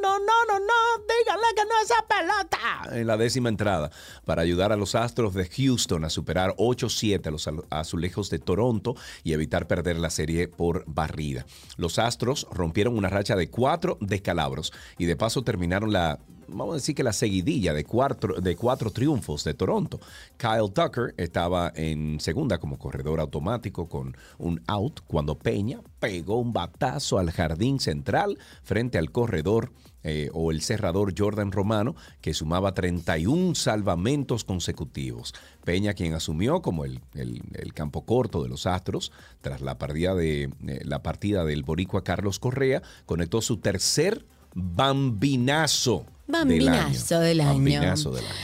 no, 0.00 0.18
no, 0.18 0.44
no, 0.48 0.58
no, 0.58 1.04
dígale 1.06 1.46
que 1.54 1.64
no 1.64 1.70
es 1.82 1.90
esa 1.90 2.06
pelota. 2.06 2.96
En 2.96 3.06
la 3.06 3.16
décima 3.16 3.48
entrada, 3.48 3.90
para 4.24 4.42
ayudar 4.42 4.72
a 4.72 4.76
los 4.76 4.94
Astros 4.94 5.34
de 5.34 5.48
Houston 5.48 6.04
a 6.04 6.10
superar 6.10 6.54
8-7 6.56 7.26
a 7.26 7.30
los 7.30 7.48
azulejos 7.70 8.30
de 8.30 8.38
Toronto 8.38 8.94
y 9.24 9.32
evitar 9.32 9.66
perder 9.66 9.98
la 9.98 10.10
serie 10.10 10.48
por 10.48 10.84
barrida. 10.86 11.46
Los 11.76 11.98
Astros 11.98 12.46
rompieron 12.50 12.96
una 12.96 13.08
racha 13.08 13.36
de 13.36 13.50
cuatro 13.50 13.98
descalabros 14.00 14.72
y 14.98 15.06
de 15.06 15.16
paso 15.16 15.42
terminaron 15.42 15.92
la 15.92 16.18
vamos 16.52 16.72
a 16.72 16.76
decir 16.76 16.94
que 16.94 17.02
la 17.02 17.12
seguidilla 17.12 17.72
de 17.74 17.84
cuatro, 17.84 18.40
de 18.40 18.56
cuatro 18.56 18.90
triunfos 18.90 19.44
de 19.44 19.54
Toronto. 19.54 20.00
Kyle 20.36 20.70
Tucker 20.72 21.14
estaba 21.16 21.72
en 21.74 22.20
segunda 22.20 22.58
como 22.58 22.78
corredor 22.78 23.20
automático 23.20 23.88
con 23.88 24.16
un 24.38 24.60
out 24.66 25.00
cuando 25.06 25.36
Peña 25.38 25.80
pegó 25.98 26.36
un 26.38 26.52
batazo 26.52 27.18
al 27.18 27.30
jardín 27.30 27.80
central 27.80 28.38
frente 28.62 28.98
al 28.98 29.10
corredor 29.10 29.72
eh, 30.04 30.30
o 30.34 30.50
el 30.50 30.62
cerrador 30.62 31.14
Jordan 31.16 31.52
Romano, 31.52 31.94
que 32.20 32.34
sumaba 32.34 32.74
31 32.74 33.54
salvamentos 33.54 34.42
consecutivos. 34.42 35.32
Peña, 35.64 35.94
quien 35.94 36.14
asumió 36.14 36.60
como 36.60 36.84
el, 36.84 37.00
el- 37.14 37.72
campo 37.72 38.04
corto 38.04 38.42
de 38.42 38.48
los 38.48 38.66
Astros, 38.66 39.12
tras 39.42 39.60
la 39.60 39.78
partida, 39.78 40.14
de, 40.16 40.50
eh, 40.66 40.80
la 40.84 41.04
partida 41.04 41.44
del 41.44 41.62
boricua 41.62 42.02
Carlos 42.02 42.40
Correa, 42.40 42.82
conectó 43.06 43.40
su 43.40 43.58
tercer 43.58 44.26
bambinazo. 44.54 46.04
Bambinazo 46.32 47.20
del 47.20 47.40
año. 47.42 47.50
Bambinazo 47.50 48.10
del 48.10 48.24
año. 48.24 48.34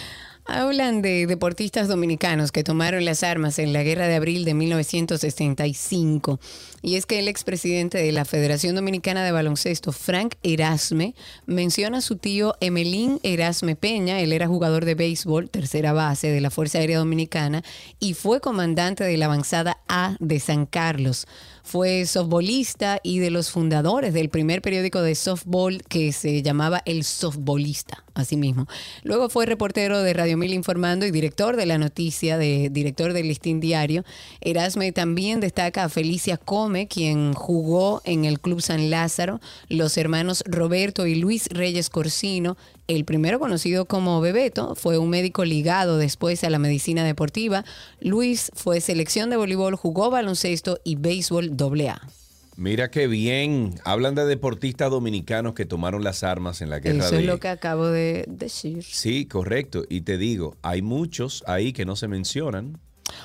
Hablan 0.50 1.02
de 1.02 1.26
deportistas 1.26 1.88
dominicanos 1.88 2.52
que 2.52 2.64
tomaron 2.64 3.04
las 3.04 3.22
armas 3.22 3.58
en 3.58 3.74
la 3.74 3.82
guerra 3.82 4.08
de 4.08 4.14
abril 4.14 4.46
de 4.46 4.54
1965. 4.54 6.40
Y 6.80 6.96
es 6.96 7.04
que 7.04 7.18
el 7.18 7.28
expresidente 7.28 7.98
de 7.98 8.12
la 8.12 8.24
Federación 8.24 8.74
Dominicana 8.74 9.22
de 9.24 9.32
Baloncesto, 9.32 9.92
Frank 9.92 10.36
Erasme, 10.42 11.14
menciona 11.44 11.98
a 11.98 12.00
su 12.00 12.16
tío 12.16 12.54
Emelín 12.60 13.20
Erasme 13.22 13.76
Peña. 13.76 14.20
Él 14.20 14.32
era 14.32 14.46
jugador 14.46 14.86
de 14.86 14.94
béisbol, 14.94 15.50
tercera 15.50 15.92
base 15.92 16.30
de 16.30 16.40
la 16.40 16.50
Fuerza 16.50 16.78
Aérea 16.78 16.98
Dominicana 16.98 17.62
y 18.00 18.14
fue 18.14 18.40
comandante 18.40 19.04
de 19.04 19.18
la 19.18 19.26
avanzada 19.26 19.78
A 19.86 20.16
de 20.18 20.40
San 20.40 20.64
Carlos. 20.64 21.26
Fue 21.68 22.06
softbolista 22.06 22.98
y 23.02 23.18
de 23.18 23.30
los 23.30 23.50
fundadores 23.50 24.14
del 24.14 24.30
primer 24.30 24.62
periódico 24.62 25.02
de 25.02 25.14
softball 25.14 25.82
que 25.82 26.12
se 26.12 26.40
llamaba 26.40 26.80
El 26.86 27.04
Softbolista, 27.04 28.04
así 28.14 28.38
mismo. 28.38 28.66
Luego 29.02 29.28
fue 29.28 29.44
reportero 29.44 30.00
de 30.00 30.14
Radio 30.14 30.38
Mil 30.38 30.54
Informando 30.54 31.04
y 31.04 31.10
director 31.10 31.56
de 31.56 31.66
la 31.66 31.76
noticia, 31.76 32.38
de, 32.38 32.70
director 32.70 33.12
del 33.12 33.28
Listín 33.28 33.60
Diario. 33.60 34.02
Erasme 34.40 34.92
también 34.92 35.40
destaca 35.40 35.84
a 35.84 35.88
Felicia 35.90 36.38
Come, 36.38 36.88
quien 36.88 37.34
jugó 37.34 38.00
en 38.06 38.24
el 38.24 38.40
Club 38.40 38.62
San 38.62 38.88
Lázaro, 38.88 39.38
los 39.68 39.98
hermanos 39.98 40.44
Roberto 40.46 41.06
y 41.06 41.16
Luis 41.16 41.48
Reyes 41.50 41.90
Corsino. 41.90 42.56
El 42.88 43.04
primero 43.04 43.38
conocido 43.38 43.84
como 43.84 44.18
Bebeto 44.22 44.74
fue 44.74 44.96
un 44.96 45.10
médico 45.10 45.44
ligado 45.44 45.98
después 45.98 46.42
a 46.42 46.48
la 46.48 46.58
medicina 46.58 47.04
deportiva. 47.04 47.66
Luis 48.00 48.50
fue 48.54 48.80
selección 48.80 49.28
de 49.28 49.36
voleibol, 49.36 49.76
jugó 49.76 50.08
baloncesto 50.08 50.80
y 50.84 50.96
béisbol 50.96 51.54
AA. 51.60 52.00
Mira 52.56 52.90
qué 52.90 53.06
bien. 53.06 53.74
Hablan 53.84 54.14
de 54.14 54.24
deportistas 54.24 54.90
dominicanos 54.90 55.52
que 55.52 55.66
tomaron 55.66 56.02
las 56.02 56.24
armas 56.24 56.62
en 56.62 56.70
la 56.70 56.78
guerra 56.78 57.04
Eso 57.04 57.16
de... 57.16 57.20
es 57.20 57.26
lo 57.26 57.38
que 57.38 57.48
acabo 57.48 57.88
de 57.88 58.24
decir. 58.26 58.82
Sí, 58.82 59.26
correcto. 59.26 59.84
Y 59.90 60.00
te 60.00 60.16
digo, 60.16 60.56
hay 60.62 60.80
muchos 60.80 61.44
ahí 61.46 61.74
que 61.74 61.84
no 61.84 61.94
se 61.94 62.08
mencionan. 62.08 62.80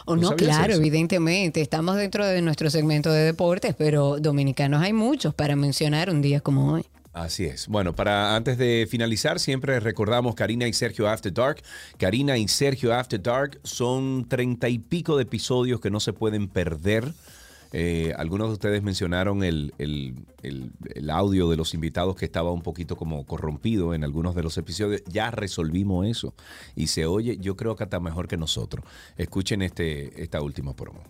O 0.06 0.16
¿Tú 0.16 0.22
no, 0.24 0.36
claro, 0.36 0.74
eso? 0.74 0.82
evidentemente. 0.82 1.62
Estamos 1.62 1.96
dentro 1.96 2.28
de 2.28 2.42
nuestro 2.42 2.70
segmento 2.70 3.14
de 3.14 3.24
deportes, 3.24 3.74
pero 3.78 4.20
dominicanos 4.20 4.84
hay 4.84 4.92
muchos 4.92 5.34
para 5.34 5.56
mencionar 5.56 6.10
un 6.10 6.22
día 6.22 6.42
como 6.42 6.74
hoy. 6.74 6.86
Así 7.14 7.46
es. 7.46 7.68
Bueno, 7.68 7.94
para 7.94 8.36
antes 8.36 8.58
de 8.58 8.88
finalizar, 8.90 9.40
siempre 9.40 9.80
recordamos 9.80 10.34
Karina 10.34 10.68
y 10.68 10.74
Sergio 10.74 11.08
After 11.08 11.32
Dark. 11.32 11.62
Karina 12.00 12.38
y 12.38 12.48
Sergio 12.48 12.92
After 12.92 13.22
Dark 13.22 13.60
son 13.64 14.26
treinta 14.28 14.68
y 14.68 14.80
pico 14.80 15.16
de 15.18 15.24
episodios 15.24 15.80
que 15.80 15.92
no 15.92 16.00
se 16.00 16.12
pueden 16.12 16.48
perder. 16.48 17.14
Eh, 17.72 18.14
algunos 18.18 18.48
de 18.50 18.54
ustedes 18.54 18.82
mencionaron 18.84 19.44
el, 19.44 19.74
el- 19.78 20.16
el- 20.42 21.10
audio 21.12 21.50
de 21.50 21.58
los 21.58 21.74
invitados 21.76 22.16
que 22.16 22.26
estaba 22.26 22.52
un 22.52 22.62
poquito 22.64 22.96
como 22.96 23.26
corrompido 23.26 23.94
en 23.94 24.04
algunos 24.04 24.34
de 24.36 24.42
los 24.44 24.58
episodios. 24.58 25.02
Ya 25.08 25.30
resolvimos 25.32 26.08
eso 26.08 26.34
y 26.76 26.88
se 26.88 27.06
oye, 27.06 27.38
yo 27.38 27.56
creo 27.56 27.76
que 27.76 27.84
hasta 27.84 28.00
mejor 28.00 28.28
que 28.28 28.38
nosotros. 28.38 28.84
Escuchen 29.18 29.62
este, 29.62 30.22
esta 30.24 30.42
última 30.42 30.76
promo. 30.76 31.04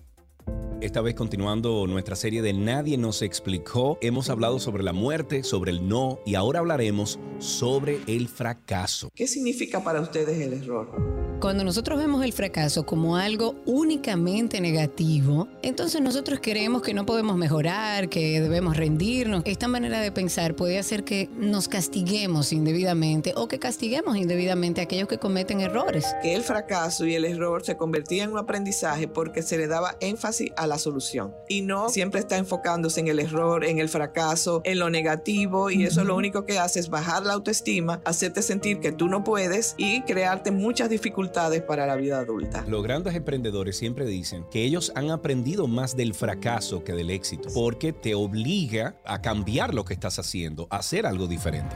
Esta 0.84 1.00
vez 1.00 1.16
continuando 1.16 1.88
nuestra 1.88 2.18
serie 2.18 2.42
de 2.42 2.52
Nadie 2.52 2.98
nos 2.98 3.22
explicó, 3.22 3.98
hemos 4.02 4.30
hablado 4.30 4.60
sobre 4.60 4.84
la 4.84 4.92
muerte, 4.92 5.44
sobre 5.44 5.72
el 5.72 5.88
no 5.88 6.20
y 6.26 6.36
ahora 6.36 6.60
hablaremos 6.60 7.20
sobre 7.40 8.02
el 8.08 8.28
fracaso. 8.28 9.10
¿Qué 9.16 9.26
significa 9.28 9.82
para 9.82 10.02
ustedes 10.02 10.40
el 10.40 10.54
error? 10.54 11.24
Cuando 11.40 11.66
nosotros 11.66 12.00
vemos 12.00 12.24
el 12.24 12.32
fracaso 12.32 12.86
como 12.86 13.18
algo 13.18 13.56
únicamente 13.66 14.62
negativo, 14.62 15.50
entonces 15.62 16.00
nosotros 16.00 16.40
creemos 16.42 16.82
que 16.82 16.94
no 16.94 17.06
podemos 17.06 17.36
mejorar, 17.36 18.08
que 18.08 18.40
debemos 18.40 18.78
rendirnos. 18.78 19.44
Esta 19.46 19.68
manera 19.68 20.00
de 20.00 20.12
pensar 20.14 20.56
puede 20.56 20.80
hacer 20.80 21.04
que 21.04 21.30
nos 21.38 21.68
castiguemos 21.68 22.54
indebidamente 22.54 23.34
o 23.36 23.50
que 23.50 23.60
castiguemos 23.60 24.16
indebidamente 24.16 24.80
a 24.80 24.86
aquellos 24.86 25.10
que 25.10 25.18
cometen 25.18 25.60
errores. 25.60 26.06
Que 26.22 26.34
el 26.34 26.44
fracaso 26.44 27.06
y 27.06 27.16
el 27.16 27.26
error 27.26 27.66
se 27.66 27.76
convertían 27.76 28.30
en 28.30 28.34
un 28.36 28.40
aprendizaje 28.40 29.10
porque 29.10 29.42
se 29.42 29.58
le 29.58 29.68
daba 29.68 29.98
énfasis 30.00 30.33
a 30.56 30.68
la 30.68 30.78
solución 30.78 31.34
y 31.48 31.62
no 31.62 31.90
siempre 31.90 32.20
está 32.20 32.38
enfocándose 32.38 33.00
en 33.00 33.08
el 33.08 33.20
error, 33.20 33.66
en 33.66 33.80
el 33.80 33.90
fracaso, 33.90 34.62
en 34.64 34.80
lo 34.80 34.90
negativo 34.90 35.70
y 35.70 35.84
eso 35.84 36.04
lo 36.04 36.16
único 36.16 36.46
que 36.46 36.60
hace 36.60 36.80
es 36.80 36.90
bajar 36.90 37.26
la 37.26 37.34
autoestima, 37.34 38.02
hacerte 38.06 38.42
sentir 38.42 38.80
que 38.80 38.92
tú 38.92 39.08
no 39.08 39.24
puedes 39.24 39.76
y 39.78 40.02
crearte 40.02 40.52
muchas 40.52 40.90
dificultades 40.90 41.62
para 41.62 41.86
la 41.86 41.96
vida 41.96 42.20
adulta. 42.20 42.66
Los 42.68 42.84
grandes 42.84 43.16
emprendedores 43.16 43.78
siempre 43.78 44.06
dicen 44.06 44.46
que 44.52 44.64
ellos 44.64 44.92
han 44.96 45.12
aprendido 45.12 45.68
más 45.68 45.96
del 45.96 46.14
fracaso 46.14 46.84
que 46.84 46.94
del 46.94 47.10
éxito, 47.10 47.50
porque 47.54 47.94
te 47.94 48.16
obliga 48.16 48.96
a 49.06 49.22
cambiar 49.22 49.74
lo 49.74 49.86
que 49.86 49.94
estás 49.94 50.20
haciendo, 50.20 50.68
a 50.70 50.78
hacer 50.78 51.06
algo 51.06 51.28
diferente. 51.28 51.76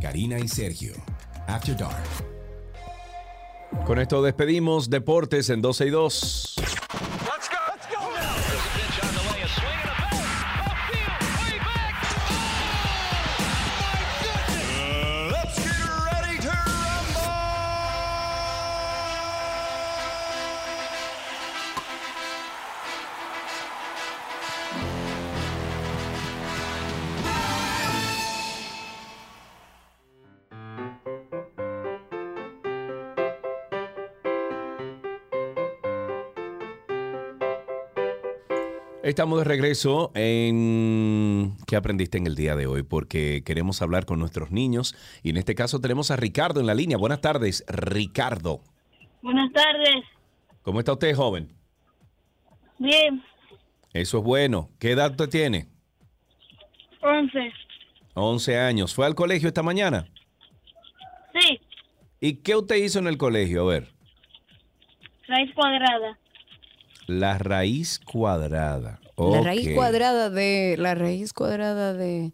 Karina 0.00 0.38
y 0.38 0.48
Sergio, 0.48 0.94
After 1.46 1.76
Dark. 1.76 2.25
Con 3.84 3.98
esto 3.98 4.22
despedimos 4.22 4.90
Deportes 4.90 5.50
en 5.50 5.60
12 5.62 5.86
y 5.86 5.90
2. 5.90 6.55
Estamos 39.06 39.38
de 39.38 39.44
regreso 39.44 40.10
en 40.16 41.52
¿Qué 41.68 41.76
aprendiste 41.76 42.18
en 42.18 42.26
el 42.26 42.34
día 42.34 42.56
de 42.56 42.66
hoy? 42.66 42.82
Porque 42.82 43.44
queremos 43.46 43.80
hablar 43.80 44.04
con 44.04 44.18
nuestros 44.18 44.50
niños 44.50 44.96
y 45.22 45.30
en 45.30 45.36
este 45.36 45.54
caso 45.54 45.80
tenemos 45.80 46.10
a 46.10 46.16
Ricardo 46.16 46.58
en 46.58 46.66
la 46.66 46.74
línea. 46.74 46.96
Buenas 46.96 47.20
tardes, 47.20 47.64
Ricardo. 47.68 48.62
Buenas 49.22 49.52
tardes. 49.52 50.02
¿Cómo 50.62 50.80
está 50.80 50.94
usted, 50.94 51.14
joven? 51.14 51.52
Bien, 52.78 53.22
Eso 53.92 54.18
es 54.18 54.24
bueno. 54.24 54.70
¿Qué 54.80 54.90
edad 54.90 55.12
usted 55.12 55.28
tiene? 55.28 55.68
11. 57.00 57.52
11 58.14 58.58
años. 58.58 58.92
¿Fue 58.92 59.06
al 59.06 59.14
colegio 59.14 59.46
esta 59.46 59.62
mañana? 59.62 60.08
Sí, 61.32 61.60
¿Y 62.18 62.42
qué 62.42 62.56
usted 62.56 62.74
hizo 62.74 62.98
en 62.98 63.06
el 63.06 63.18
colegio? 63.18 63.62
A 63.62 63.66
ver, 63.66 63.88
raíz 65.28 65.54
cuadrada. 65.54 66.18
La 67.06 67.38
raíz 67.38 67.98
cuadrada. 68.00 69.00
La 69.16 69.40
raíz 69.40 69.74
cuadrada 69.74 70.28
de 70.28 70.76
la 70.78 70.94
raíz 70.94 71.32
cuadrada 71.32 71.94
de 71.94 72.32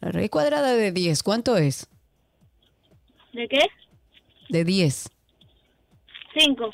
la 0.00 0.12
raíz 0.12 0.30
cuadrada 0.30 0.74
de 0.74 0.92
10, 0.92 1.22
¿cuánto 1.22 1.56
es? 1.56 1.88
¿De 3.32 3.48
qué? 3.48 3.60
De 4.48 4.64
10. 4.64 5.10
5. 6.38 6.70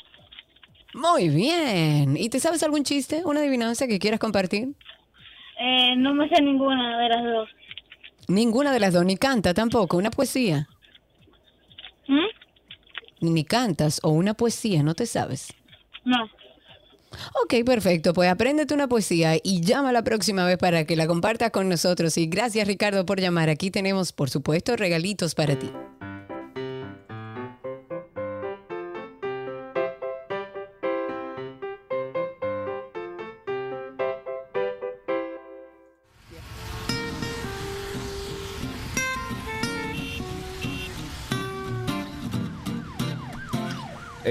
Muy 0.93 1.29
bien. 1.29 2.15
¿Y 2.17 2.29
te 2.29 2.39
sabes 2.39 2.61
algún 2.63 2.83
chiste, 2.83 3.23
una 3.25 3.39
adivinanza 3.39 3.87
que 3.87 3.97
quieras 3.97 4.19
compartir? 4.19 4.75
Eh, 5.59 5.95
no 5.97 6.13
me 6.13 6.29
sé 6.29 6.41
ninguna 6.41 6.99
de 6.99 7.09
las 7.09 7.23
dos. 7.23 7.49
Ninguna 8.27 8.71
de 8.71 8.79
las 8.79 8.93
dos, 8.93 9.05
ni 9.05 9.17
canta 9.17 9.53
tampoco, 9.53 9.97
una 9.97 10.11
poesía. 10.11 10.67
¿Mm? 12.07 13.33
Ni 13.33 13.43
cantas 13.45 13.99
o 14.03 14.09
una 14.09 14.33
poesía, 14.33 14.83
¿no 14.83 14.93
te 14.93 15.05
sabes? 15.05 15.53
No. 16.05 16.29
Ok, 17.43 17.65
perfecto. 17.65 18.13
Pues 18.13 18.29
apréndete 18.29 18.73
una 18.73 18.87
poesía 18.87 19.37
y 19.41 19.61
llama 19.61 19.91
la 19.91 20.03
próxima 20.03 20.45
vez 20.45 20.57
para 20.57 20.85
que 20.85 20.95
la 20.95 21.07
compartas 21.07 21.51
con 21.51 21.69
nosotros. 21.69 22.17
Y 22.17 22.27
gracias, 22.27 22.67
Ricardo, 22.67 23.05
por 23.05 23.19
llamar. 23.19 23.49
Aquí 23.49 23.71
tenemos, 23.71 24.11
por 24.11 24.29
supuesto, 24.29 24.75
regalitos 24.75 25.35
para 25.35 25.57
ti. 25.57 25.71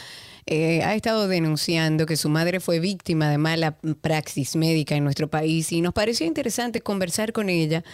eh, 0.46 0.82
ha 0.82 0.94
estado 0.94 1.28
denunciando 1.28 2.06
que 2.06 2.16
su 2.16 2.28
madre 2.28 2.60
fue 2.60 2.80
víctima 2.80 3.30
de 3.30 3.38
mala 3.38 3.76
praxis 4.00 4.56
médica 4.56 4.94
en 4.96 5.04
nuestro 5.04 5.28
país 5.28 5.72
y 5.72 5.80
nos 5.80 5.92
pareció 5.94 6.26
interesante 6.26 6.80
conversar 6.80 7.32
con 7.32 7.48
ella. 7.48 7.84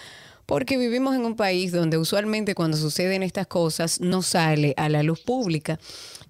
Porque 0.47 0.79
vivimos 0.79 1.15
en 1.15 1.27
un 1.27 1.37
país 1.37 1.73
donde 1.73 1.99
usualmente 1.99 2.55
cuando 2.55 2.79
suceden 2.79 3.23
estas 3.23 3.47
cosas 3.47 4.01
no 4.01 4.23
sale 4.23 4.73
a 4.79 4.89
la 4.89 5.03
luz 5.03 5.21
pública. 5.21 5.79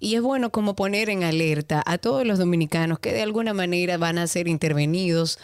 Y 0.01 0.17
es 0.17 0.23
bueno 0.23 0.51
como 0.51 0.75
poner 0.75 1.09
en 1.09 1.23
alerta 1.23 1.85
a 1.87 1.99
todos 1.99 2.27
los 2.27 2.37
dominicanos 2.41 2.99
que 2.99 3.13
de 3.13 3.23
alguna 3.23 3.55
manera 3.55 3.97
van 3.97 4.19
a 4.19 4.27
ser 4.27 4.49
intervenidos 4.49 5.39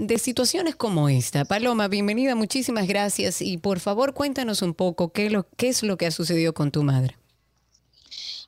de 0.00 0.18
situaciones 0.18 0.76
como 0.76 1.08
esta. 1.08 1.44
Paloma, 1.44 1.88
bienvenida, 1.88 2.36
muchísimas 2.36 2.86
gracias 2.86 3.42
y 3.42 3.58
por 3.58 3.80
favor 3.80 4.14
cuéntanos 4.14 4.62
un 4.62 4.74
poco 4.74 5.10
qué, 5.12 5.28
lo- 5.28 5.48
qué 5.56 5.68
es 5.68 5.82
lo 5.82 5.96
que 5.96 6.06
ha 6.06 6.12
sucedido 6.12 6.54
con 6.54 6.70
tu 6.70 6.84
madre. 6.84 7.16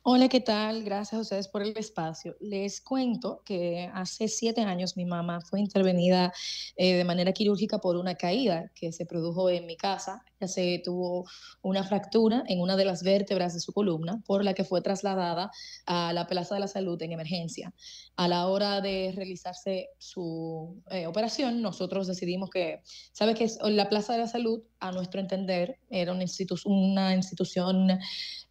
Hola, 0.07 0.29
¿qué 0.29 0.39
tal? 0.39 0.83
Gracias 0.83 1.17
a 1.17 1.21
ustedes 1.21 1.47
por 1.47 1.63
el 1.63 1.75
espacio. 1.75 2.35
Les 2.39 2.79
cuento 2.79 3.41
que 3.43 3.89
hace 3.91 4.27
siete 4.27 4.61
años 4.61 4.95
mi 4.95 5.03
mamá 5.03 5.41
fue 5.41 5.59
intervenida 5.59 6.31
eh, 6.75 6.93
de 6.93 7.03
manera 7.03 7.31
quirúrgica 7.31 7.79
por 7.79 7.95
una 7.95 8.13
caída 8.13 8.71
que 8.75 8.91
se 8.91 9.07
produjo 9.07 9.49
en 9.49 9.65
mi 9.65 9.75
casa. 9.75 10.23
Ya 10.39 10.47
se 10.47 10.79
tuvo 10.85 11.25
una 11.63 11.83
fractura 11.83 12.43
en 12.47 12.61
una 12.61 12.75
de 12.75 12.85
las 12.85 13.01
vértebras 13.01 13.55
de 13.55 13.59
su 13.59 13.73
columna, 13.73 14.21
por 14.27 14.43
la 14.43 14.53
que 14.53 14.63
fue 14.63 14.79
trasladada 14.79 15.49
a 15.87 16.13
la 16.13 16.27
Plaza 16.27 16.53
de 16.53 16.61
la 16.61 16.67
Salud 16.67 17.01
en 17.01 17.11
emergencia. 17.11 17.73
A 18.15 18.27
la 18.27 18.45
hora 18.45 18.81
de 18.81 19.11
realizarse 19.15 19.89
su 19.97 20.83
eh, 20.91 21.07
operación, 21.07 21.63
nosotros 21.63 22.05
decidimos 22.05 22.51
que, 22.51 22.81
¿sabe 23.11 23.33
que 23.33 23.49
La 23.71 23.89
Plaza 23.89 24.13
de 24.13 24.19
la 24.19 24.27
Salud, 24.27 24.61
a 24.79 24.91
nuestro 24.91 25.19
entender, 25.19 25.79
era 25.89 26.11
una, 26.11 26.21
institu 26.21 26.57
una 26.65 27.15
institución 27.15 27.89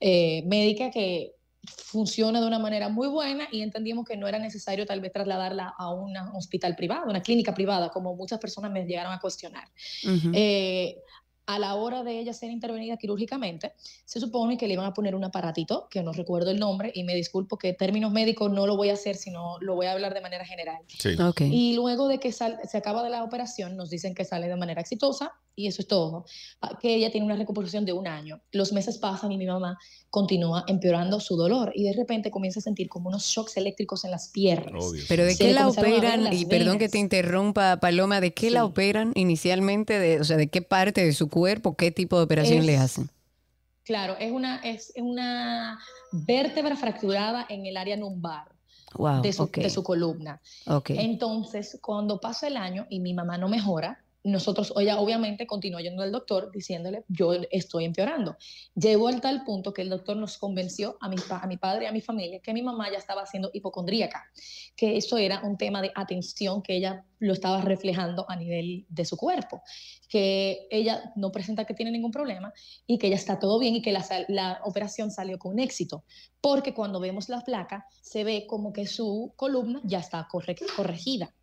eh, 0.00 0.42
médica 0.46 0.90
que 0.90 1.36
funciona 1.66 2.40
de 2.40 2.46
una 2.46 2.58
manera 2.58 2.88
muy 2.88 3.08
buena 3.08 3.48
y 3.50 3.62
entendimos 3.62 4.04
que 4.04 4.16
no 4.16 4.26
era 4.28 4.38
necesario 4.38 4.86
tal 4.86 5.00
vez 5.00 5.12
trasladarla 5.12 5.74
a 5.76 5.92
un 5.92 6.16
hospital 6.34 6.76
privado, 6.76 7.08
una 7.08 7.22
clínica 7.22 7.54
privada, 7.54 7.90
como 7.90 8.14
muchas 8.14 8.38
personas 8.38 8.70
me 8.70 8.84
llegaron 8.84 9.12
a 9.12 9.20
cuestionar. 9.20 9.68
eh, 10.32 10.96
a 11.46 11.58
la 11.58 11.74
hora 11.74 12.02
de 12.02 12.18
ella 12.18 12.32
ser 12.32 12.50
intervenida 12.50 12.96
quirúrgicamente, 12.96 13.72
se 14.04 14.18
supone 14.20 14.56
que 14.56 14.66
le 14.66 14.74
iban 14.74 14.86
a 14.86 14.94
poner 14.94 15.14
un 15.14 15.24
aparatito, 15.24 15.88
que 15.90 16.02
no 16.02 16.12
recuerdo 16.12 16.50
el 16.50 16.58
nombre, 16.58 16.90
y 16.94 17.04
me 17.04 17.14
disculpo 17.14 17.58
que 17.58 17.72
términos 17.74 18.12
médicos 18.12 18.50
no 18.50 18.66
lo 18.66 18.76
voy 18.76 18.90
a 18.90 18.94
hacer, 18.94 19.16
sino 19.16 19.58
lo 19.60 19.74
voy 19.74 19.86
a 19.86 19.92
hablar 19.92 20.14
de 20.14 20.20
manera 20.20 20.44
general. 20.46 20.78
Sí. 20.98 21.20
Ok. 21.20 21.42
Y 21.42 21.74
luego 21.74 22.08
de 22.08 22.18
que 22.18 22.32
sal- 22.32 22.58
se 22.68 22.78
acaba 22.78 23.02
de 23.02 23.10
la 23.10 23.22
operación, 23.24 23.76
nos 23.76 23.90
dicen 23.90 24.14
que 24.14 24.24
sale 24.24 24.48
de 24.48 24.56
manera 24.56 24.80
exitosa 24.80 25.32
y 25.56 25.68
eso 25.68 25.82
es 25.82 25.88
todo. 25.88 26.24
Ah, 26.62 26.78
Que 26.80 26.94
ella 26.96 27.10
tiene 27.12 27.26
una 27.26 27.36
recuperación 27.36 27.84
de 27.84 27.92
un 27.92 28.08
año. 28.08 28.40
Los 28.50 28.72
meses 28.72 28.98
pasan 28.98 29.30
y 29.30 29.38
mi 29.38 29.46
mamá 29.46 29.78
continúa 30.10 30.64
empeorando 30.66 31.20
su 31.20 31.36
dolor 31.36 31.72
y 31.74 31.84
de 31.84 31.92
repente 31.92 32.30
comienza 32.30 32.58
a 32.60 32.62
sentir 32.62 32.88
como 32.88 33.08
unos 33.08 33.24
shocks 33.26 33.56
eléctricos 33.56 34.04
en 34.04 34.10
las 34.12 34.28
piernas. 34.30 34.84
Pero 35.08 35.24
de 35.24 35.36
qué 35.36 35.52
la 35.52 35.68
operan, 35.68 36.32
y 36.32 36.44
perdón 36.46 36.74
que 36.78 36.84
venas. 36.84 36.90
te 36.92 36.98
interrumpa, 36.98 37.78
Paloma, 37.80 38.20
¿de 38.20 38.32
qué 38.32 38.50
la 38.50 38.64
operan 38.64 39.12
inicialmente? 39.14 39.98
De, 39.98 40.20
o 40.20 40.24
sea, 40.24 40.36
¿de 40.36 40.48
qué 40.48 40.62
parte 40.62 41.04
de 41.04 41.12
su 41.12 41.28
cuerpo? 41.34 41.74
¿Qué 41.74 41.90
tipo 41.90 42.16
de 42.16 42.22
operación 42.24 42.60
Es- 42.60 42.64
le 42.64 42.76
hacen? 42.76 43.10
Claro, 43.82 44.16
es 44.18 44.30
una, 44.32 44.60
es 44.62 44.92
una 44.96 45.78
vértebra 46.12 46.76
fracturada 46.76 47.44
en 47.50 47.66
el 47.66 47.76
área 47.76 47.96
lumbar. 47.96 48.46
Wow, 48.94 49.22
de, 49.22 49.32
su, 49.32 49.50
de 49.50 49.68
su 49.70 49.82
columna. 49.82 50.40
Entonces, 50.88 51.78
cuando 51.82 52.20
pasa 52.20 52.46
el 52.46 52.56
año 52.56 52.86
y 52.88 53.00
mi 53.00 53.12
mamá 53.12 53.36
no 53.36 53.48
mejora, 53.48 54.03
nosotros, 54.24 54.72
ella 54.80 54.98
obviamente 54.98 55.46
continúa 55.46 55.82
yendo 55.82 56.02
al 56.02 56.10
doctor 56.10 56.50
diciéndole, 56.50 57.04
yo 57.08 57.34
estoy 57.50 57.84
empeorando. 57.84 58.36
Llegó 58.74 59.08
al 59.08 59.20
tal 59.20 59.44
punto 59.44 59.74
que 59.74 59.82
el 59.82 59.90
doctor 59.90 60.16
nos 60.16 60.38
convenció 60.38 60.96
a 61.02 61.10
mi, 61.10 61.16
a 61.28 61.46
mi 61.46 61.58
padre 61.58 61.84
y 61.84 61.88
a 61.88 61.92
mi 61.92 62.00
familia 62.00 62.40
que 62.40 62.54
mi 62.54 62.62
mamá 62.62 62.90
ya 62.90 62.96
estaba 62.96 63.26
siendo 63.26 63.50
hipocondríaca, 63.52 64.24
que 64.76 64.96
eso 64.96 65.18
era 65.18 65.42
un 65.44 65.58
tema 65.58 65.82
de 65.82 65.92
atención 65.94 66.62
que 66.62 66.76
ella 66.76 67.04
lo 67.18 67.34
estaba 67.34 67.60
reflejando 67.60 68.24
a 68.28 68.36
nivel 68.36 68.86
de 68.88 69.04
su 69.04 69.16
cuerpo, 69.16 69.62
que 70.08 70.66
ella 70.70 71.12
no 71.16 71.30
presenta 71.30 71.66
que 71.66 71.74
tiene 71.74 71.90
ningún 71.90 72.10
problema 72.10 72.52
y 72.86 72.98
que 72.98 73.10
ya 73.10 73.16
está 73.16 73.38
todo 73.38 73.58
bien 73.58 73.76
y 73.76 73.82
que 73.82 73.92
la, 73.92 74.04
la 74.28 74.60
operación 74.64 75.10
salió 75.10 75.38
con 75.38 75.58
éxito, 75.58 76.04
porque 76.40 76.72
cuando 76.72 76.98
vemos 76.98 77.28
la 77.28 77.42
placa 77.42 77.86
se 78.00 78.24
ve 78.24 78.46
como 78.46 78.72
que 78.72 78.86
su 78.86 79.34
columna 79.36 79.80
ya 79.84 79.98
está 79.98 80.26
corre- 80.30 80.56
corregida. 80.76 81.34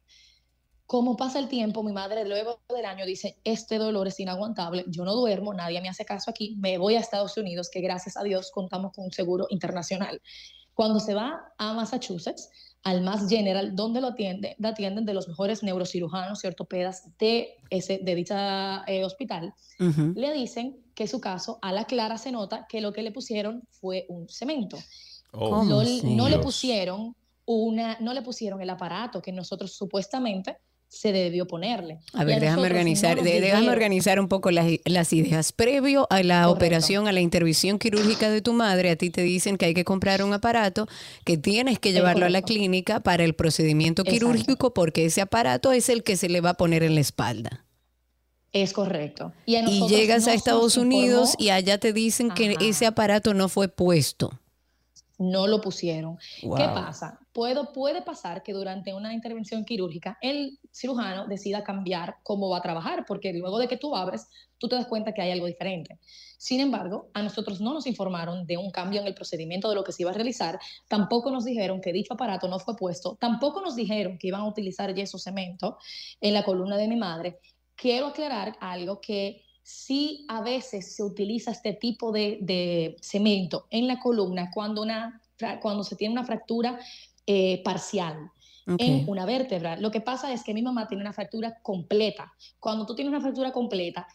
Como 0.92 1.16
pasa 1.16 1.40
el 1.40 1.48
tiempo, 1.48 1.84
mi 1.84 1.94
madre 1.94 2.28
luego 2.28 2.60
del 2.68 2.84
año 2.84 3.06
dice, 3.06 3.38
este 3.46 3.78
dolor 3.78 4.10
es 4.10 4.20
inaguantable, 4.20 4.84
yo 4.90 5.06
no 5.06 5.16
duermo, 5.16 5.54
nadie 5.54 5.80
me 5.80 5.88
hace 5.88 6.04
caso 6.04 6.30
aquí, 6.30 6.58
me 6.60 6.78
voy 6.78 6.96
a 6.96 7.00
Estados 7.00 7.38
Unidos, 7.38 7.70
que 7.72 7.80
gracias 7.80 8.18
a 8.18 8.24
Dios 8.24 8.52
contamos 8.52 8.92
con 8.92 9.06
un 9.06 9.12
seguro 9.14 9.48
internacional. 9.52 10.22
Cuando 10.74 11.00
se 11.00 11.14
va 11.14 11.54
a 11.58 11.72
Massachusetts, 11.72 12.50
al 12.84 13.04
Mass 13.04 13.30
General, 13.30 13.74
donde 13.74 14.02
lo 14.02 14.08
atiende, 14.08 14.58
lo 14.60 14.68
atienden 14.68 15.06
de 15.06 15.14
los 15.14 15.30
mejores 15.30 15.64
neurocirujanos 15.64 16.44
y 16.44 16.48
ortopedas 16.48 17.04
de, 17.18 17.56
ese, 17.70 18.00
de 18.04 18.14
dicha 18.14 18.84
eh, 18.86 19.06
hospital, 19.06 19.54
Ujú. 19.80 20.12
le 20.18 20.34
dicen 20.34 20.84
que 20.94 21.08
su 21.08 21.22
caso, 21.22 21.58
a 21.62 21.72
la 21.72 21.86
clara 21.86 22.18
se 22.18 22.34
nota 22.34 22.66
que 22.68 22.82
lo 22.82 22.92
que 22.92 23.02
le 23.02 23.14
pusieron 23.14 23.64
fue 23.72 24.06
un 24.10 24.28
cemento. 24.28 24.78
Oh, 25.32 25.64
No- 25.64 25.80
Dios. 25.86 26.04
no 26.04 26.28
le 26.28 26.40
pusieron 26.40 27.16
una, 27.46 27.98
no 28.02 28.12
le 28.14 28.22
pusieron 28.24 28.62
el 28.62 28.70
aparato 28.70 29.22
que 29.22 29.32
nosotros 29.32 29.72
supuestamente 29.72 30.58
se 30.92 31.14
debió 31.14 31.48
ponerle. 31.48 32.00
A 32.12 32.26
ver, 32.26 32.42
déjame 32.42 32.64
no 32.64 32.68
organizar, 32.68 33.16
déjame 33.16 33.40
dijeron. 33.40 33.70
organizar 33.70 34.20
un 34.20 34.28
poco 34.28 34.52
las, 34.52 34.68
las 34.84 35.14
ideas. 35.14 35.54
Previo 35.54 36.06
a 36.10 36.22
la 36.22 36.44
Correcto. 36.44 36.52
operación, 36.52 37.08
a 37.08 37.14
la 37.14 37.22
intervención 37.22 37.80
quirúrgica 37.80 38.30
de 38.30 38.42
tu 38.42 38.52
madre, 38.52 38.90
a 38.90 38.98
ti 38.98 39.10
te 39.10 39.22
dicen 39.22 39.58
que 39.58 39.68
hay 39.68 39.74
que 39.74 39.86
comprar 39.86 40.22
un 40.22 40.34
aparato, 40.34 40.90
que 41.24 41.38
tienes 41.38 41.80
que 41.80 41.94
llevarlo 41.94 42.26
a 42.26 42.30
la 42.30 42.42
clínica 42.42 43.00
para 43.00 43.24
el 43.24 43.36
procedimiento 43.36 44.02
Exacto. 44.02 44.20
quirúrgico, 44.20 44.74
porque 44.74 45.06
ese 45.06 45.22
aparato 45.22 45.72
es 45.72 45.88
el 45.88 46.04
que 46.04 46.18
se 46.18 46.28
le 46.28 46.42
va 46.42 46.52
a 46.52 46.54
poner 46.56 46.84
en 46.84 46.96
la 46.96 47.02
espalda. 47.02 47.64
Es 48.52 48.74
correcto. 48.74 49.32
Y, 49.46 49.56
a 49.56 49.60
Y 49.60 49.64
nosotros 49.64 49.92
llegas 49.92 50.26
no 50.26 50.32
a 50.32 50.36
Estados 50.36 50.76
Unidos 50.76 51.30
informó, 51.30 51.46
y 51.46 51.50
allá 51.52 51.78
te 51.78 51.94
dicen 51.94 52.32
que 52.32 52.58
ese 52.60 52.86
aparato 52.86 53.34
no 53.34 53.48
fue 53.48 53.70
puesto. 53.70 54.41
No 55.22 55.46
lo 55.46 55.62
pusieron. 55.62 56.18
¿Qué 56.42 56.66
pasa? 56.74 57.20
Puedo, 57.32 57.72
puede 57.72 58.02
pasar 58.02 58.42
que 58.42 58.54
durante 58.54 58.94
una 58.94 59.14
intervención 59.14 59.64
quirúrgica 59.64 60.18
el 60.20 60.60
cirujano 60.72 61.28
decida 61.28 61.64
cambiar 61.64 62.18
cómo 62.24 62.50
va 62.50 62.58
a 62.58 62.62
trabajar, 62.62 63.06
porque 63.08 63.32
luego 63.32 63.60
de 63.60 63.68
que 63.68 63.78
tú 63.78 63.96
abres, 63.96 64.28
tú 64.58 64.68
te 64.68 64.76
das 64.76 64.88
cuenta 64.88 65.14
que 65.14 65.22
hay 65.22 65.32
algo 65.32 65.46
diferente. 65.46 66.00
Sin 66.38 66.60
embargo, 66.60 67.12
a 67.14 67.22
nosotros 67.22 67.62
no 67.62 67.74
nos 67.74 67.86
informaron 67.86 68.48
de 68.48 68.58
un 68.58 68.72
cambio 68.72 69.00
en 69.00 69.08
el 69.08 69.14
procedimiento 69.14 69.70
de 69.70 69.76
lo 69.76 69.84
que 69.84 69.92
se 69.92 70.02
iba 70.02 70.10
a 70.10 70.16
realizar, 70.16 70.60
tampoco 70.88 71.30
nos 71.30 71.46
dijeron 71.46 71.82
que 71.82 71.94
dicho 71.94 72.16
aparato 72.16 72.48
no 72.48 72.58
fue 72.58 72.76
puesto, 72.76 73.16
tampoco 73.20 73.62
nos 73.62 73.76
dijeron 73.76 74.18
que 74.18 74.28
iban 74.28 74.42
a 74.42 74.48
utilizar 74.48 74.94
yeso 74.96 75.20
cemento 75.20 75.78
en 76.20 76.34
la 76.34 76.44
columna 76.44 76.78
de 76.78 76.88
mi 76.88 76.96
madre. 76.96 77.40
Quiero 77.76 78.08
aclarar 78.08 78.58
algo 78.60 79.00
que 79.00 79.44
sí 79.72 80.26
a 80.28 80.42
veces 80.42 80.96
se 80.96 81.04
utiliza 81.04 81.52
este 81.52 81.74
tipo 81.74 82.12
de, 82.12 82.38
de 82.42 82.96
cemento 83.02 83.68
en 83.70 83.88
la 83.88 84.00
columna 84.00 84.52
cuando, 84.54 84.82
una, 84.82 85.22
cuando 85.62 85.84
se 85.84 85.96
tiene 85.96 86.12
una 86.14 86.26
fractura 86.26 86.80
eh, 87.26 87.62
parcial 87.64 88.30
en 88.78 89.10
una 89.10 89.26
vértebra. 89.26 89.76
Lo 89.78 89.90
que 89.92 90.02
pasa 90.02 90.32
es 90.32 90.44
que 90.44 90.54
mi 90.54 90.62
mamá 90.62 90.88
tiene 90.88 91.02
una 91.04 91.14
fractura 91.14 91.60
completa. 91.64 92.32
Cuando 92.60 92.86
tú 92.86 92.94
tienes 92.96 93.12
una 93.12 93.22
fractura 93.22 93.52
completa, 93.52 94.08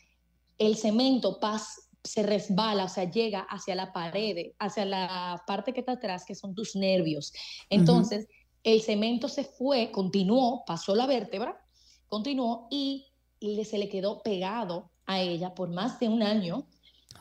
el 0.58 0.76
cemento 0.76 1.40
pas- 1.40 1.82
se 2.04 2.22
resbala, 2.22 2.84
o 2.84 2.88
sea, 2.88 3.10
llega 3.10 3.40
hacia 3.40 3.74
la 3.74 3.92
pared, 3.92 4.52
hacia 4.60 4.84
la 4.84 5.42
parte 5.46 5.72
que 5.72 5.80
está 5.80 5.92
atrás, 5.92 6.24
que 6.24 6.36
son 6.36 6.54
tus 6.54 6.76
nervios. 6.76 7.32
Entonces, 7.68 8.28
el 8.62 8.80
cemento 8.82 9.28
se 9.28 9.42
fue, 9.44 9.90
continuó, 9.90 10.62
pasó 10.66 10.94
la 10.94 11.06
vértebra, 11.06 11.60
continuó 12.08 12.68
y 12.70 13.06
le- 13.40 13.64
se 13.64 13.78
le 13.78 13.88
quedó 13.88 14.22
pegado 14.22 14.90
a 15.06 15.20
ella 15.20 15.54
por 15.54 15.70
más 15.70 15.98
de 16.00 16.08
un 16.08 16.22
año 16.22 16.66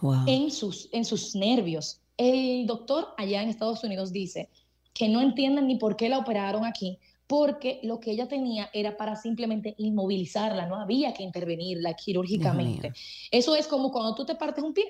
Wow. 0.02 0.26
en 0.28 0.52
sus, 0.52 0.90
en 0.92 1.06
sus 1.06 1.36
nervios. 1.36 2.02
El 2.18 2.66
doctor 2.68 3.08
allá 3.18 3.42
en 3.42 3.50
Estados 3.50 3.84
Unidos 3.84 4.12
dice 4.12 4.50
que 4.94 5.08
no 5.10 5.22
entienden 5.22 5.68
ni 5.68 5.78
por 5.78 5.96
qué 5.96 6.10
la 6.10 6.18
operaron 6.18 6.66
aquí, 6.66 7.00
porque 7.28 7.80
lo 7.84 8.00
que 8.00 8.12
ella 8.12 8.28
tenía 8.28 8.70
era 8.74 8.98
para 8.98 9.16
simplemente 9.16 9.74
inmovilizarla, 9.78 10.68
no 10.68 10.76
había 10.76 11.14
que 11.14 11.24
intervenirla 11.24 11.94
quirúrgicamente. 11.94 12.94
Eso 13.32 13.56
es 13.56 13.68
como 13.68 13.92
cuando 13.92 14.16
tú 14.16 14.26
te 14.26 14.36
partes 14.36 14.64
un 14.64 14.74
pie, 14.74 14.86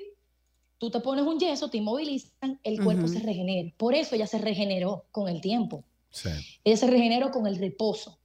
tú 0.78 0.90
te 0.90 1.00
pones 1.00 1.26
un 1.26 1.40
yeso, 1.40 1.70
te 1.70 1.78
inmovilizan, 1.78 2.60
el 2.64 2.84
cuerpo 2.84 3.08
se 3.08 3.20
regenera. 3.20 3.72
Por 3.78 3.96
eso 3.96 4.16
ella 4.16 4.28
se 4.28 4.38
regeneró 4.38 5.06
con 5.12 5.30
el 5.30 5.40
tiempo. 5.42 5.84
Sí. 6.12 6.30
Ella 6.64 6.78
se 6.78 6.88
regeneró 6.88 7.32
con 7.32 7.48
el 7.48 7.58
reposo. 7.58 8.20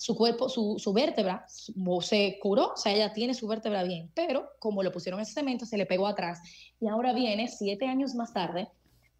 Su 0.00 0.14
cuerpo, 0.14 0.48
su, 0.48 0.76
su 0.78 0.92
vértebra 0.92 1.44
se 1.48 2.38
curó, 2.40 2.72
o 2.74 2.76
sea, 2.76 2.94
ella 2.94 3.12
tiene 3.12 3.34
su 3.34 3.48
vértebra 3.48 3.82
bien, 3.82 4.10
pero 4.14 4.48
como 4.60 4.82
le 4.84 4.92
pusieron 4.92 5.20
ese 5.20 5.32
cemento, 5.32 5.66
se 5.66 5.76
le 5.76 5.86
pegó 5.86 6.06
atrás. 6.06 6.40
Y 6.80 6.86
ahora 6.86 7.12
viene, 7.12 7.48
siete 7.48 7.84
años 7.86 8.14
más 8.14 8.32
tarde, 8.32 8.68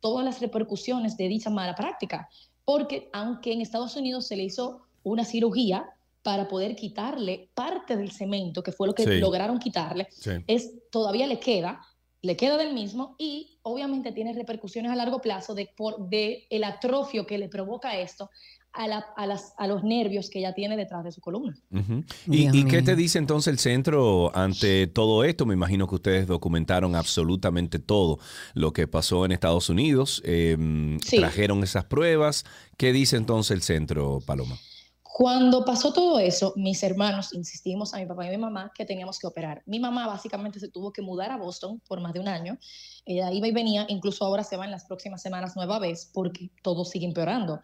todas 0.01 0.25
las 0.25 0.41
repercusiones 0.41 1.17
de 1.17 1.27
dicha 1.27 1.51
mala 1.51 1.75
práctica. 1.75 2.29
Porque 2.65 3.11
aunque 3.13 3.53
en 3.53 3.61
Estados 3.61 3.97
Unidos 3.97 4.29
se 4.29 4.37
le 4.37 4.45
hizo 4.45 4.83
una 5.03 5.25
cirugía 5.25 5.85
para 6.23 6.47
poder 6.47 6.77
quitarle 6.77 7.51
parte 7.55 7.97
del 7.97 8.13
cemento, 8.13 8.63
que 8.63 8.71
fue 8.71 8.87
lo 8.87 8.95
que 8.95 9.03
Sí. 9.05 9.19
lograron 9.19 9.59
quitarle, 9.59 10.07
Sí. 10.13 10.31
es 10.47 10.75
todavía 10.91 11.27
le 11.27 11.41
queda, 11.41 11.81
le 12.23 12.37
queda 12.37 12.57
del 12.57 12.75
mismo 12.75 13.17
y 13.19 13.59
obviamente 13.63 14.13
tiene 14.13 14.33
repercusiones 14.33 14.91
a 14.93 14.97
largo 14.97 15.21
plazo 15.21 15.55
de, 15.55 15.71
por, 15.77 16.09
de 16.09 16.47
el 16.51 16.65
atrofio 16.65 17.27
que 17.27 17.39
le 17.39 17.49
provoca 17.49 17.99
esto 17.99 18.31
a, 18.79 18.87
la- 18.89 19.07
a 19.17 19.27
las, 19.27 19.55
a 19.59 19.67
los 19.67 19.83
nervios 19.83 20.31
que 20.31 20.39
ella 20.39 20.55
tiene 20.55 20.77
detrás 20.77 21.03
de 21.05 21.13
su 21.13 21.21
columna. 21.21 21.55
Ujú. 21.73 22.05
¿Y, 22.29 22.43
Dios 22.49 22.55
y 22.55 22.65
qué 22.65 22.81
te 22.83 22.95
dice 22.97 23.19
entonces 23.19 23.53
el 23.53 23.59
centro 23.59 24.31
ante 24.37 24.87
todo 24.87 25.25
esto? 25.25 25.45
Me 25.47 25.55
imagino 25.55 25.87
que 25.89 25.97
ustedes 25.97 26.27
documentaron 26.27 26.95
absolutamente 26.95 27.79
todo 27.79 28.19
lo 28.55 28.73
que 28.73 28.87
pasó 28.87 29.25
en 29.25 29.33
Estados 29.33 29.69
Unidos. 29.69 30.23
eh, 30.25 30.57
Sí. 31.05 31.19
Trajeron 31.19 31.63
esas 31.65 31.85
pruebas. 31.85 32.45
¿Qué 32.77 32.93
dice 32.93 33.17
entonces 33.17 33.51
el 33.51 33.63
centro, 33.63 34.21
Paloma? 34.25 34.57
Cuando 35.03 35.65
pasó 35.65 35.93
todo 35.93 36.21
eso, 36.21 36.53
mis 36.55 36.81
hermanos 36.85 37.35
insistimos 37.35 37.93
a 37.93 37.99
mi 37.99 38.07
papá 38.07 38.25
y 38.25 38.29
a 38.29 38.31
mi 38.31 38.37
mamá 38.39 38.71
que 38.73 38.85
teníamos 38.85 39.19
que 39.19 39.27
operar. 39.27 39.63
Mi 39.67 39.81
mamá 39.81 40.07
básicamente 40.07 40.61
se 40.61 40.69
tuvo 40.69 40.93
que 40.93 41.03
mudar 41.03 41.33
a 41.33 41.37
Boston 41.37 41.81
por 41.89 42.01
más 42.01 42.13
de 42.13 42.21
un 42.21 42.29
año. 42.29 42.57
Ella 43.05 43.33
iba 43.33 43.49
y 43.49 43.53
venía, 43.53 43.85
incluso 43.89 44.25
ahora 44.25 44.45
se 44.45 44.57
va 44.57 44.65
en 44.65 44.71
las 44.71 44.85
próximas 44.85 45.21
semanas 45.21 45.57
nueva 45.57 45.81
vez 45.81 46.09
porque 46.15 46.51
todo 46.63 46.85
sigue 46.85 47.07
empeorando. 47.07 47.61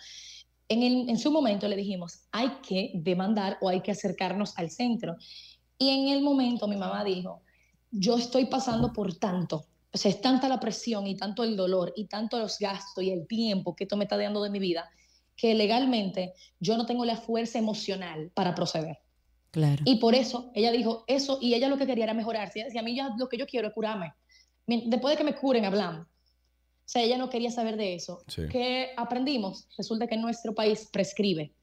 En, 0.68 0.82
el- 0.82 1.08
en 1.08 1.18
su 1.18 1.30
momento 1.30 1.68
le 1.68 1.76
dijimos, 1.76 2.26
hay 2.32 2.48
que 2.66 2.92
demandar 2.94 3.58
o 3.60 3.68
hay 3.68 3.80
que 3.80 3.90
acercarnos 3.92 4.56
al 4.58 4.70
centro. 4.70 5.16
Y 5.78 5.90
en 5.90 6.08
el 6.16 6.22
momento 6.22 6.66
mi 6.68 6.76
mamá 6.76 7.04
dijo, 7.04 7.42
yo 7.90 8.16
estoy 8.16 8.46
pasando 8.46 8.92
por 8.92 9.14
tanto, 9.18 9.66
o 9.92 9.98
sea, 9.98 10.10
es 10.10 10.20
tanta 10.20 10.48
la 10.48 10.58
presión 10.58 11.06
y 11.06 11.16
tanto 11.16 11.44
el 11.44 11.56
dolor 11.56 11.92
y 11.96 12.06
tanto 12.06 12.38
los 12.38 12.58
gastos 12.58 13.04
y 13.04 13.10
el 13.10 13.26
tiempo 13.26 13.76
que 13.76 13.84
esto 13.84 13.96
me 13.96 14.04
está 14.04 14.16
dando 14.16 14.42
de 14.42 14.50
mi 14.50 14.58
vida, 14.58 14.90
que 15.36 15.54
legalmente 15.54 16.32
yo 16.58 16.76
no 16.76 16.86
tengo 16.86 17.04
la 17.04 17.16
fuerza 17.16 17.58
emocional 17.58 18.30
para 18.34 18.54
proceder. 18.54 18.98
Claro. 19.50 19.82
Y 19.86 19.96
por 19.96 20.14
eso 20.16 20.50
ella 20.54 20.72
dijo 20.72 21.04
eso 21.06 21.38
y 21.40 21.54
ella 21.54 21.68
lo 21.68 21.76
que 21.78 21.86
quería 21.86 22.04
era 22.04 22.14
mejorarse. 22.14 22.58
Ella 22.58 22.66
decía, 22.66 22.80
a 22.80 22.84
mí 22.84 22.96
ya 22.96 23.10
lo 23.16 23.28
que 23.28 23.36
yo 23.36 23.46
quiero 23.46 23.68
es 23.68 23.74
curarme. 23.74 24.12
Después 24.66 25.12
de 25.12 25.18
que 25.18 25.24
me 25.24 25.36
curen, 25.36 25.64
hablamos. 25.64 26.06
O 26.84 26.88
sea, 26.88 27.02
ella 27.02 27.16
no 27.16 27.30
quería 27.30 27.50
saber 27.50 27.76
de 27.76 27.94
eso. 27.94 28.22
Sí. 28.28 28.42
¿Qué 28.50 28.90
aprendimos? 28.96 29.66
Resulta 29.78 30.06
que 30.06 30.16
nuestro 30.16 30.54
país 30.54 30.88
prescribe. 30.92 31.54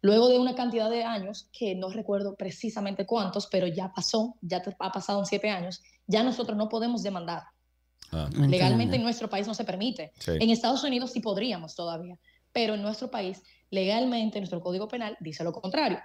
Luego 0.00 0.28
de 0.28 0.38
una 0.38 0.54
cantidad 0.54 0.88
de 0.88 1.02
años, 1.02 1.48
que 1.52 1.74
no 1.74 1.88
recuerdo 1.90 2.36
precisamente 2.36 3.04
cuántos, 3.04 3.48
pero 3.48 3.66
ya 3.66 3.92
pasó, 3.92 4.36
ya 4.40 4.62
ha 4.78 4.92
pasado 4.92 5.18
en 5.18 5.26
siete 5.26 5.50
años, 5.50 5.82
ya 6.06 6.22
nosotros 6.22 6.56
no 6.56 6.68
podemos 6.68 7.02
demandar. 7.02 7.42
Ah, 8.12 8.30
Legalmente 8.32 8.96
en 8.96 9.02
nuestro 9.02 9.28
país 9.28 9.46
no 9.46 9.54
se 9.54 9.64
permite. 9.64 10.12
Sí. 10.18 10.32
En 10.40 10.50
Estados 10.50 10.84
Unidos 10.84 11.10
sí 11.10 11.20
podríamos 11.20 11.74
todavía, 11.74 12.18
pero 12.52 12.74
en 12.74 12.82
nuestro 12.82 13.10
país, 13.10 13.42
legalmente, 13.70 14.38
nuestro 14.38 14.60
Código 14.60 14.86
Penal 14.86 15.16
dice 15.20 15.42
lo 15.42 15.52
contrario. 15.52 15.98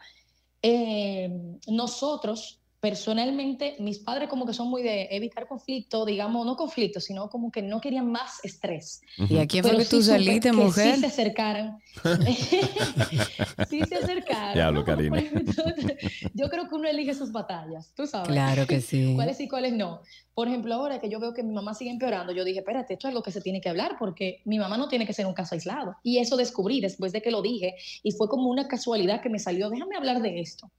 Eh, 0.62 1.30
nosotros, 1.68 2.63
personalmente, 2.84 3.78
mis 3.80 4.00
padres 4.00 4.28
como 4.28 4.46
que 4.46 4.52
son 4.52 4.68
muy 4.68 4.84
de 4.84 5.08
evitar 5.12 5.48
conflicto, 5.48 6.04
digamos, 6.04 6.46
no 6.46 6.58
conflicto, 6.58 7.00
sino 7.00 7.30
como 7.30 7.50
que 7.50 7.62
no 7.62 7.80
querían 7.80 8.12
más 8.12 8.44
estrés. 8.44 9.00
¿Y 9.16 9.38
a 9.38 9.48
quién 9.48 9.64
fue 9.64 9.78
que 9.78 9.86
tú 9.86 10.02
sí 10.02 10.10
saliste, 10.10 10.50
que 10.50 10.52
mujer? 10.52 10.96
Sí 10.96 11.00
se 11.00 11.06
acercaran. 11.06 11.78
sí 13.70 13.80
se 13.88 13.96
acercaron. 13.96 14.54
Diablo, 14.54 14.84
Karina. 14.84 15.18
Yo 16.34 16.50
creo 16.50 16.68
que 16.68 16.76
uno 16.76 16.90
elige 16.90 17.14
sus 17.14 17.32
batallas, 17.32 17.94
tú 17.96 18.06
sabes. 18.06 18.28
Claro 18.28 18.68
que 18.68 18.82
sí. 18.82 19.14
¿Cuáles 19.16 19.38
sí, 19.38 19.48
cuáles 19.48 19.72
no? 19.72 20.02
Por 20.34 20.50
ejemplo, 20.50 20.74
ahora 20.74 21.00
que 21.00 21.10
yo 21.10 21.22
veo 21.22 21.34
que 21.34 21.44
mi 21.44 21.54
mamá 21.54 21.76
sigue 21.76 21.92
empeorando, 21.92 22.34
yo 22.34 22.44
dije, 22.44 22.60
espérate, 22.60 22.96
esto 22.96 23.08
es 23.08 23.12
algo 23.12 23.24
que 23.24 23.32
se 23.32 23.40
tiene 23.40 23.62
que 23.62 23.70
hablar 23.70 23.96
porque 23.98 24.42
mi 24.44 24.60
mamá 24.60 24.78
no 24.78 24.90
tiene 24.90 25.06
que 25.06 25.14
ser 25.14 25.26
un 25.26 25.34
caso 25.34 25.56
aislado. 25.56 25.96
Y 26.04 26.18
eso 26.18 26.36
descubrí 26.36 26.82
después 26.82 27.14
de 27.14 27.22
que 27.22 27.32
lo 27.32 27.42
dije 27.42 27.76
y 28.02 28.12
fue 28.12 28.28
como 28.28 28.50
una 28.50 28.68
casualidad 28.68 29.22
que 29.22 29.30
me 29.30 29.40
salió, 29.40 29.70
déjame 29.70 29.96
hablar 29.96 30.22
de 30.22 30.42
esto. 30.42 30.70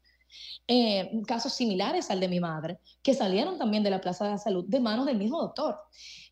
Eh, 0.67 1.11
casos 1.27 1.53
similares 1.53 2.11
al 2.11 2.21
de 2.21 2.29
mi 2.29 2.41
madre, 2.41 2.79
que 3.03 3.13
salieron 3.13 3.59
también 3.59 3.83
de 3.83 3.91
la 3.91 4.01
Plaza 4.01 4.25
de 4.25 4.31
la 4.31 4.39
Salud 4.39 4.65
de 4.67 4.81
manos 4.81 5.07
del 5.07 5.19
mismo 5.19 5.41
doctor. 5.41 5.79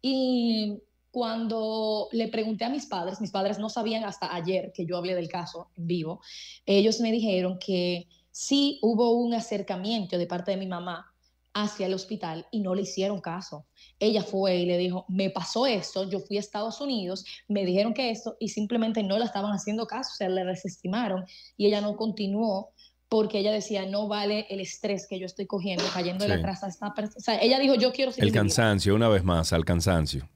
Y 0.01 0.79
cuando 1.11 2.09
le 2.13 2.29
pregunté 2.29 2.65
a 2.65 2.71
mis 2.71 2.87
padres, 2.87 3.21
mis 3.21 3.31
padres 3.31 3.59
no 3.59 3.69
sabían 3.69 4.05
hasta 4.05 4.35
ayer 4.35 4.73
que 4.73 4.87
yo 4.87 4.97
hablé 4.97 5.15
del 5.15 5.29
caso 5.29 5.71
en 5.77 5.87
vivo, 5.87 6.23
ellos 6.65 7.01
me 7.01 7.13
dijeron 7.13 7.59
que 7.59 8.09
sí 8.31 8.79
hubo 8.81 9.13
un 9.13 9.35
acercamiento 9.35 10.17
de 10.17 10.27
parte 10.27 10.53
de 10.53 10.57
mi 10.57 10.67
mamá 10.67 11.13
hacia 11.55 11.87
el 11.87 11.95
hospital 11.95 12.47
y 12.51 12.61
no 12.61 12.75
le 12.75 12.83
hicieron 12.83 13.21
caso. 13.21 13.67
Ella 13.99 14.23
fue 14.23 14.57
y 14.57 14.67
le 14.67 14.79
dijo, 14.79 15.05
me 15.09 15.29
pasó 15.29 15.67
esto, 15.67 16.09
yo 16.09 16.21
fui 16.21 16.39
a 16.39 16.41
Estados 16.41 16.81
Unidos, 16.81 17.25
me 17.47 17.67
dijeron 17.67 17.93
que 17.93 18.11
esto 18.11 18.37
y 18.41 18.49
simplemente 18.49 19.03
no 19.03 19.19
la 19.19 19.27
estaban 19.27 19.53
haciendo 19.53 19.87
caso, 19.87 20.11
o 20.15 20.17
sea, 20.17 20.29
le 20.29 20.45
desestimaron 20.45 21.25
y 21.57 21.67
ella 21.67 21.81
no 21.81 21.97
continuó 21.97 22.72
porque 23.13 23.41
ella 23.41 23.53
decía, 23.53 23.85
no 23.85 24.09
vale 24.09 24.47
el 24.49 24.61
estrés 24.61 25.07
que 25.07 25.19
yo 25.19 25.27
estoy 25.27 25.45
cogiendo, 25.47 25.85
cayendo 25.93 26.25
Sí. 26.25 26.33
atrás 26.33 26.65
a 26.65 26.69
esta 26.69 26.95
persona. 26.95 27.17
O 27.19 27.21
sea, 27.21 27.39
ella 27.43 27.59
dijo, 27.59 27.75
yo 27.75 27.93
quiero 27.93 28.11
seguir 28.11 28.25
El 28.25 28.31
mi 28.31 28.33
vida". 28.33 28.41
cansancio, 28.41 28.95
una 28.95 29.09
vez 29.11 29.23
más, 29.23 29.53
al 29.53 29.67
cansancio. 29.67 30.27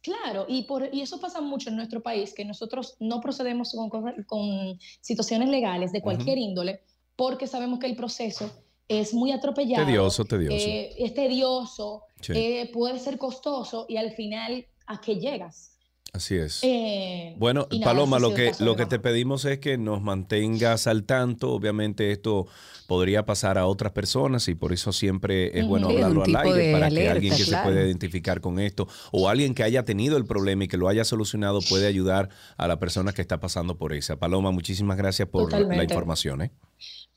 Claro, 0.00 0.46
y, 0.48 0.62
por, 0.62 0.88
y 0.90 1.02
eso 1.02 1.20
pasa 1.20 1.42
mucho 1.42 1.68
en 1.68 1.76
nuestro 1.76 2.02
país, 2.02 2.32
que 2.32 2.46
nosotros 2.46 2.96
no 2.98 3.20
procedemos 3.20 3.72
con, 3.90 3.90
con 4.24 4.78
situaciones 5.02 5.50
legales 5.50 5.92
de 5.92 6.00
cualquier 6.00 6.38
índole 6.38 6.80
porque 7.14 7.46
sabemos 7.46 7.78
que 7.78 7.86
el 7.88 7.94
proceso 7.96 8.50
es 8.88 9.12
muy 9.12 9.30
atropellado. 9.30 9.84
Tedioso, 9.84 10.24
tedioso. 10.24 10.56
eh, 10.56 10.94
es 10.98 11.12
tedioso, 11.12 12.04
Sí. 12.22 12.32
eh, 12.34 12.70
puede 12.72 12.98
ser 13.00 13.18
costoso 13.18 13.84
y 13.86 13.98
al 13.98 14.12
final, 14.12 14.64
¿a 14.86 14.98
qué 14.98 15.16
llegas? 15.16 15.73
Así 16.14 16.36
es. 16.36 16.60
Eh, 16.62 17.34
Bueno, 17.38 17.66
nada, 17.72 17.84
Paloma, 17.86 18.20
lo 18.20 18.32
que, 18.34 18.52
lo 18.60 18.76
que 18.76 18.86
te 18.86 19.00
pedimos 19.00 19.44
es 19.46 19.58
que 19.58 19.76
nos 19.76 20.00
mantengas 20.00 20.86
al 20.86 21.02
tanto. 21.02 21.50
Obviamente 21.50 22.12
esto 22.12 22.46
podría 22.86 23.26
pasar 23.26 23.58
a 23.58 23.66
otras 23.66 23.90
personas 23.90 24.46
y 24.46 24.54
por 24.54 24.72
eso 24.72 24.92
siempre 24.92 25.58
es 25.58 25.66
bueno 25.66 25.88
Sí, 25.88 25.96
hablarlo 25.96 26.22
al 26.22 26.36
aire 26.36 26.72
para 26.72 26.88
que 26.88 27.08
alguien 27.08 27.34
que 27.36 27.42
claro. 27.42 27.64
se 27.64 27.68
pueda 27.68 27.84
identificar 27.84 28.40
con 28.40 28.60
esto 28.60 28.86
o 29.10 29.28
alguien 29.28 29.56
que 29.56 29.64
haya 29.64 29.84
tenido 29.84 30.16
el 30.16 30.24
problema 30.24 30.62
y 30.64 30.68
que 30.68 30.76
lo 30.76 30.86
haya 30.86 31.04
solucionado 31.04 31.58
puede 31.68 31.88
ayudar 31.88 32.28
a 32.56 32.68
la 32.68 32.78
persona 32.78 33.12
que 33.12 33.20
está 33.20 33.40
pasando 33.40 33.76
por 33.76 33.92
esa. 33.92 34.16
Paloma, 34.16 34.52
muchísimas 34.52 34.96
gracias 34.96 35.28
por 35.28 35.52
la 35.52 35.82
información. 35.82 36.42
¿eh? 36.42 36.52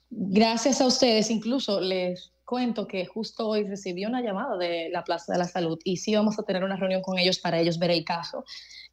Gracias 0.09 0.81
a 0.81 0.87
ustedes, 0.87 1.29
incluso 1.29 1.79
les 1.81 2.31
cuento 2.45 2.87
que 2.87 3.05
justo 3.05 3.47
hoy 3.47 3.65
recibí 3.65 4.05
una 4.05 4.21
llamada 4.21 4.57
de 4.57 4.89
la 4.89 5.03
Plaza 5.03 5.33
de 5.33 5.39
la 5.39 5.47
Salud 5.47 5.77
y 5.83 5.97
sí 5.97 6.15
vamos 6.15 6.39
a 6.39 6.43
tener 6.43 6.63
una 6.63 6.77
reunión 6.77 7.01
con 7.01 7.19
ellos 7.19 7.37
para 7.39 7.59
ellos 7.59 7.77
ver 7.77 7.91
el 7.91 8.03
caso. 8.05 8.45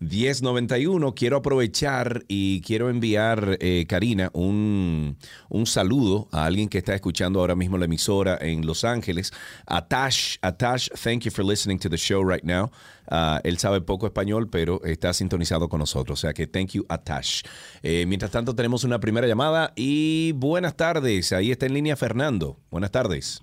809-562-1091. 0.00 1.14
Quiero 1.14 1.38
aprovechar 1.38 2.24
y 2.28 2.60
quiero 2.60 2.90
enviar, 2.90 3.56
eh, 3.60 3.86
Karina, 3.88 4.28
un, 4.34 5.16
un 5.48 5.66
saludo 5.66 6.28
a 6.30 6.44
alguien 6.44 6.68
que 6.68 6.76
está 6.78 6.94
escuchando 6.94 7.40
ahora 7.40 7.54
mismo 7.54 7.78
la 7.78 7.86
emisora 7.86 8.36
en 8.40 8.66
Los 8.66 8.84
Ángeles. 8.84 9.32
Atash, 9.66 10.36
Atash, 10.42 10.90
thank 11.02 11.22
you 11.22 11.30
for 11.30 11.42
listening 11.44 11.78
to 11.78 11.88
the 11.88 11.96
show 11.96 12.22
right 12.22 12.44
now. 12.44 12.70
Ah, 13.08 13.40
él 13.44 13.56
sabe 13.58 13.80
poco 13.80 14.06
español, 14.06 14.50
pero 14.50 14.84
está 14.84 15.14
sintonizado 15.14 15.68
con 15.68 15.80
nosotros. 15.80 16.18
O 16.18 16.20
sea 16.20 16.34
que 16.34 16.46
thank 16.46 16.72
you, 16.72 16.84
Atash. 16.88 17.42
Eh, 17.82 18.04
mientras 18.06 18.30
tanto, 18.30 18.54
tenemos 18.54 18.84
una 18.84 19.00
primera 19.00 19.26
llamada 19.26 19.72
y 19.74 20.32
buenas 20.32 20.76
tardes. 20.76 21.32
Ahí 21.32 21.50
está 21.50 21.66
en 21.66 21.74
línea 21.74 21.96
Fernando. 21.96 22.60
Buenas 22.70 22.90
tardes. 22.90 23.42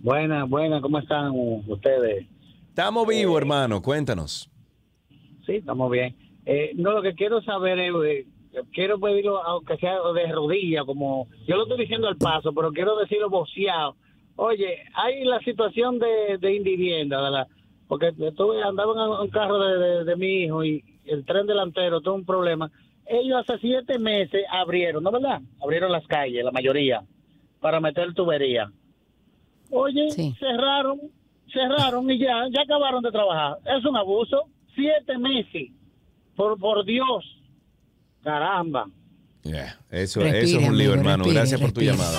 Buenas, 0.00 0.48
buenas, 0.48 0.80
¿cómo 0.80 0.98
están 0.98 1.32
ustedes? 1.66 2.26
Estamos 2.68 3.06
vivos, 3.06 3.36
hermano, 3.40 3.82
cuéntanos. 3.82 4.50
Sí, 5.44 5.56
estamos 5.56 5.90
bien. 5.90 6.14
Eh, 6.46 6.70
no, 6.76 6.92
lo 6.92 7.02
que 7.02 7.14
quiero 7.14 7.42
saber 7.42 7.78
es, 7.78 7.92
eh, 8.06 8.26
quiero 8.72 8.98
pedirlo, 9.00 9.42
aunque 9.42 9.76
sea 9.78 9.96
de 10.14 10.32
rodillas, 10.32 10.84
como 10.84 11.26
yo 11.46 11.56
lo 11.56 11.64
estoy 11.64 11.78
diciendo 11.78 12.06
al 12.08 12.16
paso, 12.16 12.52
pero 12.52 12.70
quiero 12.72 12.96
decirlo 12.96 13.28
boceado. 13.28 13.96
Oye, 14.36 14.78
hay 14.94 15.24
la 15.24 15.40
situación 15.40 15.98
de, 15.98 16.38
de 16.38 16.54
indivienda, 16.54 17.20
¿verdad? 17.20 17.48
Porque 17.88 18.08
estuve, 18.16 18.62
andaba 18.62 18.92
en 18.92 19.20
un 19.22 19.28
carro 19.30 19.58
de, 19.58 19.78
de- 19.78 20.04
de 20.04 20.16
mi 20.16 20.44
hijo 20.44 20.62
y 20.64 20.84
el 21.06 21.24
tren 21.24 21.46
delantero, 21.46 22.00
todo 22.00 22.14
un 22.14 22.24
problema. 22.24 22.70
Ellos 23.06 23.38
hace 23.40 23.58
siete 23.60 23.98
meses 23.98 24.44
abrieron, 24.50 25.02
¿no 25.02 25.10
verdad? 25.10 25.40
Abrieron 25.60 25.90
las 25.90 26.06
calles, 26.06 26.44
la 26.44 26.52
mayoría, 26.52 27.02
para 27.60 27.80
meter 27.80 28.12
tubería. 28.14 28.70
Oye, 29.70 30.08
cerraron, 30.38 31.00
cerraron 31.52 32.10
y 32.10 32.18
ya, 32.18 32.44
ya 32.50 32.62
acabaron 32.62 33.02
de 33.02 33.10
trabajar. 33.10 33.58
Es 33.64 33.84
un 33.84 33.96
abuso. 33.96 34.44
Siete 34.74 35.18
meses. 35.18 35.70
Por, 36.36 36.58
por 36.58 36.84
Dios. 36.84 37.24
Caramba. 38.22 38.86
Yeah, 39.42 39.78
eso, 39.90 40.20
Respire, 40.20 40.40
eso 40.44 40.60
es 40.60 40.68
un 40.68 40.76
lío, 40.76 40.88
amigo, 40.92 40.94
hermano. 40.94 41.24
respire, 41.24 41.34
Gracias 41.40 41.60
por 41.60 41.72
tu 41.72 41.80
llamada. 41.80 42.18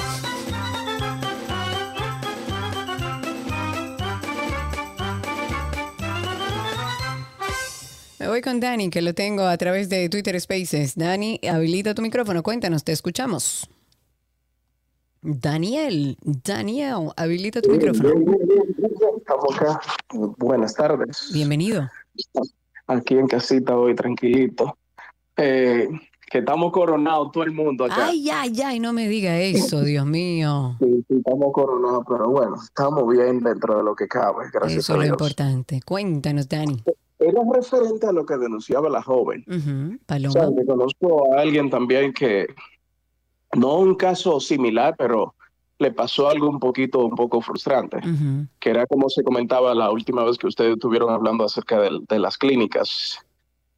Me 8.19 8.27
voy 8.27 8.41
con 8.41 8.59
Dani, 8.59 8.89
que 8.89 9.01
lo 9.01 9.13
tengo 9.13 9.43
a 9.43 9.57
través 9.57 9.89
de 9.89 10.09
Twitter 10.09 10.39
Spaces. 10.39 10.95
Dani, 10.95 11.39
habilita 11.49 11.93
tu 11.95 12.01
micrófono, 12.01 12.43
cuéntanos, 12.43 12.84
te 12.84 12.91
escuchamos. 12.91 13.69
Daniel, 15.21 16.17
Daniel, 16.23 17.11
habilita 17.17 17.61
tu 17.61 17.71
micrófono. 17.71 18.09
Estamos 19.17 19.55
acá. 19.55 19.81
Buenas 20.37 20.73
tardes. 20.75 21.29
Bienvenido. 21.33 21.89
Aquí 22.87 23.15
en 23.15 23.27
casita 23.27 23.77
hoy, 23.77 23.95
tranquilito. 23.95 24.77
Eh, 25.35 25.89
que 26.31 26.37
estamos 26.39 26.71
coronados 26.71 27.31
todo 27.31 27.43
el 27.43 27.51
mundo 27.51 27.85
acá. 27.85 28.07
Ay, 28.07 28.29
ay, 28.29 28.53
ay, 28.63 28.79
no 28.79 28.93
me 28.93 29.07
diga 29.09 29.39
eso, 29.39 29.81
Dios 29.83 30.05
mío. 30.05 30.75
Sí, 30.79 31.03
sí, 31.07 31.15
estamos 31.17 31.51
coronados, 31.53 32.05
pero 32.07 32.29
bueno, 32.29 32.55
estamos 32.63 33.07
bien 33.11 33.39
dentro 33.41 33.77
de 33.77 33.83
lo 33.83 33.95
que 33.95 34.07
cabe, 34.07 34.45
gracias 34.53 34.83
Eso 34.83 34.93
a 34.93 34.95
es 34.95 34.97
lo 34.99 35.03
Dios. 35.03 35.13
importante. 35.13 35.81
Cuéntanos, 35.85 36.47
Dani. 36.47 36.81
Era 37.19 37.41
referente 37.53 38.07
a 38.07 38.11
lo 38.13 38.25
que 38.25 38.37
denunciaba 38.37 38.89
la 38.89 39.01
joven. 39.01 39.43
Ujú, 39.47 39.95
O 39.95 40.05
Paloma. 40.05 40.31
sea, 40.31 40.49
que 40.55 40.65
conozco 40.65 41.33
a 41.35 41.41
alguien 41.41 41.69
también 41.69 42.13
que, 42.13 42.47
no 43.55 43.76
un 43.77 43.95
caso 43.95 44.39
similar, 44.39 44.95
pero 44.97 45.35
le 45.80 45.91
pasó 45.91 46.27
algo 46.30 46.49
un 46.49 46.59
poquito, 46.59 46.99
un 46.99 47.15
poco 47.15 47.41
frustrante, 47.41 47.97
Ujú. 47.97 48.47
que 48.59 48.69
era 48.69 48.85
como 48.85 49.09
se 49.09 49.23
comentaba 49.23 49.73
la 49.73 49.89
última 49.91 50.23
vez 50.23 50.38
que 50.38 50.47
ustedes 50.47 50.73
estuvieron 50.73 51.09
hablando 51.09 51.45
acerca 51.45 51.80
del- 51.80 52.05
de, 52.07 52.19
las 52.19 52.38
clínicas 52.38 53.19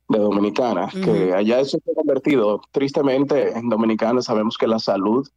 de 0.10 0.18
Dominicana, 0.20 0.90
que 0.92 1.28
Ujú. 1.30 1.36
allá 1.36 1.60
eso 1.60 1.78
se 1.84 1.92
ha 1.92 1.96
convertido, 1.96 2.62
tristemente 2.72 3.58
en 3.58 3.70
Dominicana 3.70 4.22
sabemos 4.22 4.58
que 4.58 4.68
la 4.68 4.80
salud 4.80 5.28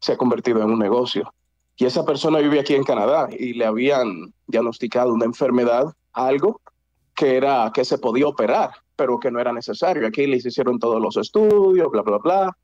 se 0.00 0.12
ha 0.12 0.16
convertido 0.16 0.62
en 0.62 0.70
un 0.70 0.78
negocio. 0.78 1.32
Y 1.76 1.86
esa 1.86 2.04
persona 2.04 2.38
vive 2.38 2.60
aquí 2.60 2.74
en 2.74 2.84
Canadá 2.84 3.28
y 3.30 3.54
le 3.54 3.64
habían 3.66 4.32
diagnosticado 4.46 5.12
una 5.12 5.24
enfermedad, 5.24 5.92
algo 6.12 6.60
que 7.14 7.36
era 7.36 7.70
que 7.74 7.84
se 7.84 7.98
podía 7.98 8.28
operar, 8.28 8.70
pero 8.96 9.18
que 9.18 9.30
no 9.30 9.40
era 9.40 9.52
necesario. 9.52 10.06
Aquí 10.06 10.26
les 10.26 10.46
hicieron 10.46 10.78
todos 10.78 11.00
los 11.00 11.16
estudios, 11.16 11.90
bla, 11.90 12.02
bla, 12.02 12.18
bla. 12.18 12.56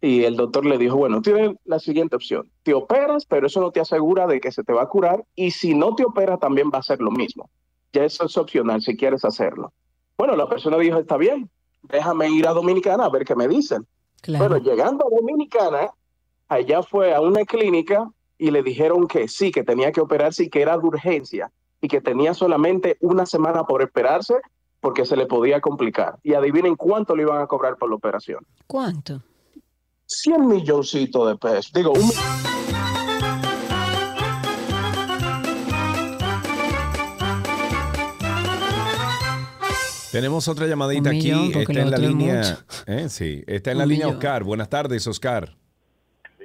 Y 0.00 0.24
el 0.24 0.36
doctor 0.36 0.66
le 0.66 0.78
dijo, 0.78 0.96
bueno, 0.96 1.22
tienes 1.22 1.56
la 1.64 1.78
siguiente 1.78 2.16
opción. 2.16 2.50
Te 2.62 2.74
operas, 2.74 3.24
pero 3.24 3.46
eso 3.46 3.60
no 3.60 3.70
te 3.70 3.80
asegura 3.80 4.26
de 4.26 4.40
que 4.40 4.52
se 4.52 4.62
te 4.62 4.72
va 4.72 4.82
a 4.82 4.88
curar. 4.88 5.24
Y 5.34 5.50
si 5.50 5.74
no 5.74 5.94
te 5.94 6.04
operas, 6.04 6.38
también 6.38 6.70
va 6.72 6.78
a 6.78 6.82
ser 6.82 7.00
lo 7.00 7.10
mismo. 7.10 7.48
Ya 7.92 8.04
eso 8.04 8.26
es 8.26 8.36
opcional 8.36 8.82
si 8.82 8.96
quieres 8.96 9.24
hacerlo. 9.24 9.72
Bueno, 10.18 10.36
la 10.36 10.48
persona 10.48 10.76
dijo, 10.76 10.98
está 10.98 11.16
bien, 11.16 11.50
déjame 11.82 12.28
ir 12.28 12.46
a 12.46 12.52
Dominicana 12.52 13.04
a 13.04 13.08
ver 13.08 13.24
qué 13.24 13.34
me 13.34 13.48
dicen. 13.48 13.86
Bueno, 14.26 14.58
llegando 14.58 15.06
a 15.06 15.14
Dominicana, 15.14 15.90
allá 16.48 16.82
fue 16.82 17.14
a 17.14 17.20
una 17.20 17.44
clínica 17.44 18.10
y 18.38 18.50
le 18.50 18.62
dijeron 18.62 19.06
que 19.06 19.28
sí, 19.28 19.50
que 19.50 19.62
tenía 19.62 19.92
que 19.92 20.00
operarse 20.00 20.44
y 20.44 20.50
que 20.50 20.62
era 20.62 20.76
de 20.76 20.86
urgencia 20.86 21.50
y 21.80 21.88
que 21.88 22.00
tenía 22.00 22.34
solamente 22.34 22.96
una 23.00 23.26
semana 23.26 23.64
por 23.64 23.82
esperarse 23.82 24.34
porque 24.80 25.04
se 25.04 25.16
le 25.16 25.26
podía 25.26 25.60
complicar. 25.60 26.18
Y 26.22 26.34
adivinen 26.34 26.76
cuánto 26.76 27.16
le 27.16 27.22
iban 27.22 27.40
a 27.40 27.46
cobrar 27.46 27.76
por 27.76 27.88
la 27.88 27.96
operación. 27.96 28.44
¿Cuánto? 28.66 29.22
100 30.06 30.46
milloncitos 30.48 31.28
de 31.28 31.36
pesos. 31.36 31.72
Digo, 31.72 31.92
un... 31.92 32.10
Tenemos 40.12 40.48
otra 40.48 40.66
llamadita 40.66 41.10
Un 41.10 41.16
aquí. 41.16 41.30
Está 41.54 41.80
en 41.80 41.90
la 41.90 41.98
línea. 41.98 42.42
eh, 42.86 43.08
sí, 43.08 43.44
está 43.46 43.72
en 43.72 43.76
Un 43.76 43.80
la 43.80 43.86
línea. 43.86 44.08
Oscar. 44.08 44.44
Buenas 44.44 44.68
tardes, 44.70 45.06
Oscar. 45.06 45.50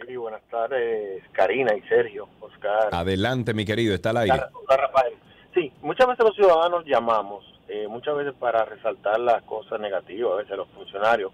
Sí, 0.07 0.15
buenas 0.17 0.41
tardes, 0.49 1.23
Karina 1.31 1.73
y 1.75 1.81
Sergio, 1.87 2.27
Oscar. 2.41 2.89
Adelante, 2.91 3.53
mi 3.53 3.63
querido, 3.63 3.95
está 3.95 4.09
al 4.09 4.17
aire. 4.17 4.41
Rafael. 4.67 5.13
Sí, 5.53 5.71
muchas 5.81 6.07
veces 6.07 6.25
los 6.25 6.35
ciudadanos 6.35 6.83
llamamos, 6.85 7.45
eh, 7.69 7.87
muchas 7.87 8.15
veces 8.17 8.33
para 8.39 8.65
resaltar 8.65 9.19
las 9.19 9.41
cosas 9.43 9.79
negativas, 9.79 10.33
a 10.33 10.35
veces 10.37 10.57
los 10.57 10.67
funcionarios, 10.69 11.31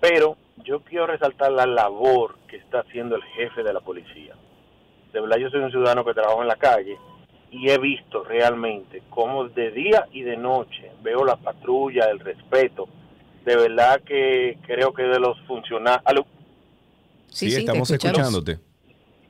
pero 0.00 0.36
yo 0.64 0.80
quiero 0.80 1.06
resaltar 1.06 1.52
la 1.52 1.66
labor 1.66 2.36
que 2.48 2.56
está 2.56 2.80
haciendo 2.80 3.16
el 3.16 3.22
jefe 3.22 3.62
de 3.62 3.72
la 3.72 3.80
policía. 3.80 4.34
De 5.12 5.20
verdad, 5.20 5.36
yo 5.38 5.50
soy 5.50 5.60
un 5.60 5.70
ciudadano 5.70 6.04
que 6.04 6.14
trabajo 6.14 6.42
en 6.42 6.48
la 6.48 6.56
calle 6.56 6.96
y 7.50 7.68
he 7.68 7.78
visto 7.78 8.22
realmente 8.24 9.02
cómo 9.10 9.48
de 9.48 9.70
día 9.70 10.06
y 10.12 10.22
de 10.22 10.36
noche 10.36 10.92
veo 11.02 11.24
la 11.24 11.36
patrulla, 11.36 12.06
el 12.10 12.20
respeto. 12.20 12.88
De 13.44 13.56
verdad 13.56 14.00
que 14.02 14.58
creo 14.66 14.92
que 14.92 15.02
de 15.02 15.18
los 15.18 15.38
funcionarios... 15.46 16.26
Sí, 17.28 17.54
estamos 17.54 17.90
escuchándote. 17.90 18.58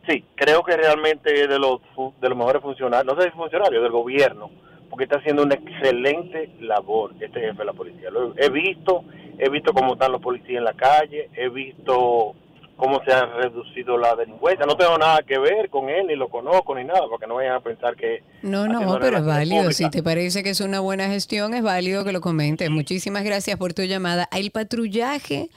Sí, 0.08 0.24
creo 0.34 0.62
que 0.62 0.76
realmente 0.76 1.32
es 1.42 1.48
de 1.48 1.58
los 1.58 1.80
de 2.20 2.28
los 2.28 2.36
mejores 2.36 2.62
funcionarios, 2.62 3.14
no 3.14 3.20
sé 3.20 3.28
si 3.28 3.36
funcionarios 3.36 3.82
del 3.82 3.92
gobierno, 3.92 4.50
porque 4.88 5.04
está 5.04 5.18
haciendo 5.18 5.42
una 5.42 5.54
excelente 5.54 6.50
labor 6.60 7.12
este 7.20 7.40
jefe 7.40 7.58
de 7.58 7.64
la 7.64 7.72
policía. 7.72 8.10
Lo 8.10 8.34
he 8.36 8.48
visto, 8.48 9.04
he 9.40 9.48
visto 9.48 9.72
cómo 9.72 9.94
están 9.94 10.12
los 10.12 10.20
policías 10.20 10.58
en 10.58 10.64
la 10.64 10.74
calle, 10.74 11.30
he 11.34 11.48
visto 11.48 12.34
cómo 12.76 13.02
se 13.04 13.12
ha 13.12 13.26
reducido 13.26 13.96
la 13.98 14.14
delincuencia. 14.14 14.66
No 14.66 14.76
tengo 14.76 14.96
nada 14.98 15.22
que 15.22 15.38
ver 15.38 15.68
con 15.70 15.88
él, 15.88 16.06
ni 16.06 16.16
lo 16.16 16.28
conozco, 16.28 16.74
ni 16.74 16.84
nada, 16.84 17.02
porque 17.08 17.26
no 17.26 17.36
vayan 17.36 17.54
a 17.54 17.60
pensar 17.60 17.96
que... 17.96 18.22
No, 18.42 18.66
no, 18.66 18.98
pero 18.98 19.18
es 19.18 19.24
válido. 19.24 19.70
Si 19.72 19.88
te 19.90 20.02
parece 20.02 20.42
que 20.42 20.50
es 20.50 20.60
una 20.60 20.80
buena 20.80 21.08
gestión, 21.08 21.54
es 21.54 21.62
válido 21.62 22.04
que 22.04 22.12
lo 22.12 22.20
comentes. 22.20 22.70
Muchísimas 22.70 23.24
gracias 23.24 23.58
por 23.58 23.74
tu 23.74 23.82
llamada. 23.82 24.28
El 24.32 24.50
patrullaje, 24.50 25.50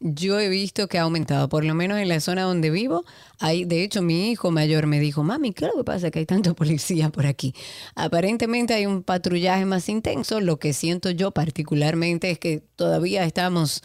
yo 0.00 0.38
he 0.38 0.48
visto 0.48 0.88
que 0.88 0.98
ha 0.98 1.02
aumentado, 1.02 1.48
por 1.48 1.64
lo 1.64 1.74
menos 1.74 1.98
en 1.98 2.08
la 2.08 2.20
zona 2.20 2.42
donde 2.42 2.70
vivo. 2.70 3.04
Hay, 3.38 3.64
de 3.64 3.82
hecho, 3.82 4.02
mi 4.02 4.30
hijo 4.30 4.50
mayor 4.50 4.86
me 4.86 5.00
dijo, 5.00 5.22
mami, 5.22 5.52
¿qué 5.52 5.66
es 5.66 5.70
lo 5.72 5.78
que 5.78 5.84
pasa? 5.84 6.10
Que 6.10 6.20
hay 6.20 6.26
tanto 6.26 6.54
policía 6.54 7.10
por 7.10 7.26
aquí. 7.26 7.54
Aparentemente 7.94 8.74
hay 8.74 8.86
un 8.86 9.02
patrullaje 9.02 9.64
más 9.64 9.88
intenso. 9.88 10.40
Lo 10.40 10.58
que 10.58 10.72
siento 10.72 11.10
yo 11.10 11.30
particularmente 11.30 12.30
es 12.30 12.38
que 12.38 12.62
todavía 12.76 13.24
estamos 13.24 13.82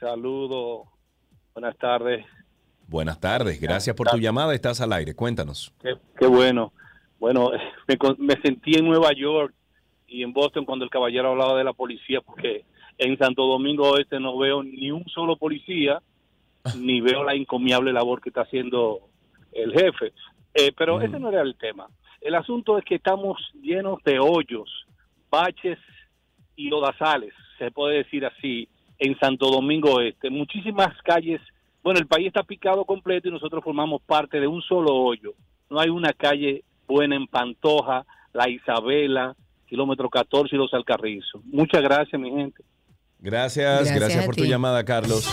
Saludos, 0.00 0.88
buenas 1.52 1.76
tardes. 1.76 2.24
Buenas 2.88 3.20
tardes, 3.20 3.60
gracias 3.60 3.94
por 3.94 4.08
tu 4.08 4.16
llamada. 4.16 4.54
Estás 4.54 4.80
al 4.80 4.94
aire, 4.94 5.14
cuéntanos. 5.14 5.74
Qué, 5.82 5.98
qué 6.18 6.26
bueno. 6.26 6.72
Bueno, 7.18 7.50
me, 7.86 7.98
me 8.16 8.40
sentí 8.40 8.78
en 8.78 8.86
Nueva 8.86 9.12
York 9.12 9.52
y 10.06 10.22
en 10.22 10.32
Boston 10.32 10.64
cuando 10.64 10.86
el 10.86 10.90
caballero 10.90 11.32
hablaba 11.32 11.58
de 11.58 11.64
la 11.64 11.74
policía, 11.74 12.22
porque 12.22 12.64
en 12.98 13.18
Santo 13.18 13.46
Domingo 13.46 13.90
Oeste 13.90 14.18
no 14.20 14.36
veo 14.38 14.62
ni 14.62 14.90
un 14.90 15.04
solo 15.06 15.36
policía, 15.36 16.00
ni 16.78 17.00
veo 17.00 17.24
la 17.24 17.34
encomiable 17.34 17.92
labor 17.92 18.20
que 18.20 18.30
está 18.30 18.42
haciendo 18.42 19.00
el 19.52 19.72
jefe. 19.72 20.12
Eh, 20.54 20.72
pero 20.76 21.00
ese 21.00 21.18
no 21.18 21.28
era 21.28 21.42
el 21.42 21.56
tema. 21.56 21.86
El 22.20 22.34
asunto 22.34 22.78
es 22.78 22.84
que 22.84 22.96
estamos 22.96 23.38
llenos 23.60 24.02
de 24.04 24.18
hoyos, 24.18 24.86
baches 25.30 25.78
y 26.56 26.68
lodazales, 26.68 27.34
se 27.58 27.70
puede 27.70 27.98
decir 27.98 28.24
así, 28.24 28.68
en 28.98 29.18
Santo 29.18 29.50
Domingo 29.50 30.00
Este. 30.00 30.30
Muchísimas 30.30 30.96
calles, 31.02 31.40
bueno, 31.82 32.00
el 32.00 32.06
país 32.06 32.28
está 32.28 32.42
picado 32.42 32.84
completo 32.84 33.28
y 33.28 33.32
nosotros 33.32 33.62
formamos 33.62 34.00
parte 34.02 34.40
de 34.40 34.46
un 34.46 34.62
solo 34.62 34.94
hoyo. 34.94 35.34
No 35.68 35.78
hay 35.78 35.90
una 35.90 36.12
calle 36.12 36.64
buena 36.86 37.16
en 37.16 37.26
Pantoja, 37.26 38.06
La 38.32 38.48
Isabela, 38.48 39.36
kilómetro 39.66 40.08
14 40.08 40.54
y 40.54 40.58
Los 40.58 40.72
Alcarrizos. 40.72 41.44
Muchas 41.44 41.82
gracias, 41.82 42.20
mi 42.20 42.30
gente. 42.30 42.62
Gracias, 43.26 43.92
gracias, 43.92 44.24
por 44.24 44.36
tu 44.36 44.44
llamada, 44.44 44.84
Carlos. 44.84 45.28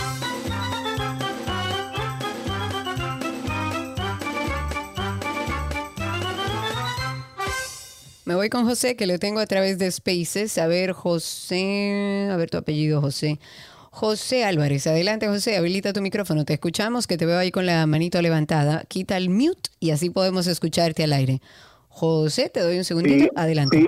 Me 8.24 8.34
voy 8.34 8.50
con 8.50 8.64
José, 8.64 8.96
que 8.96 9.06
lo 9.06 9.20
tengo 9.20 9.38
a 9.38 9.46
través 9.46 9.78
de 9.78 9.88
Spaces. 9.92 10.58
A 10.58 10.66
ver, 10.66 10.90
José, 10.90 12.28
a 12.32 12.36
ver 12.36 12.50
tu 12.50 12.58
apellido, 12.58 13.00
José. 13.00 13.38
José 13.92 14.42
Álvarez, 14.42 14.88
adelante 14.88 15.28
José, 15.28 15.56
habilita 15.56 15.92
tu 15.92 16.00
micrófono, 16.00 16.44
te 16.44 16.54
escuchamos, 16.54 17.06
que 17.06 17.16
te 17.16 17.26
veo 17.26 17.38
ahí 17.38 17.52
con 17.52 17.64
la 17.64 17.86
manito 17.86 18.20
levantada. 18.20 18.82
Quita 18.88 19.16
el 19.16 19.30
mute 19.30 19.70
y 19.78 19.92
así 19.92 20.10
podemos 20.10 20.48
escucharte 20.48 21.04
al 21.04 21.12
aire. 21.12 21.40
José, 21.86 22.48
te 22.48 22.58
doy 22.58 22.76
un 22.76 22.84
segundito, 22.84 23.26
Sí, 23.26 23.30
adelante. 23.36 23.78
Sí, 23.78 23.86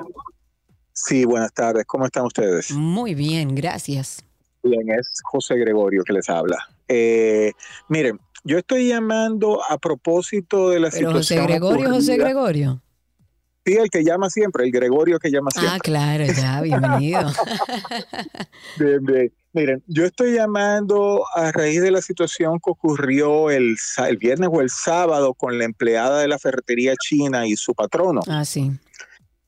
Sí, 0.98 1.26
buenas 1.26 1.52
tardes. 1.52 1.84
¿Cómo 1.86 2.06
están 2.06 2.24
ustedes? 2.24 2.70
Muy 2.70 3.14
bien, 3.14 3.54
gracias. 3.54 4.24
Bien, 4.62 4.90
es 4.90 5.20
José 5.24 5.56
Gregorio 5.56 6.02
que 6.04 6.14
les 6.14 6.28
habla. 6.30 6.56
Eh, 6.88 7.52
miren, 7.88 8.18
yo 8.44 8.56
estoy 8.56 8.88
llamando 8.88 9.60
a 9.68 9.76
propósito 9.76 10.70
de 10.70 10.80
la 10.80 10.88
Pero 10.90 11.12
José 11.12 11.22
situación. 11.34 11.46
Gregorio, 11.48 11.90
José 11.90 12.12
ocurrida- 12.14 12.24
Gregorio. 12.24 12.82
Sí, 13.66 13.74
el 13.74 13.90
que 13.90 14.04
llama 14.04 14.30
siempre, 14.30 14.64
el 14.64 14.70
Gregorio 14.72 15.18
que 15.18 15.30
llama 15.30 15.50
siempre. 15.50 15.74
Ah, 15.74 15.78
claro, 15.80 16.24
ya, 16.24 16.60
bienvenido. 16.62 17.20
Bien, 18.78 19.04
bien. 19.04 19.32
Miren, 19.52 19.82
yo 19.86 20.04
estoy 20.04 20.34
llamando 20.34 21.24
a 21.34 21.50
raíz 21.50 21.82
de 21.82 21.90
la 21.90 22.00
situación 22.02 22.54
que 22.62 22.70
ocurrió 22.70 23.50
el, 23.50 23.74
el 24.08 24.16
viernes 24.18 24.48
o 24.52 24.60
el 24.60 24.70
sábado 24.70 25.34
con 25.34 25.58
la 25.58 25.64
empleada 25.64 26.20
de 26.20 26.28
la 26.28 26.38
ferretería 26.38 26.94
china 26.96 27.46
y 27.46 27.56
su 27.56 27.74
patrono. 27.74 28.20
Ah, 28.28 28.44
sí. 28.44 28.70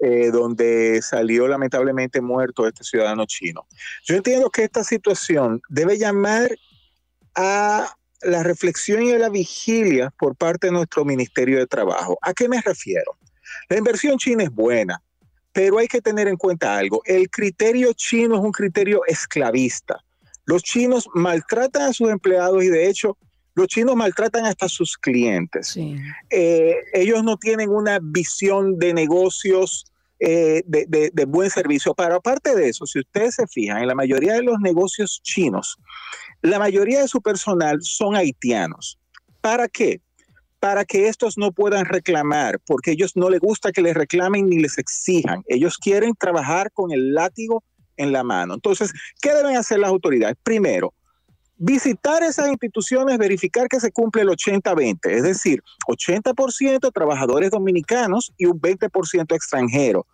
Eh, 0.00 0.30
donde 0.30 1.00
salió 1.02 1.48
lamentablemente 1.48 2.20
muerto 2.20 2.66
este 2.66 2.84
ciudadano 2.84 3.26
chino. 3.26 3.66
Yo 4.04 4.16
entiendo 4.16 4.50
que 4.50 4.64
esta 4.64 4.84
situación 4.84 5.60
debe 5.68 5.98
llamar 5.98 6.56
a 7.34 7.94
la 8.22 8.42
reflexión 8.42 9.02
y 9.02 9.12
a 9.12 9.18
la 9.18 9.28
vigilia 9.28 10.12
por 10.18 10.36
parte 10.36 10.68
de 10.68 10.72
nuestro 10.72 11.04
Ministerio 11.04 11.58
de 11.58 11.66
Trabajo. 11.66 12.18
¿A 12.22 12.32
qué 12.32 12.48
me 12.48 12.60
refiero? 12.60 13.16
La 13.68 13.78
inversión 13.78 14.18
china 14.18 14.44
es 14.44 14.50
buena, 14.50 15.02
pero 15.52 15.78
hay 15.78 15.88
que 15.88 16.00
tener 16.00 16.28
en 16.28 16.36
cuenta 16.36 16.76
algo. 16.76 17.02
El 17.04 17.28
criterio 17.30 17.92
chino 17.92 18.36
es 18.36 18.40
un 18.40 18.52
criterio 18.52 19.02
esclavista. 19.06 20.02
Los 20.44 20.62
chinos 20.62 21.08
maltratan 21.14 21.82
a 21.82 21.92
sus 21.92 22.08
empleados 22.08 22.62
y 22.64 22.68
de 22.68 22.88
hecho 22.88 23.16
los 23.58 23.66
chinos 23.68 23.96
maltratan 23.96 24.46
hasta 24.46 24.66
a 24.66 24.68
sus 24.68 24.96
clientes. 24.96 25.68
Eh, 26.30 26.76
ellos 26.94 27.22
no 27.24 27.36
tienen 27.36 27.68
una 27.70 27.98
visión 28.02 28.78
de 28.78 28.94
negocios 28.94 29.92
eh, 30.20 30.62
de, 30.66 30.84
de- 30.88 31.10
de 31.12 31.24
buen 31.26 31.48
servicio. 31.50 31.94
Pero 31.94 32.16
aparte 32.16 32.54
de 32.56 32.68
eso, 32.68 32.86
si 32.86 32.98
ustedes 33.00 33.34
se 33.36 33.46
fijan, 33.46 33.78
en 33.82 33.86
la 33.88 33.94
mayoría 33.94 34.32
de 34.34 34.42
los 34.42 34.58
negocios 34.60 35.20
chinos, 35.22 35.76
la 36.42 36.58
mayoría 36.58 37.00
de 37.02 37.08
su 37.08 37.20
personal 37.20 37.78
son 37.82 38.16
haitianos. 38.16 38.98
¿Para 39.40 39.68
qué? 39.68 40.00
Para 40.60 40.84
que 40.84 41.06
estos 41.06 41.38
no 41.38 41.52
puedan 41.52 41.84
reclamar, 41.84 42.58
porque 42.66 42.90
ellos 42.92 43.12
no 43.14 43.30
les 43.30 43.38
gusta 43.40 43.70
que 43.70 43.80
les 43.82 43.94
reclamen 43.94 44.48
ni 44.48 44.58
les 44.58 44.76
exijan. 44.78 45.42
Ellos 45.46 45.78
quieren 45.78 46.14
trabajar 46.18 46.72
con 46.72 46.90
el 46.90 47.14
látigo 47.14 47.62
en 47.96 48.10
la 48.12 48.24
mano. 48.24 48.54
Entonces, 48.54 48.92
¿qué 49.22 49.32
deben 49.34 49.56
hacer 49.56 49.78
las 49.78 49.90
autoridades? 49.90 50.36
Primero, 50.42 50.94
visitar 51.58 52.22
esas 52.22 52.48
instituciones, 52.48 53.18
verificar 53.18 53.68
que 53.68 53.80
se 53.80 53.90
cumple 53.90 54.22
el 54.22 54.28
80-20, 54.28 54.98
es 55.10 55.22
decir, 55.22 55.62
80% 55.88 56.92
trabajadores 56.92 57.50
dominicanos 57.50 58.32
y 58.38 58.46
un 58.46 58.60
20% 58.60 59.34
extranjeros. 59.34 60.04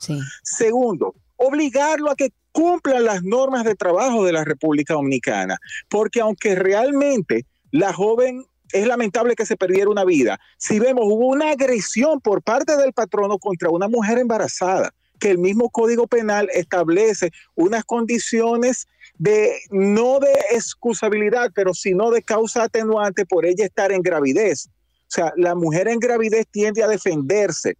Segundo, 0.43 1.15
obligarlo 1.37 2.11
a 2.11 2.17
que 2.17 2.31
cumplan 2.53 3.05
las 3.05 3.23
normas 3.23 3.65
de 3.65 3.75
trabajo 3.75 4.25
de 4.25 4.33
la 4.33 4.45
República 4.45 4.95
Dominicana, 4.95 5.59
porque 5.89 6.21
aunque 6.21 6.55
realmente 6.55 7.47
la 7.71 7.93
joven 7.93 8.45
es 8.73 8.87
lamentable 8.87 9.37
que 9.37 9.47
se 9.47 9.57
perdiera 9.57 9.91
una 9.91 10.05
vida, 10.05 10.41
si 10.57 10.79
vemos 10.79 11.05
hubo 11.07 11.27
una 11.27 11.51
agresión 11.51 12.21
por 12.21 12.43
parte 12.43 12.77
del 12.77 12.93
patrono 12.93 13.39
contra 13.39 13.71
una 13.71 13.89
mujer 13.89 14.19
embarazada, 14.19 14.93
que 15.21 15.31
el 15.31 15.39
mismo 15.39 15.71
Código 15.71 16.07
Penal 16.07 16.49
establece 16.53 17.31
unas 17.55 17.85
condiciones 17.85 18.87
de 19.17 19.53
no 19.71 20.19
de 20.21 20.33
excusabilidad, 20.51 21.51
pero 21.55 21.73
sino 21.75 22.11
de 22.11 22.23
causa 22.23 22.65
atenuante 22.65 23.25
por 23.27 23.47
ella 23.47 23.65
estar 23.65 23.93
en 23.93 24.03
gravidez. 24.03 24.69
O 24.69 25.07
sea, 25.15 25.33
la 25.37 25.55
mujer 25.55 25.89
en 25.89 25.99
gravidez 26.01 26.47
tiende 26.51 26.83
a 26.83 26.89
defenderse. 26.89 27.77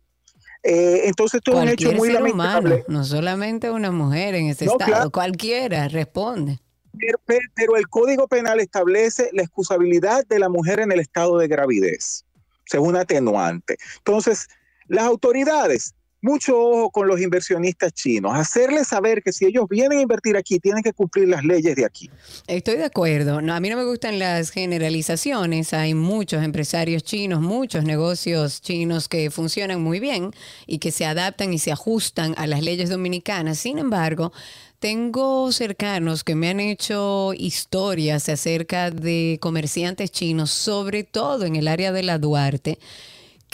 Eh, 0.63 1.03
entonces, 1.09 1.39
esto 1.39 1.53
es 1.53 1.59
un 1.63 1.69
hecho 1.69 1.93
muy 1.93 2.09
ser 2.09 2.21
lamentable. 2.23 2.75
humano, 2.77 2.85
no 2.89 3.05
solamente 3.05 3.71
una 3.71 3.91
mujer 3.91 4.35
en 4.35 4.47
este 4.47 4.65
No, 4.67 4.73
estado, 4.73 4.91
claro. 4.93 5.11
cualquiera 5.11 5.89
responde. 5.89 6.59
Pero, 6.99 7.19
pe- 7.27 7.41
pero 7.55 7.77
el 7.77 7.89
Código 7.89 8.29
Penal 8.29 8.61
establece 8.61 9.29
la 9.33 9.43
excusabilidad 9.43 10.25
de 10.29 10.39
la 10.39 10.49
mujer 10.49 10.79
en 10.81 10.93
el 10.93 11.01
estado 11.01 11.37
de 11.39 11.49
gravidez. 11.49 12.25
O 12.51 12.63
sea, 12.67 12.81
es 12.81 12.87
un 12.87 12.97
atenuante. 12.97 13.77
Entonces, 13.99 14.47
las 14.87 15.05
autoridades, 15.05 15.93
mucho 16.25 16.59
ojo 16.59 16.91
con 16.91 17.07
los 17.07 17.21
inversionistas 17.21 17.93
chinos, 17.93 18.33
hacerles 18.35 18.89
saber 18.89 19.23
que 19.23 19.31
si 19.31 19.45
ellos 19.45 19.67
vienen 19.69 19.99
a 19.99 20.03
invertir 20.03 20.39
aquí, 20.39 20.59
tienen 20.59 20.83
que 20.83 20.95
cumplir 20.95 21.29
las 21.29 21.45
leyes 21.45 21.77
de 21.77 21.85
aquí. 21.85 22.11
Estoy 22.47 22.77
de 22.77 22.85
acuerdo. 22.85 23.39
A 23.39 23.61
mí 23.61 23.69
no 23.69 23.77
me 23.77 23.85
gustan 23.85 24.19
las 24.19 24.51
generalizaciones. 24.51 25.75
Hay 25.75 25.93
muchos 25.93 26.43
empresarios 26.43 27.05
chinos, 27.05 27.43
muchos 27.43 27.85
negocios 27.85 28.63
chinos 28.63 29.07
que 29.07 29.31
funcionan 29.31 29.83
muy 29.83 30.01
bien 30.01 30.31
y 30.67 30.79
que 30.79 30.93
se 30.93 31.05
adaptan 31.05 31.53
y 31.53 31.59
se 31.59 31.73
ajustan 31.73 32.35
a 32.39 32.47
las 32.47 32.63
leyes 32.63 32.89
dominicanas. 32.89 33.59
Sin 33.59 33.79
embargo, 33.79 34.33
tengo 34.79 35.53
cercanos 35.53 36.25
que 36.25 36.35
me 36.35 36.49
han 36.49 36.61
hecho 36.61 37.35
historias 37.35 38.31
acerca 38.31 38.91
de 38.91 39.37
comerciantes 39.43 40.11
chinos, 40.11 40.51
sobre 40.51 41.05
todo 41.05 41.45
en 41.45 41.57
el 41.57 41.69
área 41.69 41.93
de 41.93 42.03
la 42.03 42.17
Duarte 42.17 42.79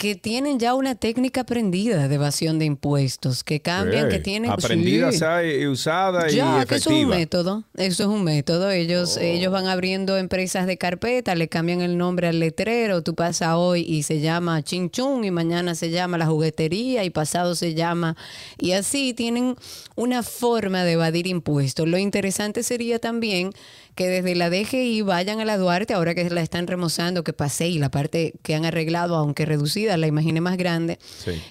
que 0.01 0.15
tienen 0.15 0.57
ya 0.57 0.73
una 0.73 0.95
técnica 0.95 1.41
aprendida 1.41 2.07
de 2.07 2.15
evasión 2.15 2.57
de 2.57 2.65
impuestos, 2.65 3.43
que 3.43 3.59
cambian, 3.59 4.09
que 4.09 4.17
tienen 4.17 4.49
Aprendida, 4.49 5.11
Sí. 5.11 5.59
y 5.61 5.67
usada 5.67 6.27
y 6.27 6.37
Ya, 6.37 6.65
que 6.65 6.77
eso 6.77 6.89
es 6.89 7.03
un 7.03 7.07
método. 7.09 7.65
Eso 7.77 8.01
es 8.01 8.09
un 8.09 8.23
método. 8.23 8.71
Ellos, 8.71 9.17
ellos 9.17 9.53
van 9.53 9.67
abriendo 9.67 10.17
empresas 10.17 10.65
de 10.65 10.79
carpeta, 10.79 11.35
le 11.35 11.49
cambian 11.49 11.81
el 11.81 11.99
nombre 11.99 12.27
al 12.29 12.39
letrero. 12.39 13.03
Tú 13.03 13.13
pasas 13.13 13.49
hoy 13.55 13.81
y 13.81 14.01
se 14.01 14.21
llama 14.21 14.63
Chin 14.63 14.89
Chun 14.89 15.23
y 15.23 15.29
mañana 15.29 15.75
se 15.75 15.91
llama 15.91 16.17
la 16.17 16.25
juguetería 16.25 17.03
y 17.03 17.11
pasado 17.11 17.53
se 17.53 17.75
llama. 17.75 18.17
Y 18.57 18.71
así 18.71 19.13
tienen 19.13 19.55
una 19.95 20.23
forma 20.23 20.83
de 20.83 20.93
evadir 20.93 21.27
impuestos. 21.27 21.87
Lo 21.87 21.99
interesante 21.99 22.63
sería 22.63 22.97
también 22.97 23.51
que 23.95 24.07
desde 24.07 24.35
la 24.35 24.49
DGI 24.49 25.01
vayan 25.01 25.39
a 25.39 25.45
la 25.45 25.57
Duarte, 25.57 25.93
ahora 25.93 26.15
que 26.15 26.29
la 26.29 26.41
están 26.41 26.67
remozando, 26.67 27.23
que 27.23 27.33
pasé 27.33 27.67
y 27.67 27.77
la 27.77 27.89
parte 27.89 28.33
que 28.43 28.55
han 28.55 28.65
arreglado, 28.65 29.15
aunque 29.15 29.45
reducida, 29.45 29.97
la 29.97 30.07
imaginé 30.07 30.41
más 30.41 30.57
grande 30.57 30.99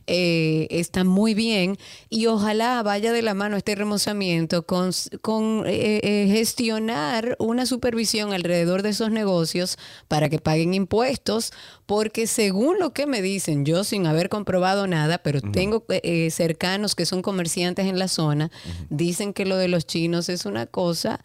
eh, 0.06 0.66
está 0.70 1.04
muy 1.04 1.34
bien. 1.34 1.76
Y 2.08 2.26
ojalá 2.26 2.82
vaya 2.82 3.12
de 3.12 3.22
la 3.22 3.34
mano 3.34 3.56
este 3.56 3.74
remozamiento 3.74 4.66
con, 4.66 4.90
con 5.22 5.64
eh, 5.66 6.00
eh, 6.02 6.28
gestionar 6.30 7.36
una 7.38 7.66
supervisión 7.66 8.32
alrededor 8.32 8.82
de 8.82 8.90
esos 8.90 9.10
negocios 9.10 9.78
para 10.08 10.28
que 10.28 10.38
paguen 10.38 10.74
impuestos, 10.74 11.52
porque 11.86 12.26
según 12.26 12.78
lo 12.78 12.92
que 12.92 13.06
me 13.06 13.22
dicen, 13.22 13.64
yo 13.64 13.84
sin 13.84 14.06
haber 14.06 14.28
comprobado 14.28 14.86
nada, 14.86 15.18
pero 15.18 15.40
tengo 15.40 15.84
eh, 15.88 16.00
eh, 16.02 16.30
cercanos 16.30 16.94
que 16.94 17.06
son 17.06 17.22
comerciantes 17.22 17.86
en 17.86 17.98
la 17.98 18.08
zona, 18.08 18.50
dicen 18.88 19.32
que 19.32 19.44
lo 19.44 19.56
de 19.56 19.68
los 19.68 19.86
chinos 19.86 20.28
es 20.28 20.44
una 20.44 20.66
cosa 20.66 21.20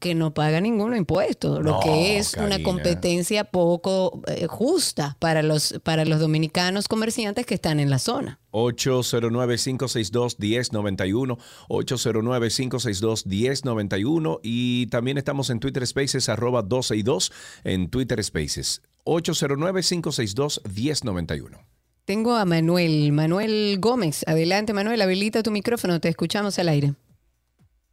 que 0.00 0.14
no 0.14 0.32
paga 0.34 0.60
ninguno 0.60 0.96
impuesto, 0.96 1.60
lo 1.60 1.72
No, 1.72 1.80
que 1.80 2.18
es 2.18 2.34
una 2.34 2.62
competencia 2.62 3.44
poco 3.44 4.22
eh, 4.26 4.46
justa 4.48 5.16
para 5.20 5.42
los, 5.42 5.78
para 5.84 6.06
los 6.06 6.18
dominicanos 6.18 6.88
comerciantes 6.88 7.44
que 7.46 7.54
están 7.54 7.78
en 7.78 7.90
la 7.90 7.98
zona. 7.98 8.40
809-562-1091, 8.52 11.38
809-562-1091 11.68 14.40
y 14.42 14.86
también 14.86 15.18
estamos 15.18 15.50
en 15.50 15.60
Twitter 15.60 15.86
Spaces 15.86 16.30
arroba 16.30 16.62
12 16.62 16.96
y 16.96 17.02
2 17.02 17.32
en 17.64 17.90
Twitter 17.90 18.24
Spaces, 18.24 18.80
809-562-1091. 19.04 21.58
Tengo 22.06 22.34
a 22.34 22.46
Manuel, 22.46 23.12
Manuel 23.12 23.76
Gómez. 23.78 24.24
Adelante, 24.26 24.72
Manuel, 24.72 25.00
habilita 25.02 25.42
tu 25.44 25.52
micrófono, 25.52 26.00
te 26.00 26.08
escuchamos 26.08 26.58
al 26.58 26.70
aire. 26.70 26.94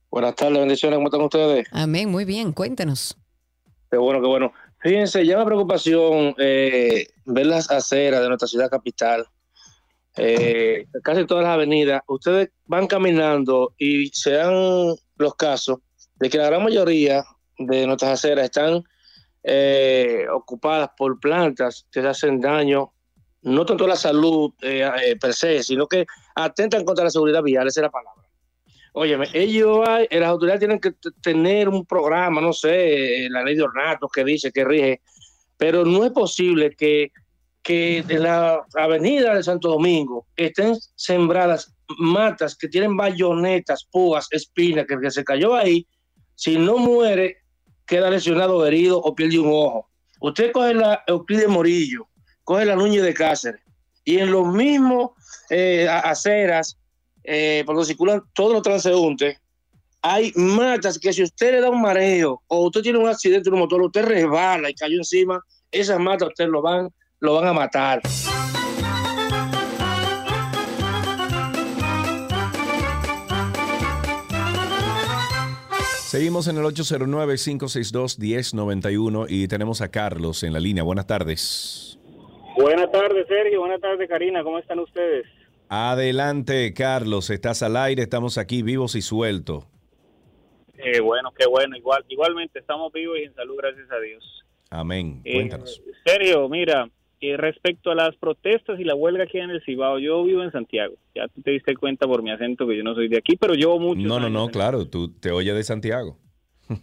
Buenas 0.10 0.36
tardes, 0.36 0.60
bendiciones, 0.60 0.98
¿cómo 0.98 1.08
están 1.08 1.22
ustedes? 1.22 1.68
Amén, 1.72 2.10
muy 2.10 2.24
bien, 2.24 2.54
cuéntanos. 2.54 3.18
Qué 3.92 3.98
bueno, 3.98 4.22
qué 4.22 4.28
bueno. 4.28 4.54
Fíjense, 4.80 5.26
llama 5.26 5.46
preocupación 5.46 6.34
eh, 6.38 7.08
ver 7.26 7.46
las 7.46 7.70
aceras 7.70 8.22
de 8.22 8.28
nuestra 8.28 8.48
ciudad 8.48 8.70
capital. 8.70 9.28
Eh, 10.16 10.88
casi 11.04 11.26
todas 11.26 11.44
las 11.44 11.54
avenidas, 11.54 12.02
ustedes 12.08 12.50
van 12.66 12.88
caminando 12.88 13.74
y 13.78 14.08
se 14.08 14.32
dan 14.32 14.96
los 15.18 15.36
casos 15.36 15.80
de 16.16 16.30
que 16.30 16.38
la 16.38 16.48
gran 16.48 16.64
mayoría 16.64 17.24
de 17.58 17.86
nuestras 17.86 18.14
aceras 18.14 18.46
están 18.46 18.84
eh, 19.44 20.26
ocupadas 20.34 20.90
por 20.98 21.20
plantas 21.20 21.86
que 21.92 22.00
hacen 22.00 22.40
daño, 22.40 22.94
no 23.42 23.66
tanto 23.66 23.84
a 23.84 23.90
la 23.90 23.96
salud 23.96 24.54
per 24.60 25.34
se, 25.34 25.62
sino 25.64 25.86
que 25.86 26.06
atentan 26.34 26.86
contra 26.86 27.04
la 27.04 27.12
seguridad 27.12 27.44
vial, 27.44 27.68
esa 27.68 27.82
es 27.82 27.84
la 27.84 27.92
palabra. 27.92 28.27
Óyeme, 29.00 29.28
ellos, 29.32 29.88
eh, 30.10 30.20
las 30.20 30.30
autoridades 30.30 30.60
tienen 30.60 30.80
que 30.80 30.92
tener 31.22 31.70
un 31.70 31.86
programa, 31.86 32.42
no 32.42 32.52
sé, 32.52 33.26
eh, 33.26 33.30
la 33.30 33.44
ley 33.44 33.56
de 33.56 33.62
ornatos 33.62 34.10
que 34.12 34.24
dice, 34.24 34.52
que 34.52 34.66
rige, 34.66 35.02
pero 35.56 35.86
no 35.86 36.04
es 36.04 36.12
posible 36.12 36.72
que, 36.76 37.12
que 37.62 38.00
en 38.00 38.24
la 38.24 38.66
avenida 38.74 39.36
de 39.36 39.44
Santo 39.44 39.70
Domingo 39.70 40.26
estén 40.36 40.76
sembradas 40.96 41.76
matas 42.00 42.56
que 42.56 42.70
tienen 42.70 42.98
bayonetas, 42.98 43.84
púas, 43.84 44.30
espinas, 44.32 44.88
que 44.88 44.96
el 44.96 45.02
que 45.02 45.12
se 45.12 45.24
cayó 45.24 45.54
ahí, 45.54 45.86
si 46.34 46.58
no 46.58 46.80
muere, 46.80 47.38
queda 47.86 48.10
lesionado, 48.10 48.66
herido 48.66 48.98
o 48.98 49.14
pierde 49.14 49.38
un 49.38 49.52
ojo. 49.54 49.92
Usted 50.22 50.52
coge 50.52 50.74
la 50.74 51.04
Euclides 51.06 51.50
Morillo, 51.50 52.08
coge 52.44 52.66
la 52.66 52.76
Núñez 52.76 53.04
de 53.04 53.14
Cáceres, 53.14 53.62
y 54.04 54.18
en 54.18 54.32
los 54.32 54.52
mismos 54.52 55.12
eh, 55.52 55.88
aceras, 55.88 56.80
eh, 57.30 57.64
por 57.66 57.76
donde 57.76 57.88
circulan 57.88 58.24
todos 58.34 58.54
los 58.54 58.62
transeúntes, 58.62 59.38
hay 60.02 60.32
matas 60.36 60.98
que 60.98 61.12
si 61.12 61.24
usted 61.24 61.52
le 61.52 61.60
da 61.60 61.70
un 61.70 61.82
mareo 61.82 62.42
o 62.48 62.68
usted 62.68 62.82
tiene 62.82 63.00
un 63.00 63.10
accidente 63.10 63.50
en 63.50 63.56
un 63.56 63.60
motor, 63.60 63.82
usted 63.82 64.06
resbala 64.06 64.70
y 64.70 64.74
cayó 64.74 64.96
encima, 64.96 65.44
esas 65.70 66.00
matas 66.00 66.30
usted 66.30 66.48
lo 66.48 66.62
van, 66.62 66.88
lo 67.20 67.34
van 67.34 67.48
a 67.48 67.54
matar. 67.54 68.02
Seguimos 76.08 76.48
en 76.48 76.58
el 76.58 76.64
809-562-1091 76.64 79.26
y 79.28 79.50
tenemos 79.50 79.82
a 79.82 79.92
Carlos 79.92 80.44
en 80.44 80.54
la 80.54 80.62
línea. 80.62 80.84
Buenas 80.84 81.06
tardes. 81.06 82.00
Buenas 82.56 82.90
tardes, 82.90 83.28
Sergio. 83.28 83.60
Buenas 83.60 83.82
tardes, 83.82 84.08
Karina. 84.08 84.42
¿Cómo 84.42 84.58
están 84.58 84.80
ustedes? 84.80 85.26
Adelante, 85.70 86.74
Carlos. 86.74 87.30
Estás 87.30 87.62
al 87.64 87.78
aire. 87.78 88.04
Estamos 88.04 88.38
aquí 88.38 88.62
vivos 88.62 88.96
y 88.96 89.02
sueltos. 89.02 89.66
Eh, 90.78 91.00
bueno, 91.00 91.34
qué 91.38 91.48
bueno. 91.48 91.76
Igual, 91.76 92.06
igualmente 92.08 92.60
estamos 92.60 92.92
vivos 92.94 93.18
y 93.20 93.24
en 93.24 93.36
salud, 93.36 93.56
gracias 93.58 93.92
a 93.92 94.00
Dios. 94.00 94.24
Amén. 94.70 95.22
Eh, 95.24 95.34
Cuéntanos. 95.34 95.82
Sergio, 96.06 96.48
mira, 96.50 96.90
eh, 97.20 97.36
respecto 97.36 97.92
a 97.92 97.96
las 97.96 98.16
protestas 98.16 98.80
y 98.80 98.84
la 98.84 98.96
huelga 98.96 99.24
aquí 99.24 99.40
en 99.40 99.50
el 99.50 99.62
Cibao, 99.64 100.00
yo 100.00 100.24
vivo 100.24 100.44
en 100.44 100.52
Santiago. 100.52 100.96
Ya 101.16 101.28
tú 101.28 101.42
te 101.42 101.52
diste 101.52 101.76
cuenta 101.76 102.06
por 102.06 102.22
mi 102.22 102.32
acento 102.32 102.68
que 102.68 102.78
yo 102.78 102.84
no 102.84 102.94
soy 102.94 103.08
de 103.08 103.18
aquí, 103.18 103.36
pero 103.36 103.54
llevo 103.54 103.80
mucho. 103.80 104.02
No, 104.02 104.20
no, 104.20 104.30
no, 104.30 104.50
claro. 104.50 104.88
Tú 104.88 105.12
te 105.12 105.32
oyes 105.32 105.56
de 105.56 105.64
Santiago. 105.64 106.18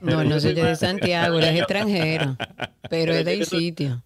No, 0.00 0.24
no 0.24 0.40
soy 0.40 0.54
de 0.54 0.74
Santiago, 0.76 1.38
él 1.38 1.44
es 1.44 1.58
extranjero, 1.60 2.36
pero 2.88 3.12
es 3.12 3.24
del 3.24 3.44
sitio. 3.44 4.02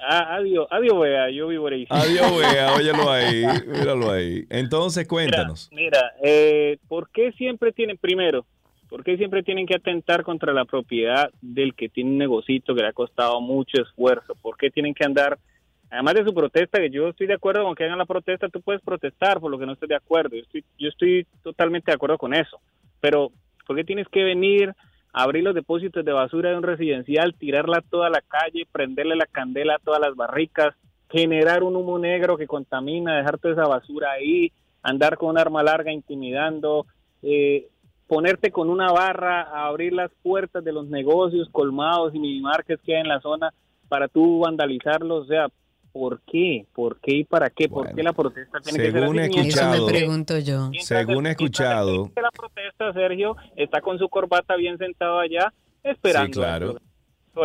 Ah, 0.00 0.36
adiós, 0.36 0.66
adiós, 0.70 1.00
vea, 1.00 1.30
yo 1.30 1.48
vivo 1.48 1.68
ahí. 1.68 1.86
Adiós, 1.88 2.30
wea. 2.36 2.74
Óyelo 2.74 3.10
ahí. 3.10 3.44
Míralo 3.66 4.10
ahí. 4.10 4.46
Entonces, 4.50 5.06
cuéntanos. 5.06 5.68
Mira, 5.72 6.12
eh, 6.22 6.78
¿por 6.88 7.10
qué 7.10 7.32
siempre 7.32 7.72
tienen, 7.72 7.96
primero, 7.96 8.46
por 8.88 9.02
qué 9.02 9.16
siempre 9.16 9.42
tienen 9.42 9.66
que 9.66 9.76
atentar 9.76 10.22
contra 10.22 10.52
la 10.52 10.64
propiedad 10.64 11.30
del 11.40 11.74
que 11.74 11.88
tiene 11.88 12.10
un 12.10 12.18
negocito 12.18 12.74
que 12.74 12.82
le 12.82 12.88
ha 12.88 12.92
costado 12.92 13.40
mucho 13.40 13.82
esfuerzo? 13.82 14.34
¿Por 14.40 14.56
qué 14.56 14.70
tienen 14.70 14.94
que 14.94 15.04
andar, 15.04 15.38
además 15.90 16.14
de 16.14 16.24
su 16.24 16.34
protesta, 16.34 16.78
que 16.78 16.90
yo 16.90 17.08
estoy 17.08 17.26
de 17.26 17.34
acuerdo 17.34 17.64
con 17.64 17.74
que 17.74 17.84
hagan 17.84 17.98
la 17.98 18.06
protesta, 18.06 18.48
tú 18.48 18.60
puedes 18.60 18.82
protestar 18.82 19.40
por 19.40 19.50
lo 19.50 19.58
que 19.58 19.66
no 19.66 19.72
estés 19.72 19.88
de 19.88 19.96
acuerdo, 19.96 20.36
yo 20.36 20.42
estoy, 20.42 20.64
yo 20.78 20.88
estoy 20.88 21.26
totalmente 21.42 21.90
de 21.90 21.96
acuerdo 21.96 22.18
con 22.18 22.34
eso, 22.34 22.60
pero 23.00 23.32
¿por 23.66 23.76
qué 23.76 23.84
tienes 23.84 24.06
que 24.08 24.22
venir 24.22 24.72
abrir 25.16 25.44
los 25.44 25.54
depósitos 25.54 26.04
de 26.04 26.12
basura 26.12 26.50
de 26.50 26.58
un 26.58 26.62
residencial, 26.62 27.34
tirarla 27.34 27.78
a 27.78 27.90
toda 27.90 28.10
la 28.10 28.20
calle, 28.20 28.68
prenderle 28.70 29.16
la 29.16 29.24
candela 29.24 29.76
a 29.76 29.78
todas 29.78 29.98
las 29.98 30.14
barricas, 30.14 30.74
generar 31.08 31.62
un 31.62 31.74
humo 31.74 31.98
negro 31.98 32.36
que 32.36 32.46
contamina, 32.46 33.16
dejar 33.16 33.38
toda 33.38 33.54
esa 33.54 33.66
basura 33.66 34.12
ahí, 34.12 34.52
andar 34.82 35.16
con 35.16 35.30
un 35.30 35.38
arma 35.38 35.62
larga 35.62 35.90
intimidando, 35.90 36.84
eh, 37.22 37.66
ponerte 38.06 38.50
con 38.50 38.68
una 38.68 38.92
barra 38.92 39.40
a 39.40 39.68
abrir 39.68 39.94
las 39.94 40.10
puertas 40.22 40.62
de 40.62 40.72
los 40.72 40.86
negocios 40.86 41.48
colmados 41.50 42.14
y 42.14 42.18
minimarkets 42.18 42.82
que 42.82 42.96
hay 42.96 43.00
en 43.00 43.08
la 43.08 43.20
zona 43.20 43.54
para 43.88 44.08
tú 44.08 44.40
vandalizarlos, 44.40 45.24
o 45.24 45.26
sea, 45.26 45.48
¿por 45.98 46.20
qué? 46.22 46.66
¿Por 46.74 47.00
qué 47.00 47.16
y 47.16 47.24
para 47.24 47.48
qué? 47.50 47.68
¿Por 47.68 47.94
qué 47.94 48.02
la 48.02 48.12
protesta 48.12 48.60
tiene 48.60 48.78
que 48.78 48.92
ser 48.92 49.00
Según 49.00 49.18
así? 49.18 49.38
escuchado, 49.38 49.74
Eso 49.74 49.86
me 49.86 49.92
pregunto 49.92 50.38
yo. 50.38 50.70
según 50.80 51.26
he 51.26 51.30
escuchado, 51.30 52.10
la 52.16 52.30
protesta, 52.30 52.92
Sergio, 52.92 53.36
está 53.56 53.80
con 53.80 53.98
su 53.98 54.08
corbata 54.08 54.56
bien 54.56 54.76
sentado 54.78 55.18
allá, 55.18 55.52
esperando. 55.82 56.26
Sí, 56.26 56.32
claro. 56.32 56.76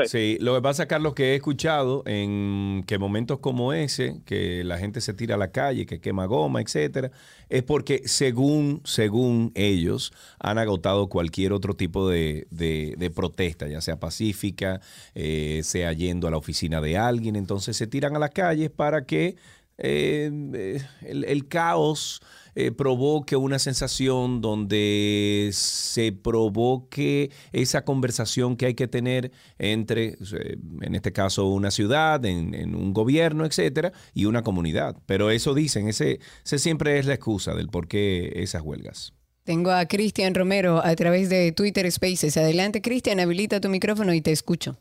Sí, 0.06 0.38
lo 0.40 0.56
que 0.56 0.62
pasa, 0.62 0.88
Carlos, 0.88 1.14
que 1.14 1.34
he 1.34 1.36
escuchado 1.36 2.02
en 2.06 2.84
que 2.88 2.98
momentos 2.98 3.40
como 3.40 3.74
ese, 3.74 4.22
que 4.26 4.64
la 4.64 4.78
gente 4.78 5.02
se 5.02 5.14
tira 5.14 5.36
a 5.36 5.38
la 5.38 5.52
calle, 5.52 5.86
que 5.86 6.00
quema 6.00 6.26
goma, 6.28 6.62
etcétera, 6.62 7.12
es 7.50 7.64
porque 7.64 8.02
según, 8.08 8.82
según 8.86 9.52
ellos, 9.54 10.14
han 10.40 10.58
agotado 10.60 11.10
cualquier 11.10 11.52
otro 11.52 11.74
tipo 11.76 12.08
de, 12.08 12.48
de- 12.52 12.96
protesta, 13.14 13.68
ya 13.68 13.82
sea 13.82 14.00
pacífica, 14.00 14.80
eh, 15.14 15.60
sea 15.64 15.92
yendo 15.92 16.26
a 16.28 16.32
la 16.32 16.38
oficina 16.38 16.80
de 16.80 16.98
alguien, 16.98 17.36
entonces 17.36 17.76
se 17.76 17.86
tiran 17.88 18.16
a 18.16 18.20
las 18.20 18.30
calles 18.30 18.70
para 18.70 19.06
que 19.06 19.36
eh, 19.78 20.32
eh, 20.54 20.82
el 21.02 21.48
caos 21.50 22.22
eh, 22.56 22.72
provoque 22.72 23.36
una 23.36 23.60
sensación 23.60 24.42
donde 24.42 25.50
se 25.54 26.12
provoque 26.12 27.32
esa 27.52 27.84
conversación 27.86 28.58
que 28.58 28.66
hay 28.68 28.74
que 28.74 28.88
tener 28.88 29.32
entre, 29.60 30.18
eh, 30.34 30.58
en 30.82 30.96
este 30.96 31.12
caso, 31.12 31.48
una 31.48 31.72
ciudad, 31.72 32.24
en, 32.26 32.54
en 32.54 32.76
un 32.76 32.94
gobierno, 32.94 33.46
etcétera, 33.46 33.92
y 34.14 34.26
una 34.26 34.44
comunidad. 34.44 34.96
Pero 35.06 35.32
eso 35.32 35.54
dicen, 35.54 35.88
ese, 35.88 36.20
ese 36.46 36.60
siempre 36.60 37.00
es 37.00 37.06
la 37.06 37.14
excusa 37.14 37.54
del 37.54 37.68
por 37.68 37.88
qué 37.88 38.32
esas 38.36 38.62
huelgas. 38.62 39.14
Tengo 39.44 39.72
a 39.72 39.86
Cristian 39.88 40.36
Romero 40.36 40.86
a 40.86 40.96
través 40.96 41.30
de 41.30 41.52
Twitter 41.52 41.92
Spaces. 41.92 42.38
Adelante, 42.38 42.82
Cristian, 42.82 43.20
habilita 43.20 43.60
tu 43.60 43.70
micrófono 43.70 44.14
y 44.14 44.22
te 44.22 44.32
escucho. 44.32 44.78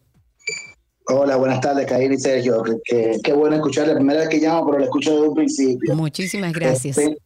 Hola, 1.12 1.36
buenas 1.36 1.60
tardes, 1.60 1.86
Karina 1.86 2.14
y 2.14 2.18
Sergio. 2.18 2.62
Qué, 2.62 2.76
qué- 2.84 3.18
qué 3.24 3.32
bueno 3.32 3.56
escuchar. 3.56 3.88
La 3.88 3.94
primera 3.94 4.20
vez 4.20 4.28
que 4.28 4.38
llamo, 4.38 4.66
pero 4.66 4.78
lo 4.78 4.84
escucho 4.84 5.12
desde 5.12 5.28
un 5.28 5.34
principio. 5.34 5.97
Muchísimas 5.97 6.52
gracias. 6.52 6.98
Este, 6.98 7.18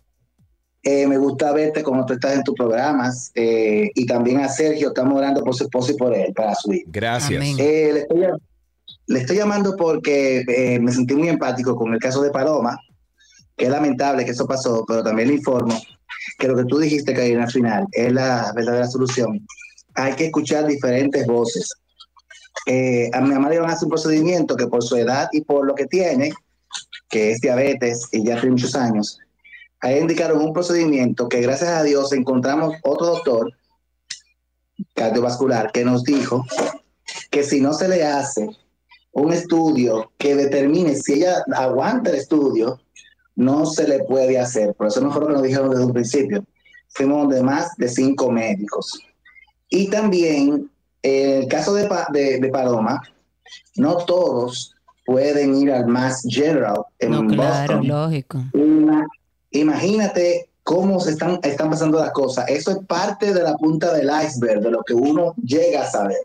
eh, 0.85 1.07
me 1.07 1.17
gusta 1.19 1.53
verte 1.53 1.83
como 1.83 2.05
tú 2.07 2.13
estás 2.13 2.35
en 2.35 2.43
tus 2.43 2.55
programas 2.55 3.33
eh, 3.35 3.91
y 3.95 4.07
también 4.07 4.41
a 4.41 4.49
Sergio. 4.49 4.89
Estamos 4.89 5.19
orando 5.19 5.43
por 5.43 5.55
su 5.55 5.65
esposo 5.65 5.93
y 5.93 5.97
por 5.97 6.15
él, 6.15 6.33
para 6.35 6.55
su 6.55 6.73
hijo. 6.73 6.85
Gracias. 6.93 7.43
Eh, 7.59 7.91
le, 7.93 8.01
estoy, 8.01 8.21
llam- 8.21 8.41
le 9.07 9.19
estoy 9.21 9.37
llamando 9.37 9.77
porque 9.77 10.45
eh, 10.47 10.79
me 10.79 10.93
sentí 10.93 11.15
muy 11.15 11.29
empático 11.29 11.75
con 11.75 11.93
el 11.95 11.99
caso 11.99 12.23
de 12.23 12.31
Paloma, 12.31 12.79
que 13.57 13.65
es 13.65 13.71
lamentable 13.71 14.25
que 14.25 14.33
eso 14.33 14.47
pasó, 14.47 14.85
pero 14.87 15.03
también 15.03 15.29
le 15.29 15.35
informo 15.35 15.81
que 16.39 16.49
lo 16.49 16.57
que 16.57 16.65
tú 16.65 16.79
dijiste, 16.79 17.15
Karina, 17.15 17.45
al 17.45 17.51
final 17.51 17.87
es 17.93 18.13
la 18.13 18.53
verdadera 18.55 18.87
solución. 18.87 19.45
Hay 19.95 20.15
que 20.15 20.27
escuchar 20.27 20.67
diferentes 20.67 21.27
voces. 21.27 21.73
Eh, 22.67 23.11
a 23.13 23.21
mi 23.21 23.31
mamá 23.31 23.49
le 23.49 23.57
iban 23.57 23.71
a 23.71 23.75
hacer 23.75 23.87
un 23.87 23.91
procedimiento 23.91 24.57
que 24.57 24.67
por 24.67 24.83
su 24.83 24.97
edad 24.97 25.29
y 25.33 25.43
por 25.43 25.67
lo 25.67 25.75
que 25.75 25.87
tiene, 25.87 26.33
que 27.09 27.31
es 27.33 27.41
diabetes 27.41 28.09
y 28.11 28.25
ya 28.25 28.35
tiene 28.41 28.53
muchos 28.53 28.75
años, 28.75 29.19
ahí 29.85 29.99
indicaron 29.99 30.41
un 30.41 30.53
procedimiento 30.53 31.29
que 31.29 31.41
gracias 31.43 31.71
a 31.71 31.83
Dios 31.83 32.13
encontramos 32.13 32.75
otro 32.83 33.07
doctor 33.09 33.53
cardiovascular 34.95 35.71
que 35.73 35.85
nos 35.85 36.03
dijo 36.05 36.45
que 37.31 37.43
si 37.43 37.61
no 37.61 37.75
se 37.75 37.89
le 37.89 38.03
hace 38.05 38.49
un 39.13 39.33
estudio 39.33 40.11
que 40.19 40.35
determine 40.35 40.95
si 40.97 41.15
ella 41.15 41.45
aguanta 41.55 42.11
el 42.11 42.17
estudio, 42.17 42.81
no 43.37 43.67
se 43.67 43.87
le 43.87 44.03
puede 44.05 44.39
hacer. 44.39 44.75
Por 44.75 44.87
eso 44.87 45.01
no 45.01 45.11
fue 45.13 45.21
lo 45.21 45.27
que 45.29 45.33
nos 45.35 45.43
dijeron 45.43 45.71
desde 45.71 45.85
un 45.85 45.93
principio. 45.93 46.45
Fuimos 46.89 47.29
de 47.29 47.43
más 47.43 47.77
de 47.77 47.89
cinco 47.89 48.31
médicos. 48.31 48.99
Y 49.69 49.89
también, 49.91 50.71
en 51.03 51.43
el 51.43 51.49
caso 51.49 51.75
de, 51.75 51.89
de, 52.13 52.39
de 52.41 52.49
Paloma, 52.49 53.03
no 53.77 53.97
todos 53.99 54.75
pueden 55.05 55.55
ir 55.57 55.71
al 55.73 55.87
Mass 55.87 56.23
General 56.29 56.85
en 56.99 57.11
No, 57.11 57.27
claro, 57.27 57.75
Boston. 57.79 57.89
lógico. 57.89 58.39
Imagínate 59.61 60.49
cómo 60.63 61.01
se 61.01 61.13
están, 61.13 61.39
están 61.43 61.71
pasando 61.71 62.01
las 62.01 62.13
cosas. 62.13 62.49
Eso 62.49 62.73
es 62.73 62.79
parte 62.87 63.33
de 63.33 63.43
la 63.43 63.55
punta 63.57 63.93
del 63.93 64.11
iceberg, 64.25 64.61
de 64.61 64.71
lo 64.71 64.83
que 64.83 64.95
uno 64.95 65.35
llega 65.45 65.83
a 65.83 65.91
saber. 65.91 66.19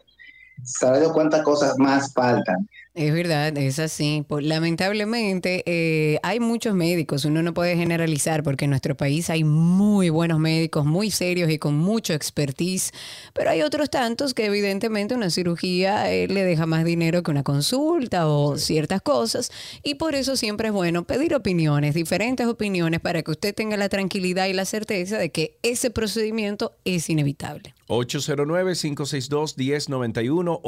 Saber 0.64 1.10
cuántas 1.14 1.44
cosas 1.44 1.78
más 1.78 2.14
faltan. 2.14 2.68
Es 3.00 3.14
verdad, 3.14 3.58
es 3.58 3.80
así. 3.80 4.26
Pues, 4.28 4.44
lamentablemente 4.44 5.64
eh, 5.66 6.20
hay 6.22 6.42
muchos 6.42 6.76
médicos, 6.76 7.24
uno 7.24 7.42
no 7.42 7.54
puede 7.54 7.78
generalizar 7.78 8.44
porque 8.44 8.66
en 8.66 8.72
nuestro 8.72 8.98
país 8.98 9.30
hay 9.30 9.46
muy 9.46 10.10
buenos 10.10 10.38
médicos, 10.38 10.86
muy 10.86 11.10
serios 11.10 11.50
y 11.50 11.60
con 11.60 11.78
mucho 11.78 12.14
expertise, 12.14 12.92
pero 13.34 13.52
hay 13.52 13.62
otros 13.62 13.90
tantos 13.90 14.34
que 14.34 14.48
evidentemente 14.48 15.16
una 15.16 15.30
cirugía 15.30 16.12
eh, 16.12 16.28
le 16.28 16.44
deja 16.44 16.66
más 16.66 16.84
dinero 16.84 17.24
que 17.24 17.32
una 17.32 17.44
consulta 17.44 18.28
o 18.28 18.58
ciertas 18.58 19.02
cosas 19.02 19.50
y 19.82 19.96
por 19.96 20.14
eso 20.14 20.36
siempre 20.36 20.68
es 20.68 20.74
bueno 20.74 21.06
pedir 21.06 21.36
opiniones, 21.36 21.96
diferentes 21.96 22.48
opiniones 22.48 23.00
para 23.00 23.24
que 23.24 23.32
usted 23.32 23.56
tenga 23.56 23.78
la 23.78 23.88
tranquilidad 23.88 24.48
y 24.48 24.54
la 24.54 24.66
certeza 24.66 25.18
de 25.18 25.30
que 25.30 25.58
ese 25.64 25.90
procedimiento 25.90 26.74
es 26.84 27.10
inevitable. 27.10 27.74
809-562-1091, 27.90 30.62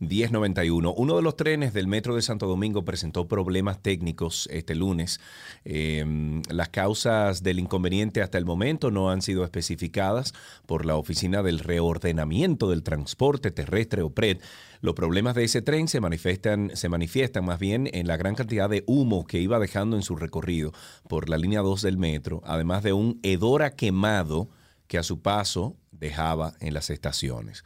809-562-1091. 0.00 0.94
Uno 0.96 1.16
de 1.16 1.22
los 1.22 1.36
trenes 1.36 1.74
del 1.74 1.86
Metro 1.86 2.16
de 2.16 2.22
Santo 2.22 2.46
Domingo 2.46 2.84
presentó 2.84 3.28
problemas 3.28 3.82
técnicos 3.82 4.48
este 4.50 4.74
lunes. 4.74 5.20
Eh, 5.64 6.42
las 6.48 6.70
causas 6.70 7.42
del 7.42 7.58
inconveniente 7.58 8.22
hasta 8.22 8.38
el 8.38 8.46
momento 8.46 8.90
no 8.90 9.10
han 9.10 9.20
sido 9.22 9.44
especificadas 9.44 10.32
por 10.64 10.86
la 10.86 10.96
Oficina 10.96 11.42
del 11.42 11.58
Reordenamiento 11.58 12.70
del 12.70 12.82
Transporte 12.82 13.50
Terrestre 13.50 14.00
o 14.02 14.10
PRED. 14.10 14.38
Los 14.80 14.94
problemas 14.94 15.34
de 15.34 15.44
ese 15.44 15.60
tren 15.62 15.88
se 15.88 16.00
manifiestan, 16.00 16.70
se 16.74 16.88
manifiestan 16.88 17.44
más 17.44 17.58
bien 17.58 17.90
en 17.92 18.06
la 18.06 18.16
gran 18.16 18.34
cantidad 18.34 18.70
de 18.70 18.84
humo 18.86 19.26
que 19.26 19.40
iba 19.40 19.58
dejando 19.58 19.96
en 19.96 20.02
su 20.02 20.16
recorrido 20.16 20.72
por 21.08 21.28
la 21.28 21.36
línea 21.36 21.60
2 21.60 21.82
del 21.82 21.98
metro, 21.98 22.40
además 22.44 22.82
de 22.82 22.92
un 22.92 23.18
hedora 23.22 23.74
quemado 23.74 24.48
que 24.88 24.98
a 24.98 25.02
su 25.02 25.22
paso 25.22 25.76
dejaba 25.90 26.54
en 26.60 26.74
las 26.74 26.90
estaciones. 26.90 27.64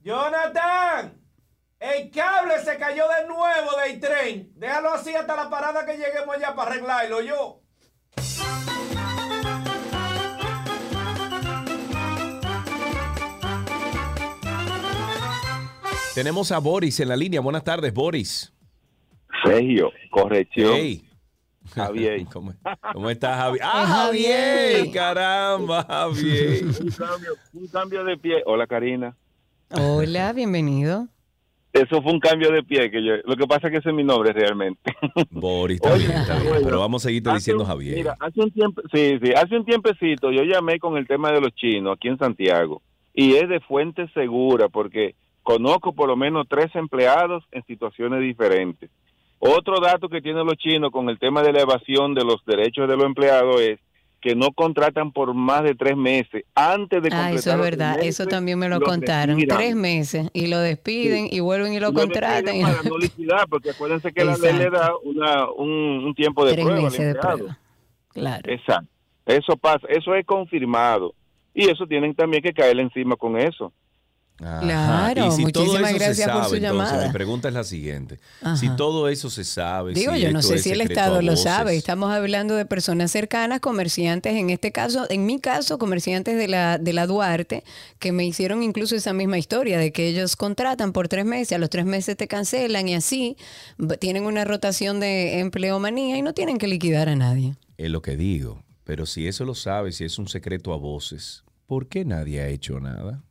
Jonathan, 0.00 1.20
el 1.80 2.10
cable 2.10 2.58
se 2.64 2.76
cayó 2.78 3.04
de 3.08 3.28
nuevo 3.28 3.70
del 3.84 4.00
tren. 4.00 4.52
Déjalo 4.56 4.92
así 4.92 5.14
hasta 5.14 5.36
la 5.36 5.50
parada 5.50 5.84
que 5.84 5.96
lleguemos 5.96 6.36
allá 6.36 6.54
para 6.54 6.70
arreglarlo 6.70 7.20
yo. 7.20 7.62
Tenemos 16.14 16.50
a 16.50 16.58
Boris 16.58 16.98
en 16.98 17.08
la 17.08 17.16
línea. 17.16 17.40
Buenas 17.40 17.62
tardes, 17.62 17.94
Boris. 17.94 18.52
Sergio, 19.44 19.92
corrección. 20.10 20.72
Hey. 20.74 21.07
Javier. 21.74 22.24
¿Cómo, 22.32 22.52
cómo 22.92 23.10
estás, 23.10 23.36
Javier? 23.40 23.62
¡Ah, 23.64 23.86
Javier! 23.86 24.90
¡Caramba, 24.92 25.84
Javier! 25.84 26.64
un, 26.80 26.90
cambio, 26.90 27.30
un 27.54 27.66
cambio 27.68 28.04
de 28.04 28.16
pie. 28.16 28.42
Hola, 28.46 28.66
Karina. 28.66 29.16
Hola, 29.70 30.32
bienvenido. 30.32 31.08
Eso 31.72 32.02
fue 32.02 32.12
un 32.12 32.18
cambio 32.20 32.50
de 32.50 32.62
pie. 32.62 32.90
que 32.90 33.04
yo, 33.04 33.12
Lo 33.24 33.36
que 33.36 33.46
pasa 33.46 33.66
es 33.68 33.72
que 33.72 33.78
ese 33.80 33.90
es 33.90 33.94
mi 33.94 34.02
nombre 34.02 34.32
realmente. 34.32 34.90
Boris, 35.30 35.76
está 35.82 35.94
bien, 35.94 36.10
está 36.12 36.38
bien. 36.40 36.54
Pero 36.64 36.80
vamos 36.80 37.04
a 37.04 37.08
seguirte 37.08 37.32
diciendo 37.34 37.62
un- 37.64 37.68
Javier. 37.68 37.96
Mira, 37.96 38.16
hace 38.18 38.40
un 38.40 38.50
tiempo, 38.50 38.80
sí, 38.92 39.18
sí, 39.22 39.32
hace 39.36 39.56
un 39.56 39.64
tiempecito 39.66 40.32
yo 40.32 40.42
llamé 40.44 40.78
con 40.78 40.96
el 40.96 41.06
tema 41.06 41.30
de 41.30 41.40
los 41.42 41.54
chinos 41.54 41.94
aquí 41.96 42.08
en 42.08 42.18
Santiago 42.18 42.80
y 43.12 43.34
es 43.34 43.48
de 43.50 43.60
fuente 43.60 44.08
segura 44.14 44.68
porque 44.70 45.14
conozco 45.42 45.92
por 45.92 46.08
lo 46.08 46.16
menos 46.16 46.46
tres 46.48 46.74
empleados 46.74 47.44
en 47.52 47.62
situaciones 47.66 48.20
diferentes. 48.22 48.90
Otro 49.38 49.80
dato 49.80 50.08
que 50.08 50.20
tienen 50.20 50.44
los 50.46 50.56
chinos 50.56 50.90
con 50.90 51.08
el 51.08 51.18
tema 51.18 51.42
de 51.42 51.52
la 51.52 51.60
evasión 51.60 52.14
de 52.14 52.24
los 52.24 52.44
derechos 52.44 52.88
de 52.88 52.96
los 52.96 53.04
empleados 53.04 53.60
es 53.60 53.78
que 54.20 54.34
no 54.34 54.50
contratan 54.50 55.12
por 55.12 55.32
más 55.32 55.62
de 55.62 55.76
tres 55.76 55.96
meses 55.96 56.44
antes 56.56 57.00
de 57.02 57.08
Ah, 57.12 57.30
eso 57.30 57.52
es 57.52 57.58
verdad, 57.58 58.00
eso 58.02 58.26
también 58.26 58.58
me 58.58 58.68
lo 58.68 58.80
contaron. 58.80 59.38
Tres 59.46 59.76
meses 59.76 60.28
y 60.32 60.48
lo 60.48 60.58
despiden 60.58 61.28
y 61.30 61.38
vuelven 61.38 61.72
y 61.72 61.78
lo 61.78 61.90
Y 61.90 61.92
lo 61.92 62.00
contratan. 62.00 62.44
despiden 62.46 62.66
para 62.66 62.82
no 62.88 62.98
liquidar, 62.98 63.48
porque 63.48 63.70
acuérdense 63.70 64.12
que 64.12 64.24
la 64.24 64.36
ley 64.36 64.54
le 64.54 64.70
da 64.70 64.90
una, 65.04 65.48
un, 65.52 65.70
un 66.04 66.14
tiempo 66.16 66.44
de 66.44 66.54
Tres 66.54 66.64
prueba 66.64 66.82
meses 66.82 67.06
de 67.06 67.14
prueba. 67.14 67.58
Claro. 68.12 68.52
Exacto. 68.52 68.90
Eso 69.24 69.56
pasa, 69.56 69.86
eso 69.88 70.14
es 70.16 70.26
confirmado. 70.26 71.14
Y 71.54 71.70
eso 71.70 71.86
tienen 71.86 72.14
también 72.14 72.42
que 72.42 72.52
caerle 72.52 72.82
encima 72.82 73.14
con 73.14 73.38
eso. 73.38 73.72
Ajá. 74.40 74.60
Claro, 74.60 75.26
y 75.26 75.30
si 75.32 75.52
todo 75.52 75.64
muchísimas 75.64 75.94
gracias 75.94 76.30
por 76.30 76.44
su 76.44 76.54
entonces, 76.54 76.62
llamada. 76.62 77.06
mi 77.06 77.12
pregunta 77.12 77.48
es 77.48 77.54
la 77.54 77.64
siguiente. 77.64 78.20
Ajá. 78.40 78.56
Si 78.56 78.68
todo 78.76 79.08
eso 79.08 79.30
se 79.30 79.44
sabe, 79.44 79.94
Digo, 79.94 80.14
si 80.14 80.20
yo 80.20 80.32
no 80.32 80.42
sé 80.42 80.58
si 80.58 80.70
el 80.70 80.80
Estado 80.80 81.22
lo 81.22 81.36
sabe. 81.36 81.76
Estamos 81.76 82.12
hablando 82.12 82.54
de 82.54 82.64
personas 82.64 83.10
cercanas, 83.10 83.60
comerciantes, 83.60 84.34
en 84.34 84.50
este 84.50 84.70
caso, 84.70 85.06
en 85.10 85.26
mi 85.26 85.40
caso, 85.40 85.78
comerciantes 85.78 86.36
de 86.36 86.46
la, 86.46 86.78
de 86.78 86.92
la 86.92 87.06
Duarte, 87.06 87.64
que 87.98 88.12
me 88.12 88.24
hicieron 88.24 88.62
incluso 88.62 88.94
esa 88.94 89.12
misma 89.12 89.38
historia 89.38 89.78
de 89.78 89.92
que 89.92 90.06
ellos 90.06 90.36
contratan 90.36 90.92
por 90.92 91.08
tres 91.08 91.24
meses, 91.24 91.52
a 91.52 91.58
los 91.58 91.70
tres 91.70 91.84
meses 91.84 92.16
te 92.16 92.28
cancelan 92.28 92.88
y 92.88 92.94
así 92.94 93.36
tienen 93.98 94.24
una 94.24 94.44
rotación 94.44 95.00
de 95.00 95.40
empleomanía 95.40 96.16
y 96.16 96.22
no 96.22 96.32
tienen 96.32 96.58
que 96.58 96.68
liquidar 96.68 97.08
a 97.08 97.16
nadie. 97.16 97.56
Es 97.76 97.90
lo 97.90 98.02
que 98.02 98.16
digo. 98.16 98.62
Pero 98.84 99.04
si 99.04 99.28
eso 99.28 99.44
lo 99.44 99.54
sabe, 99.54 99.92
si 99.92 100.04
es 100.04 100.18
un 100.18 100.28
secreto 100.28 100.72
a 100.72 100.78
voces, 100.78 101.44
¿por 101.66 101.88
qué 101.88 102.06
nadie 102.06 102.40
ha 102.40 102.48
hecho 102.48 102.80
nada? 102.80 103.22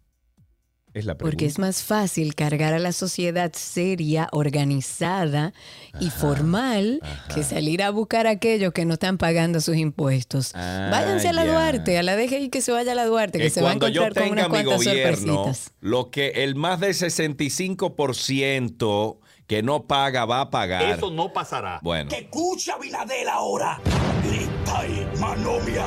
Es 0.97 1.05
la 1.05 1.15
pregunta. 1.15 1.31
Porque 1.31 1.45
es 1.45 1.59
más 1.59 1.83
fácil 1.83 2.33
cargar 2.35 2.73
a 2.73 2.79
la 2.79 2.91
sociedad 2.91 3.51
seria, 3.53 4.27
organizada 4.31 5.53
y 5.99 6.09
formal 6.09 7.01
que 7.33 7.43
salir 7.43 7.83
a 7.83 7.89
buscar 7.91 8.27
a 8.27 8.31
aquellos 8.31 8.73
que 8.73 8.85
no 8.85 8.93
están 8.95 9.17
pagando 9.17 9.61
sus 9.61 9.77
impuestos. 9.77 10.51
Ah, 10.55 10.89
Váyanse 10.91 11.29
a 11.29 11.33
la 11.33 11.45
ya. 11.45 11.51
Duarte, 11.51 11.97
a 11.97 12.03
la 12.03 12.15
DGI 12.15 12.49
que 12.49 12.61
se 12.61 12.71
vaya 12.71 12.93
a 12.93 12.95
la 12.95 13.05
Duarte, 13.05 13.37
que 13.37 13.45
Que 13.45 13.49
se 13.51 13.61
va 13.61 13.71
a 13.71 13.73
encontrar 13.73 14.13
con 14.13 14.29
unas 14.29 14.45
mi 14.45 14.49
cuantas 14.49 14.77
gobierno, 14.85 15.33
sorpresitas. 15.43 15.71
lo 15.81 16.09
que 16.09 16.29
el 16.43 16.55
más 16.55 16.79
del 16.79 16.93
65% 16.95 19.17
que 19.47 19.63
no 19.63 19.85
paga 19.87 20.25
va 20.25 20.41
a 20.41 20.49
pagar. 20.49 20.97
Eso 20.97 21.09
no 21.11 21.31
pasará. 21.31 21.79
Bueno. 21.81 22.09
Que 22.09 22.17
escucha 22.17 22.77
Biladel 22.77 23.29
ahora. 23.29 23.79
Grita 24.25 24.85
y 24.87 25.07
manomia. 25.19 25.85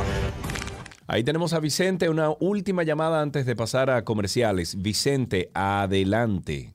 Ahí 1.12 1.24
tenemos 1.24 1.52
a 1.54 1.58
Vicente, 1.58 2.08
una 2.08 2.30
última 2.38 2.84
llamada 2.84 3.20
antes 3.20 3.44
de 3.44 3.56
pasar 3.56 3.90
a 3.90 4.04
comerciales. 4.04 4.80
Vicente, 4.80 5.50
adelante. 5.54 6.72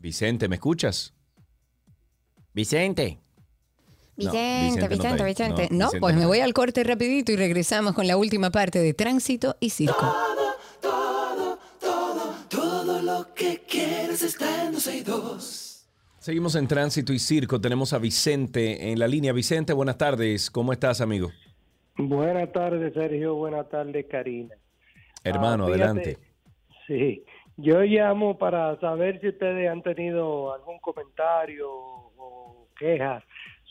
Vicente, 0.00 0.48
¿me 0.48 0.56
escuchas? 0.56 1.14
Vicente. 2.52 3.20
No, 4.16 4.32
Vicente, 4.32 4.88
Vicente 4.88 5.18
no 5.18 5.24
Vicente. 5.24 5.68
No, 5.70 5.78
No, 5.78 5.84
Vicente 5.86 6.00
pues 6.00 6.16
me 6.16 6.26
voy 6.26 6.40
al 6.40 6.52
corte 6.52 6.82
rapidito 6.82 7.30
y 7.30 7.36
regresamos 7.36 7.94
con 7.94 8.08
la 8.08 8.16
última 8.16 8.50
parte 8.50 8.80
de 8.80 8.92
Tránsito 8.92 9.56
y 9.60 9.70
Circo. 9.70 10.16
Todo 12.48 13.02
lo 13.02 13.32
que 13.34 13.62
quieres 13.68 14.20
está 14.22 14.64
en 14.64 14.72
262. 14.72 15.65
Seguimos 16.26 16.56
en 16.56 16.66
Tránsito 16.66 17.12
y 17.12 17.20
Circo. 17.20 17.60
Tenemos 17.60 17.92
a 17.92 18.00
Vicente 18.00 18.90
en 18.90 18.98
la 18.98 19.06
línea. 19.06 19.32
Vicente, 19.32 19.72
buenas 19.72 19.96
tardes. 19.96 20.50
¿Cómo 20.50 20.72
estás, 20.72 21.00
amigo? 21.00 21.30
Buenas 21.96 22.50
tardes, 22.50 22.94
Sergio. 22.94 23.36
Buenas 23.36 23.68
tardes, 23.68 24.06
Karina. 24.10 24.56
Hermano, 25.22 25.66
Ah, 25.66 25.68
adelante. 25.68 26.18
Sí, 26.88 27.22
yo 27.56 27.80
llamo 27.82 28.36
para 28.38 28.76
saber 28.80 29.20
si 29.20 29.28
ustedes 29.28 29.70
han 29.70 29.84
tenido 29.84 30.52
algún 30.52 30.80
comentario 30.80 31.70
o 31.70 32.66
quejas 32.76 33.22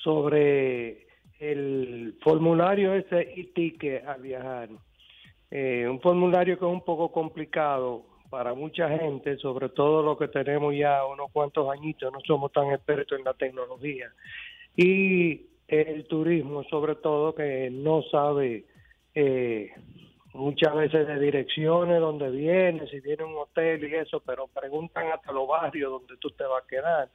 sobre 0.02 1.08
el 1.40 2.18
formulario 2.24 2.94
ese 2.94 3.34
y 3.36 3.52
ticket 3.52 4.08
al 4.08 4.22
viajar. 4.22 4.70
Eh, 5.52 5.90
un 5.90 6.00
formulario 6.00 6.58
que 6.58 6.64
es 6.64 6.72
un 6.72 6.86
poco 6.86 7.12
complicado 7.12 8.15
para 8.30 8.54
mucha 8.54 8.90
gente, 8.90 9.38
sobre 9.38 9.70
todo 9.70 10.04
los 10.04 10.18
que 10.18 10.28
tenemos 10.28 10.76
ya 10.76 11.06
unos 11.06 11.32
cuantos 11.32 11.70
añitos, 11.70 12.12
no 12.12 12.20
somos 12.26 12.52
tan 12.52 12.72
expertos 12.72 13.18
en 13.18 13.26
la 13.26 13.34
tecnología. 13.34 14.12
Y 14.76 15.46
el 15.68 16.06
turismo, 16.08 16.64
sobre 16.66 16.96
todo, 16.96 17.34
que 17.34 17.70
no 17.72 18.04
sabe 18.12 18.66
eh, 19.14 19.72
muchas 20.34 20.76
veces 20.76 21.08
de 21.08 21.20
direcciones, 21.20 22.00
donde 22.00 22.30
viene, 22.30 22.88
si 22.90 23.00
viene 23.00 23.24
un 23.24 23.38
hotel 23.38 23.84
y 23.84 23.96
eso, 23.96 24.22
pero 24.26 24.48
preguntan 24.48 25.08
hasta 25.12 25.32
los 25.32 25.48
barrios 25.48 25.92
donde 25.92 26.18
tú 26.18 26.30
te 26.32 26.44
vas 26.44 26.64
a 26.64 26.68
quedar. 26.68 27.10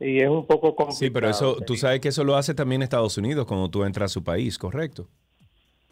Y 0.00 0.18
es 0.18 0.28
un 0.28 0.46
poco 0.46 0.74
complicado. 0.74 0.92
Sí, 0.92 1.10
pero 1.10 1.28
eso, 1.28 1.56
tú 1.66 1.76
sabes 1.76 2.00
que 2.00 2.08
eso 2.08 2.24
lo 2.24 2.34
hace 2.36 2.54
también 2.54 2.82
Estados 2.82 3.16
Unidos 3.18 3.46
cuando 3.46 3.68
tú 3.68 3.84
entras 3.84 4.10
a 4.10 4.14
su 4.14 4.24
país, 4.24 4.58
¿correcto? 4.58 5.08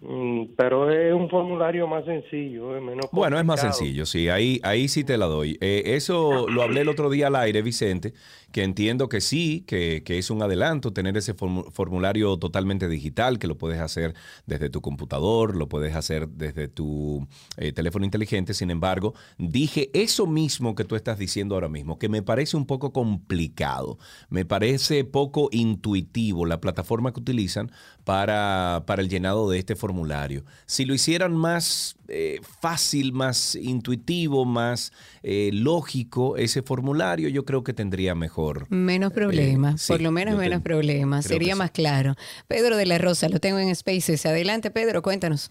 Mm, 0.00 0.54
pero 0.56 0.90
es 0.90 1.12
un 1.12 1.28
formulario 1.28 1.88
más 1.88 2.04
sencillo, 2.04 2.76
es 2.76 2.82
menos 2.82 3.06
Bueno, 3.10 3.36
es 3.36 3.44
más 3.44 3.60
sencillo, 3.60 4.06
sí, 4.06 4.28
ahí, 4.28 4.60
ahí 4.62 4.86
sí 4.86 5.02
te 5.02 5.18
la 5.18 5.26
doy. 5.26 5.58
Eh, 5.60 5.82
eso 5.86 6.46
lo 6.48 6.62
hablé 6.62 6.82
el 6.82 6.88
otro 6.88 7.10
día 7.10 7.26
al 7.26 7.36
aire, 7.36 7.62
Vicente, 7.62 8.12
que 8.50 8.62
entiendo 8.62 9.08
que 9.10 9.20
sí, 9.20 9.62
que, 9.66 10.02
que 10.04 10.16
es 10.16 10.30
un 10.30 10.42
adelanto 10.42 10.92
tener 10.92 11.16
ese 11.18 11.36
formu- 11.36 11.70
formulario 11.70 12.38
totalmente 12.38 12.88
digital, 12.88 13.38
que 13.38 13.46
lo 13.46 13.58
puedes 13.58 13.78
hacer 13.78 14.14
desde 14.46 14.70
tu 14.70 14.80
computador, 14.80 15.54
lo 15.54 15.68
puedes 15.68 15.94
hacer 15.94 16.28
desde 16.28 16.68
tu 16.68 17.28
eh, 17.58 17.72
teléfono 17.72 18.06
inteligente. 18.06 18.54
Sin 18.54 18.70
embargo, 18.70 19.12
dije 19.36 19.90
eso 19.92 20.26
mismo 20.26 20.74
que 20.74 20.84
tú 20.84 20.96
estás 20.96 21.18
diciendo 21.18 21.56
ahora 21.56 21.68
mismo, 21.68 21.98
que 21.98 22.08
me 22.08 22.22
parece 22.22 22.56
un 22.56 22.64
poco 22.64 22.92
complicado, 22.92 23.98
me 24.30 24.46
parece 24.46 25.04
poco 25.04 25.50
intuitivo 25.52 26.46
la 26.46 26.60
plataforma 26.60 27.12
que 27.12 27.20
utilizan 27.20 27.70
para, 28.04 28.84
para 28.86 29.02
el 29.02 29.10
llenado 29.10 29.50
de 29.50 29.58
este 29.58 29.76
formulario. 29.76 30.44
Si 30.64 30.86
lo 30.86 30.94
hicieran 30.94 31.36
más 31.36 31.96
eh, 32.08 32.40
fácil, 32.60 33.12
más 33.12 33.56
intuitivo, 33.56 34.46
más 34.46 34.92
eh, 35.22 35.50
lógico 35.52 36.38
ese 36.38 36.62
formulario, 36.62 37.28
yo 37.28 37.44
creo 37.44 37.62
que 37.62 37.74
tendría 37.74 38.14
mejor. 38.14 38.37
Menos 38.70 39.12
problemas, 39.12 39.82
sí, 39.82 39.92
por 39.92 40.00
lo 40.00 40.12
menos 40.12 40.36
menos 40.38 40.60
te- 40.60 40.64
problemas, 40.64 41.24
sería 41.24 41.54
sí. 41.54 41.58
más 41.58 41.70
claro. 41.72 42.14
Pedro 42.46 42.76
de 42.76 42.86
la 42.86 42.98
Rosa, 42.98 43.28
lo 43.28 43.40
tengo 43.40 43.58
en 43.58 43.74
Spaces. 43.74 44.24
Adelante, 44.26 44.70
Pedro, 44.70 45.02
cuéntanos. 45.02 45.48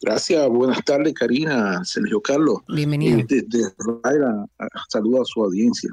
Gracias, 0.00 0.48
buenas 0.48 0.84
tardes, 0.84 1.14
Karina, 1.14 1.84
Sergio 1.84 2.20
Carlos. 2.20 2.58
Bienvenido. 2.68 3.18
Eh, 3.18 3.26
Desde 3.28 3.72
Raira, 4.04 4.44
saludo 4.88 5.22
a 5.22 5.24
su 5.24 5.42
audiencia. 5.42 5.90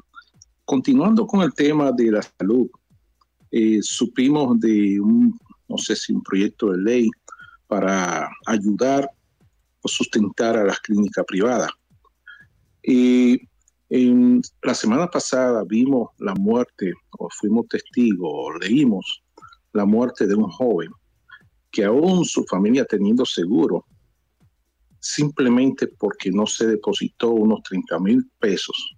Continuando 0.66 1.26
con 1.26 1.42
el 1.42 1.54
tema 1.54 1.92
de 1.92 2.12
la 2.12 2.22
salud, 2.22 2.68
eh, 3.52 3.80
supimos 3.82 4.60
de 4.60 5.00
un, 5.00 5.40
no 5.68 5.78
sé 5.78 5.96
si 5.96 6.14
un 6.14 6.22
proyecto 6.22 6.72
de 6.72 6.78
ley 6.80 7.10
para 7.68 8.30
ayudar 8.46 9.10
o 9.82 9.88
sustentar 9.88 10.58
a 10.58 10.64
las 10.64 10.80
clínicas 10.82 11.26
privadas. 11.28 11.72
Y 12.84 13.42
en 13.90 14.42
la 14.62 14.74
semana 14.74 15.08
pasada 15.08 15.64
vimos 15.68 16.10
la 16.18 16.34
muerte, 16.34 16.94
o 17.20 17.30
fuimos 17.30 17.68
testigos, 17.68 18.30
o 18.32 18.58
leímos 18.58 19.24
la 19.74 19.86
muerte 19.86 20.28
de 20.28 20.36
un 20.36 20.50
joven 20.50 20.92
que 21.72 21.84
aún 21.84 22.24
su 22.24 22.44
familia 22.46 22.86
teniendo 22.86 23.26
seguro, 23.26 23.86
simplemente 25.00 25.88
porque 25.88 26.32
no 26.32 26.46
se 26.46 26.68
depositó 26.68 27.32
unos 27.32 27.62
30 27.64 28.00
mil 28.00 28.32
pesos, 28.40 28.96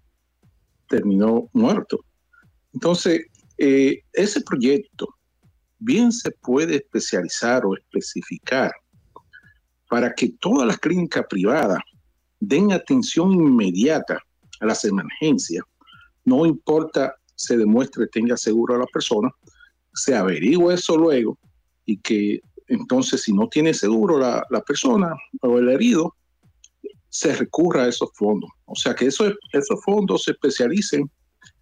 terminó 0.87 1.49
muerto. 1.53 1.99
Entonces, 2.73 3.25
eh, 3.57 4.03
ese 4.11 4.41
proyecto 4.41 5.07
bien 5.79 6.11
se 6.11 6.31
puede 6.31 6.75
especializar 6.75 7.65
o 7.65 7.75
especificar 7.75 8.71
para 9.89 10.13
que 10.13 10.33
todas 10.39 10.67
las 10.67 10.77
clínicas 10.77 11.25
privadas 11.29 11.79
den 12.39 12.73
atención 12.73 13.31
inmediata 13.31 14.19
a 14.59 14.65
las 14.65 14.83
emergencias. 14.85 15.63
No 16.23 16.45
importa 16.45 17.15
se 17.35 17.57
demuestre 17.57 18.07
tenga 18.07 18.37
seguro 18.37 18.75
a 18.75 18.79
la 18.79 18.85
persona, 18.87 19.29
se 19.93 20.15
averigua 20.15 20.73
eso 20.73 20.97
luego 20.97 21.37
y 21.85 21.97
que 21.97 22.41
entonces 22.67 23.23
si 23.23 23.33
no 23.33 23.47
tiene 23.47 23.73
seguro 23.73 24.17
la, 24.17 24.43
la 24.49 24.61
persona 24.61 25.13
o 25.41 25.59
el 25.59 25.69
herido, 25.69 26.15
se 27.09 27.33
recurra 27.33 27.83
a 27.83 27.87
esos 27.87 28.09
fondos. 28.13 28.49
O 28.65 28.75
sea 28.75 28.93
que 28.93 29.05
esos, 29.05 29.33
esos 29.53 29.81
fondos 29.83 30.23
se 30.23 30.31
especialicen 30.31 31.09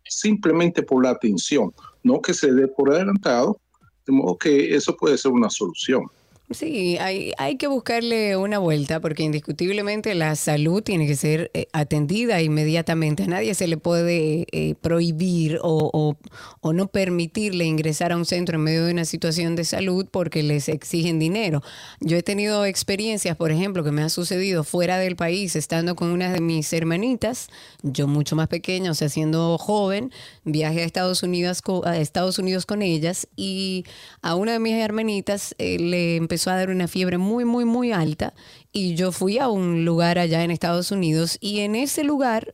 simplemente 0.05 0.81
por 0.83 1.03
la 1.03 1.11
atención, 1.11 1.71
no 2.03 2.21
que 2.21 2.33
se 2.33 2.51
dé 2.51 2.67
por 2.67 2.91
adelantado, 2.91 3.59
de 4.05 4.13
modo 4.13 4.37
que 4.37 4.73
eso 4.75 4.95
puede 4.95 5.17
ser 5.17 5.31
una 5.31 5.49
solución. 5.49 6.05
Sí, 6.53 6.97
hay, 6.99 7.31
hay 7.39 7.55
que 7.57 7.65
buscarle 7.65 8.37
una 8.37 8.59
vuelta 8.59 8.99
porque 8.99 9.23
indiscutiblemente 9.23 10.13
la 10.13 10.35
salud 10.35 10.83
tiene 10.83 11.07
que 11.07 11.15
ser 11.15 11.49
eh, 11.55 11.65
atendida 11.73 12.41
inmediatamente. 12.43 13.23
A 13.23 13.27
nadie 13.27 13.55
se 13.55 13.65
le 13.65 13.77
puede 13.77 14.45
eh, 14.51 14.75
prohibir 14.79 15.57
o, 15.63 15.89
o- 15.91 16.15
o 16.61 16.73
no 16.73 16.87
permitirle 16.87 17.65
ingresar 17.65 18.11
a 18.11 18.17
un 18.17 18.25
centro 18.25 18.57
en 18.57 18.63
medio 18.65 18.85
de 18.85 18.91
una 18.91 19.05
situación 19.05 19.55
de 19.55 19.63
salud 19.63 20.05
porque 20.11 20.43
les 20.43 20.69
exigen 20.69 21.17
dinero. 21.17 21.63
Yo 21.99 22.17
he 22.17 22.23
tenido 22.23 22.65
experiencias, 22.65 23.35
por 23.35 23.51
ejemplo, 23.51 23.83
que 23.83 23.91
me 23.91 24.03
ha 24.03 24.09
sucedido 24.09 24.63
fuera 24.63 24.97
del 24.99 25.15
país, 25.15 25.55
estando 25.55 25.95
con 25.95 26.09
una 26.09 26.31
de 26.31 26.39
mis 26.41 26.71
hermanitas, 26.71 27.47
yo 27.81 28.07
mucho 28.07 28.35
más 28.35 28.47
pequeña, 28.47 28.91
o 28.91 28.93
sea, 28.93 29.09
siendo 29.09 29.57
joven, 29.57 30.11
viajé 30.43 30.81
a 30.81 30.85
Estados 30.85 31.23
Unidos, 31.23 31.61
a 31.85 31.97
Estados 31.97 32.37
Unidos 32.37 32.65
con 32.67 32.81
ellas 32.83 33.27
y 33.35 33.85
a 34.21 34.35
una 34.35 34.51
de 34.53 34.59
mis 34.59 34.73
hermanitas 34.75 35.55
eh, 35.57 35.79
le 35.79 36.15
empezó 36.17 36.42
dar 36.51 36.69
una 36.69 36.87
fiebre 36.87 37.17
muy, 37.17 37.45
muy, 37.45 37.65
muy 37.65 37.91
alta 37.91 38.33
y 38.71 38.95
yo 38.95 39.11
fui 39.11 39.37
a 39.37 39.49
un 39.49 39.85
lugar 39.85 40.19
allá 40.19 40.43
en 40.43 40.51
Estados 40.51 40.91
Unidos 40.91 41.37
y 41.39 41.59
en 41.59 41.75
ese 41.75 42.03
lugar, 42.03 42.53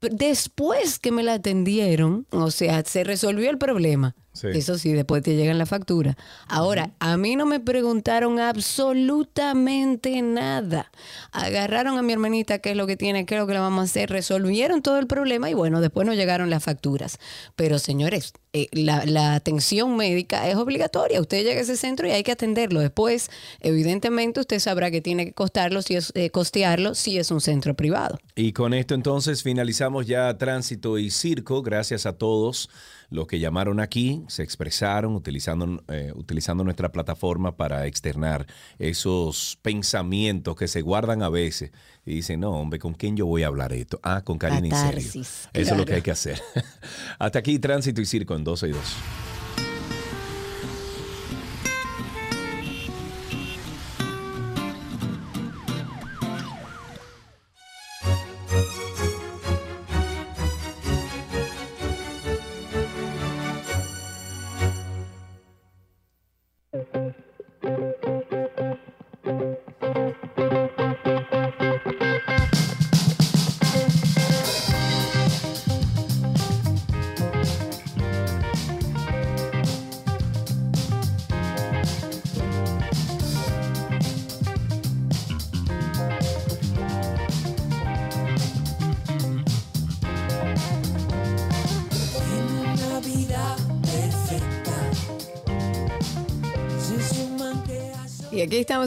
después 0.00 0.98
que 0.98 1.12
me 1.12 1.22
la 1.22 1.34
atendieron, 1.34 2.26
o 2.30 2.50
sea, 2.50 2.82
se 2.84 3.04
resolvió 3.04 3.50
el 3.50 3.58
problema. 3.58 4.14
Sí. 4.38 4.48
Eso 4.52 4.78
sí, 4.78 4.92
después 4.92 5.22
te 5.22 5.34
llegan 5.34 5.58
la 5.58 5.66
factura. 5.66 6.16
Ahora, 6.46 6.92
a 7.00 7.16
mí 7.16 7.34
no 7.34 7.44
me 7.44 7.58
preguntaron 7.58 8.38
absolutamente 8.38 10.22
nada. 10.22 10.92
Agarraron 11.32 11.98
a 11.98 12.02
mi 12.02 12.12
hermanita, 12.12 12.60
qué 12.60 12.70
es 12.70 12.76
lo 12.76 12.86
que 12.86 12.96
tiene, 12.96 13.26
qué 13.26 13.34
es 13.34 13.40
lo 13.40 13.46
que 13.46 13.54
le 13.54 13.58
vamos 13.58 13.80
a 13.80 13.84
hacer, 13.84 14.10
resolvieron 14.10 14.80
todo 14.80 14.98
el 14.98 15.08
problema 15.08 15.50
y 15.50 15.54
bueno, 15.54 15.80
después 15.80 16.06
nos 16.06 16.16
llegaron 16.16 16.50
las 16.50 16.62
facturas. 16.62 17.18
Pero 17.56 17.80
señores, 17.80 18.32
eh, 18.52 18.68
la, 18.72 19.04
la 19.04 19.34
atención 19.34 19.96
médica 19.96 20.48
es 20.48 20.56
obligatoria. 20.56 21.20
Usted 21.20 21.44
llega 21.44 21.58
a 21.58 21.62
ese 21.62 21.76
centro 21.76 22.06
y 22.06 22.12
hay 22.12 22.22
que 22.22 22.32
atenderlo. 22.32 22.80
Después, 22.80 23.30
evidentemente, 23.60 24.40
usted 24.40 24.58
sabrá 24.58 24.90
que 24.90 25.00
tiene 25.00 25.26
que 25.26 25.32
costarlo, 25.32 25.82
si 25.82 25.96
es, 25.96 26.12
eh, 26.14 26.30
costearlo 26.30 26.94
si 26.94 27.18
es 27.18 27.30
un 27.30 27.40
centro 27.40 27.74
privado. 27.74 28.18
Y 28.36 28.52
con 28.52 28.72
esto 28.72 28.94
entonces 28.94 29.42
finalizamos 29.42 30.06
ya 30.06 30.36
tránsito 30.38 30.98
y 30.98 31.10
circo. 31.10 31.62
Gracias 31.62 32.06
a 32.06 32.14
todos 32.14 32.70
los 33.10 33.26
que 33.26 33.38
llamaron 33.38 33.80
aquí, 33.80 34.22
se 34.28 34.42
expresaron 34.42 35.14
utilizando, 35.14 35.82
eh, 35.88 36.12
utilizando 36.14 36.64
nuestra 36.64 36.92
plataforma 36.92 37.56
para 37.56 37.86
externar 37.86 38.46
esos 38.78 39.58
pensamientos 39.62 40.56
que 40.56 40.68
se 40.68 40.82
guardan 40.82 41.22
a 41.22 41.28
veces 41.28 41.72
y 42.04 42.14
dicen, 42.16 42.40
no, 42.40 42.52
hombre, 42.52 42.78
¿con 42.78 42.94
quién 42.94 43.16
yo 43.16 43.26
voy 43.26 43.42
a 43.42 43.48
hablar 43.48 43.72
esto? 43.72 44.00
Ah, 44.02 44.22
con 44.24 44.38
Karina 44.38 44.68
en 44.68 44.92
serio. 44.92 45.22
Eso 45.22 45.48
es 45.52 45.76
lo 45.76 45.84
que 45.84 45.94
hay 45.94 46.02
que 46.02 46.10
hacer. 46.10 46.40
Hasta 47.18 47.38
aquí 47.38 47.58
tránsito 47.58 48.00
y 48.00 48.06
circo 48.06 48.34
en 48.34 48.44
12 48.44 48.68
y 48.68 48.72
2. 48.72 48.80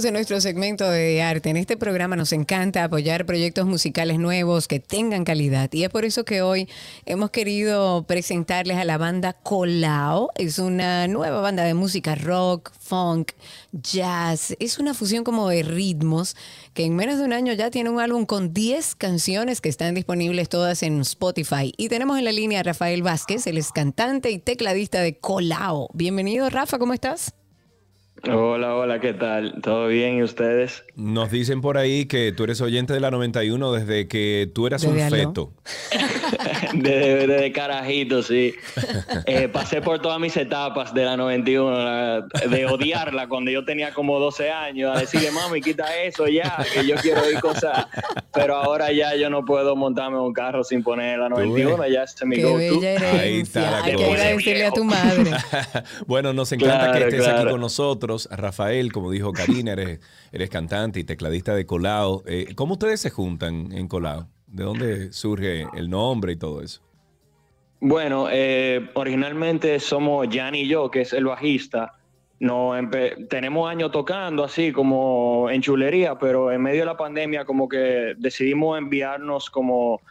En 0.05 0.13
nuestro 0.13 0.39
segmento 0.41 0.89
de 0.89 1.21
arte. 1.21 1.49
En 1.49 1.57
este 1.57 1.77
programa 1.77 2.15
nos 2.15 2.33
encanta 2.33 2.83
apoyar 2.83 3.25
proyectos 3.25 3.65
musicales 3.65 4.19
nuevos 4.19 4.67
que 4.67 4.79
tengan 4.79 5.23
calidad. 5.23 5.71
Y 5.73 5.83
es 5.83 5.89
por 5.89 6.05
eso 6.05 6.25
que 6.25 6.41
hoy 6.41 6.67
hemos 7.05 7.29
querido 7.29 8.03
presentarles 8.07 8.77
a 8.77 8.85
la 8.85 8.97
banda 8.97 9.33
Colao. 9.33 10.31
Es 10.35 10.59
una 10.59 11.07
nueva 11.07 11.41
banda 11.41 11.63
de 11.63 11.73
música 11.73 12.15
rock, 12.15 12.71
funk, 12.79 13.33
jazz. 13.71 14.55
Es 14.59 14.79
una 14.79 14.93
fusión 14.93 15.23
como 15.23 15.49
de 15.49 15.63
ritmos 15.63 16.35
que 16.73 16.85
en 16.85 16.95
menos 16.95 17.19
de 17.19 17.25
un 17.25 17.33
año 17.33 17.53
ya 17.53 17.69
tiene 17.69 17.89
un 17.89 17.99
álbum 17.99 18.25
con 18.25 18.53
10 18.53 18.95
canciones 18.95 19.61
que 19.61 19.69
están 19.69 19.93
disponibles 19.93 20.49
todas 20.49 20.83
en 20.83 21.01
Spotify. 21.01 21.73
Y 21.77 21.89
tenemos 21.89 22.17
en 22.17 22.25
la 22.25 22.31
línea 22.31 22.61
a 22.61 22.63
Rafael 22.63 23.03
Vázquez, 23.03 23.45
él 23.47 23.57
es 23.57 23.71
cantante 23.71 24.31
y 24.31 24.39
tecladista 24.39 25.01
de 25.01 25.17
Colao. 25.17 25.89
Bienvenido, 25.93 26.49
Rafa, 26.49 26.79
¿cómo 26.79 26.93
estás? 26.93 27.33
Hola, 28.29 28.75
hola, 28.75 28.99
¿qué 28.99 29.13
tal? 29.13 29.55
¿Todo 29.63 29.87
bien 29.87 30.17
y 30.19 30.23
ustedes? 30.23 30.83
Nos 30.95 31.31
dicen 31.31 31.59
por 31.59 31.79
ahí 31.79 32.05
que 32.05 32.31
tú 32.31 32.43
eres 32.43 32.61
oyente 32.61 32.93
de 32.93 32.99
la 32.99 33.09
91 33.09 33.71
desde 33.71 34.07
que 34.07 34.47
tú 34.53 34.67
eras 34.67 34.83
un 34.83 34.93
Desde 34.95 35.09
feto. 35.25 35.51
Desde, 36.73 37.27
desde 37.27 37.51
carajito, 37.51 38.23
sí. 38.23 38.53
Eh, 39.25 39.49
pasé 39.49 39.81
por 39.81 39.99
todas 40.01 40.19
mis 40.21 40.37
etapas 40.37 40.93
de 40.93 41.03
la 41.03 41.17
91, 41.17 41.69
la- 41.83 42.21
de 42.49 42.65
odiarla 42.65 43.27
cuando 43.27 43.51
yo 43.51 43.65
tenía 43.65 43.93
como 43.93 44.19
12 44.19 44.49
años, 44.51 44.95
a 44.95 44.99
decirle, 45.01 45.31
mami, 45.31 45.59
quita 45.59 46.01
eso 46.01 46.27
ya, 46.27 46.65
que 46.73 46.85
yo 46.87 46.95
quiero 46.95 47.23
oír 47.23 47.41
cosas. 47.41 47.87
Pero 48.33 48.55
ahora 48.55 48.91
ya 48.93 49.15
yo 49.17 49.29
no 49.29 49.43
puedo 49.43 49.75
montarme 49.75 50.17
un 50.19 50.31
carro 50.31 50.63
sin 50.63 50.81
poner 50.81 51.19
la 51.19 51.27
91, 51.27 51.85
ya 51.87 52.03
es 52.03 52.15
mi 52.25 52.41
go-to. 52.41 52.79
Ahí 53.19 53.41
está 53.41 53.61
la 53.61 53.83
Hay 53.83 53.95
que 53.97 54.05
agradecerle 54.05 54.65
a 54.65 54.71
tu 54.71 54.83
madre. 54.85 55.31
Bueno, 56.07 56.31
nos 56.31 56.51
encanta 56.53 56.91
Claro, 56.91 57.09
que 57.09 57.17
estés 57.17 57.27
aquí 57.27 57.49
con 57.49 57.59
nosotros. 57.59 58.10
Rafael, 58.31 58.91
como 58.91 59.11
dijo 59.11 59.31
Karina, 59.33 59.73
eres, 59.73 59.99
eres 60.31 60.49
cantante 60.49 60.99
y 60.99 61.03
tecladista 61.03 61.55
de 61.55 61.65
Colao. 61.65 62.23
Eh, 62.25 62.53
¿Cómo 62.55 62.73
ustedes 62.73 63.01
se 63.01 63.09
juntan 63.09 63.71
en 63.71 63.87
Colao? 63.87 64.27
¿De 64.47 64.63
dónde 64.63 65.13
surge 65.13 65.65
el 65.73 65.89
nombre 65.89 66.33
y 66.33 66.35
todo 66.35 66.61
eso? 66.61 66.81
Bueno, 67.79 68.27
eh, 68.31 68.89
originalmente 68.93 69.79
somos 69.79 70.27
Jan 70.31 70.55
y 70.55 70.67
yo, 70.67 70.91
que 70.91 71.01
es 71.01 71.13
el 71.13 71.25
bajista, 71.25 71.93
no 72.41 72.73
tenemos 73.29 73.69
años 73.69 73.91
tocando 73.91 74.43
así 74.43 74.71
como 74.71 75.47
en 75.51 75.61
chulería, 75.61 76.17
pero 76.17 76.51
en 76.51 76.59
medio 76.63 76.79
de 76.79 76.85
la 76.87 76.97
pandemia 76.97 77.45
como 77.45 77.69
que 77.69 78.15
decidimos 78.17 78.79
enviarnos 78.79 79.51
como 79.51 80.01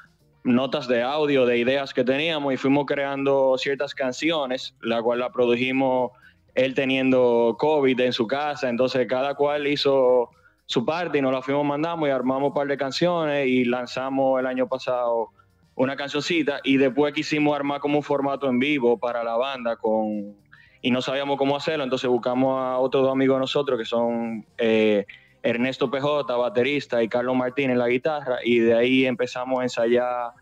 notas 0.44 0.86
de 0.86 1.02
audio 1.02 1.44
de 1.44 1.59
ideas 1.59 1.93
que 1.93 2.05
teníamos 2.05 2.55
y 2.55 2.56
fuimos 2.56 2.86
creando 2.86 3.59
ciertas 3.59 3.97
canciones, 3.97 4.77
la 4.81 5.02
cual 5.02 5.18
la 5.18 5.31
produjimos 5.31 6.12
él 6.55 6.74
teniendo 6.74 7.56
COVID 7.59 8.01
en 8.01 8.12
su 8.12 8.27
casa, 8.27 8.68
entonces 8.68 9.06
cada 9.09 9.35
cual 9.35 9.66
hizo 9.66 10.31
su 10.66 10.85
parte 10.85 11.18
y 11.18 11.22
nos 11.22 11.32
la 11.32 11.43
fuimos 11.43 11.64
mandando 11.64 12.06
y 12.06 12.10
armamos 12.10 12.48
un 12.48 12.55
par 12.55 12.66
de 12.68 12.77
canciones 12.77 13.47
y 13.48 13.64
lanzamos 13.64 14.39
el 14.39 14.47
año 14.47 14.68
pasado 14.68 15.31
una 15.74 15.97
cancioncita. 15.97 16.60
Y 16.62 16.77
después 16.77 17.12
quisimos 17.14 17.56
armar 17.56 17.81
como 17.81 17.97
un 17.97 18.02
formato 18.02 18.48
en 18.48 18.59
vivo 18.59 18.98
para 18.98 19.24
la 19.24 19.36
banda 19.36 19.77
con 19.77 20.36
y 20.82 20.90
no 20.90 21.02
sabíamos 21.02 21.36
cómo 21.36 21.56
hacerlo, 21.56 21.85
entonces 21.85 22.09
buscamos 22.09 22.59
a 22.59 22.78
otros 22.78 23.02
dos 23.02 23.12
amigos 23.12 23.36
de 23.36 23.40
nosotros 23.40 23.78
que 23.78 23.85
son 23.85 24.47
eh, 24.56 25.05
Ernesto 25.43 25.90
PJ, 25.90 26.36
baterista, 26.36 27.02
y 27.02 27.09
Carlos 27.09 27.36
Martínez, 27.36 27.77
la 27.77 27.89
guitarra, 27.89 28.39
y 28.43 28.59
de 28.60 28.74
ahí 28.74 29.06
empezamos 29.06 29.60
a 29.60 29.62
ensayar 29.62 30.32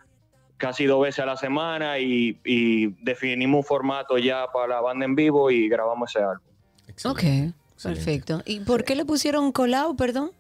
casi 0.58 0.84
dos 0.84 1.02
veces 1.02 1.20
a 1.20 1.26
la 1.26 1.36
semana 1.36 1.98
y, 1.98 2.38
y 2.44 2.88
definimos 3.02 3.58
un 3.60 3.64
formato 3.64 4.18
ya 4.18 4.46
para 4.52 4.74
la 4.74 4.80
banda 4.80 5.06
en 5.06 5.14
vivo 5.14 5.50
y 5.50 5.68
grabamos 5.68 6.14
ese 6.14 6.24
álbum. 6.24 6.46
Ok, 7.04 7.22
perfecto. 7.82 8.42
¿Y 8.44 8.60
por 8.60 8.84
qué 8.84 8.94
le 8.94 9.04
pusieron 9.04 9.52
colado, 9.52 9.96
perdón? 9.96 10.32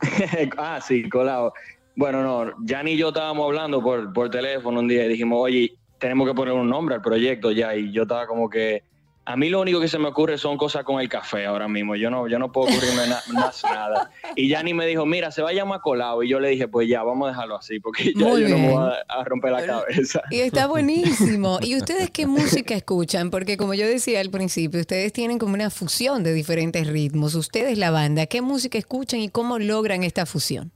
ah, 0.56 0.80
sí, 0.80 1.08
colado. 1.08 1.52
Bueno, 1.96 2.22
no, 2.22 2.52
ya 2.64 2.82
ni 2.82 2.96
yo 2.96 3.08
estábamos 3.08 3.44
hablando 3.46 3.82
por, 3.82 4.12
por 4.12 4.30
teléfono 4.30 4.80
un 4.80 4.88
día 4.88 5.04
y 5.04 5.08
dijimos, 5.08 5.38
oye, 5.40 5.74
tenemos 5.98 6.26
que 6.26 6.34
poner 6.34 6.54
un 6.54 6.68
nombre 6.68 6.94
al 6.94 7.02
proyecto 7.02 7.52
ya. 7.52 7.74
Y 7.76 7.92
yo 7.92 8.02
estaba 8.02 8.26
como 8.26 8.48
que, 8.48 8.82
a 9.26 9.36
mí 9.36 9.48
lo 9.48 9.60
único 9.62 9.80
que 9.80 9.88
se 9.88 9.98
me 9.98 10.08
ocurre 10.08 10.36
son 10.36 10.58
cosas 10.58 10.84
con 10.84 11.00
el 11.00 11.08
café 11.08 11.46
ahora 11.46 11.66
mismo. 11.66 11.96
Yo 11.96 12.10
no, 12.10 12.28
yo 12.28 12.38
no 12.38 12.52
puedo 12.52 12.68
ocurrirme 12.70 13.06
na- 13.06 13.22
más 13.32 13.62
nada. 13.64 14.10
Y 14.36 14.48
ya 14.48 14.62
ni 14.62 14.74
me 14.74 14.86
dijo, 14.86 15.06
mira, 15.06 15.30
se 15.30 15.40
va 15.40 15.48
a 15.50 15.52
llamar 15.54 15.80
colado. 15.80 16.22
Y 16.22 16.28
yo 16.28 16.40
le 16.40 16.50
dije, 16.50 16.68
pues 16.68 16.88
ya, 16.88 17.02
vamos 17.02 17.26
a 17.26 17.30
dejarlo 17.30 17.56
así, 17.56 17.80
porque 17.80 18.12
ya 18.14 18.26
Muy 18.26 18.42
yo 18.42 18.48
no 18.50 18.58
me 18.58 18.70
voy 18.70 18.82
a, 19.08 19.20
a 19.20 19.24
romper 19.24 19.52
la 19.52 19.64
cabeza. 19.64 20.20
Y 20.30 20.40
está 20.40 20.66
buenísimo. 20.68 21.58
¿Y 21.62 21.76
ustedes 21.76 22.10
qué 22.10 22.26
música 22.26 22.74
escuchan? 22.74 23.30
Porque 23.30 23.56
como 23.56 23.72
yo 23.74 23.86
decía 23.86 24.20
al 24.20 24.30
principio, 24.30 24.80
ustedes 24.80 25.12
tienen 25.12 25.38
como 25.38 25.54
una 25.54 25.70
fusión 25.70 26.22
de 26.22 26.34
diferentes 26.34 26.86
ritmos. 26.86 27.34
Ustedes, 27.34 27.78
la 27.78 27.90
banda, 27.90 28.26
¿qué 28.26 28.42
música 28.42 28.76
escuchan 28.76 29.20
y 29.20 29.30
cómo 29.30 29.58
logran 29.58 30.04
esta 30.04 30.26
fusión? 30.26 30.70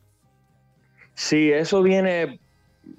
Sí, 1.15 1.51
eso 1.51 1.83
viene 1.83 2.41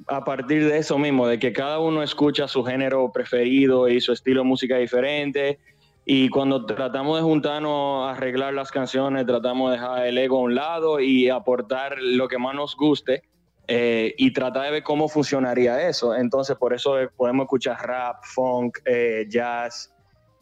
a 0.07 0.23
partir 0.23 0.65
de 0.65 0.77
eso 0.77 0.97
mismo, 0.97 1.27
de 1.27 1.39
que 1.39 1.53
cada 1.53 1.79
uno 1.79 2.03
escucha 2.03 2.47
su 2.47 2.63
género 2.63 3.11
preferido 3.11 3.87
y 3.87 4.01
su 4.01 4.11
estilo 4.11 4.41
de 4.41 4.47
música 4.47 4.77
diferente. 4.77 5.59
Y 6.05 6.29
cuando 6.29 6.65
tratamos 6.65 7.17
de 7.17 7.23
juntarnos 7.23 8.07
a 8.07 8.11
arreglar 8.11 8.53
las 8.53 8.71
canciones, 8.71 9.25
tratamos 9.25 9.71
de 9.71 9.77
dejar 9.77 10.07
el 10.07 10.17
ego 10.17 10.37
a 10.37 10.41
un 10.41 10.55
lado 10.55 10.99
y 10.99 11.29
aportar 11.29 11.97
lo 11.99 12.27
que 12.27 12.39
más 12.39 12.55
nos 12.55 12.75
guste 12.75 13.23
eh, 13.67 14.15
y 14.17 14.33
tratar 14.33 14.63
de 14.63 14.71
ver 14.71 14.83
cómo 14.83 15.07
funcionaría 15.07 15.87
eso. 15.87 16.15
Entonces, 16.15 16.55
por 16.57 16.73
eso 16.73 16.99
eh, 16.99 17.09
podemos 17.15 17.43
escuchar 17.43 17.77
rap, 17.85 18.23
funk, 18.23 18.79
eh, 18.85 19.27
jazz, 19.29 19.93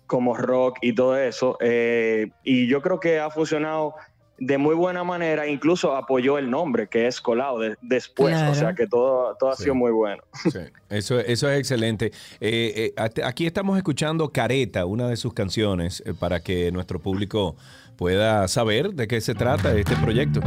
como 0.06 0.34
rock 0.38 0.78
y 0.82 0.96
todo 0.96 1.18
eso. 1.18 1.58
y 1.62 2.68
yo 2.68 2.82
creo 2.82 3.02
que 3.02 3.20
ha 3.20 3.30
funcionado 3.30 3.96
de 4.40 4.58
muy 4.58 4.76
buena 4.76 5.04
manera, 5.04 5.48
incluso 5.48 5.96
apoyó 5.96 6.38
el 6.38 6.50
nombre, 6.50 6.88
que 6.88 7.08
es 7.08 7.20
Colado, 7.22 7.60
de- 7.60 7.76
después. 7.82 8.36
Claro. 8.36 8.52
O 8.52 8.56
sea 8.56 8.74
que 8.74 8.86
todo, 8.88 9.36
todo 9.40 9.50
ha 9.52 9.56
sido 9.56 9.74
muy 9.76 9.92
bueno. 9.92 10.24
Sí, 10.44 10.60
eso, 10.90 11.20
eso 11.20 11.50
es 11.50 11.60
excelente. 11.60 12.12
Eh, 12.40 12.94
eh, 12.98 13.22
aquí 13.24 13.46
estamos 13.48 13.78
escuchando 13.78 14.30
Careta, 14.32 14.86
una 14.86 15.08
de 15.10 15.18
sus 15.18 15.34
canciones, 15.34 16.04
eh, 16.06 16.14
para 16.14 16.40
que 16.42 16.72
nuestro 16.72 17.00
público 17.00 17.56
pueda 17.96 18.48
saber 18.48 18.94
de 18.94 19.08
qué 19.08 19.22
se 19.22 19.34
trata 19.34 19.74
este 19.76 19.96
proyecto. 19.96 20.40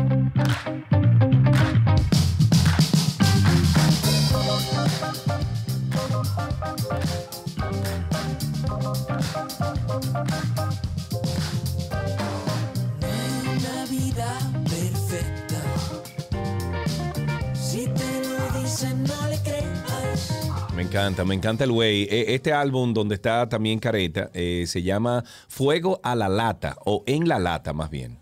Encanta, 20.91 21.25
me 21.25 21.35
encanta 21.35 21.65
el 21.65 21.73
güey. 21.73 22.03
Eh, 22.11 22.35
Este 22.35 22.53
álbum 22.53 22.93
donde 22.93 23.15
está 23.15 23.49
también 23.49 23.79
Careta 23.79 24.31
eh, 24.35 24.65
se 24.67 24.83
llama 24.83 25.25
Fuego 25.49 26.01
a 26.03 26.15
la 26.17 26.29
Lata, 26.29 26.77
o 26.85 27.05
En 27.07 27.29
la 27.29 27.39
Lata 27.39 27.73
más 27.73 27.91
bien. 27.91 28.19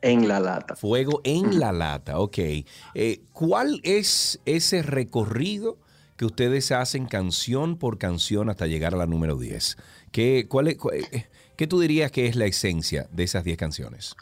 En 0.00 0.28
la 0.28 0.38
lata. 0.38 0.76
Fuego 0.76 1.20
en 1.24 1.58
la 1.58 1.72
lata, 1.72 2.20
ok. 2.20 2.38
Eh, 2.94 3.20
¿Cuál 3.32 3.80
es 3.82 4.40
ese 4.44 4.82
recorrido 4.82 5.76
que 6.16 6.24
ustedes 6.24 6.70
hacen 6.70 7.06
canción 7.06 7.76
por 7.76 7.98
canción 7.98 8.48
hasta 8.48 8.68
llegar 8.68 8.94
a 8.94 8.96
la 8.96 9.06
número 9.06 9.36
10? 9.36 9.76
¿Qué, 10.12 10.46
cuál 10.48 10.68
es- 10.68 10.76
eh, 10.92 11.26
¿qué 11.56 11.66
tú 11.66 11.80
dirías 11.80 12.12
que 12.12 12.26
es 12.26 12.36
la 12.36 12.46
esencia 12.46 13.08
de 13.10 13.24
esas 13.24 13.42
10 13.42 13.56
canciones? 13.58 14.14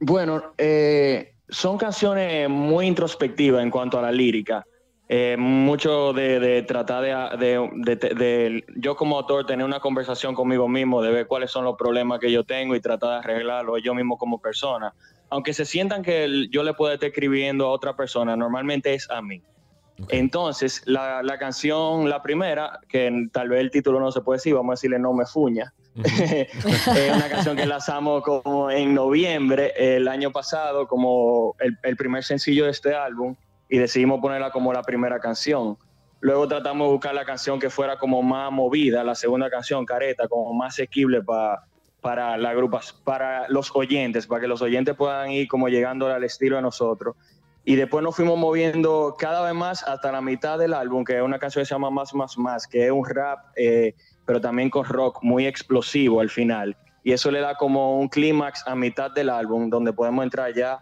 Bueno, 0.00 0.42
eh, 0.58 1.34
son 1.48 1.78
canciones 1.78 2.48
muy 2.50 2.86
introspectivas 2.88 3.62
en 3.62 3.70
cuanto 3.70 4.00
a 4.00 4.02
la 4.02 4.10
lírica. 4.10 4.64
Eh, 5.08 5.36
mucho 5.38 6.12
de, 6.12 6.40
de 6.40 6.62
tratar 6.62 7.02
de, 7.02 7.38
de- 7.38 7.96
de- 7.96 8.14
de- 8.14 8.64
yo 8.74 8.96
como 8.96 9.16
autor 9.18 9.46
tener 9.46 9.64
una 9.64 9.78
conversación 9.78 10.34
conmigo 10.34 10.66
mismo, 10.66 11.00
de 11.00 11.12
ver 11.12 11.26
cuáles 11.28 11.52
son 11.52 11.64
los 11.64 11.76
problemas 11.76 12.18
que 12.18 12.32
yo 12.32 12.42
tengo 12.42 12.74
y 12.74 12.80
tratar 12.80 13.10
de 13.10 13.16
arreglarlos 13.18 13.80
yo 13.84 13.94
mismo 13.94 14.18
como 14.18 14.40
persona. 14.40 14.92
Aunque 15.30 15.52
se 15.54 15.64
sientan 15.64 16.02
que 16.02 16.46
yo 16.50 16.64
le 16.64 16.74
puedo 16.74 16.92
estar 16.92 17.08
escribiendo 17.08 17.66
a 17.66 17.70
otra 17.70 17.94
persona, 17.94 18.36
normalmente 18.36 18.94
es 18.94 19.08
a 19.08 19.22
mí. 19.22 19.42
Entonces, 20.08 20.82
la, 20.86 21.22
la 21.22 21.38
canción, 21.38 22.08
la 22.10 22.20
primera, 22.22 22.80
que 22.88 23.28
tal 23.32 23.48
vez 23.48 23.60
el 23.60 23.70
título 23.70 23.98
no 24.00 24.10
se 24.12 24.20
puede 24.20 24.36
decir, 24.38 24.54
vamos 24.54 24.72
a 24.72 24.74
decirle 24.74 24.98
No 24.98 25.12
me 25.12 25.24
fuña. 25.24 25.72
es 26.04 27.12
una 27.14 27.28
canción 27.30 27.56
que 27.56 27.64
lanzamos 27.64 28.22
como 28.22 28.70
en 28.70 28.92
noviembre 28.94 29.72
el 29.76 30.08
año 30.08 30.30
pasado, 30.32 30.86
como 30.86 31.54
el, 31.60 31.78
el 31.82 31.96
primer 31.96 32.22
sencillo 32.24 32.64
de 32.66 32.72
este 32.72 32.94
álbum, 32.94 33.34
y 33.68 33.78
decidimos 33.78 34.20
ponerla 34.20 34.50
como 34.50 34.72
la 34.72 34.82
primera 34.82 35.18
canción. 35.18 35.76
Luego 36.20 36.48
tratamos 36.48 36.86
de 36.88 36.92
buscar 36.92 37.14
la 37.14 37.24
canción 37.24 37.58
que 37.60 37.70
fuera 37.70 37.98
como 37.98 38.22
más 38.22 38.50
movida, 38.50 39.04
la 39.04 39.14
segunda 39.14 39.50
canción, 39.50 39.84
Careta, 39.84 40.28
como 40.28 40.52
más 40.54 40.74
asequible 40.74 41.22
pa- 41.22 41.64
para 42.00 42.36
la 42.36 42.54
para 43.04 43.48
los 43.48 43.74
oyentes, 43.74 44.26
para 44.26 44.40
que 44.40 44.46
los 44.48 44.62
oyentes 44.62 44.94
puedan 44.94 45.30
ir 45.30 45.48
como 45.48 45.68
llegando 45.68 46.06
al 46.06 46.24
estilo 46.24 46.56
de 46.56 46.62
nosotros. 46.62 47.16
Y 47.64 47.74
después 47.74 48.02
nos 48.04 48.14
fuimos 48.14 48.38
moviendo 48.38 49.16
cada 49.18 49.42
vez 49.42 49.52
más 49.52 49.82
hasta 49.82 50.12
la 50.12 50.20
mitad 50.20 50.56
del 50.56 50.72
álbum, 50.72 51.04
que 51.04 51.16
es 51.16 51.22
una 51.22 51.38
canción 51.38 51.62
que 51.62 51.66
se 51.66 51.74
llama 51.74 51.90
Más, 51.90 52.14
Más, 52.14 52.38
Más, 52.38 52.66
que 52.66 52.86
es 52.86 52.92
un 52.92 53.04
rap, 53.04 53.40
eh, 53.56 53.92
pero 54.24 54.40
también 54.40 54.70
con 54.70 54.84
rock 54.84 55.18
muy 55.22 55.46
explosivo 55.46 56.20
al 56.20 56.30
final. 56.30 56.76
Y 57.02 57.12
eso 57.12 57.30
le 57.30 57.40
da 57.40 57.56
como 57.56 57.98
un 57.98 58.08
clímax 58.08 58.66
a 58.68 58.76
mitad 58.76 59.10
del 59.10 59.28
álbum, 59.30 59.68
donde 59.68 59.92
podemos 59.92 60.22
entrar 60.24 60.54
ya 60.54 60.78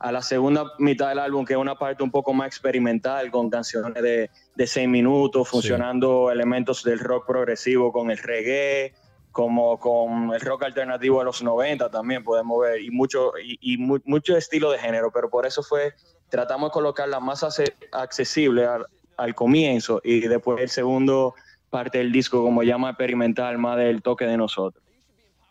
a 0.00 0.12
la 0.12 0.22
segunda 0.22 0.72
mitad 0.78 1.08
del 1.08 1.18
álbum, 1.18 1.44
que 1.44 1.54
es 1.54 1.58
una 1.58 1.74
parte 1.76 2.02
un 2.02 2.10
poco 2.10 2.32
más 2.32 2.46
experimental, 2.46 3.30
con 3.30 3.50
canciones 3.50 4.00
de, 4.02 4.30
de 4.54 4.66
seis 4.66 4.88
minutos, 4.88 5.48
funcionando 5.48 6.30
elementos 6.30 6.84
del 6.84 6.98
rock 7.00 7.26
progresivo 7.26 7.92
con 7.92 8.10
el 8.10 8.18
reggae, 8.18 8.94
como 9.32 9.78
con 9.78 10.32
el 10.32 10.40
rock 10.40 10.64
alternativo 10.64 11.18
de 11.18 11.24
los 11.26 11.42
90 11.42 11.90
también 11.90 12.24
podemos 12.24 12.60
ver, 12.60 12.80
y 12.80 12.90
mucho, 12.90 13.32
y, 13.42 13.58
y 13.60 13.76
mu- 13.78 13.98
mucho 14.04 14.36
estilo 14.36 14.70
de 14.70 14.78
género, 14.78 15.10
pero 15.12 15.28
por 15.30 15.46
eso 15.46 15.62
fue, 15.62 15.92
tratamos 16.28 16.70
de 16.70 16.72
colocarla 16.72 17.20
más 17.20 17.44
accesible 17.92 18.66
al, 18.66 18.86
al 19.16 19.34
comienzo 19.34 20.00
y 20.04 20.20
después 20.20 20.60
el 20.60 20.68
segundo 20.70 21.34
parte 21.70 21.98
del 21.98 22.10
disco 22.12 22.42
como 22.42 22.62
llama 22.62 22.90
experimental, 22.90 23.58
más 23.58 23.76
del 23.76 24.00
toque 24.02 24.24
de 24.26 24.36
nosotros. 24.36 24.82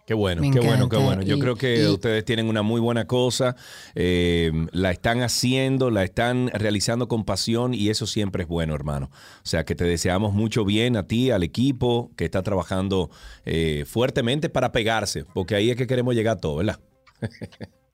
Qué 0.07 0.13
bueno, 0.13 0.41
Me 0.41 0.51
qué 0.51 0.61
bueno, 0.61 0.87
qué 0.87 0.95
bueno. 0.95 1.21
Yo 1.21 1.35
Y- 1.35 1.39
creo 1.41 1.55
que 1.57 1.81
y- 1.81 1.85
ustedes 1.87 2.23
tienen 2.23 2.47
una 2.47 2.61
muy 2.61 2.79
buena 2.79 3.07
cosa, 3.07 3.57
eh, 3.93 4.53
la 4.71 4.91
están 4.91 5.21
haciendo, 5.21 5.91
la 5.91 6.05
están 6.05 6.47
realizando 6.53 7.09
con 7.09 7.25
pasión 7.25 7.73
y 7.73 7.89
eso 7.89 8.07
siempre 8.07 8.43
es 8.43 8.47
bueno, 8.47 8.73
hermano. 8.73 9.09
O 9.11 9.45
sea, 9.45 9.65
que 9.65 9.75
te 9.75 9.83
deseamos 9.83 10.31
mucho 10.33 10.63
bien 10.63 10.95
a 10.95 11.07
ti, 11.07 11.29
al 11.29 11.43
equipo 11.43 12.09
que 12.15 12.23
está 12.23 12.41
trabajando 12.41 13.09
eh, 13.43 13.83
fuertemente 13.85 14.47
para 14.47 14.71
pegarse, 14.71 15.25
porque 15.25 15.55
ahí 15.55 15.71
es 15.71 15.75
que 15.75 15.87
queremos 15.87 16.15
llegar 16.15 16.37
a 16.37 16.39
todo, 16.39 16.55
¿verdad? 16.55 16.79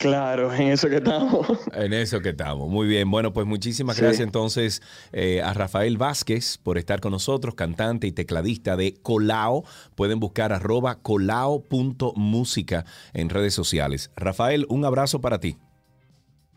Claro, 0.00 0.50
en 0.54 0.68
eso 0.68 0.88
que 0.88 0.96
estamos. 0.96 1.46
En 1.74 1.92
eso 1.92 2.20
que 2.20 2.30
estamos. 2.30 2.70
Muy 2.70 2.88
bien. 2.88 3.10
Bueno, 3.10 3.34
pues 3.34 3.46
muchísimas 3.46 3.96
Sí. 3.96 4.02
gracias 4.02 4.26
entonces 4.26 4.80
eh, 5.12 5.42
a 5.42 5.52
Rafael 5.52 5.98
Vázquez 5.98 6.56
por 6.56 6.78
estar 6.78 7.00
con 7.00 7.12
nosotros, 7.12 7.54
cantante 7.54 8.06
y 8.06 8.12
tecladista 8.12 8.76
de 8.78 8.94
Colao. 9.02 9.62
Pueden 9.96 10.18
buscar 10.18 10.54
arroba 10.54 10.94
colao.música 11.02 12.86
en 13.12 13.28
redes 13.28 13.52
sociales. 13.52 14.10
Rafael, 14.16 14.64
un 14.70 14.86
abrazo 14.86 15.20
para 15.20 15.38
ti. 15.38 15.58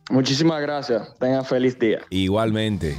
Muchísimas 0.09 0.61
gracias. 0.61 1.13
Tengan 1.19 1.43
feliz 1.43 1.77
día. 1.77 1.99
Igualmente. 2.09 2.95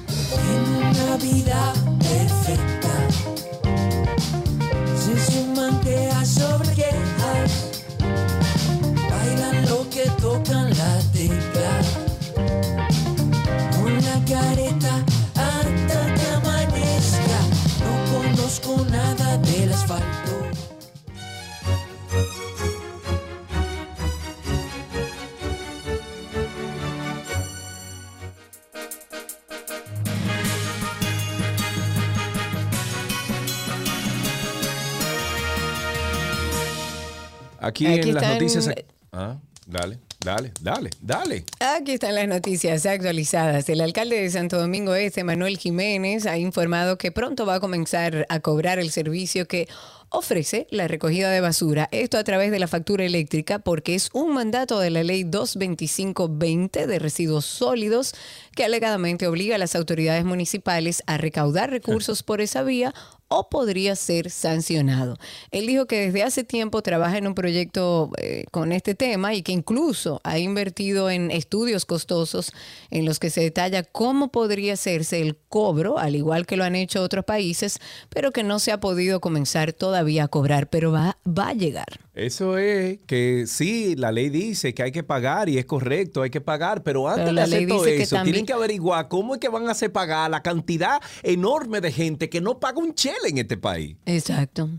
Aquí, 37.64 37.86
Aquí 37.86 38.10
en 38.10 38.14
las 38.14 38.28
noticias. 38.28 38.70
Ah, 39.10 39.38
dale, 39.66 39.98
dale, 40.20 40.52
dale, 40.60 40.90
dale. 41.00 41.44
Aquí 41.60 41.92
están 41.92 42.14
las 42.14 42.28
noticias 42.28 42.84
actualizadas. 42.84 43.66
El 43.70 43.80
alcalde 43.80 44.20
de 44.20 44.30
Santo 44.30 44.58
Domingo 44.60 44.94
Este, 44.94 45.24
Manuel 45.24 45.56
Jiménez, 45.56 46.26
ha 46.26 46.36
informado 46.36 46.98
que 46.98 47.10
pronto 47.10 47.46
va 47.46 47.54
a 47.54 47.60
comenzar 47.60 48.26
a 48.28 48.40
cobrar 48.40 48.78
el 48.78 48.90
servicio 48.90 49.48
que 49.48 49.66
ofrece 50.10 50.66
la 50.70 50.88
recogida 50.88 51.30
de 51.30 51.40
basura. 51.40 51.88
Esto 51.90 52.18
a 52.18 52.24
través 52.24 52.50
de 52.50 52.58
la 52.58 52.68
factura 52.68 53.04
eléctrica 53.04 53.58
porque 53.58 53.94
es 53.94 54.10
un 54.12 54.34
mandato 54.34 54.78
de 54.78 54.90
la 54.90 55.02
ley 55.02 55.24
22520 55.24 56.86
de 56.86 56.98
residuos 56.98 57.46
sólidos 57.46 58.14
que 58.54 58.64
alegadamente 58.64 59.26
obliga 59.26 59.56
a 59.56 59.58
las 59.58 59.74
autoridades 59.74 60.24
municipales 60.24 61.02
a 61.06 61.16
recaudar 61.16 61.70
recursos 61.70 62.22
por 62.22 62.42
esa 62.42 62.62
vía 62.62 62.94
o 63.36 63.48
podría 63.48 63.96
ser 63.96 64.30
sancionado. 64.30 65.18
Él 65.50 65.66
dijo 65.66 65.86
que 65.86 66.06
desde 66.06 66.22
hace 66.22 66.44
tiempo 66.44 66.82
trabaja 66.82 67.18
en 67.18 67.26
un 67.26 67.34
proyecto 67.34 68.10
eh, 68.16 68.44
con 68.52 68.70
este 68.70 68.94
tema 68.94 69.34
y 69.34 69.42
que 69.42 69.50
incluso 69.50 70.20
ha 70.22 70.38
invertido 70.38 71.10
en 71.10 71.32
estudios 71.32 71.84
costosos 71.84 72.52
en 72.90 73.04
los 73.04 73.18
que 73.18 73.30
se 73.30 73.40
detalla 73.40 73.82
cómo 73.82 74.28
podría 74.28 74.74
hacerse 74.74 75.20
el 75.20 75.36
cobro, 75.48 75.98
al 75.98 76.14
igual 76.14 76.46
que 76.46 76.56
lo 76.56 76.62
han 76.62 76.76
hecho 76.76 77.02
otros 77.02 77.24
países, 77.24 77.80
pero 78.08 78.30
que 78.30 78.44
no 78.44 78.60
se 78.60 78.70
ha 78.70 78.78
podido 78.78 79.20
comenzar 79.20 79.72
todavía 79.72 80.24
a 80.24 80.28
cobrar, 80.28 80.68
pero 80.70 80.92
va, 80.92 81.18
va 81.26 81.48
a 81.48 81.54
llegar. 81.54 82.03
Eso 82.14 82.58
es 82.58 83.00
que 83.06 83.44
sí, 83.48 83.96
la 83.96 84.12
ley 84.12 84.28
dice 84.30 84.72
que 84.72 84.84
hay 84.84 84.92
que 84.92 85.02
pagar 85.02 85.48
y 85.48 85.58
es 85.58 85.64
correcto, 85.64 86.22
hay 86.22 86.30
que 86.30 86.40
pagar, 86.40 86.82
pero 86.84 87.08
antes 87.08 87.24
Pero 87.24 87.34
de 87.34 87.42
hacer 87.42 87.66
todo 87.68 87.82
que 87.84 88.02
eso, 88.02 88.14
también- 88.16 88.34
tienen 88.34 88.46
que 88.46 88.52
averiguar 88.52 89.08
cómo 89.08 89.34
es 89.34 89.40
que 89.40 89.48
van 89.48 89.66
a 89.68 89.72
hacer 89.72 89.90
pagar 89.90 90.30
la 90.30 90.40
cantidad 90.42 91.00
enorme 91.24 91.80
de 91.80 91.90
gente 91.90 92.28
que 92.30 92.40
no 92.40 92.60
paga 92.60 92.78
un 92.78 92.94
chele 92.94 93.28
en 93.30 93.38
este 93.38 93.56
país. 93.56 93.96
Exacto. 94.06 94.70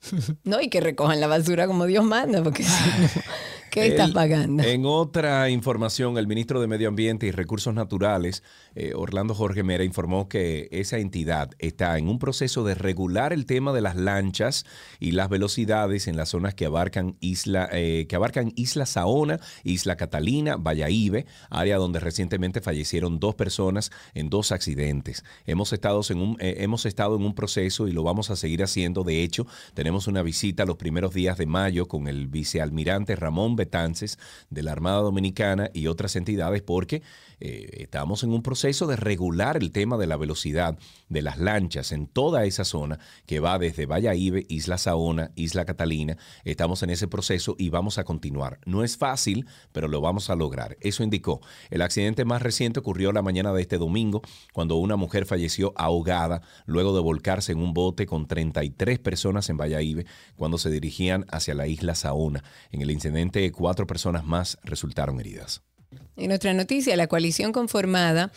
No, 0.42 0.60
y 0.60 0.68
que 0.68 0.80
recojan 0.80 1.20
la 1.20 1.28
basura 1.28 1.68
como 1.68 1.86
Dios 1.86 2.04
manda, 2.04 2.42
porque 2.42 2.64
si 2.64 2.70
no, 3.00 3.08
¿qué 3.72 3.86
estás 3.88 4.08
El- 4.08 4.14
pagando? 4.14 4.62
En 4.62 4.84
otra 4.86 5.50
información, 5.50 6.18
el 6.18 6.26
ministro 6.26 6.60
de 6.60 6.66
Medio 6.68 6.88
Ambiente 6.88 7.26
y 7.26 7.30
Recursos 7.32 7.74
Naturales, 7.74 8.42
eh, 8.74 8.92
Orlando 8.94 9.34
Jorge 9.34 9.62
Mera, 9.62 9.82
informó 9.82 10.28
que 10.28 10.68
esa 10.70 10.98
entidad 10.98 11.50
está 11.58 11.98
en 11.98 12.08
un 12.08 12.18
proceso 12.18 12.62
de 12.64 12.74
regular 12.74 13.32
el 13.32 13.46
tema 13.46 13.72
de 13.72 13.80
las 13.80 13.96
lanchas 13.96 14.64
y 15.00 15.12
las 15.12 15.28
velocidades 15.28 16.06
en 16.06 16.16
las 16.16 16.28
zonas 16.28 16.54
que 16.54 16.66
abarcan 16.66 17.16
Isla, 17.20 17.68
eh, 17.72 18.06
que 18.08 18.16
abarcan 18.16 18.52
Isla 18.56 18.86
Saona, 18.86 19.40
Isla 19.64 19.96
Catalina, 19.96 20.56
Valladolid, 20.56 20.82
área 21.48 21.78
donde 21.78 21.98
recientemente 22.00 22.60
fallecieron 22.60 23.18
dos 23.18 23.34
personas 23.34 23.90
en 24.14 24.28
dos 24.28 24.52
accidentes. 24.52 25.24
Hemos 25.46 25.72
estado 25.72 26.00
en 26.10 26.18
un, 26.18 26.36
eh, 26.40 26.56
hemos 26.58 26.84
estado 26.84 27.16
en 27.16 27.22
un 27.24 27.34
proceso 27.34 27.88
y 27.88 27.92
lo 27.92 28.02
vamos 28.02 28.30
a 28.30 28.36
seguir 28.36 28.62
haciendo. 28.62 29.04
De 29.04 29.22
hecho, 29.22 29.46
tenemos 29.74 30.06
una 30.08 30.22
visita 30.22 30.64
los 30.66 30.76
primeros 30.76 31.14
días 31.14 31.38
de 31.38 31.46
mayo 31.46 31.88
con 31.88 32.08
el 32.08 32.26
vicealmirante 32.28 33.16
Ramón 33.16 33.56
De 34.50 34.62
la 34.62 34.72
Armada 34.72 34.98
Dominicana 34.98 35.70
y 35.72 35.86
otras 35.86 36.16
entidades 36.16 36.62
porque 36.62 37.02
eh, 37.44 37.82
estamos 37.82 38.22
en 38.22 38.30
un 38.30 38.40
proceso 38.40 38.86
de 38.86 38.94
regular 38.94 39.56
el 39.56 39.72
tema 39.72 39.96
de 39.98 40.06
la 40.06 40.16
velocidad 40.16 40.78
de 41.08 41.22
las 41.22 41.38
lanchas 41.38 41.90
en 41.90 42.06
toda 42.06 42.44
esa 42.44 42.64
zona 42.64 43.00
que 43.26 43.40
va 43.40 43.58
desde 43.58 43.84
Valladolid, 43.84 44.46
Isla 44.48 44.78
Saona, 44.78 45.32
Isla 45.34 45.64
Catalina. 45.64 46.16
Estamos 46.44 46.84
en 46.84 46.90
ese 46.90 47.08
proceso 47.08 47.56
y 47.58 47.68
vamos 47.68 47.98
a 47.98 48.04
continuar. 48.04 48.60
No 48.64 48.84
es 48.84 48.96
fácil, 48.96 49.46
pero 49.72 49.88
lo 49.88 50.00
vamos 50.00 50.30
a 50.30 50.36
lograr. 50.36 50.76
Eso 50.80 51.02
indicó. 51.02 51.40
El 51.70 51.82
accidente 51.82 52.24
más 52.24 52.42
reciente 52.42 52.78
ocurrió 52.78 53.10
la 53.10 53.22
mañana 53.22 53.52
de 53.52 53.62
este 53.62 53.76
domingo 53.76 54.22
cuando 54.52 54.76
una 54.76 54.94
mujer 54.94 55.26
falleció 55.26 55.72
ahogada 55.74 56.42
luego 56.66 56.94
de 56.94 57.00
volcarse 57.00 57.50
en 57.50 57.58
un 57.58 57.74
bote 57.74 58.06
con 58.06 58.28
33 58.28 59.00
personas 59.00 59.50
en 59.50 59.56
Valladolid 59.56 60.06
cuando 60.36 60.58
se 60.58 60.70
dirigían 60.70 61.26
hacia 61.28 61.54
la 61.54 61.66
isla 61.66 61.96
Saona. 61.96 62.44
En 62.70 62.82
el 62.82 62.92
incidente, 62.92 63.50
cuatro 63.50 63.88
personas 63.88 64.24
más 64.24 64.58
resultaron 64.62 65.18
heridas. 65.18 65.64
En 66.16 66.32
otra 66.32 66.52
noticia, 66.54 66.96
la 66.96 67.06
coalición 67.06 67.52
conformada 67.52 68.32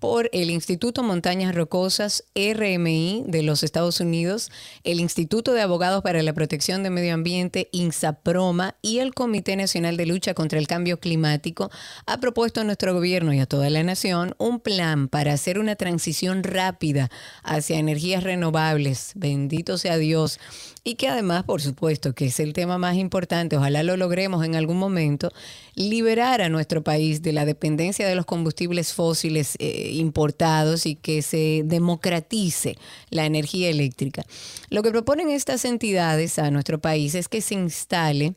por 0.00 0.30
el 0.32 0.50
Instituto 0.50 1.02
Montañas 1.02 1.54
Rocosas, 1.54 2.24
RMI 2.34 3.24
de 3.26 3.42
los 3.42 3.62
Estados 3.62 4.00
Unidos, 4.00 4.50
el 4.82 4.98
Instituto 4.98 5.52
de 5.52 5.60
Abogados 5.60 6.02
para 6.02 6.22
la 6.22 6.32
Protección 6.32 6.82
del 6.82 6.92
Medio 6.92 7.12
Ambiente, 7.12 7.68
INSAPROMA, 7.70 8.76
y 8.80 8.98
el 8.98 9.14
Comité 9.14 9.56
Nacional 9.56 9.98
de 9.98 10.06
Lucha 10.06 10.32
contra 10.32 10.58
el 10.58 10.66
Cambio 10.66 10.98
Climático, 10.98 11.70
ha 12.06 12.18
propuesto 12.18 12.62
a 12.62 12.64
nuestro 12.64 12.94
gobierno 12.94 13.34
y 13.34 13.40
a 13.40 13.46
toda 13.46 13.68
la 13.68 13.82
nación 13.82 14.34
un 14.38 14.58
plan 14.60 15.08
para 15.08 15.34
hacer 15.34 15.58
una 15.58 15.76
transición 15.76 16.42
rápida 16.42 17.10
hacia 17.42 17.78
energías 17.78 18.24
renovables. 18.24 19.12
Bendito 19.16 19.76
sea 19.76 19.98
Dios. 19.98 20.40
Y 20.82 20.94
que 20.94 21.08
además, 21.08 21.44
por 21.44 21.60
supuesto, 21.60 22.14
que 22.14 22.26
es 22.26 22.40
el 22.40 22.54
tema 22.54 22.78
más 22.78 22.96
importante, 22.96 23.56
ojalá 23.56 23.82
lo 23.82 23.98
logremos 23.98 24.44
en 24.44 24.54
algún 24.56 24.78
momento, 24.78 25.30
liberar 25.74 26.40
a 26.40 26.48
nuestro 26.48 26.82
país 26.82 27.20
de 27.20 27.32
la 27.32 27.44
dependencia 27.44 28.08
de 28.08 28.14
los 28.14 28.24
combustibles 28.24 28.94
fósiles 28.94 29.56
eh, 29.58 29.90
importados 29.94 30.86
y 30.86 30.94
que 30.94 31.20
se 31.20 31.62
democratice 31.64 32.78
la 33.10 33.26
energía 33.26 33.68
eléctrica. 33.68 34.24
Lo 34.70 34.82
que 34.82 34.90
proponen 34.90 35.28
estas 35.28 35.66
entidades 35.66 36.38
a 36.38 36.50
nuestro 36.50 36.80
país 36.80 37.14
es 37.14 37.28
que 37.28 37.42
se 37.42 37.54
instale 37.54 38.34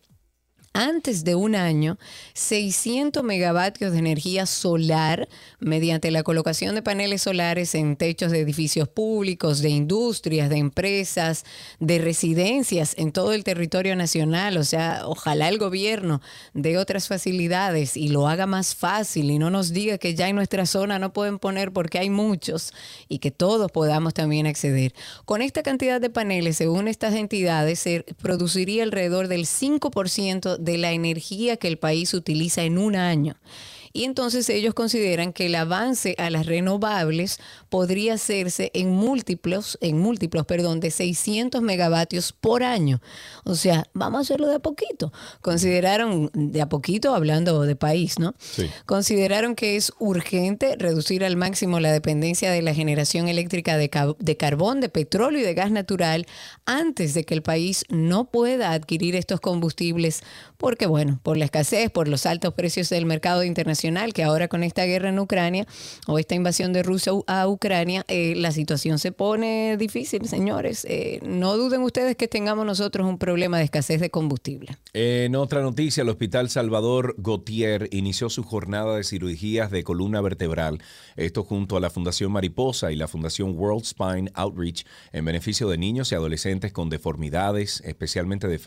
antes 0.74 1.24
de 1.24 1.36
un 1.36 1.56
año 1.56 1.98
600 2.34 3.24
megavatios 3.24 3.92
de 3.92 4.00
energía 4.00 4.46
solar 4.48 5.30
mediante 5.60 6.10
la 6.10 6.24
colocación 6.24 6.74
de 6.74 6.82
paneles 6.82 7.22
solares 7.22 7.76
en 7.76 7.96
techos 7.96 8.32
de 8.32 8.40
edificios 8.40 8.88
públicos, 8.88 9.62
de 9.62 9.70
industrias, 9.70 10.50
de 10.50 10.58
empresas, 10.58 11.46
de 11.80 12.00
residencias 12.00 12.96
en 12.98 13.12
todo 13.12 13.34
el 13.34 13.44
territorio 13.44 13.96
nacional. 13.96 14.58
O 14.58 14.64
sea, 14.64 15.04
ojalá 15.06 15.48
el 15.48 15.60
gobierno 15.60 16.22
dé 16.54 16.78
otras 16.78 17.08
facilidades 17.08 17.96
y 17.96 18.10
lo 18.10 18.28
haga 18.28 18.48
más 18.48 18.76
fácil 18.76 19.30
y 19.30 19.38
no 19.38 19.52
nos 19.52 19.74
diga 19.74 20.00
que 20.00 20.16
ya 20.16 20.28
en 20.28 20.36
nuestra 20.36 20.66
zona 20.66 20.98
no 20.98 21.14
pueden 21.14 21.38
poner 21.38 21.72
porque 21.72 22.00
hay 22.00 22.10
muchos 22.10 22.74
y 23.08 23.20
que 23.20 23.30
todos 23.30 23.72
podamos 23.72 24.14
también 24.16 24.48
acceder. 24.48 24.94
Con 25.26 25.42
esta 25.44 25.62
cantidad 25.62 26.02
de 26.02 26.10
paneles, 26.10 26.58
según 26.58 26.88
estas 26.88 27.14
entidades, 27.14 27.80
se 27.80 28.04
produciría 28.22 28.84
alrededor 28.84 29.28
del 29.28 29.46
5% 29.46 30.63
de 30.64 30.78
la 30.78 30.92
energía 30.92 31.58
que 31.58 31.68
el 31.68 31.78
país 31.78 32.14
utiliza 32.14 32.64
en 32.64 32.78
un 32.78 32.96
año. 32.96 33.36
Y 33.96 34.06
entonces 34.06 34.50
ellos 34.50 34.74
consideran 34.74 35.34
que 35.34 35.46
el 35.46 35.54
avance 35.56 36.16
a 36.18 36.32
las 36.32 36.48
renovables 36.48 37.38
podría 37.70 38.16
hacerse 38.16 38.72
en 38.74 38.90
múltiplos, 38.90 39.78
en 39.82 40.00
múltiplos, 40.00 40.48
perdón, 40.48 40.80
de 40.80 40.90
600 40.90 41.62
megavatios 41.62 42.34
por 42.34 42.64
año. 42.64 43.02
O 43.44 43.54
sea, 43.54 43.86
vamos 43.94 44.18
a 44.18 44.22
hacerlo 44.22 44.48
de 44.48 44.56
a 44.56 44.60
poquito. 44.60 45.14
Consideraron, 45.42 46.32
de 46.34 46.62
a 46.64 46.70
poquito, 46.70 47.14
hablando 47.14 47.62
de 47.62 47.76
país, 47.76 48.18
¿no? 48.18 48.34
Consideraron 48.88 49.54
que 49.54 49.76
es 49.76 49.94
urgente 50.00 50.76
reducir 50.80 51.24
al 51.24 51.36
máximo 51.36 51.80
la 51.80 51.92
dependencia 51.92 52.50
de 52.52 52.64
la 52.64 52.74
generación 52.74 53.28
eléctrica 53.28 53.78
de, 53.78 53.90
ca- 53.92 54.16
de 54.18 54.38
carbón, 54.38 54.82
de 54.82 54.90
petróleo 54.90 55.42
y 55.42 55.44
de 55.44 55.54
gas 55.54 55.70
natural 55.70 56.26
antes 56.66 57.14
de 57.14 57.26
que 57.26 57.36
el 57.36 57.44
país 57.44 57.86
no 57.90 58.26
pueda 58.32 58.72
adquirir 58.72 59.16
estos 59.16 59.40
combustibles 59.40 60.22
porque, 60.58 60.88
bueno, 60.88 61.20
por 61.22 61.38
la 61.38 61.46
escasez, 61.46 61.92
por 61.92 62.08
los 62.08 62.26
altos 62.26 62.56
precios 62.56 62.90
del 62.90 63.06
mercado 63.06 63.44
internacional, 63.44 63.83
que 64.14 64.24
ahora 64.24 64.48
con 64.48 64.64
esta 64.64 64.86
guerra 64.86 65.10
en 65.10 65.20
Ucrania 65.20 65.68
o 66.08 66.18
esta 66.18 66.36
invasión 66.36 66.72
de 66.72 66.84
Rusia 66.84 67.12
a 67.28 67.48
Ucrania, 67.50 68.06
eh, 68.08 68.34
la 68.38 68.54
situación 68.54 68.98
se 68.98 69.12
pone 69.12 69.76
difícil, 69.76 70.26
señores. 70.26 70.86
Eh, 70.90 71.20
no 71.24 71.58
duden 71.58 71.82
ustedes 71.82 72.16
que 72.16 72.30
tengamos 72.30 72.66
nosotros 72.66 73.06
un 73.06 73.18
problema 73.18 73.58
de 73.58 73.66
escasez 73.66 74.00
de 74.00 74.10
combustible. 74.10 74.78
En 74.94 75.36
otra 75.36 75.62
noticia, 75.62 76.04
el 76.04 76.10
Hospital 76.10 76.50
Salvador 76.50 77.16
Gautier 77.18 77.90
inició 77.92 78.30
su 78.30 78.44
jornada 78.44 78.96
de 78.96 79.04
cirugías 79.04 79.70
de 79.70 79.84
columna 79.84 80.22
vertebral, 80.22 80.82
esto 81.18 81.44
junto 81.44 81.76
a 81.76 81.82
la 81.82 81.90
Fundación 81.90 82.32
Mariposa 82.32 82.90
y 82.94 82.96
la 82.96 83.10
Fundación 83.10 83.58
World 83.58 83.84
Spine 83.84 84.32
Outreach, 84.34 84.86
en 85.12 85.26
beneficio 85.26 85.68
de 85.68 85.78
niños 85.78 86.12
y 86.12 86.16
adolescentes 86.16 86.72
con 86.72 86.90
deformidades, 86.90 87.82
especialmente 87.86 88.48
de, 88.48 88.62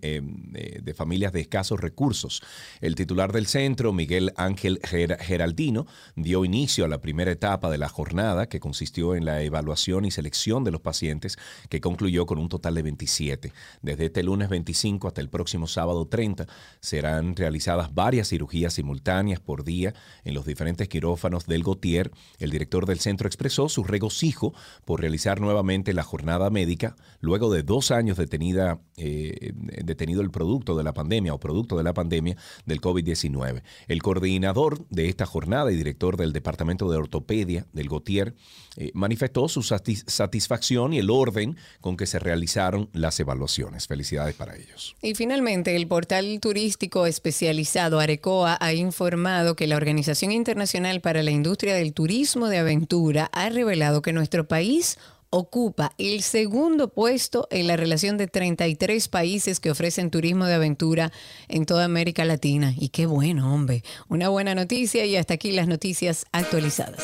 eh, 0.00 0.80
de 0.82 0.94
familias 0.94 1.32
de 1.32 1.40
escasos 1.40 1.78
recursos. 1.78 2.42
El 2.80 2.94
titular 2.94 3.32
del 3.32 3.46
centro, 3.46 3.92
Miguel 3.92 4.32
Ángel 4.36 4.61
Ger- 4.70 5.18
Geraldino, 5.18 5.86
dio 6.16 6.44
inicio 6.44 6.84
a 6.84 6.88
la 6.88 7.00
primera 7.00 7.30
etapa 7.30 7.70
de 7.70 7.78
la 7.78 7.88
jornada, 7.88 8.48
que 8.48 8.60
consistió 8.60 9.14
en 9.14 9.24
la 9.24 9.42
evaluación 9.42 10.04
y 10.04 10.10
selección 10.10 10.64
de 10.64 10.70
los 10.70 10.80
pacientes, 10.80 11.36
que 11.68 11.80
concluyó 11.80 12.26
con 12.26 12.38
un 12.38 12.48
total 12.48 12.74
de 12.74 12.82
27. 12.82 13.52
Desde 13.82 14.06
este 14.06 14.22
lunes 14.22 14.48
25 14.48 15.08
hasta 15.08 15.20
el 15.20 15.28
próximo 15.28 15.66
sábado 15.66 16.06
30 16.06 16.46
serán 16.80 17.34
realizadas 17.36 17.94
varias 17.94 18.28
cirugías 18.28 18.74
simultáneas 18.74 19.40
por 19.40 19.64
día 19.64 19.94
en 20.24 20.34
los 20.34 20.46
diferentes 20.46 20.88
quirófanos 20.88 21.46
del 21.46 21.62
Gautier. 21.64 22.10
El 22.38 22.50
director 22.50 22.86
del 22.86 23.00
centro 23.00 23.26
expresó 23.26 23.68
su 23.68 23.84
regocijo 23.84 24.54
por 24.84 25.00
realizar 25.00 25.40
nuevamente 25.40 25.92
la 25.92 26.02
jornada 26.02 26.50
médica 26.50 26.96
luego 27.20 27.52
de 27.52 27.62
dos 27.62 27.90
años 27.90 28.16
detenida, 28.16 28.80
eh, 28.96 29.52
detenido 29.84 30.20
el 30.22 30.30
producto 30.30 30.76
de 30.76 30.84
la 30.84 30.92
pandemia 30.92 31.34
o 31.34 31.40
producto 31.40 31.76
de 31.76 31.84
la 31.84 31.94
pandemia 31.94 32.36
del 32.66 32.80
COVID-19. 32.80 33.62
El 33.88 34.02
coordinador 34.02 34.51
de 34.90 35.08
esta 35.08 35.26
jornada 35.26 35.72
y 35.72 35.76
director 35.76 36.16
del 36.16 36.32
Departamento 36.32 36.90
de 36.90 36.96
Ortopedia 36.96 37.66
del 37.72 37.88
Gautier 37.88 38.34
eh, 38.76 38.90
manifestó 38.94 39.48
su 39.48 39.60
satis- 39.60 40.04
satisfacción 40.06 40.92
y 40.92 40.98
el 40.98 41.10
orden 41.10 41.56
con 41.80 41.96
que 41.96 42.06
se 42.06 42.18
realizaron 42.18 42.88
las 42.92 43.18
evaluaciones. 43.20 43.86
Felicidades 43.86 44.34
para 44.34 44.56
ellos. 44.56 44.94
Y 45.02 45.14
finalmente, 45.14 45.74
el 45.76 45.86
portal 45.86 46.38
turístico 46.40 47.06
especializado 47.06 48.00
Arecoa 48.00 48.58
ha 48.60 48.72
informado 48.72 49.56
que 49.56 49.66
la 49.66 49.76
Organización 49.76 50.32
Internacional 50.32 51.00
para 51.00 51.22
la 51.22 51.30
Industria 51.30 51.74
del 51.74 51.92
Turismo 51.92 52.48
de 52.48 52.58
Aventura 52.58 53.30
ha 53.32 53.48
revelado 53.48 54.02
que 54.02 54.12
nuestro 54.12 54.46
país 54.48 54.98
ocupa 55.34 55.92
el 55.96 56.22
segundo 56.22 56.88
puesto 56.88 57.48
en 57.50 57.66
la 57.66 57.76
relación 57.76 58.18
de 58.18 58.26
33 58.26 59.08
países 59.08 59.60
que 59.60 59.70
ofrecen 59.70 60.10
turismo 60.10 60.44
de 60.44 60.54
aventura 60.54 61.10
en 61.48 61.64
toda 61.64 61.86
América 61.86 62.26
Latina. 62.26 62.74
Y 62.78 62.90
qué 62.90 63.06
bueno, 63.06 63.52
hombre. 63.52 63.82
Una 64.08 64.28
buena 64.28 64.54
noticia 64.54 65.06
y 65.06 65.16
hasta 65.16 65.34
aquí 65.34 65.52
las 65.52 65.66
noticias 65.66 66.26
actualizadas. 66.32 67.02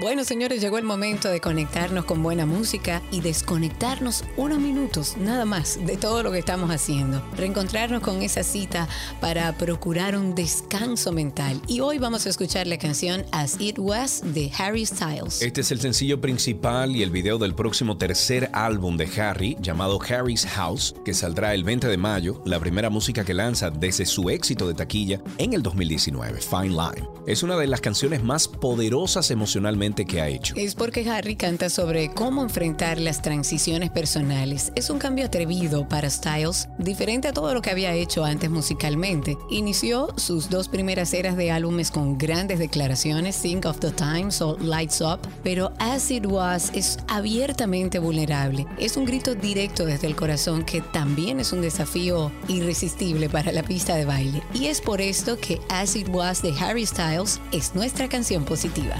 Bueno, 0.00 0.22
señores, 0.22 0.60
llegó 0.60 0.78
el 0.78 0.84
momento 0.84 1.28
de 1.28 1.40
conectarnos 1.40 2.04
con 2.04 2.22
buena 2.22 2.46
música 2.46 3.02
y 3.10 3.20
desconectarnos 3.20 4.22
unos 4.36 4.60
minutos, 4.60 5.16
nada 5.16 5.44
más, 5.44 5.84
de 5.84 5.96
todo 5.96 6.22
lo 6.22 6.30
que 6.30 6.38
estamos 6.38 6.70
haciendo. 6.70 7.20
Reencontrarnos 7.36 8.00
con 8.00 8.22
esa 8.22 8.44
cita 8.44 8.86
para 9.20 9.52
procurar 9.58 10.16
un 10.16 10.36
descanso 10.36 11.10
mental. 11.10 11.60
Y 11.66 11.80
hoy 11.80 11.98
vamos 11.98 12.26
a 12.26 12.28
escuchar 12.28 12.68
la 12.68 12.78
canción 12.78 13.24
As 13.32 13.60
It 13.60 13.80
Was 13.80 14.22
de 14.24 14.52
Harry 14.56 14.86
Styles. 14.86 15.42
Este 15.42 15.62
es 15.62 15.72
el 15.72 15.80
sencillo 15.80 16.20
principal 16.20 16.94
y 16.94 17.02
el 17.02 17.10
video 17.10 17.38
del 17.38 17.56
próximo 17.56 17.98
tercer 17.98 18.50
álbum 18.52 18.96
de 18.96 19.10
Harry, 19.20 19.56
llamado 19.60 19.98
Harry's 20.00 20.46
House, 20.46 20.94
que 21.04 21.12
saldrá 21.12 21.54
el 21.54 21.64
20 21.64 21.88
de 21.88 21.96
mayo, 21.96 22.40
la 22.44 22.60
primera 22.60 22.88
música 22.88 23.24
que 23.24 23.34
lanza 23.34 23.70
desde 23.70 24.06
su 24.06 24.30
éxito 24.30 24.68
de 24.68 24.74
taquilla 24.74 25.20
en 25.38 25.54
el 25.54 25.62
2019, 25.64 26.40
Fine 26.40 26.68
Line. 26.68 27.08
Es 27.26 27.42
una 27.42 27.56
de 27.56 27.66
las 27.66 27.80
canciones 27.80 28.22
más 28.22 28.46
poderosas 28.46 29.32
emocionalmente 29.32 29.87
ha 30.20 30.28
hecho. 30.28 30.54
Es 30.56 30.74
porque 30.74 31.08
Harry 31.08 31.36
canta 31.36 31.70
sobre 31.70 32.10
cómo 32.10 32.42
enfrentar 32.42 32.98
las 32.98 33.22
transiciones 33.22 33.90
personales. 33.90 34.72
Es 34.74 34.90
un 34.90 34.98
cambio 34.98 35.26
atrevido 35.26 35.88
para 35.88 36.10
Styles, 36.10 36.68
diferente 36.78 37.28
a 37.28 37.32
todo 37.32 37.54
lo 37.54 37.62
que 37.62 37.70
había 37.70 37.92
hecho 37.92 38.24
antes 38.24 38.50
musicalmente. 38.50 39.36
Inició 39.50 40.08
sus 40.16 40.48
dos 40.50 40.68
primeras 40.68 41.14
eras 41.14 41.36
de 41.36 41.50
álbumes 41.50 41.90
con 41.90 42.18
grandes 42.18 42.58
declaraciones, 42.58 43.40
Think 43.40 43.66
of 43.66 43.78
the 43.80 43.90
Times 43.90 44.40
o 44.42 44.56
Lights 44.58 45.00
Up, 45.00 45.20
pero 45.42 45.72
As 45.78 46.10
It 46.10 46.26
Was 46.26 46.70
es 46.74 46.98
abiertamente 47.08 47.98
vulnerable. 47.98 48.66
Es 48.78 48.96
un 48.96 49.04
grito 49.04 49.34
directo 49.34 49.84
desde 49.84 50.06
el 50.06 50.16
corazón 50.16 50.64
que 50.64 50.80
también 50.80 51.40
es 51.40 51.52
un 51.52 51.60
desafío 51.60 52.30
irresistible 52.48 53.28
para 53.28 53.52
la 53.52 53.62
pista 53.62 53.96
de 53.96 54.04
baile. 54.04 54.42
Y 54.54 54.66
es 54.66 54.80
por 54.80 55.00
esto 55.00 55.38
que 55.38 55.60
As 55.68 55.96
It 55.96 56.08
Was 56.10 56.42
de 56.42 56.54
Harry 56.60 56.86
Styles 56.86 57.40
es 57.52 57.74
nuestra 57.74 58.08
canción 58.08 58.44
positiva. 58.44 58.96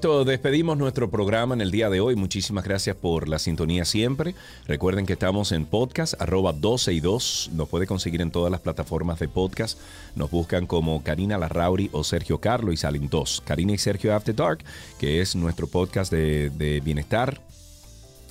Esto 0.00 0.24
despedimos 0.24 0.78
nuestro 0.78 1.10
programa 1.10 1.54
en 1.54 1.60
el 1.60 1.70
día 1.70 1.90
de 1.90 2.00
hoy. 2.00 2.16
Muchísimas 2.16 2.64
gracias 2.64 2.96
por 2.96 3.28
la 3.28 3.38
sintonía 3.38 3.84
siempre. 3.84 4.34
Recuerden 4.66 5.04
que 5.04 5.12
estamos 5.12 5.52
en 5.52 5.66
podcast 5.66 6.14
arroba 6.18 6.54
12 6.54 6.94
y 6.94 7.00
2. 7.00 7.50
Nos 7.52 7.68
puede 7.68 7.86
conseguir 7.86 8.22
en 8.22 8.30
todas 8.30 8.50
las 8.50 8.62
plataformas 8.62 9.18
de 9.18 9.28
podcast. 9.28 9.78
Nos 10.16 10.30
buscan 10.30 10.66
como 10.66 11.04
Karina 11.04 11.36
Larrauri 11.36 11.90
o 11.92 12.02
Sergio 12.02 12.38
Carlo 12.38 12.72
y 12.72 12.78
salen 12.78 13.10
dos. 13.10 13.42
Karina 13.44 13.74
y 13.74 13.78
Sergio 13.78 14.14
After 14.14 14.34
Dark, 14.34 14.64
que 14.98 15.20
es 15.20 15.36
nuestro 15.36 15.66
podcast 15.66 16.10
de, 16.10 16.80
bienestar, 16.82 17.38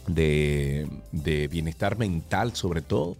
de, 0.08 0.88
de 1.12 1.48
bienestar 1.50 2.00
mental 2.00 2.56
sobre 2.56 2.82
todo. 2.82 3.16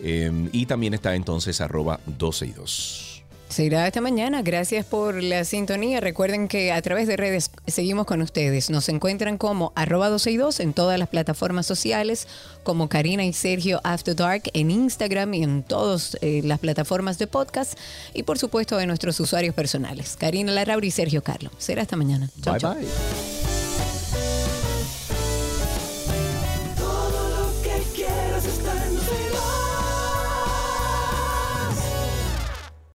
Eh, 0.00 0.50
y 0.52 0.66
también 0.66 0.92
está 0.92 1.14
entonces 1.14 1.62
arroba 1.62 1.98
12 2.04 2.44
y 2.46 2.52
2. 2.52 3.05
Se 3.48 3.64
irá 3.64 3.86
esta 3.86 4.00
mañana. 4.00 4.42
Gracias 4.42 4.84
por 4.84 5.22
la 5.22 5.44
sintonía. 5.44 6.00
Recuerden 6.00 6.48
que 6.48 6.72
a 6.72 6.82
través 6.82 7.06
de 7.06 7.16
redes 7.16 7.50
seguimos 7.66 8.06
con 8.06 8.20
ustedes. 8.20 8.70
Nos 8.70 8.88
encuentran 8.88 9.38
como 9.38 9.72
arroba 9.74 10.08
262 10.08 10.60
en 10.60 10.72
todas 10.72 10.98
las 10.98 11.08
plataformas 11.08 11.64
sociales, 11.66 12.26
como 12.64 12.88
Karina 12.88 13.24
y 13.24 13.32
Sergio 13.32 13.80
After 13.84 14.16
Dark 14.16 14.42
en 14.52 14.70
Instagram 14.70 15.34
y 15.34 15.42
en 15.42 15.62
todas 15.62 16.18
eh, 16.20 16.42
las 16.44 16.58
plataformas 16.58 17.18
de 17.18 17.28
podcast. 17.28 17.78
Y 18.14 18.24
por 18.24 18.38
supuesto 18.38 18.76
de 18.76 18.86
nuestros 18.86 19.18
usuarios 19.20 19.54
personales, 19.54 20.16
Karina 20.18 20.52
Larrauri 20.52 20.88
y 20.88 20.90
Sergio 20.90 21.22
Carlo. 21.22 21.50
Será 21.58 21.82
esta 21.82 21.96
mañana. 21.96 22.28
Chao, 22.42 22.54
Bye 22.54 22.60
chao. 22.60 22.74
bye. 22.74 23.45